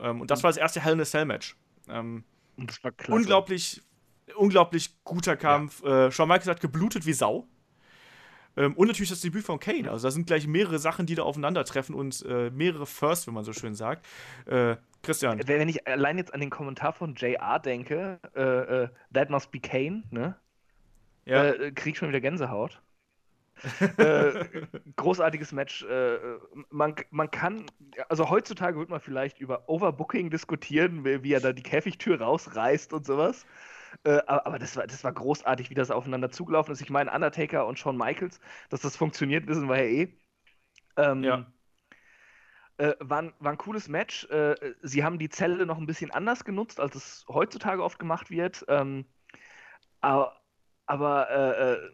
[0.00, 1.56] Ähm, und das war das erste Hell in a Cell Match.
[1.88, 2.24] Ähm,
[3.08, 3.82] unglaublich,
[4.36, 5.82] unglaublich guter Kampf.
[5.82, 7.46] Äh, Shawn Michaels hat geblutet wie Sau.
[8.56, 9.90] Ähm, und natürlich das Debüt von Kane.
[9.90, 13.44] Also da sind gleich mehrere Sachen, die da aufeinandertreffen und äh, mehrere Firsts, wenn man
[13.44, 14.06] so schön sagt.
[14.46, 15.40] Äh, Christian.
[15.46, 19.60] Wenn ich allein jetzt an den Kommentar von JR denke, äh, äh, That must be
[19.60, 20.36] Kane, ne?
[21.24, 21.44] Ja.
[21.44, 22.82] Äh, krieg schon wieder Gänsehaut.
[23.98, 24.44] äh,
[24.96, 25.84] großartiges Match.
[25.84, 26.18] Äh,
[26.70, 27.66] man, man kann,
[28.08, 33.06] also heutzutage wird man vielleicht über Overbooking diskutieren, wie, er da die Käfigtür rausreißt und
[33.06, 33.46] sowas.
[34.04, 36.80] Äh, aber aber das, war, das war großartig, wie das aufeinander zugelaufen ist.
[36.80, 38.40] Ich meine, Undertaker und Shawn Michaels,
[38.70, 40.18] dass das funktioniert, wissen wir ja eh.
[40.96, 41.53] Ähm, Ja.
[42.76, 44.24] Äh, war, ein, war ein cooles Match.
[44.30, 48.30] Äh, sie haben die Zelle noch ein bisschen anders genutzt, als es heutzutage oft gemacht
[48.30, 48.64] wird.
[48.68, 49.06] Ähm,
[50.00, 50.40] aber
[50.86, 51.90] aber äh, äh,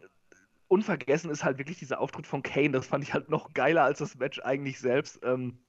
[0.67, 2.71] unvergessen ist halt wirklich dieser Auftritt von Kane.
[2.71, 5.19] Das fand ich halt noch geiler als das Match eigentlich selbst.
[5.23, 5.59] Ähm,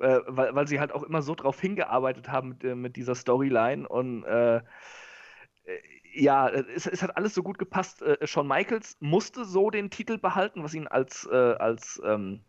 [0.00, 3.14] äh, weil, weil sie halt auch immer so drauf hingearbeitet haben mit, äh, mit dieser
[3.14, 4.24] Storyline und
[6.14, 8.02] ja, es, es hat alles so gut gepasst.
[8.22, 12.40] Shawn Michaels musste so den Titel behalten, was ihn als, als, ähm,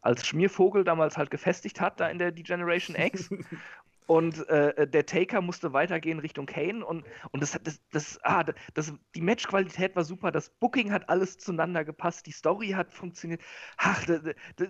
[0.00, 3.30] als Schmiervogel damals halt gefestigt hat, da in der Degeneration X.
[4.06, 8.44] Und äh, der Taker musste weitergehen Richtung Kane und, und das hat das, das, ah,
[8.74, 13.40] das, die Matchqualität war super, das Booking hat alles zueinander gepasst, die Story hat funktioniert.
[13.76, 14.20] Ach, das,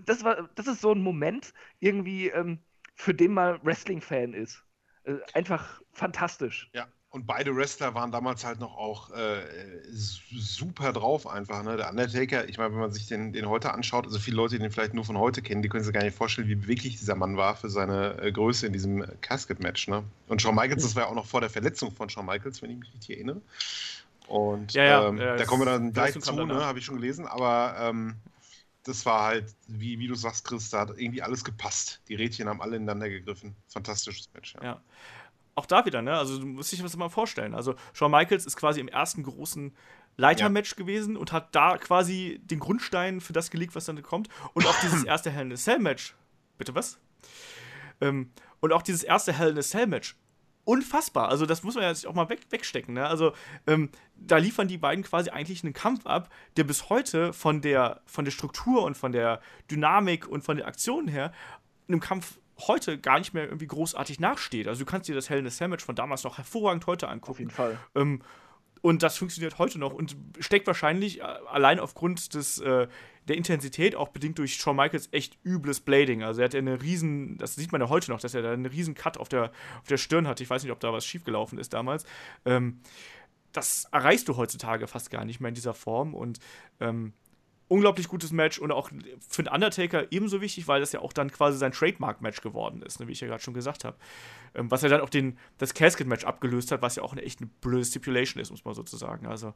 [0.04, 2.62] das war, das ist so ein Moment irgendwie, ähm,
[2.94, 4.64] für den man Wrestling-Fan ist.
[5.04, 6.70] Äh, einfach fantastisch.
[6.74, 9.42] Ja, und beide Wrestler waren damals halt noch auch äh,
[9.90, 11.62] super drauf einfach.
[11.62, 11.76] Ne?
[11.76, 14.62] Der Undertaker, ich meine, wenn man sich den, den heute anschaut, also viele Leute, die
[14.62, 17.14] den vielleicht nur von heute kennen, die können sich gar nicht vorstellen, wie beweglich dieser
[17.14, 19.88] Mann war für seine äh, Größe in diesem Casket-Match.
[19.88, 20.04] Ne?
[20.28, 22.70] Und Shawn Michaels, das war ja auch noch vor der Verletzung von Shawn Michaels, wenn
[22.70, 23.42] ich mich richtig erinnere.
[24.26, 26.46] Und Ja, ja, ähm, ja, da kommen wir dann gleich zu, ne?
[26.46, 26.64] danach.
[26.64, 28.14] habe ich schon gelesen, aber ähm,
[28.84, 32.00] das war halt, wie, wie du sagst, Chris, da hat irgendwie alles gepasst.
[32.08, 33.54] Die Rädchen haben alle ineinander gegriffen.
[33.68, 34.54] Fantastisches Match.
[34.62, 34.80] Ja.
[35.54, 35.62] Ja.
[35.62, 36.14] Auch da wieder, ne?
[36.14, 37.54] Also, du musst dich das mal vorstellen.
[37.54, 39.74] Also, Shawn Michaels ist quasi im ersten großen
[40.16, 44.28] Leitermatch gewesen und hat da quasi den Grundstein für das gelegt, was dann kommt.
[44.54, 46.14] Und auch dieses erste Hell in a Cell Match.
[46.58, 46.98] Bitte was?
[48.00, 48.30] Ähm,
[48.60, 50.16] und auch dieses erste Hell in a Cell Match
[50.64, 51.28] unfassbar.
[51.28, 52.94] Also, das muss man ja sich auch mal weg, wegstecken.
[52.94, 53.06] Ne?
[53.06, 53.32] Also,
[53.66, 58.00] ähm, da liefern die beiden quasi eigentlich einen Kampf ab, der bis heute von der,
[58.06, 61.32] von der Struktur und von der Dynamik und von den Aktionen her
[61.88, 64.68] einem Kampf heute gar nicht mehr irgendwie großartig nachsteht.
[64.68, 67.30] Also, du kannst dir das Hell in a Sandwich von damals noch hervorragend heute angucken.
[67.30, 67.78] Auf jeden Fall.
[67.94, 68.22] Ähm,
[68.82, 72.88] und das funktioniert heute noch und steckt wahrscheinlich äh, allein aufgrund des, äh,
[73.28, 76.24] der Intensität, auch bedingt durch Shawn Michaels echt übles Blading.
[76.24, 78.52] Also er hat ja eine riesen, das sieht man ja heute noch, dass er da
[78.52, 80.40] einen riesen Cut auf der, auf der Stirn hat.
[80.40, 82.04] Ich weiß nicht, ob da was schiefgelaufen ist damals.
[82.44, 82.80] Ähm,
[83.52, 86.40] das erreichst du heutzutage fast gar nicht mehr in dieser Form und
[86.80, 87.12] ähm,
[87.68, 88.90] unglaublich gutes Match und auch
[89.28, 93.00] für den Undertaker ebenso wichtig, weil das ja auch dann quasi sein Trademark-Match geworden ist,
[93.00, 93.96] ne, wie ich ja gerade schon gesagt habe.
[94.54, 97.40] Ähm, was ja dann auch den, das Casket-Match abgelöst hat, was ja auch eine echt
[97.40, 99.26] eine blöde Stipulation ist, muss man sozusagen.
[99.26, 99.54] Also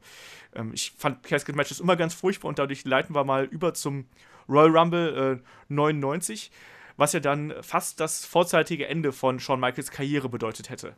[0.55, 4.07] ähm, ich fand Casket-Matches immer ganz furchtbar und dadurch leiten wir mal über zum
[4.49, 6.51] Royal Rumble äh, 99,
[6.95, 10.95] was ja dann fast das vorzeitige Ende von Shawn Michaels Karriere bedeutet hätte.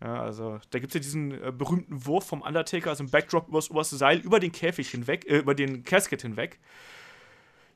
[0.00, 3.48] Ja, also da gibt es ja diesen äh, berühmten Wurf vom Undertaker, also ein Backdrop
[3.48, 6.58] übers oberste Seil, über den Käfig hinweg, äh, über den Casket hinweg.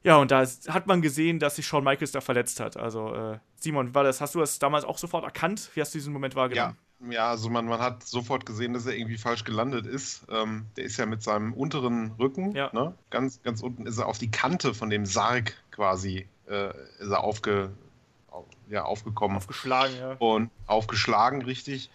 [0.05, 2.77] Ja, und da hat man gesehen, dass sich Shawn Michaels da verletzt hat.
[2.77, 5.71] Also, äh, Simon, war das, hast du das damals auch sofort erkannt?
[5.75, 6.77] Wie hast du diesen Moment wahrgenommen?
[7.01, 10.25] Ja, ja also man, man hat sofort gesehen, dass er irgendwie falsch gelandet ist.
[10.29, 12.71] Ähm, der ist ja mit seinem unteren Rücken, Ja.
[12.73, 12.95] ne?
[13.11, 17.23] ganz, ganz unten ist er auf die Kante von dem Sarg quasi äh, ist er
[17.23, 17.71] aufge,
[18.33, 19.37] au- ja, aufgekommen.
[19.37, 20.17] Aufgeschlagen, ja.
[20.19, 21.91] und aufgeschlagen, richtig.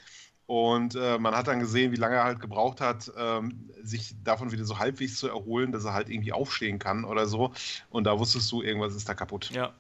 [0.48, 4.52] Und äh, man hat dann gesehen, wie lange er halt gebraucht hat, ähm, sich davon
[4.54, 7.52] wieder so halbwegs zu erholen, dass er halt irgendwie aufstehen kann oder so.
[7.90, 9.50] Und da wusstest du, irgendwas ist da kaputt.
[9.52, 9.74] Ja.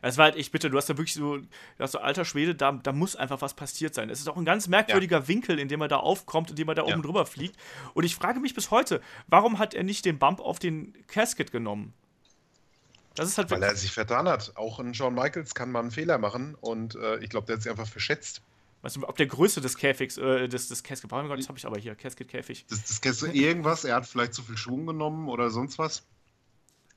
[0.00, 1.46] Es war halt echt bitte, du hast da wirklich so, du
[1.78, 4.10] hast so alter Schwede, da, da muss einfach was passiert sein.
[4.10, 6.74] Es ist auch ein ganz merkwürdiger Winkel, in dem er da aufkommt, in dem er
[6.76, 6.94] da Ja.
[6.94, 7.56] oben drüber fliegt.
[7.94, 11.50] Und ich frage mich bis heute, warum hat er nicht den Bump auf den Casket
[11.50, 11.94] genommen?
[13.14, 14.52] Das ist halt Weil er sich vertan hat.
[14.54, 17.62] Auch ein Shawn Michaels kann mal einen Fehler machen und äh, ich glaube, der hat
[17.62, 18.42] sich einfach verschätzt.
[18.82, 21.48] Weißt du, ob der Größe des Käfigs, äh, des, des Casket, oh mein Gott, das
[21.48, 22.66] habe ich aber hier, Casket-Käfig.
[22.68, 26.06] Das, das du irgendwas, er hat vielleicht zu viel Schwung genommen oder sonst was.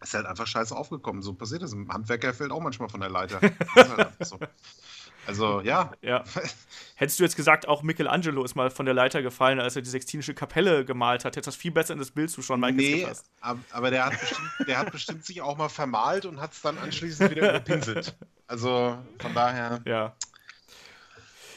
[0.02, 1.22] Ist halt einfach scheiße aufgekommen.
[1.22, 1.74] So passiert das.
[1.74, 3.40] Ein Handwerker fällt auch manchmal von der Leiter.
[3.76, 4.40] Halt so.
[5.28, 5.92] Also, ja.
[6.02, 6.24] Ja.
[6.96, 9.90] Hättest du jetzt gesagt, auch Michelangelo ist mal von der Leiter gefallen, als er die
[9.92, 13.08] Sextinische Kapelle gemalt hat, hätte das viel besser in das Bild zu Shawn Michaels Nee,
[13.42, 16.62] ab- aber der hat, bestimmt, der hat bestimmt sich auch mal vermalt und hat es
[16.64, 18.18] dann anschließend wieder überpinselt.
[18.48, 20.16] Also von daher, Ja.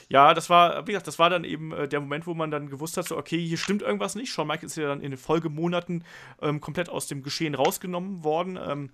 [0.08, 2.68] Ja, das war, wie gesagt, das war dann eben äh, der Moment, wo man dann
[2.68, 4.32] gewusst hat, so, okay, hier stimmt irgendwas nicht.
[4.32, 6.04] Shawn Michaels ist ja dann in den Folgemonaten
[6.42, 8.58] ähm, komplett aus dem Geschehen rausgenommen worden.
[8.62, 8.90] Ähm,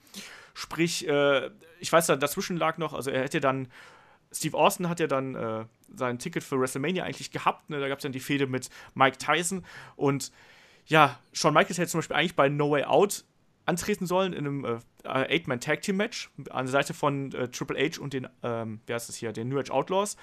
[0.54, 1.50] sprich, äh,
[1.80, 3.68] ich weiß, da dazwischen lag noch, also er hätte dann,
[4.32, 5.64] Steve Austin hat ja dann äh,
[5.94, 7.68] sein Ticket für WrestleMania eigentlich gehabt.
[7.70, 7.80] Ne?
[7.80, 9.64] Da gab es dann die Fehde mit Mike Tyson
[9.96, 10.30] und
[10.86, 13.24] ja, Shawn Michaels hätte zum Beispiel eigentlich bei No Way Out
[13.66, 18.28] antreten sollen in einem äh, Eight-Man-Tag-Team-Match an der Seite von äh, Triple H und den,
[18.42, 20.16] ähm, wer ist das hier, den New Age Outlaws.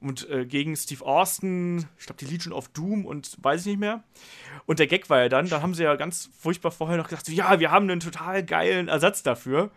[0.00, 3.80] Und äh, gegen Steve Austin, ich glaube, die Legion of Doom und weiß ich nicht
[3.80, 4.02] mehr.
[4.66, 7.26] Und der Gag war ja dann, da haben sie ja ganz furchtbar vorher noch gesagt,
[7.26, 9.70] so, ja, wir haben einen total geilen Ersatz dafür.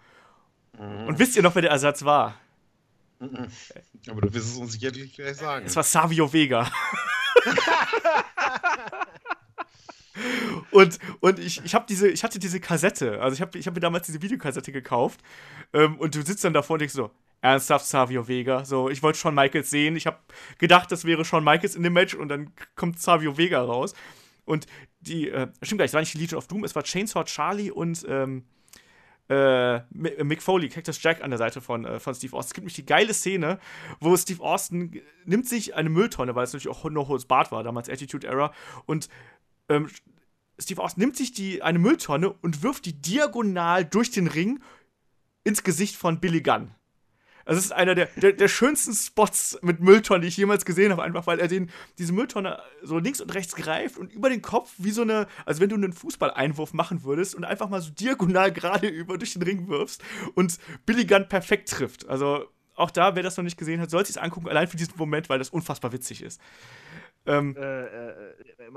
[0.77, 2.35] Und wisst ihr noch, wer der Ersatz war?
[3.19, 5.65] aber du wirst es uns sicherlich gleich sagen.
[5.65, 6.69] Es war Savio Vega.
[10.71, 13.75] und und ich, ich, hab diese, ich hatte diese Kassette, also ich habe ich hab
[13.75, 15.21] mir damals diese Videokassette gekauft
[15.73, 17.11] ähm, und du sitzt dann davor und denkst so,
[17.43, 20.17] ernsthaft Savio Vega, so, ich wollte Shawn Michaels sehen, ich habe
[20.59, 23.93] gedacht, das wäre Shawn Michaels in dem Match und dann kommt Savio Vega raus
[24.45, 24.65] und
[25.01, 27.25] die, äh, stimmt gar nicht, es war nicht die Legion of Doom, es war Chainsaw
[27.25, 28.45] Charlie und ähm,
[29.27, 32.49] äh, Mi- Mick Foley, Cactus Jack an der Seite von, äh, von Steve Austin.
[32.49, 33.59] Es gibt nämlich die geile Szene,
[33.99, 37.61] wo Steve Austin nimmt sich eine Mülltonne, weil es natürlich auch noch hohes Bart war,
[37.63, 38.53] damals Attitude Era,
[38.85, 39.09] und
[39.67, 39.89] ähm,
[40.59, 44.61] Steve Austin nimmt sich die, eine Mülltonne und wirft die diagonal durch den Ring
[45.43, 46.73] ins Gesicht von Billy Gunn.
[47.45, 51.03] Es ist einer der, der, der schönsten Spots mit Mülltonnen, die ich jemals gesehen habe,
[51.03, 54.71] einfach weil er den, diese Mülltonne so links und rechts greift und über den Kopf
[54.77, 58.51] wie so eine, als wenn du einen Fußballeinwurf machen würdest und einfach mal so diagonal
[58.51, 60.03] gerade über durch den Ring wirfst
[60.35, 62.07] und Billy Gunn perfekt trifft.
[62.07, 62.45] Also
[62.75, 65.29] auch da, wer das noch nicht gesehen hat, soll sich angucken, allein für diesen Moment,
[65.29, 66.41] weil das unfassbar witzig ist.
[67.25, 68.33] Ähm, Äh, äh,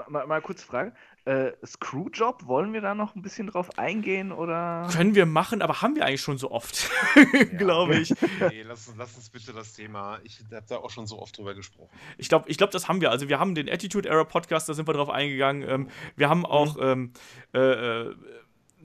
[0.09, 0.93] mal, mal kurz Frage.
[1.25, 4.89] Äh, Screwjob, wollen wir da noch ein bisschen drauf eingehen oder?
[4.93, 6.89] können wir machen, aber haben wir eigentlich schon so oft,
[7.59, 8.15] glaube ich.
[8.39, 10.21] Nee, lass, lass uns bitte das Thema.
[10.23, 11.91] Ich habe da auch schon so oft drüber gesprochen.
[12.19, 13.11] Ich glaube, ich glaub, das haben wir.
[13.11, 15.69] Also wir haben den Attitude Era Podcast, da sind wir drauf eingegangen.
[15.69, 17.13] Ähm, wir haben auch ähm,
[17.53, 18.15] äh, äh,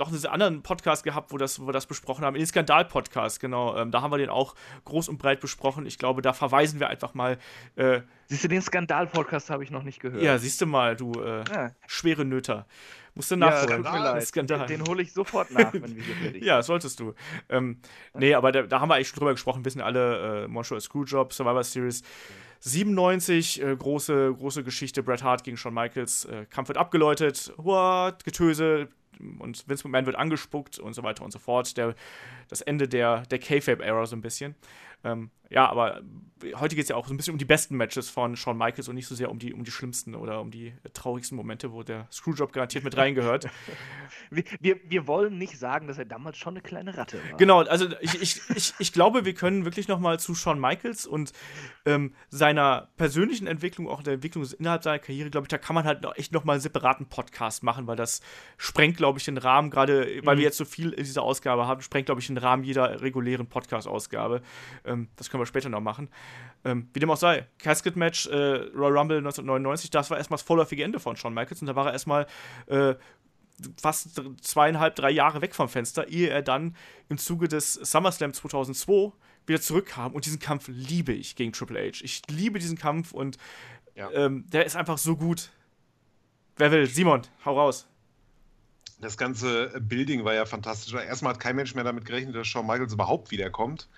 [0.01, 3.77] noch einen anderen Podcast gehabt, wo, das, wo wir das besprochen haben, den Skandal-Podcast, genau.
[3.77, 4.55] Ähm, da haben wir den auch
[4.85, 5.85] groß und breit besprochen.
[5.85, 7.37] Ich glaube, da verweisen wir einfach mal.
[7.75, 10.23] Äh, siehst du, den Skandal-Podcast habe ich noch nicht gehört.
[10.23, 11.71] Ja, siehst du mal, du äh, ja.
[11.87, 12.65] schwere Nöter.
[13.13, 13.83] Musst du nachholen.
[13.83, 14.65] Ja, Skandal.
[14.65, 17.13] Den, den hole ich sofort nach, wenn wir hier fertig Ja, solltest du.
[17.49, 17.79] Ähm,
[18.13, 19.65] nee, aber da, da, haben wir eigentlich schon drüber gesprochen.
[19.65, 22.03] Wissen alle, äh, Montreal Screwjob, Survivor Series.
[22.61, 28.23] 97, äh, große, große Geschichte, Bret Hart gegen Shawn Michaels, äh, Kampf wird abgeläutet, what,
[28.23, 28.87] Getöse,
[29.39, 31.77] und Vince McMahon wird angespuckt und so weiter und so fort.
[31.77, 31.95] Der,
[32.49, 34.55] das Ende der, der K-Fape-Era so ein bisschen.
[35.03, 36.01] Ähm, ja, aber
[36.55, 38.87] heute geht es ja auch so ein bisschen um die besten Matches von Shawn Michaels
[38.87, 41.83] und nicht so sehr um die, um die schlimmsten oder um die traurigsten Momente, wo
[41.83, 43.49] der Screwjob garantiert mit reingehört.
[44.29, 47.37] wir, wir, wir wollen nicht sagen, dass er damals schon eine kleine Ratte war.
[47.37, 51.33] Genau, also ich, ich, ich, ich glaube, wir können wirklich nochmal zu Shawn Michaels und
[51.85, 55.83] ähm, seiner persönlichen Entwicklung, auch der Entwicklung innerhalb seiner Karriere, glaube ich, da kann man
[55.83, 58.21] halt echt nochmal einen separaten Podcast machen, weil das
[58.57, 60.39] sprengt, glaube ich, den Rahmen, gerade weil mhm.
[60.39, 63.47] wir jetzt so viel in dieser Ausgabe haben, sprengt, glaube ich, den Rahmen jeder regulären
[63.47, 64.41] Podcast-Ausgabe.
[64.91, 66.09] Ähm, das können wir später noch machen.
[66.63, 68.35] Ähm, wie dem auch sei, Casket-Match, äh,
[68.75, 71.87] Royal Rumble 1999, das war erstmal das vorläufige Ende von Shawn Michaels und da war
[71.87, 72.27] er erstmal
[72.67, 72.95] äh,
[73.79, 76.75] fast zweieinhalb, drei Jahre weg vom Fenster, ehe er dann
[77.09, 79.13] im Zuge des SummerSlam 2002
[79.45, 80.13] wieder zurückkam.
[80.13, 82.03] Und diesen Kampf liebe ich gegen Triple H.
[82.03, 83.37] Ich liebe diesen Kampf und
[83.95, 84.11] ja.
[84.11, 85.49] ähm, der ist einfach so gut.
[86.57, 86.87] Wer will?
[86.87, 87.87] Simon, hau raus.
[88.99, 90.93] Das ganze Building war ja fantastisch.
[90.93, 93.89] Erstmal hat kein Mensch mehr damit gerechnet, dass Shawn Michaels überhaupt wiederkommt.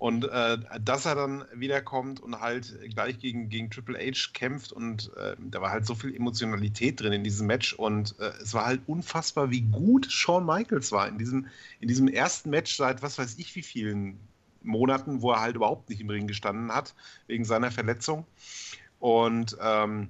[0.00, 5.14] Und äh, dass er dann wiederkommt und halt gleich gegen, gegen Triple H kämpft und
[5.18, 8.64] äh, da war halt so viel Emotionalität drin in diesem Match und äh, es war
[8.64, 11.48] halt unfassbar, wie gut Shawn Michaels war in diesem,
[11.80, 14.18] in diesem ersten Match seit was weiß ich wie vielen
[14.62, 16.94] Monaten, wo er halt überhaupt nicht im Ring gestanden hat,
[17.26, 18.24] wegen seiner Verletzung.
[19.00, 20.08] Und ähm,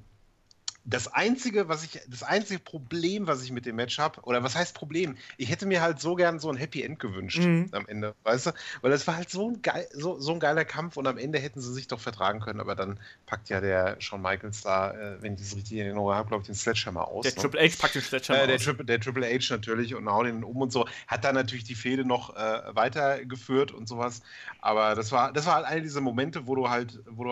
[0.91, 4.57] das einzige, was ich, das einzige Problem, was ich mit dem Match habe, oder was
[4.57, 5.17] heißt Problem?
[5.37, 7.69] Ich hätte mir halt so gern so ein Happy End gewünscht mhm.
[7.73, 8.51] am Ende, weißt du?
[8.83, 11.39] Weil das war halt so ein, geil, so, so ein geiler Kampf und am Ende
[11.39, 15.23] hätten sie sich doch vertragen können, aber dann packt ja der Shawn Michaels da, äh,
[15.23, 17.23] wenn ich das richtig in Erinnerung habe, glaube ich, den Sledgehammer aus.
[17.23, 17.41] Der ne?
[17.41, 18.65] Triple H packt den Sledgehammer äh, der aus.
[18.65, 20.87] Triple, der Triple H natürlich und haut ihn um und so.
[21.07, 24.23] Hat dann natürlich die Fehde noch äh, weitergeführt und sowas.
[24.61, 27.31] Aber das war, das war halt eine dieser Momente, wo du halt, wo du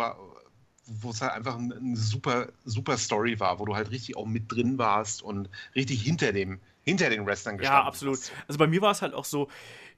[0.89, 4.51] wo es halt einfach eine super, super Story war, wo du halt richtig auch mit
[4.51, 8.19] drin warst und richtig hinter dem, hinter den Wrestlern gestanden Ja, absolut.
[8.19, 8.33] Hast.
[8.47, 9.49] Also bei mir war es halt auch so,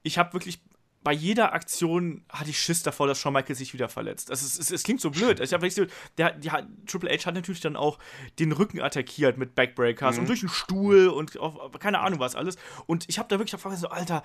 [0.02, 0.60] ich habe wirklich
[1.02, 4.30] bei jeder Aktion hatte ich Schiss davor, dass Shawn Michaels sich wieder verletzt.
[4.30, 5.40] Also es, es, es klingt so blöd.
[5.40, 5.86] Ich hab so,
[6.18, 7.98] der, der, Triple H hat natürlich dann auch
[8.38, 10.22] den Rücken attackiert mit Backbreakers mhm.
[10.22, 12.56] und durch den Stuhl und auf, keine Ahnung was alles.
[12.86, 14.22] Und ich habe da wirklich gefragt, so, Alter,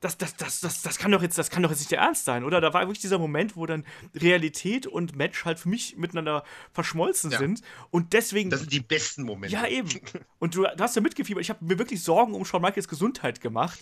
[0.00, 2.24] das, das, das, das, das kann doch jetzt, das kann doch jetzt nicht der Ernst
[2.24, 2.60] sein, oder?
[2.60, 3.84] Da war wirklich dieser Moment, wo dann
[4.14, 7.38] Realität und Match halt für mich miteinander verschmolzen ja.
[7.38, 7.62] sind.
[7.90, 8.48] Und deswegen.
[8.50, 9.54] Das sind die besten Momente.
[9.54, 9.88] Ja, eben.
[10.38, 11.42] Und du, du hast ja mitgefiebert.
[11.42, 13.80] Ich habe mir wirklich Sorgen um Shawn Michaels Gesundheit gemacht.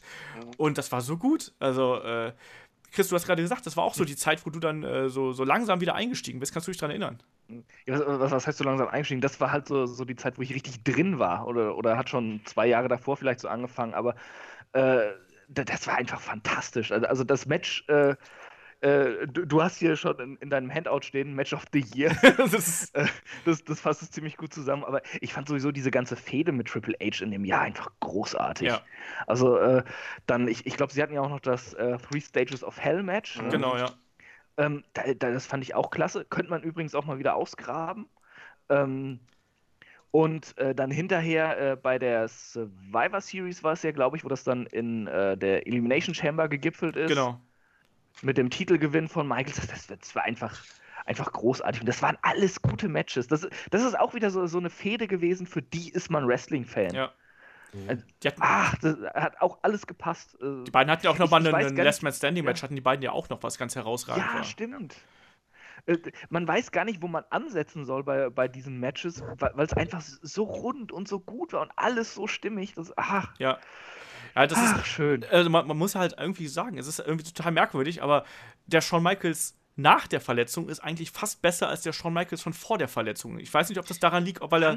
[0.57, 1.53] Und das war so gut.
[1.59, 2.33] Also, äh,
[2.93, 5.11] Chris, du hast gerade gesagt, das war auch so die Zeit, wo du dann äh,
[5.11, 6.55] so, so langsam wieder eingestiegen bist.
[6.55, 7.23] Kannst du dich daran erinnern?
[7.85, 9.21] Ja, was, was, heißt so langsam eingestiegen?
[9.21, 11.47] Das war halt so, so die Zeit, wo ich richtig drin war.
[11.47, 13.93] Oder, oder hat schon zwei Jahre davor vielleicht so angefangen.
[13.93, 14.15] Aber.
[14.73, 15.11] Äh,
[15.49, 16.93] das war einfach fantastisch.
[16.93, 18.15] Also, also das Match, äh,
[18.81, 22.15] äh, du, du, hast hier schon in, in, deinem Handout stehen, Match of the Year.
[22.37, 23.07] das, ist, äh,
[23.45, 24.85] das, das, fasst es ziemlich gut zusammen.
[24.85, 28.69] Aber ich fand sowieso diese ganze Fehde mit Triple H in dem Jahr einfach großartig.
[28.69, 28.83] Ja.
[29.27, 29.83] Also äh,
[30.27, 33.03] dann, ich, ich glaube, sie hatten ja auch noch das äh, Three Stages of Hell
[33.03, 33.41] Match.
[33.41, 33.51] Mhm.
[33.51, 33.91] Genau, ja.
[34.59, 36.25] Ähm, da, da, das fand ich auch klasse.
[36.25, 38.09] Könnte man übrigens auch mal wieder ausgraben.
[38.69, 39.21] Ähm,
[40.11, 44.29] und äh, dann hinterher äh, bei der Survivor Series war es ja, glaube ich, wo
[44.29, 47.09] das dann in äh, der Elimination Chamber gegipfelt ist.
[47.09, 47.41] Genau.
[48.23, 49.53] Mit dem Titelgewinn von Michael.
[49.71, 50.59] Das, das war einfach,
[51.05, 51.83] einfach großartig.
[51.83, 53.29] Und das waren alles gute Matches.
[53.29, 56.95] Das, das ist auch wieder so, so eine Fehde gewesen, für die ist man Wrestling-Fan.
[56.95, 57.13] Ja.
[57.89, 60.39] Also, hatten, ach, das hat auch alles gepasst.
[60.41, 62.65] Äh, die beiden hatten ja auch noch mal ein Last Man Standing Match, ja.
[62.65, 64.31] hatten die beiden ja auch noch was ganz herausragendes.
[64.31, 64.45] Ja, war.
[64.45, 64.97] stimmt.
[65.87, 65.99] Äh,
[66.29, 70.01] man weiß gar nicht, wo man ansetzen soll bei, bei diesen Matches, weil es einfach
[70.01, 72.75] so rund und so gut war und alles so stimmig.
[72.75, 73.33] Das, ach.
[73.39, 73.59] Ja.
[74.35, 75.25] Ja, das ach, ist schön.
[75.25, 78.25] Also man, man muss halt irgendwie sagen, es ist irgendwie total merkwürdig, aber
[78.67, 82.55] der Shawn Michaels nach der Verletzung ist eigentlich fast besser als der Shawn Michaels schon
[82.55, 83.39] vor der Verletzung.
[83.39, 84.77] Ich weiß nicht, ob das daran liegt, ob weil er,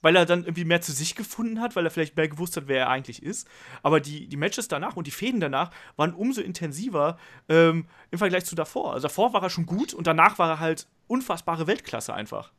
[0.00, 2.66] weil er dann irgendwie mehr zu sich gefunden hat, weil er vielleicht mehr gewusst hat,
[2.66, 3.46] wer er eigentlich ist.
[3.82, 7.18] Aber die, die Matches danach und die Fäden danach waren umso intensiver
[7.50, 8.94] ähm, im Vergleich zu davor.
[8.94, 12.50] Also davor war er schon gut und danach war er halt unfassbare Weltklasse einfach.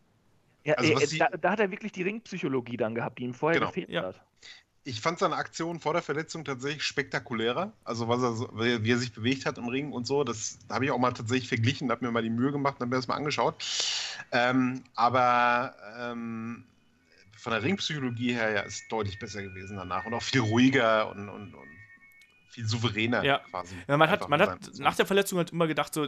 [0.63, 3.59] Ja, also, äh, da, da, hat er wirklich die Ringpsychologie dann gehabt, die ihm vorher
[3.59, 3.71] genau.
[3.71, 4.03] gefehlt ja.
[4.03, 4.21] hat
[4.83, 7.71] ich fand seine Aktion vor der Verletzung tatsächlich spektakulärer.
[7.83, 10.91] Also was er, wie er sich bewegt hat im Ring und so, das habe ich
[10.91, 13.15] auch mal tatsächlich verglichen, habe mir mal die Mühe gemacht und habe mir das mal
[13.15, 13.55] angeschaut.
[14.31, 16.63] Ähm, aber ähm,
[17.37, 21.29] von der Ringpsychologie her ja ist deutlich besser gewesen danach und auch viel ruhiger und,
[21.29, 21.80] und, und
[22.51, 23.39] viel souveräner ja.
[23.49, 23.75] quasi.
[23.87, 26.05] Ja, man hat, man hat nach der Verletzung halt immer gedacht, so,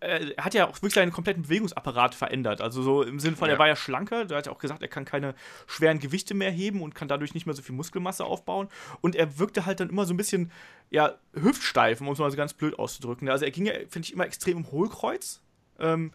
[0.00, 2.60] äh, er hat ja auch wirklich seinen kompletten Bewegungsapparat verändert.
[2.60, 3.54] Also so im Sinne von, ja.
[3.54, 5.34] er war ja schlanker, der hat ja auch gesagt, er kann keine
[5.66, 8.68] schweren Gewichte mehr heben und kann dadurch nicht mehr so viel Muskelmasse aufbauen.
[9.02, 10.50] Und er wirkte halt dann immer so ein bisschen,
[10.90, 13.28] ja, hüftsteif, um es mal so ganz blöd auszudrücken.
[13.28, 15.42] Also er ging ja, finde ich, immer extrem im Hohlkreuz.
[15.78, 16.12] Ähm,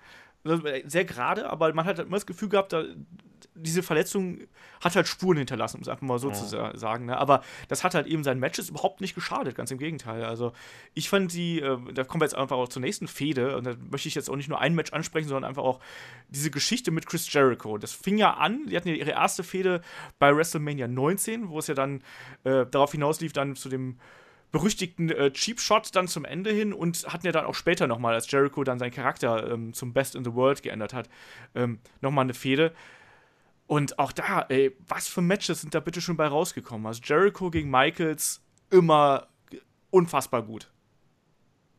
[0.86, 2.84] sehr gerade, aber man hat halt immer das Gefühl gehabt, da,
[3.56, 4.40] diese Verletzung
[4.82, 6.34] hat halt Spuren hinterlassen, um es einfach mal so ja.
[6.36, 7.06] zu sagen.
[7.06, 7.18] Ne?
[7.18, 10.24] Aber das hat halt eben seinen Matches überhaupt nicht geschadet, ganz im Gegenteil.
[10.24, 10.53] Also
[10.94, 13.74] ich fand die, äh, da kommen wir jetzt einfach auch zur nächsten Fehde, und da
[13.90, 15.80] möchte ich jetzt auch nicht nur ein Match ansprechen, sondern einfach auch
[16.30, 17.78] diese Geschichte mit Chris Jericho.
[17.78, 19.82] Das fing ja an, die hatten ja ihre erste Fehde
[20.19, 22.02] bei WrestleMania 19, wo es ja dann
[22.44, 23.98] äh, darauf hinauslief, dann zu dem
[24.52, 28.14] berüchtigten äh, Cheap Shot dann zum Ende hin und hatten ja dann auch später nochmal,
[28.14, 31.10] als Jericho dann seinen Charakter ähm, zum Best in the World geändert hat,
[31.56, 32.74] ähm, nochmal eine Fehde.
[33.68, 36.88] Und auch da, ey, was für Matches sind da bitte schon bei rausgekommen?
[36.88, 39.28] Also Jericho gegen Michaels immer
[39.90, 40.72] unfassbar gut.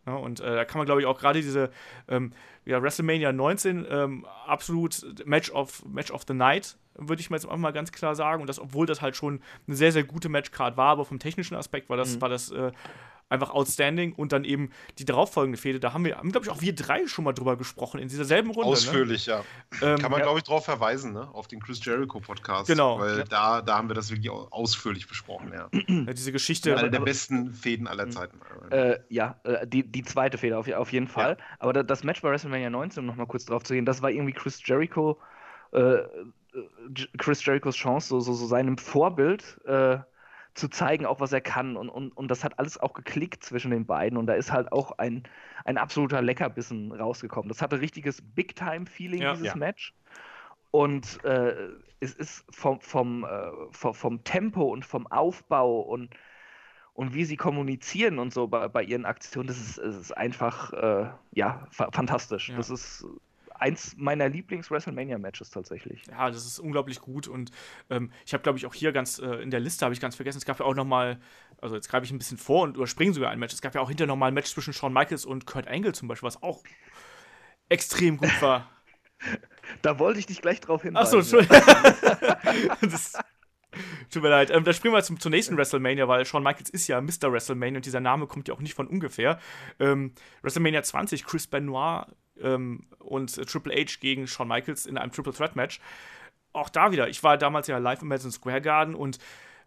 [0.09, 1.71] Ja, und äh, da kann man, glaube ich, auch gerade diese
[2.09, 2.33] ähm,
[2.65, 7.45] ja, WrestleMania 19 ähm, absolut Match of, Match of the Night, würde ich mal jetzt
[7.45, 8.41] einfach mal ganz klar sagen.
[8.41, 11.57] Und das, obwohl das halt schon eine sehr, sehr gute Matchcard war, aber vom technischen
[11.57, 12.21] Aspekt war das, mhm.
[12.23, 12.73] war das äh,
[13.29, 14.13] einfach outstanding.
[14.13, 17.25] Und dann eben die darauffolgende Fehde, da haben wir, glaube ich, auch wir drei schon
[17.25, 18.71] mal drüber gesprochen in dieser selben Runde.
[18.71, 18.73] Ne?
[18.73, 19.35] Ausführlich, ne?
[19.81, 19.89] ja.
[19.89, 20.27] Ähm, Kann man, ja.
[20.27, 21.29] glaube ich, darauf verweisen, ne?
[21.33, 22.67] auf den Chris Jericho Podcast.
[22.67, 22.99] Genau.
[22.99, 23.25] Weil ja.
[23.25, 25.69] da, da haben wir das wirklich ausführlich besprochen, ja.
[25.73, 26.77] ja diese Geschichte.
[26.77, 28.09] Eine der besten Fäden aller.
[28.11, 28.41] Zeiten.
[28.71, 31.37] Äh, ja, äh, die, die zweite Fehde auf, auf jeden Fall.
[31.59, 34.33] Aber das Match bei WrestleMania 19, um nochmal kurz drauf zu gehen, das war irgendwie
[34.33, 35.19] Chris Jericho.
[35.73, 35.99] Äh,
[37.19, 39.99] Chris Jerichos Chance, so, so, so seinem Vorbild äh,
[40.59, 41.77] zu zeigen, auch was er kann.
[41.77, 44.19] Und, und, und das hat alles auch geklickt zwischen den beiden.
[44.19, 45.23] Und da ist halt auch ein,
[45.65, 47.49] ein absoluter Leckerbissen rausgekommen.
[47.49, 49.57] Das hatte richtiges Big-Time-Feeling, ja, dieses ja.
[49.57, 49.95] Match.
[50.71, 51.55] Und äh,
[52.01, 56.15] es ist vom, vom, äh, vom, vom, Tempo und vom Aufbau und,
[56.93, 60.73] und wie sie kommunizieren und so bei, bei ihren Aktionen, das ist, das ist einfach
[60.75, 62.51] äh, ja, fa fantastisch.
[62.51, 62.57] Ja.
[62.57, 63.07] Das ist
[63.59, 66.03] eins meiner Lieblings-WrestleMania-Matches tatsächlich.
[66.07, 67.51] Ja, das ist unglaublich gut und
[67.91, 70.17] ähm, ich habe, glaube ich, auch hier ganz äh, in der Liste, habe ich ganz
[70.17, 71.21] vergessen, es gab ja auch nochmal,
[71.61, 73.81] also jetzt greife ich ein bisschen vor und überspringe sogar ein Match, es gab ja
[73.81, 76.63] auch hinterher nochmal ein Match zwischen Shawn Michaels und Kurt Angle zum Beispiel, was auch
[77.69, 78.71] extrem gut war.
[79.83, 81.19] da wollte ich dich gleich drauf hinweisen.
[81.19, 81.61] Achso, Entschuldigung.
[82.91, 83.15] das,
[84.11, 84.51] Tut mir leid.
[84.51, 87.33] Ähm, dann springen wir zum, zur nächsten WrestleMania, weil Shawn Michaels ist ja Mr.
[87.33, 89.39] WrestleMania und dieser Name kommt ja auch nicht von ungefähr.
[89.79, 92.07] Ähm, WrestleMania 20, Chris Benoit
[92.43, 95.81] ähm, und Triple H gegen Shawn Michaels in einem Triple Threat Match.
[96.53, 99.19] Auch da wieder, ich war damals ja live im Madison Square Garden und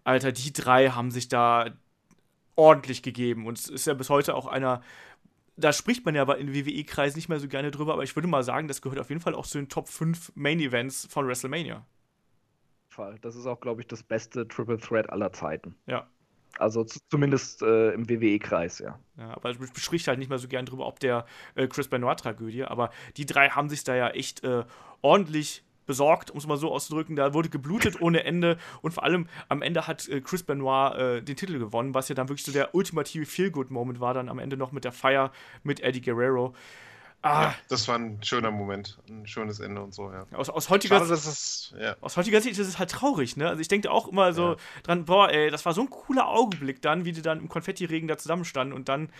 [0.03, 1.67] Alter, die drei haben sich da
[2.55, 4.81] ordentlich gegeben und es ist ja bis heute auch einer
[5.57, 8.27] da spricht man ja aber in WWE-Kreisen nicht mehr so gerne drüber, aber ich würde
[8.27, 11.85] mal sagen, das gehört auf jeden Fall auch zu den Top 5 Main-Events von WrestleMania.
[12.87, 13.17] Fall.
[13.21, 15.75] Das ist auch, glaube ich, das beste Triple Threat aller Zeiten.
[15.85, 16.07] Ja.
[16.57, 18.99] Also zumindest äh, im WWE-Kreis, ja.
[19.17, 21.25] Ja, aber ich spricht halt nicht mehr so gern drüber, ob der
[21.55, 22.65] äh, Chris Benoit-Tragödie.
[22.65, 24.63] Aber die drei haben sich da ja echt äh,
[25.01, 27.15] ordentlich besorgt, um es mal so auszudrücken.
[27.15, 31.21] Da wurde geblutet ohne Ende und vor allem am Ende hat äh, Chris Benoit äh,
[31.21, 34.57] den Titel gewonnen, was ja dann wirklich so der ultimative Feel-Good-Moment war, dann am Ende
[34.57, 35.31] noch mit der Feier
[35.63, 36.53] mit Eddie Guerrero.
[37.23, 37.43] Ah.
[37.43, 40.25] Ja, das war ein schöner Moment, ein schönes Ende und so, ja.
[40.33, 41.95] Aus, aus, heutiger, Schade, es, ja.
[42.01, 43.47] aus heutiger Sicht ist es halt traurig, ne?
[43.47, 44.55] Also ich denke auch immer so ja.
[44.81, 48.07] dran, boah, ey, das war so ein cooler Augenblick dann, wie die dann im Konfettiregen
[48.07, 49.11] da zusammenstanden und dann,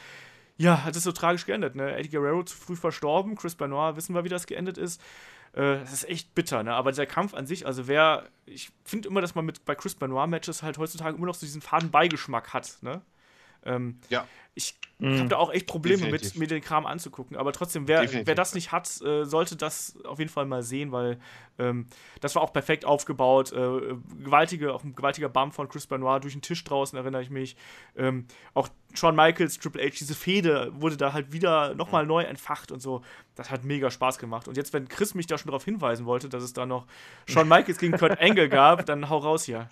[0.58, 1.96] ja, hat es so tragisch geendet, ne?
[1.96, 5.00] Eddie Guerrero zu früh verstorben, Chris Benoit, wissen wir, wie das geendet ist.
[5.54, 6.74] Äh, das ist echt bitter, ne?
[6.74, 9.94] Aber dieser Kampf an sich, also wer, ich finde immer, dass man mit bei Chris
[9.94, 13.02] Benoit-Matches halt heutzutage immer noch so diesen faden Beigeschmack hat, ne?
[13.66, 14.28] Ähm, ja.
[14.54, 15.20] Ich mhm.
[15.20, 17.38] habe da auch echt Probleme mit, mir den Kram anzugucken.
[17.38, 20.92] Aber trotzdem, wer, wer das nicht hat, äh, sollte das auf jeden Fall mal sehen,
[20.92, 21.20] weil
[21.58, 21.88] ähm,
[22.20, 23.54] das war auch perfekt aufgebaut.
[23.54, 27.30] Äh, gewaltige, auch ein gewaltiger Bump von Chris Benoit durch den Tisch draußen, erinnere ich
[27.30, 27.56] mich.
[27.96, 32.10] Ähm, auch Shawn Michaels, Triple H, diese Fehde wurde da halt wieder nochmal mhm.
[32.10, 33.04] neu entfacht und so.
[33.36, 34.50] Das hat mega Spaß gemacht.
[34.50, 36.88] Und jetzt, wenn Chris mich da schon darauf hinweisen wollte, dass es da noch
[37.26, 39.70] Shawn Michaels gegen Kurt Angle gab, dann hau raus hier.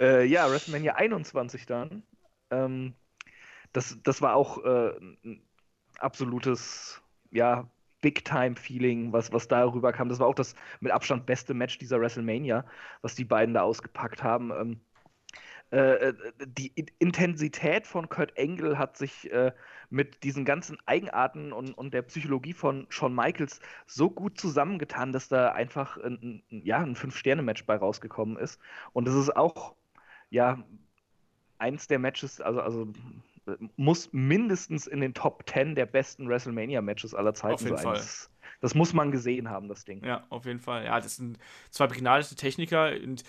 [0.00, 2.04] Äh, ja, WrestleMania 21 dann.
[2.52, 2.94] Ähm,
[3.72, 4.92] das, das war auch äh,
[5.24, 5.42] ein
[5.98, 7.68] absolutes, ja,
[8.02, 10.10] Big-Time-Feeling, was, was darüber kam.
[10.10, 12.66] Das war auch das mit Abstand beste Match dieser WrestleMania,
[13.00, 14.50] was die beiden da ausgepackt haben.
[14.50, 14.80] Ähm,
[15.70, 16.14] äh, äh
[16.44, 19.52] die Intensität von Kurt Angle hat sich äh,
[19.88, 25.28] mit diesen ganzen Eigenarten und, und der Psychologie von Shawn Michaels so gut zusammengetan, dass
[25.28, 28.60] da einfach ein, ein ja, ein Fünf-Sterne-Match bei rausgekommen ist.
[28.92, 29.76] Und es ist auch,
[30.28, 30.58] ja,
[31.62, 32.88] eins der Matches, also, also
[33.76, 37.84] muss mindestens in den Top 10 der besten WrestleMania-Matches aller Zeiten Auf jeden sein.
[37.84, 37.94] Fall.
[37.94, 40.04] Das, das muss man gesehen haben, das Ding.
[40.04, 40.84] Ja, auf jeden Fall.
[40.84, 41.38] Ja, das sind
[41.70, 43.24] zwei begnadete Techniker und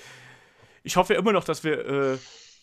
[0.83, 2.17] ich hoffe immer noch, dass wir äh,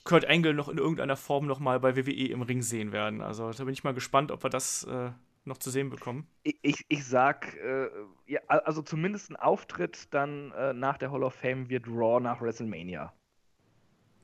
[0.04, 3.20] Kurt Angle noch in irgendeiner Form noch mal bei WWE im Ring sehen werden.
[3.22, 5.10] Also da bin ich mal gespannt, ob wir das äh,
[5.44, 6.26] noch zu sehen bekommen.
[6.42, 7.88] Ich, ich, ich sag, äh,
[8.26, 12.40] ja, also zumindest ein Auftritt dann äh, nach der Hall of Fame wird Raw nach
[12.40, 13.12] WrestleMania.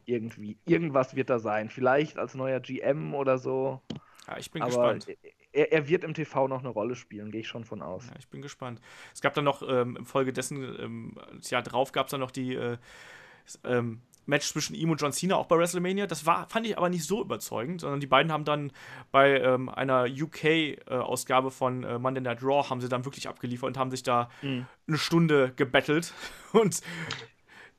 [0.07, 0.57] Irgendwie.
[0.65, 1.69] Irgendwas wird da sein.
[1.69, 3.83] Vielleicht als neuer GM oder so.
[4.27, 5.19] Ja, ich bin Aber gespannt.
[5.53, 8.07] er, er wird im TV noch eine Rolle spielen, gehe ich schon von aus.
[8.09, 8.81] Ja, ich bin gespannt.
[9.15, 12.55] Es gab dann noch ähm, infolgedessen, ähm, das Jahr drauf gab es dann noch die
[12.55, 12.79] äh,
[13.65, 16.09] ähm, Match zwischen ihm und John Cena auch bei WrestleMania.
[16.09, 18.73] Das war, fand ich aber nicht so überzeugend, sondern die beiden haben dann
[19.13, 23.79] bei ähm, einer UK-Ausgabe von äh, Monday Night Raw haben sie dann wirklich abgeliefert und
[23.79, 24.67] haben sich da Mhm.
[24.89, 26.13] eine Stunde gebettelt.
[26.53, 26.81] Und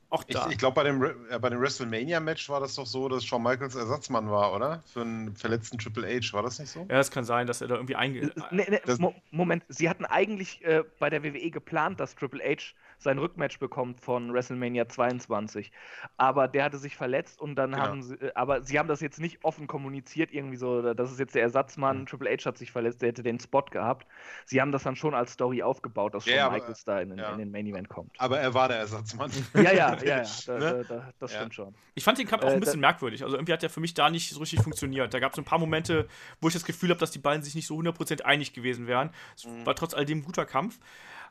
[0.10, 0.50] auch Ich, da.
[0.50, 3.76] ich glaube, bei dem, äh, bei dem WrestleMania-Match war das doch so, dass Shawn Michaels
[3.76, 4.84] Ersatzmann war, oder?
[4.86, 6.86] Für einen verletzten Triple H, war das nicht so?
[6.90, 8.32] ja, es kann sein, dass er da irgendwie einge.
[8.52, 13.18] Nee, nee, Moment, sie hatten eigentlich äh, bei der WWE geplant, dass Triple H sein
[13.20, 15.72] Rückmatch bekommt von WrestleMania 22.
[16.18, 17.84] Aber der hatte sich verletzt und dann Genau.
[17.84, 21.20] haben sie, äh, aber sie haben das jetzt nicht offen kommuniziert, irgendwie so, das ist
[21.20, 22.06] jetzt der Ersatzmann, Mhm.
[22.08, 24.08] Triple H hat sich verletzt, der hätte den Spot gehabt.
[24.46, 27.10] Sie haben das dann schon als Story aufgebaut, dass Ja, Shawn aber- Michaels da in,
[27.10, 27.32] den- ja.
[27.32, 28.12] in den Main Event kommt.
[28.20, 29.32] Aber er war der Ersatzmann.
[29.54, 30.86] Ja, ja, ja, ja, da, Ne?
[30.88, 31.40] da, da, das Ja.
[31.40, 31.76] stimmt schon.
[31.96, 33.24] Ich fand den Kampf auch Äh, ein bisschen da- merkwürdig.
[33.24, 35.14] Also irgendwie hat der für mich da nicht so richtig funktioniert.
[35.14, 36.08] Da gab es ein paar Momente,
[36.42, 39.12] wo ich das Gefühl habe, dass die beiden sich nicht so 100% einig gewesen wären.
[39.36, 39.66] Es Mhm.
[39.66, 40.80] war trotz alledem ein guter Kampf.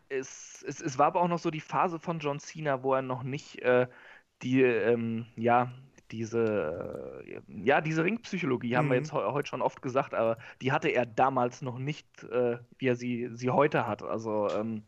[0.08, 3.02] Es, es, es war aber auch noch so die Phase von John Cena, wo er
[3.02, 3.88] noch nicht äh,
[4.42, 5.72] die, ähm, ja,
[6.10, 8.96] diese, äh, ja, diese Ringpsychologie, haben wir Mhm.
[8.96, 12.86] jetzt heu- heute schon oft gesagt, aber die hatte er damals noch nicht, äh, wie
[12.88, 14.02] er sie, sie heute hat.
[14.02, 14.84] Also ähm,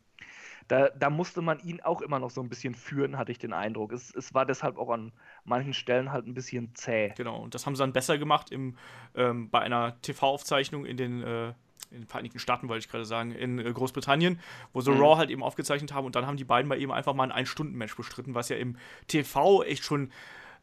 [0.69, 3.53] da, da musste man ihn auch immer noch so ein bisschen führen, hatte ich den
[3.53, 3.93] Eindruck.
[3.93, 5.13] Es, es war deshalb auch an
[5.45, 7.15] manchen Stellen halt ein bisschen zäh.
[7.17, 7.43] Genau.
[7.43, 8.77] Und das haben sie dann besser gemacht im,
[9.15, 11.55] ähm, bei einer TV-Aufzeichnung in den.
[11.91, 14.41] In den Vereinigten Staaten wollte ich gerade sagen, in äh, Großbritannien,
[14.73, 15.01] wo sie Mhm.
[15.01, 17.33] Raw halt eben aufgezeichnet haben und dann haben die beiden mal eben einfach mal ein
[17.33, 18.77] Ein-Stunden-Match bestritten, was ja im
[19.07, 20.11] TV echt schon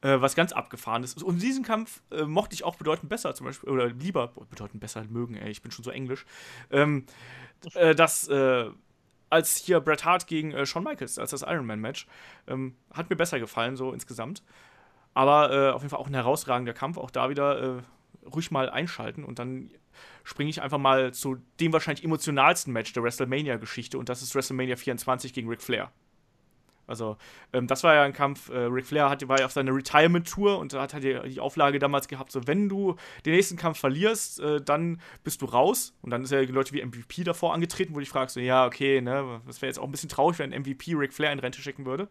[0.01, 1.23] äh, was ganz abgefahrenes ist.
[1.23, 4.81] Und diesen Kampf äh, mochte ich auch bedeutend besser, zum Beispiel, oder lieber, boah, bedeutend
[4.81, 6.25] besser mögen, ey, ich bin schon so englisch,
[6.69, 7.05] ähm,
[7.73, 8.69] äh, dass, äh,
[9.29, 12.07] als hier Bret Hart gegen äh, Shawn Michaels, als das Iron Man Match,
[12.47, 14.43] ähm, hat mir besser gefallen, so insgesamt.
[15.13, 17.81] Aber äh, auf jeden Fall auch ein herausragender Kampf, auch da wieder äh,
[18.27, 19.71] ruhig mal einschalten und dann
[20.25, 24.75] springe ich einfach mal zu dem wahrscheinlich emotionalsten Match der WrestleMania-Geschichte und das ist WrestleMania
[24.75, 25.91] 24 gegen Ric Flair.
[26.87, 27.17] Also,
[27.51, 30.59] ähm, das war ja ein Kampf, äh, Ric Flair hat, war ja auf seiner Retirement-Tour
[30.59, 32.95] und da hat er die, die Auflage damals gehabt, so, wenn du
[33.25, 35.95] den nächsten Kampf verlierst, äh, dann bist du raus.
[36.03, 39.01] Und dann ist ja Leute wie MVP davor angetreten, wo ich frage, so, ja, okay,
[39.01, 41.85] ne, das wäre jetzt auch ein bisschen traurig, wenn MVP Ric Flair in Rente schicken
[41.85, 42.07] würde.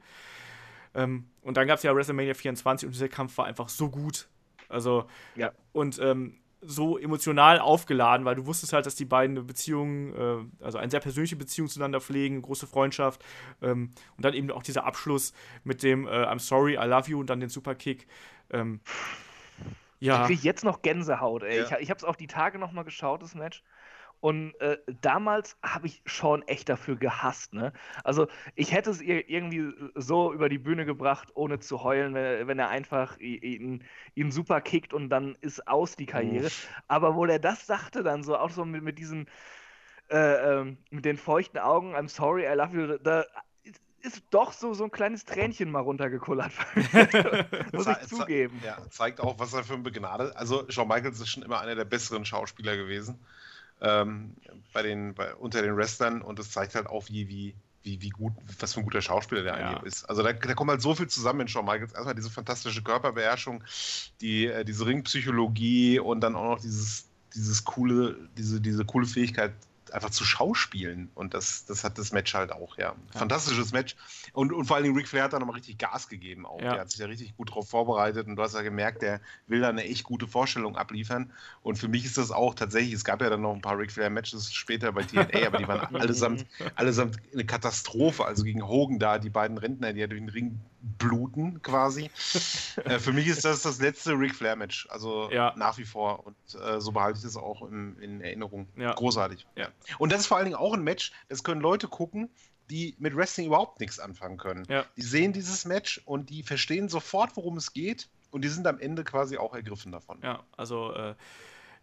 [0.94, 4.28] Ähm, und dann gab es ja WrestleMania 24 und dieser Kampf war einfach so gut.
[4.68, 5.52] Also, Ja.
[5.72, 6.36] und ähm,
[6.66, 10.90] so emotional aufgeladen, weil du wusstest halt, dass die beiden eine Beziehung, äh, also eine
[10.90, 13.24] sehr persönliche Beziehung zueinander pflegen, große Freundschaft
[13.62, 15.32] ähm, und dann eben auch dieser Abschluss
[15.64, 18.06] mit dem äh, I'm sorry, I love you und dann den Superkick.
[18.50, 18.80] Ähm,
[19.98, 21.58] Ich ja, kriege jetzt noch Gänsehaut, ey.
[21.58, 21.64] Ja.
[21.64, 23.62] Ich, ich habe es auch die Tage noch mal geschaut, das Match.
[24.24, 27.74] Und äh, damals habe ich Sean echt dafür gehasst, ne?
[28.04, 32.46] Also ich hätte es ihr irgendwie so über die Bühne gebracht, ohne zu heulen, wenn,
[32.48, 36.48] wenn er einfach ihn, ihn super kickt und dann ist aus die Karriere.
[36.88, 39.28] Aber wo der das sagte, dann so auch so mit, mit diesen,
[40.08, 43.26] äh, ähm, mit den feuchten Augen, I'm sorry, I love you, da
[44.00, 46.52] ist- doch so, so ein kleines Tränchen mal runtergekullert.
[47.74, 48.58] Muss ich zugeben.
[48.64, 50.34] Ja, zeigt auch, was er für ein Begnade.
[50.34, 53.18] Also, Shawn Michaels ist schon immer einer der besseren Schauspieler gewesen.
[53.80, 54.34] Ähm,
[54.72, 58.08] bei den, bei, unter den Wrestlern und es zeigt halt auch, wie, wie, wie, wie
[58.08, 59.70] gut, was für ein guter Schauspieler der Ja.
[59.70, 60.04] eigentlich ist.
[60.08, 61.92] Also da, da kommt halt so viel zusammen in Shawn Michaels.
[61.92, 63.62] Erstmal diese fantastische Körperbeherrschung,
[64.20, 69.52] die, äh, diese Ringpsychologie und dann auch noch dieses, dieses coole, diese, diese coole Fähigkeit,
[69.92, 71.10] einfach zu schauspielen.
[71.14, 72.94] Und das, das hat das Match halt auch, ja.
[73.12, 73.96] Fantastisches Match.
[74.32, 76.60] Und, und vor allen Dingen Ric Flair hat da nochmal richtig Gas gegeben auch.
[76.60, 76.72] Ja.
[76.72, 79.60] Der hat sich da richtig gut drauf vorbereitet und du hast ja gemerkt, der will
[79.60, 81.32] da eine echt gute Vorstellung abliefern.
[81.62, 83.92] Und für mich ist das auch tatsächlich, es gab ja dann noch ein paar Ric
[83.92, 88.24] Flair-Matches später bei TNA, aber die waren allesamt, allesamt eine Katastrophe.
[88.24, 90.60] Also gegen Hogan da, die beiden Rentner, die ja durch den Ring
[90.98, 92.10] bluten quasi.
[92.84, 94.86] äh, für mich ist das das letzte Ric Flair-Match.
[94.90, 95.54] Also Ja.
[95.56, 96.26] nach wie vor.
[96.26, 98.68] Und äh, so behalte ich das auch im, in Erinnerung.
[98.76, 98.92] Ja.
[98.92, 99.46] Großartig.
[99.56, 99.68] Ja.
[99.98, 102.30] Und das ist vor allen Dingen auch ein Match, das können Leute gucken,
[102.70, 104.64] die mit Wrestling überhaupt nichts anfangen können.
[104.68, 104.84] Ja.
[104.96, 108.78] Die sehen dieses Match und die verstehen sofort, worum es geht und die sind am
[108.78, 110.18] Ende quasi auch ergriffen davon.
[110.22, 111.14] Ja, also äh,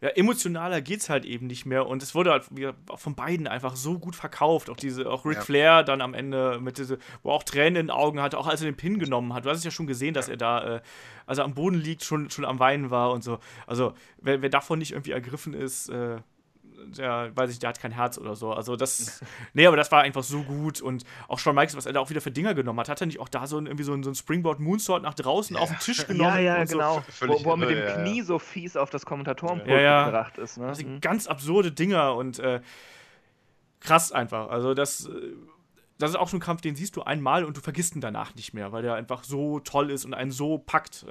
[0.01, 2.45] ja, emotionaler geht's halt eben nicht mehr und es wurde halt
[2.95, 4.71] von beiden einfach so gut verkauft.
[4.71, 5.41] Auch diese, auch Ric Ja.
[5.41, 8.61] Flair dann am Ende mit diese, wo auch Tränen in den Augen hatte, auch als
[8.61, 9.45] er den Pin genommen hat.
[9.45, 10.81] Du hast es ja schon gesehen, dass er da, äh,
[11.27, 13.37] als er am Boden liegt, schon, schon am Weinen war und so.
[13.67, 16.17] Also, wer, wer davon nicht irgendwie ergriffen ist, äh,
[16.87, 18.53] der, weiß ich, der hat kein Herz oder so.
[18.53, 19.21] Also das,
[19.53, 22.09] nee, aber das war einfach so gut und auch Shawn Michaels, was er da auch
[22.09, 24.03] wieder für Dinger genommen hat, hat er nicht auch da so ein, irgendwie so ein,
[24.03, 26.35] so ein Springboard Moonsault nach draußen auf den Tisch genommen?
[26.35, 26.77] Ja, ja, und so.
[26.77, 27.03] genau.
[27.09, 28.01] völlig wo, wo er mit dem ja, ja.
[28.01, 30.05] Knie so fies auf das Kommentatorenpult Ja, ja.
[30.05, 30.57] gebracht ist.
[30.57, 30.67] Ne?
[30.67, 31.01] Das sind Mhm.
[31.01, 32.61] ganz absurde Dinger und äh,
[33.79, 34.49] krass einfach.
[34.49, 35.11] Also das, äh,
[35.97, 38.33] das ist auch so ein Kampf, den siehst du einmal und du vergisst ihn danach
[38.35, 41.05] nicht mehr, weil der einfach so toll ist und einen so packt.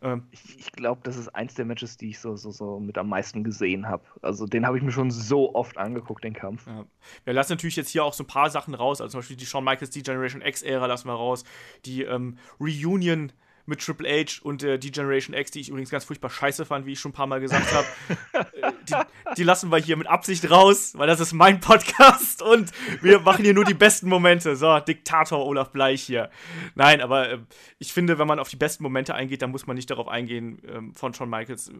[0.00, 2.80] Äh, ähm, Ich, ich glaube, das ist eins der Matches, die ich so, so, so
[2.80, 4.04] mit am meisten gesehen habe.
[4.22, 6.66] Also den habe ich mir schon so oft angeguckt, den Kampf.
[6.66, 6.84] Ja.
[7.24, 9.46] Wir lassen natürlich jetzt hier auch so ein paar Sachen raus, also zum Beispiel die
[9.46, 11.44] Shawn Michaels, die Generation X-Ära lassen wir raus,
[11.84, 13.32] die ähm, Reunion
[13.68, 16.86] mit Triple H und äh, die Generation X, die ich übrigens ganz furchtbar scheiße fand,
[16.86, 17.86] wie ich schon ein paar Mal gesagt habe.
[18.62, 18.94] äh, die,
[19.36, 22.72] die lassen wir hier mit Absicht raus, weil das ist mein Podcast und
[23.02, 24.56] wir machen hier nur die besten Momente.
[24.56, 26.30] So, Diktator Olaf Bleich hier.
[26.74, 27.38] Nein, aber äh,
[27.78, 30.60] ich finde, wenn man auf die besten Momente eingeht, dann muss man nicht darauf eingehen
[30.66, 31.70] ähm, von Shawn Michaels,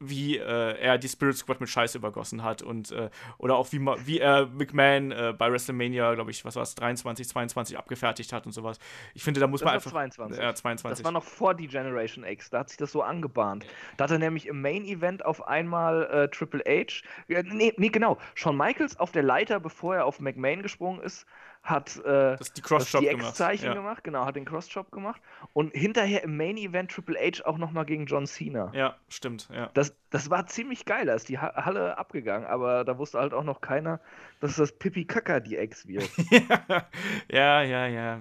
[0.00, 3.80] wie äh, er die Spirit Squad mit Scheiße übergossen hat und äh, oder auch wie,
[3.80, 8.46] wie er McMahon äh, bei WrestleMania, glaube ich, was war es, 23, 22 abgefertigt hat
[8.46, 8.78] und sowas.
[9.14, 9.90] Ich finde, da muss Das man einfach.
[9.90, 10.40] 22.
[10.40, 10.98] Ja, 22.
[10.98, 12.50] Das war noch vor die Generation X.
[12.50, 13.66] Da hat sich das so angebahnt.
[13.96, 17.02] Da hat er nämlich im Main Event auf einmal äh, Triple H.
[17.28, 18.18] Nee, nee, genau.
[18.34, 21.26] Shawn Michaels auf der Leiter, bevor er auf McMahon gesprungen ist,
[21.68, 23.38] hat äh, das die das Cross-Chop die gemacht.
[23.38, 23.74] Ja.
[23.74, 24.04] gemacht.
[24.04, 25.20] Genau, hat den Cross-Chop gemacht.
[25.52, 28.70] Und hinterher im Main Event Triple H auch nochmal gegen John Cena.
[28.74, 29.70] ja, stimmt, ja.
[29.74, 33.34] Das, das war ziemlich geil, da ist die Ha- Halle abgegangen, aber da wusste halt
[33.34, 34.00] auch noch keiner,
[34.40, 36.08] dass das Pipi Kaka die Ex wird.
[37.30, 38.20] ja, ja, ja.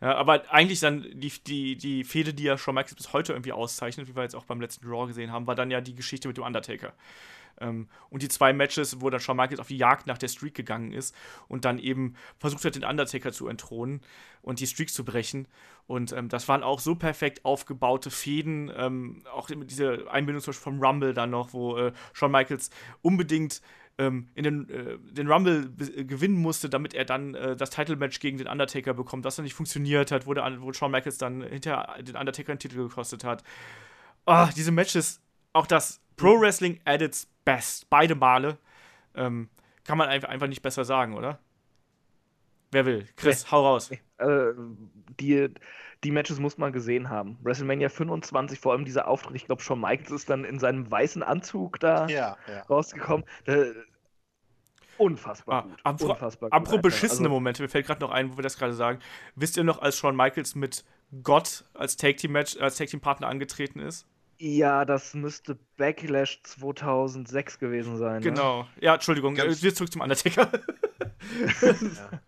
[0.00, 3.52] ja aber eigentlich dann die, die, die Fehde, die ja Shawn Michaels bis heute irgendwie
[3.52, 6.28] auszeichnet, wie wir jetzt auch beim letzten Raw gesehen haben, war dann ja die Geschichte
[6.28, 6.92] mit dem Undertaker.
[7.60, 10.54] Ähm, und die zwei Matches, wo dann Shawn Michaels auf die Jagd nach der Streak
[10.54, 11.14] gegangen ist
[11.48, 14.00] und dann eben versucht hat, den Undertaker zu entthronen
[14.42, 15.48] und die Streaks zu brechen.
[15.86, 20.52] Und ähm, das waren auch so perfekt aufgebaute Fäden, ähm, auch mit dieser Einbindung zum
[20.52, 22.70] Beispiel vom Rumble dann noch, wo äh, Shawn Michaels
[23.02, 23.62] unbedingt
[23.98, 28.20] ähm, in den, äh, den Rumble äh, gewinnen musste, damit er dann äh, das Title-Match
[28.20, 31.42] gegen den Undertaker bekommt, das dann nicht funktioniert hat, wo, der, wo Shawn Michaels dann
[31.42, 33.42] hinter den Undertaker einen Titel gekostet hat.
[34.24, 35.20] Ah, diese Matches,
[35.52, 38.58] auch das Pro Wrestling at its best, beide Male,
[39.14, 39.48] ähm,
[39.84, 41.38] kann man einfach, nicht besser sagen, oder?
[42.70, 43.08] Wer will?
[43.16, 43.90] Chris, hau raus.
[43.90, 44.52] äh,
[45.18, 45.48] die,
[46.04, 47.38] die Matches muss man gesehen haben.
[47.42, 51.22] WrestleMania 25, vor allem dieser Auftritt, ich glaube, Shawn Michaels ist dann in seinem weißen
[51.22, 52.62] Anzug da Ja, ja.
[52.64, 53.24] rausgekommen.
[53.46, 53.72] Äh,
[54.98, 55.80] unfassbar Ah, gut.
[55.84, 56.82] apro- unfassbar gut Apropos einfach.
[56.90, 58.98] beschissene Also, Momente, mir fällt gerade noch ein, wo wir das gerade sagen.
[59.34, 60.84] Wisst ihr noch, als Shawn Michaels mit
[61.22, 64.06] Gott als Tag Team Match, als Tag Team Partner angetreten ist?
[64.40, 68.14] Ja, das müsste Backlash 2006 gewesen sein.
[68.16, 68.20] Ne?
[68.20, 68.66] Genau.
[68.80, 70.48] Ja, Entschuldigung, Ganz- äh, wir zurück zum Undertaker.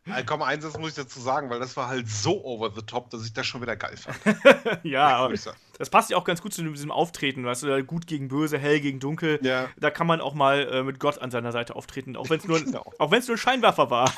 [0.06, 0.18] ja.
[0.18, 2.82] Äh, Komm, eins, das muss ich dazu sagen, weil das war halt so over the
[2.82, 4.18] top, dass ich das schon wieder geil fand.
[4.82, 5.34] ja, aber
[5.78, 8.80] das passt ja auch ganz gut zu diesem Auftreten, weißt du, gut gegen böse, hell
[8.80, 9.38] gegen dunkel.
[9.42, 9.68] Ja.
[9.78, 12.44] Da kann man auch mal äh, mit Gott an seiner Seite auftreten, auch wenn es
[12.48, 12.92] nur, Genau.
[12.98, 14.12] auch nur ein Scheinwerfer war.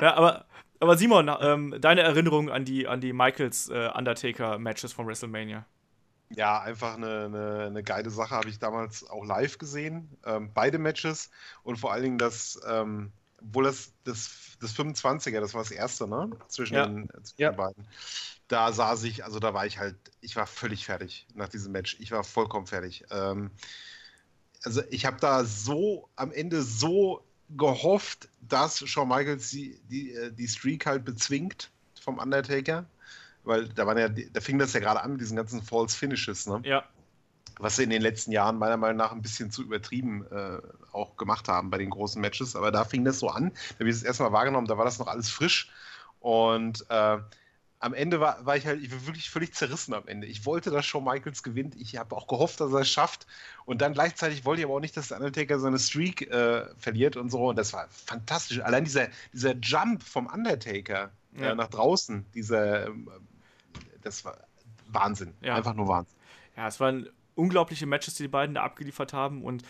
[0.00, 0.44] ja, aber,
[0.78, 5.66] aber Simon, ähm, deine Erinnerung an die, an die Michaels äh, Undertaker-Matches von WrestleMania.
[6.30, 10.08] Ja, einfach eine, eine, eine geile Sache, habe ich damals auch live gesehen.
[10.24, 11.30] Ähm, beide Matches
[11.62, 16.06] und vor allen Dingen das, ähm, obwohl das, das, das 25er, das war das erste,
[16.06, 16.30] ne?
[16.48, 16.86] Zwischen, Ja.
[16.86, 17.50] den, zwischen Ja.
[17.52, 17.86] den beiden.
[18.48, 21.96] Da saß ich, also da war ich halt, ich war völlig fertig nach diesem Match.
[22.00, 23.04] Ich war vollkommen fertig.
[23.10, 23.50] Ähm,
[24.64, 30.32] also ich habe da so am Ende so gehofft, dass Shawn Michaels die, die, äh,
[30.32, 32.86] die Streak halt bezwingt vom Undertaker.
[33.48, 36.46] Weil da waren ja, da fing das ja gerade an mit diesen ganzen False Finishes,
[36.46, 36.60] ne?
[36.64, 36.84] Ja,
[37.60, 40.58] was sie in den letzten Jahren meiner Meinung nach ein bisschen zu übertrieben äh,
[40.92, 42.54] auch gemacht haben bei den großen Matches.
[42.54, 43.50] Aber da fing das so an.
[43.70, 45.68] Da habe ich es erstmal wahrgenommen, da war das noch alles frisch.
[46.20, 47.18] Und äh,
[47.80, 50.26] am Ende war, war ich halt, ich war wirklich völlig zerrissen am Ende.
[50.26, 51.74] Ich wollte, dass Shawn Michaels gewinnt.
[51.76, 53.26] Ich habe auch gehofft, dass er es schafft.
[53.64, 57.16] Und dann gleichzeitig wollte ich aber auch nicht, dass der Undertaker seine Streak äh, verliert
[57.16, 57.48] und so.
[57.48, 58.60] Und das war fantastisch.
[58.60, 61.50] Allein dieser, dieser Jump vom Undertaker Ja.
[61.50, 63.08] äh, nach draußen, dieser, ähm,
[64.02, 64.36] das war
[64.88, 65.34] Wahnsinn.
[65.40, 65.54] Ja.
[65.54, 66.16] Einfach nur Wahnsinn.
[66.56, 69.42] Ja, es waren unglaubliche Matches, die die beiden da abgeliefert haben.
[69.44, 69.62] Und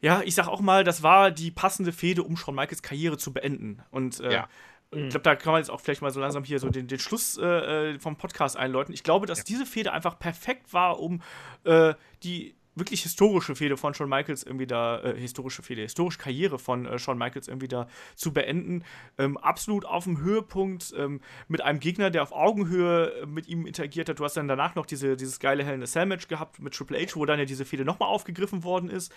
[0.00, 3.32] ja, ich sag auch mal, das war die passende Fehde, um Shawn Michaels Karriere zu
[3.32, 3.82] beenden.
[3.90, 4.48] Und äh, Ja.
[4.90, 6.98] ich glaube, da kann man jetzt auch vielleicht mal so langsam hier so den, den
[6.98, 8.92] Schluss äh, äh, vom Podcast einläuten.
[8.94, 11.22] Ich glaube, dass diese Fehde einfach perfekt war, um
[11.64, 16.58] äh, die wirklich historische Fehde von Shawn Michaels irgendwie da, äh, historische Fehde, historische Karriere
[16.58, 17.86] von äh, Shawn Michaels irgendwie da
[18.16, 18.84] zu beenden.
[19.18, 23.66] Ähm, absolut auf dem Höhepunkt ähm, mit einem Gegner, der auf Augenhöhe äh, mit ihm
[23.66, 24.18] interagiert hat.
[24.18, 26.74] Du hast dann danach noch diese, dieses geile Hell in a Cell Match gehabt mit
[26.74, 29.12] Triple H, wo dann ja diese Fehde nochmal aufgegriffen worden ist.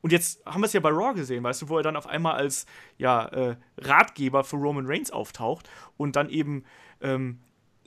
[0.00, 2.08] Und jetzt haben wir es ja bei Raw gesehen, weißt du, wo er dann auf
[2.08, 2.66] einmal als
[2.98, 6.64] ja, äh, Ratgeber für Roman Reigns auftaucht und dann eben
[7.00, 7.38] ähm,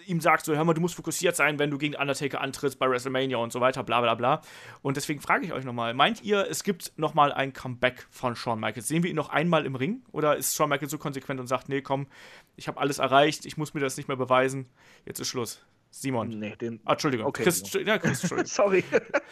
[0.06, 2.90] ihm sagt, so, hör mal, du musst fokussiert sein, wenn du gegen Undertaker antrittst bei
[2.90, 4.42] WrestleMania und so weiter, bla bla bla.
[4.82, 8.60] Und deswegen frage ich euch nochmal, meint ihr, es gibt nochmal ein Comeback von Shawn
[8.60, 8.88] Michaels?
[8.88, 10.04] Sehen wir ihn noch einmal im Ring?
[10.12, 12.08] Oder ist Shawn Michaels so konsequent und sagt, nee, komm,
[12.56, 14.68] ich habe alles erreicht, ich muss mir das nicht mehr beweisen,
[15.06, 15.66] jetzt ist Schluss.
[15.98, 16.28] Simon.
[16.28, 16.82] Nee, den.
[16.84, 17.26] Ah, Entschuldigung.
[17.26, 18.46] Okay, Chris, ja, Chris, Entschuldigung.
[18.52, 18.84] Sorry.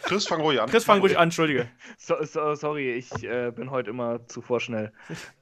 [0.04, 0.70] Chris, fang ruhig an.
[0.70, 1.68] Chris, fang ruhig an, Entschuldige.
[1.98, 4.90] So, so, sorry, ich äh, bin heute immer zu vorschnell.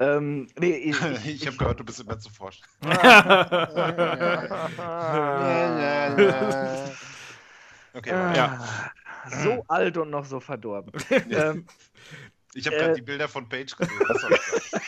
[0.01, 2.61] ähm, nee, ich, Ich habe gehört, du bist immer zu forsch.
[7.95, 8.11] Okay.
[8.11, 8.59] Ja.
[9.43, 10.93] So alt und noch so verdorben.
[11.31, 11.67] ähm,
[12.55, 12.97] ich habe gerade Äh.
[12.97, 14.01] die Bilder von Page gesehen.
[14.09, 14.83] Was soll ich sagen?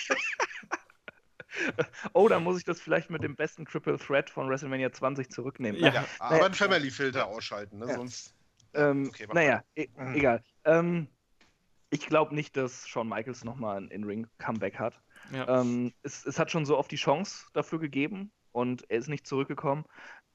[2.13, 5.81] oh, dann muss ich das vielleicht mit dem besten Triple Threat von WrestleMania 20 zurücknehmen.
[5.81, 5.93] Ja.
[5.93, 7.87] Ja, aber einen Family-Filter ausschalten, ne?
[7.89, 7.95] Ja.
[7.95, 8.35] sonst.
[8.75, 10.15] Ähm, Okay, naja, e Mhm.
[10.15, 10.43] egal.
[10.65, 11.09] Ähm,
[11.91, 15.01] ich glaube nicht, dass Shawn Michaels nochmal ein In-Ring-Comeback hat.
[15.33, 15.61] Ja.
[15.61, 19.27] Ähm, es, es hat schon so oft die Chance dafür gegeben und er ist nicht
[19.27, 19.85] zurückgekommen.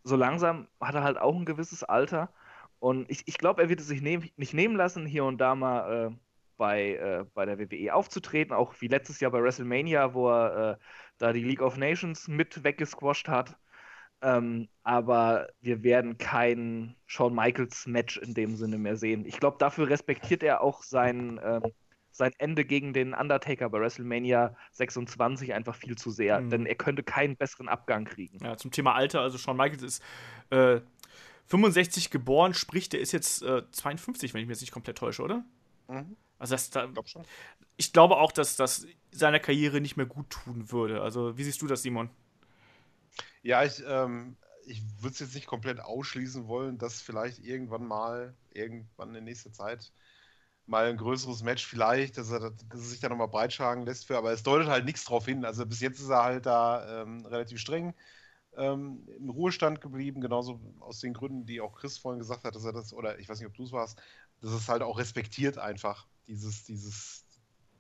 [0.04, 2.32] So langsam hat er halt auch ein gewisses Alter
[2.80, 5.54] und ich, ich glaube, er wird es sich nehm, nicht nehmen lassen, hier und da
[5.54, 6.16] mal äh,
[6.58, 10.78] bei, äh, bei der WWE aufzutreten, auch wie letztes Jahr bei WrestleMania, wo er äh,
[11.20, 13.56] da die League of Nations mit weggesquasht hat.
[14.22, 19.26] Ähm, aber wir werden kein Shawn Michaels Match in dem Sinne mehr sehen.
[19.26, 21.62] Ich glaube, dafür respektiert er auch sein, ähm,
[22.12, 26.50] sein Ende gegen den Undertaker bei WrestleMania 26 einfach viel zu sehr, Mhm.
[26.50, 28.40] denn er könnte keinen besseren Abgang kriegen.
[28.44, 30.04] Ja, zum Thema Alter, also Shawn Michaels ist
[30.50, 30.82] äh,
[31.46, 35.24] 65 geboren, sprich, der ist jetzt äh, 52, wenn ich mich jetzt nicht komplett täusche,
[35.24, 35.46] oder?
[35.88, 37.26] Mhm, Also das, da, ich glaube schon.
[37.78, 41.02] ich glaube auch, dass das seiner Karriere nicht mehr gut tun würde.
[41.02, 42.10] Also wie siehst du das, Simon?
[43.44, 48.36] Ja, ich, ähm, ich würde es jetzt nicht komplett ausschließen wollen, dass vielleicht irgendwann mal,
[48.54, 49.92] irgendwann in nächster Zeit,
[50.68, 54.18] mal ein größeres Match vielleicht, dass er, dass er sich da nochmal breitschlagen lässt für,
[54.18, 55.46] aber es deutet halt nichts drauf hin.
[55.46, 57.96] Also bis jetzt ist er halt da ähm, relativ streng
[58.58, 62.66] ähm, im Ruhestand geblieben, genauso aus den Gründen, die auch Chris vorhin gesagt hat, dass
[62.66, 64.02] er das, oder ich weiß nicht, ob du es warst,
[64.42, 67.26] dass es halt auch respektiert einfach, dieses, dieses,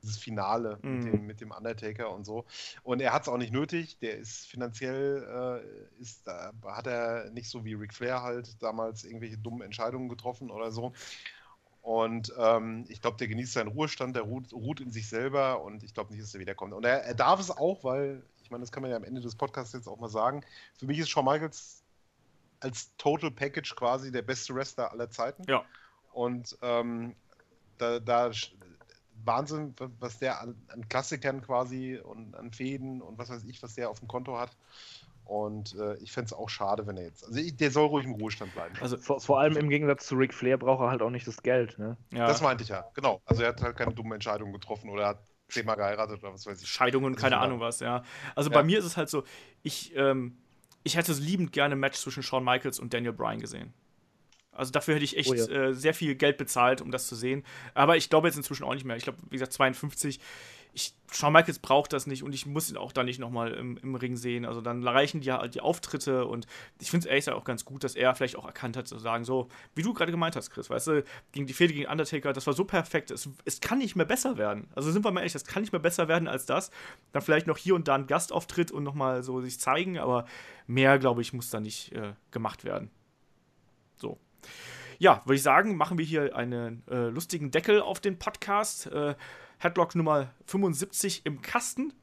[0.02, 0.92] dieses Finale Mhm.
[0.92, 2.46] mit, dem, mit dem Undertaker und so.
[2.84, 3.98] Und er hat es auch nicht nötig.
[4.00, 5.62] Der ist finanziell,
[5.98, 10.10] äh, ist, da hat er nicht so wie Ric Flair halt damals irgendwelche dummen Entscheidungen
[10.10, 10.94] getroffen oder so.
[11.82, 15.84] Und ähm, ich glaube, der genießt seinen Ruhestand, der ruht, ruht in sich selber und
[15.84, 16.74] ich glaube nicht, dass er wiederkommt.
[16.74, 19.22] Und er, er darf es auch, weil, ich meine, das kann man ja am Ende
[19.22, 20.44] des Podcasts jetzt auch mal sagen.
[20.78, 21.84] Für mich ist Shawn Michaels
[22.60, 25.44] als Total Package quasi der beste Wrestler aller Zeiten.
[25.48, 25.64] Ja.
[26.12, 27.16] Und ähm,
[27.80, 28.32] da, da
[29.26, 33.74] Wahnsinn, was der an, an Klassikern quasi und an Fäden und was weiß ich, was
[33.76, 34.52] der auf dem Konto hat.
[35.26, 37.24] Und äh, ich fände es auch schade, wenn er jetzt.
[37.26, 38.74] Also ich, der soll ruhig im Ruhestand bleiben.
[38.82, 41.44] Also Vor, vor allem im Gegensatz zu Ric Flair braucht er halt auch nicht das
[41.44, 41.78] Geld.
[41.78, 41.98] Ne?
[42.14, 43.22] ja, Das meinte ich ja, genau.
[43.26, 46.62] Also er hat halt keine dummen Entscheidungen getroffen oder hat zehnmal geheiratet oder was weiß
[46.64, 46.68] ich.
[46.68, 48.04] Scheidungen, Also keine da- Ahnung was, ja.
[48.36, 48.56] Also Ja.
[48.56, 49.24] bei mir ist es halt so,
[49.62, 50.38] ich, ähm,
[50.84, 53.74] ich hätte liebend gerne ein Match zwischen Shawn Michaels und Daniel Bryan gesehen.
[54.60, 55.46] Also dafür hätte ich echt Oh ja.
[55.46, 57.44] äh, sehr viel Geld bezahlt, um das zu sehen.
[57.74, 58.98] Aber ich glaube jetzt inzwischen auch nicht mehr.
[58.98, 60.20] Ich glaube, wie gesagt, 52.
[60.72, 63.78] Ich, Shawn Michaels braucht das nicht und ich muss ihn auch da nicht nochmal im,
[63.78, 64.46] im Ring sehen.
[64.46, 66.46] Also dann reichen die, die Auftritte und
[66.80, 69.00] ich finde es ehrlich gesagt auch ganz gut, dass er vielleicht auch erkannt hat, zu
[69.00, 72.34] sagen, so, wie du gerade gemeint hast, Chris, weißt du, gegen die Fehde gegen Undertaker,
[72.34, 74.68] das war so perfekt, es, es kann nicht mehr besser werden.
[74.76, 76.70] Also sind wir mal ehrlich, das kann nicht mehr besser werden als das.
[77.14, 80.26] Dann vielleicht noch hier und da ein Gastauftritt und nochmal so sich zeigen, aber
[80.68, 82.92] mehr, glaube ich, muss da nicht äh, gemacht werden.
[84.98, 88.88] Ja, würde ich sagen, machen wir hier einen äh, lustigen Deckel auf den Podcast.
[88.88, 89.16] Äh,
[89.60, 91.94] Headlock Nummer 75 im Kasten.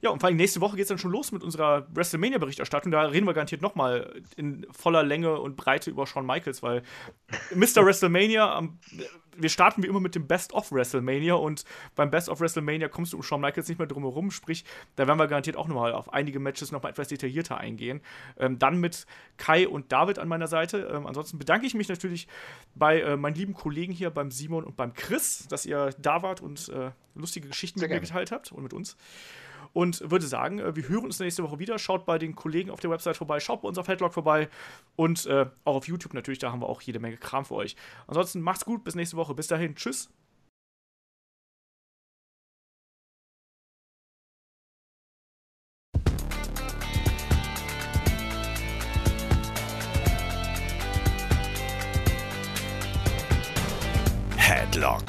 [0.00, 2.92] Ja, und vor allem nächste Woche geht es dann schon los mit unserer WrestleMania-Berichterstattung.
[2.92, 6.82] Da reden wir garantiert nochmal in voller Länge und Breite über Shawn Michaels, weil
[7.54, 7.76] Mr.
[7.84, 8.78] WrestleMania, am-
[9.38, 13.12] wir starten wie immer mit dem Best of WrestleMania und beim Best of WrestleMania kommst
[13.12, 14.30] du um Shawn Michaels nicht mehr drum herum.
[14.30, 14.64] Sprich,
[14.96, 18.00] da werden wir garantiert auch nochmal auf einige Matches nochmal etwas detaillierter eingehen.
[18.38, 19.06] Ähm, dann mit
[19.36, 20.90] Kai und David an meiner Seite.
[20.92, 22.28] Ähm, ansonsten bedanke ich mich natürlich
[22.74, 26.40] bei äh, meinen lieben Kollegen hier, beim Simon und beim Chris, dass ihr da wart
[26.40, 28.96] und äh, lustige Geschichten mit mir geteilt habt und mit uns.
[29.76, 31.78] Und würde sagen, äh, wir hören uns nächste Woche wieder.
[31.78, 34.48] Schaut bei den Kollegen auf der Website vorbei, schaut bei uns auf Headlock vorbei
[34.96, 37.76] und äh, auch auf YouTube natürlich, da haben wir auch jede Menge Kram für euch.
[38.06, 39.34] Ansonsten macht's gut, bis nächste Woche.
[39.34, 40.08] Bis dahin, tschüss.
[54.38, 55.04] Headlock,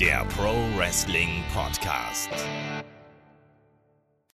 [0.00, 2.30] der Pro Wrestling Podcast.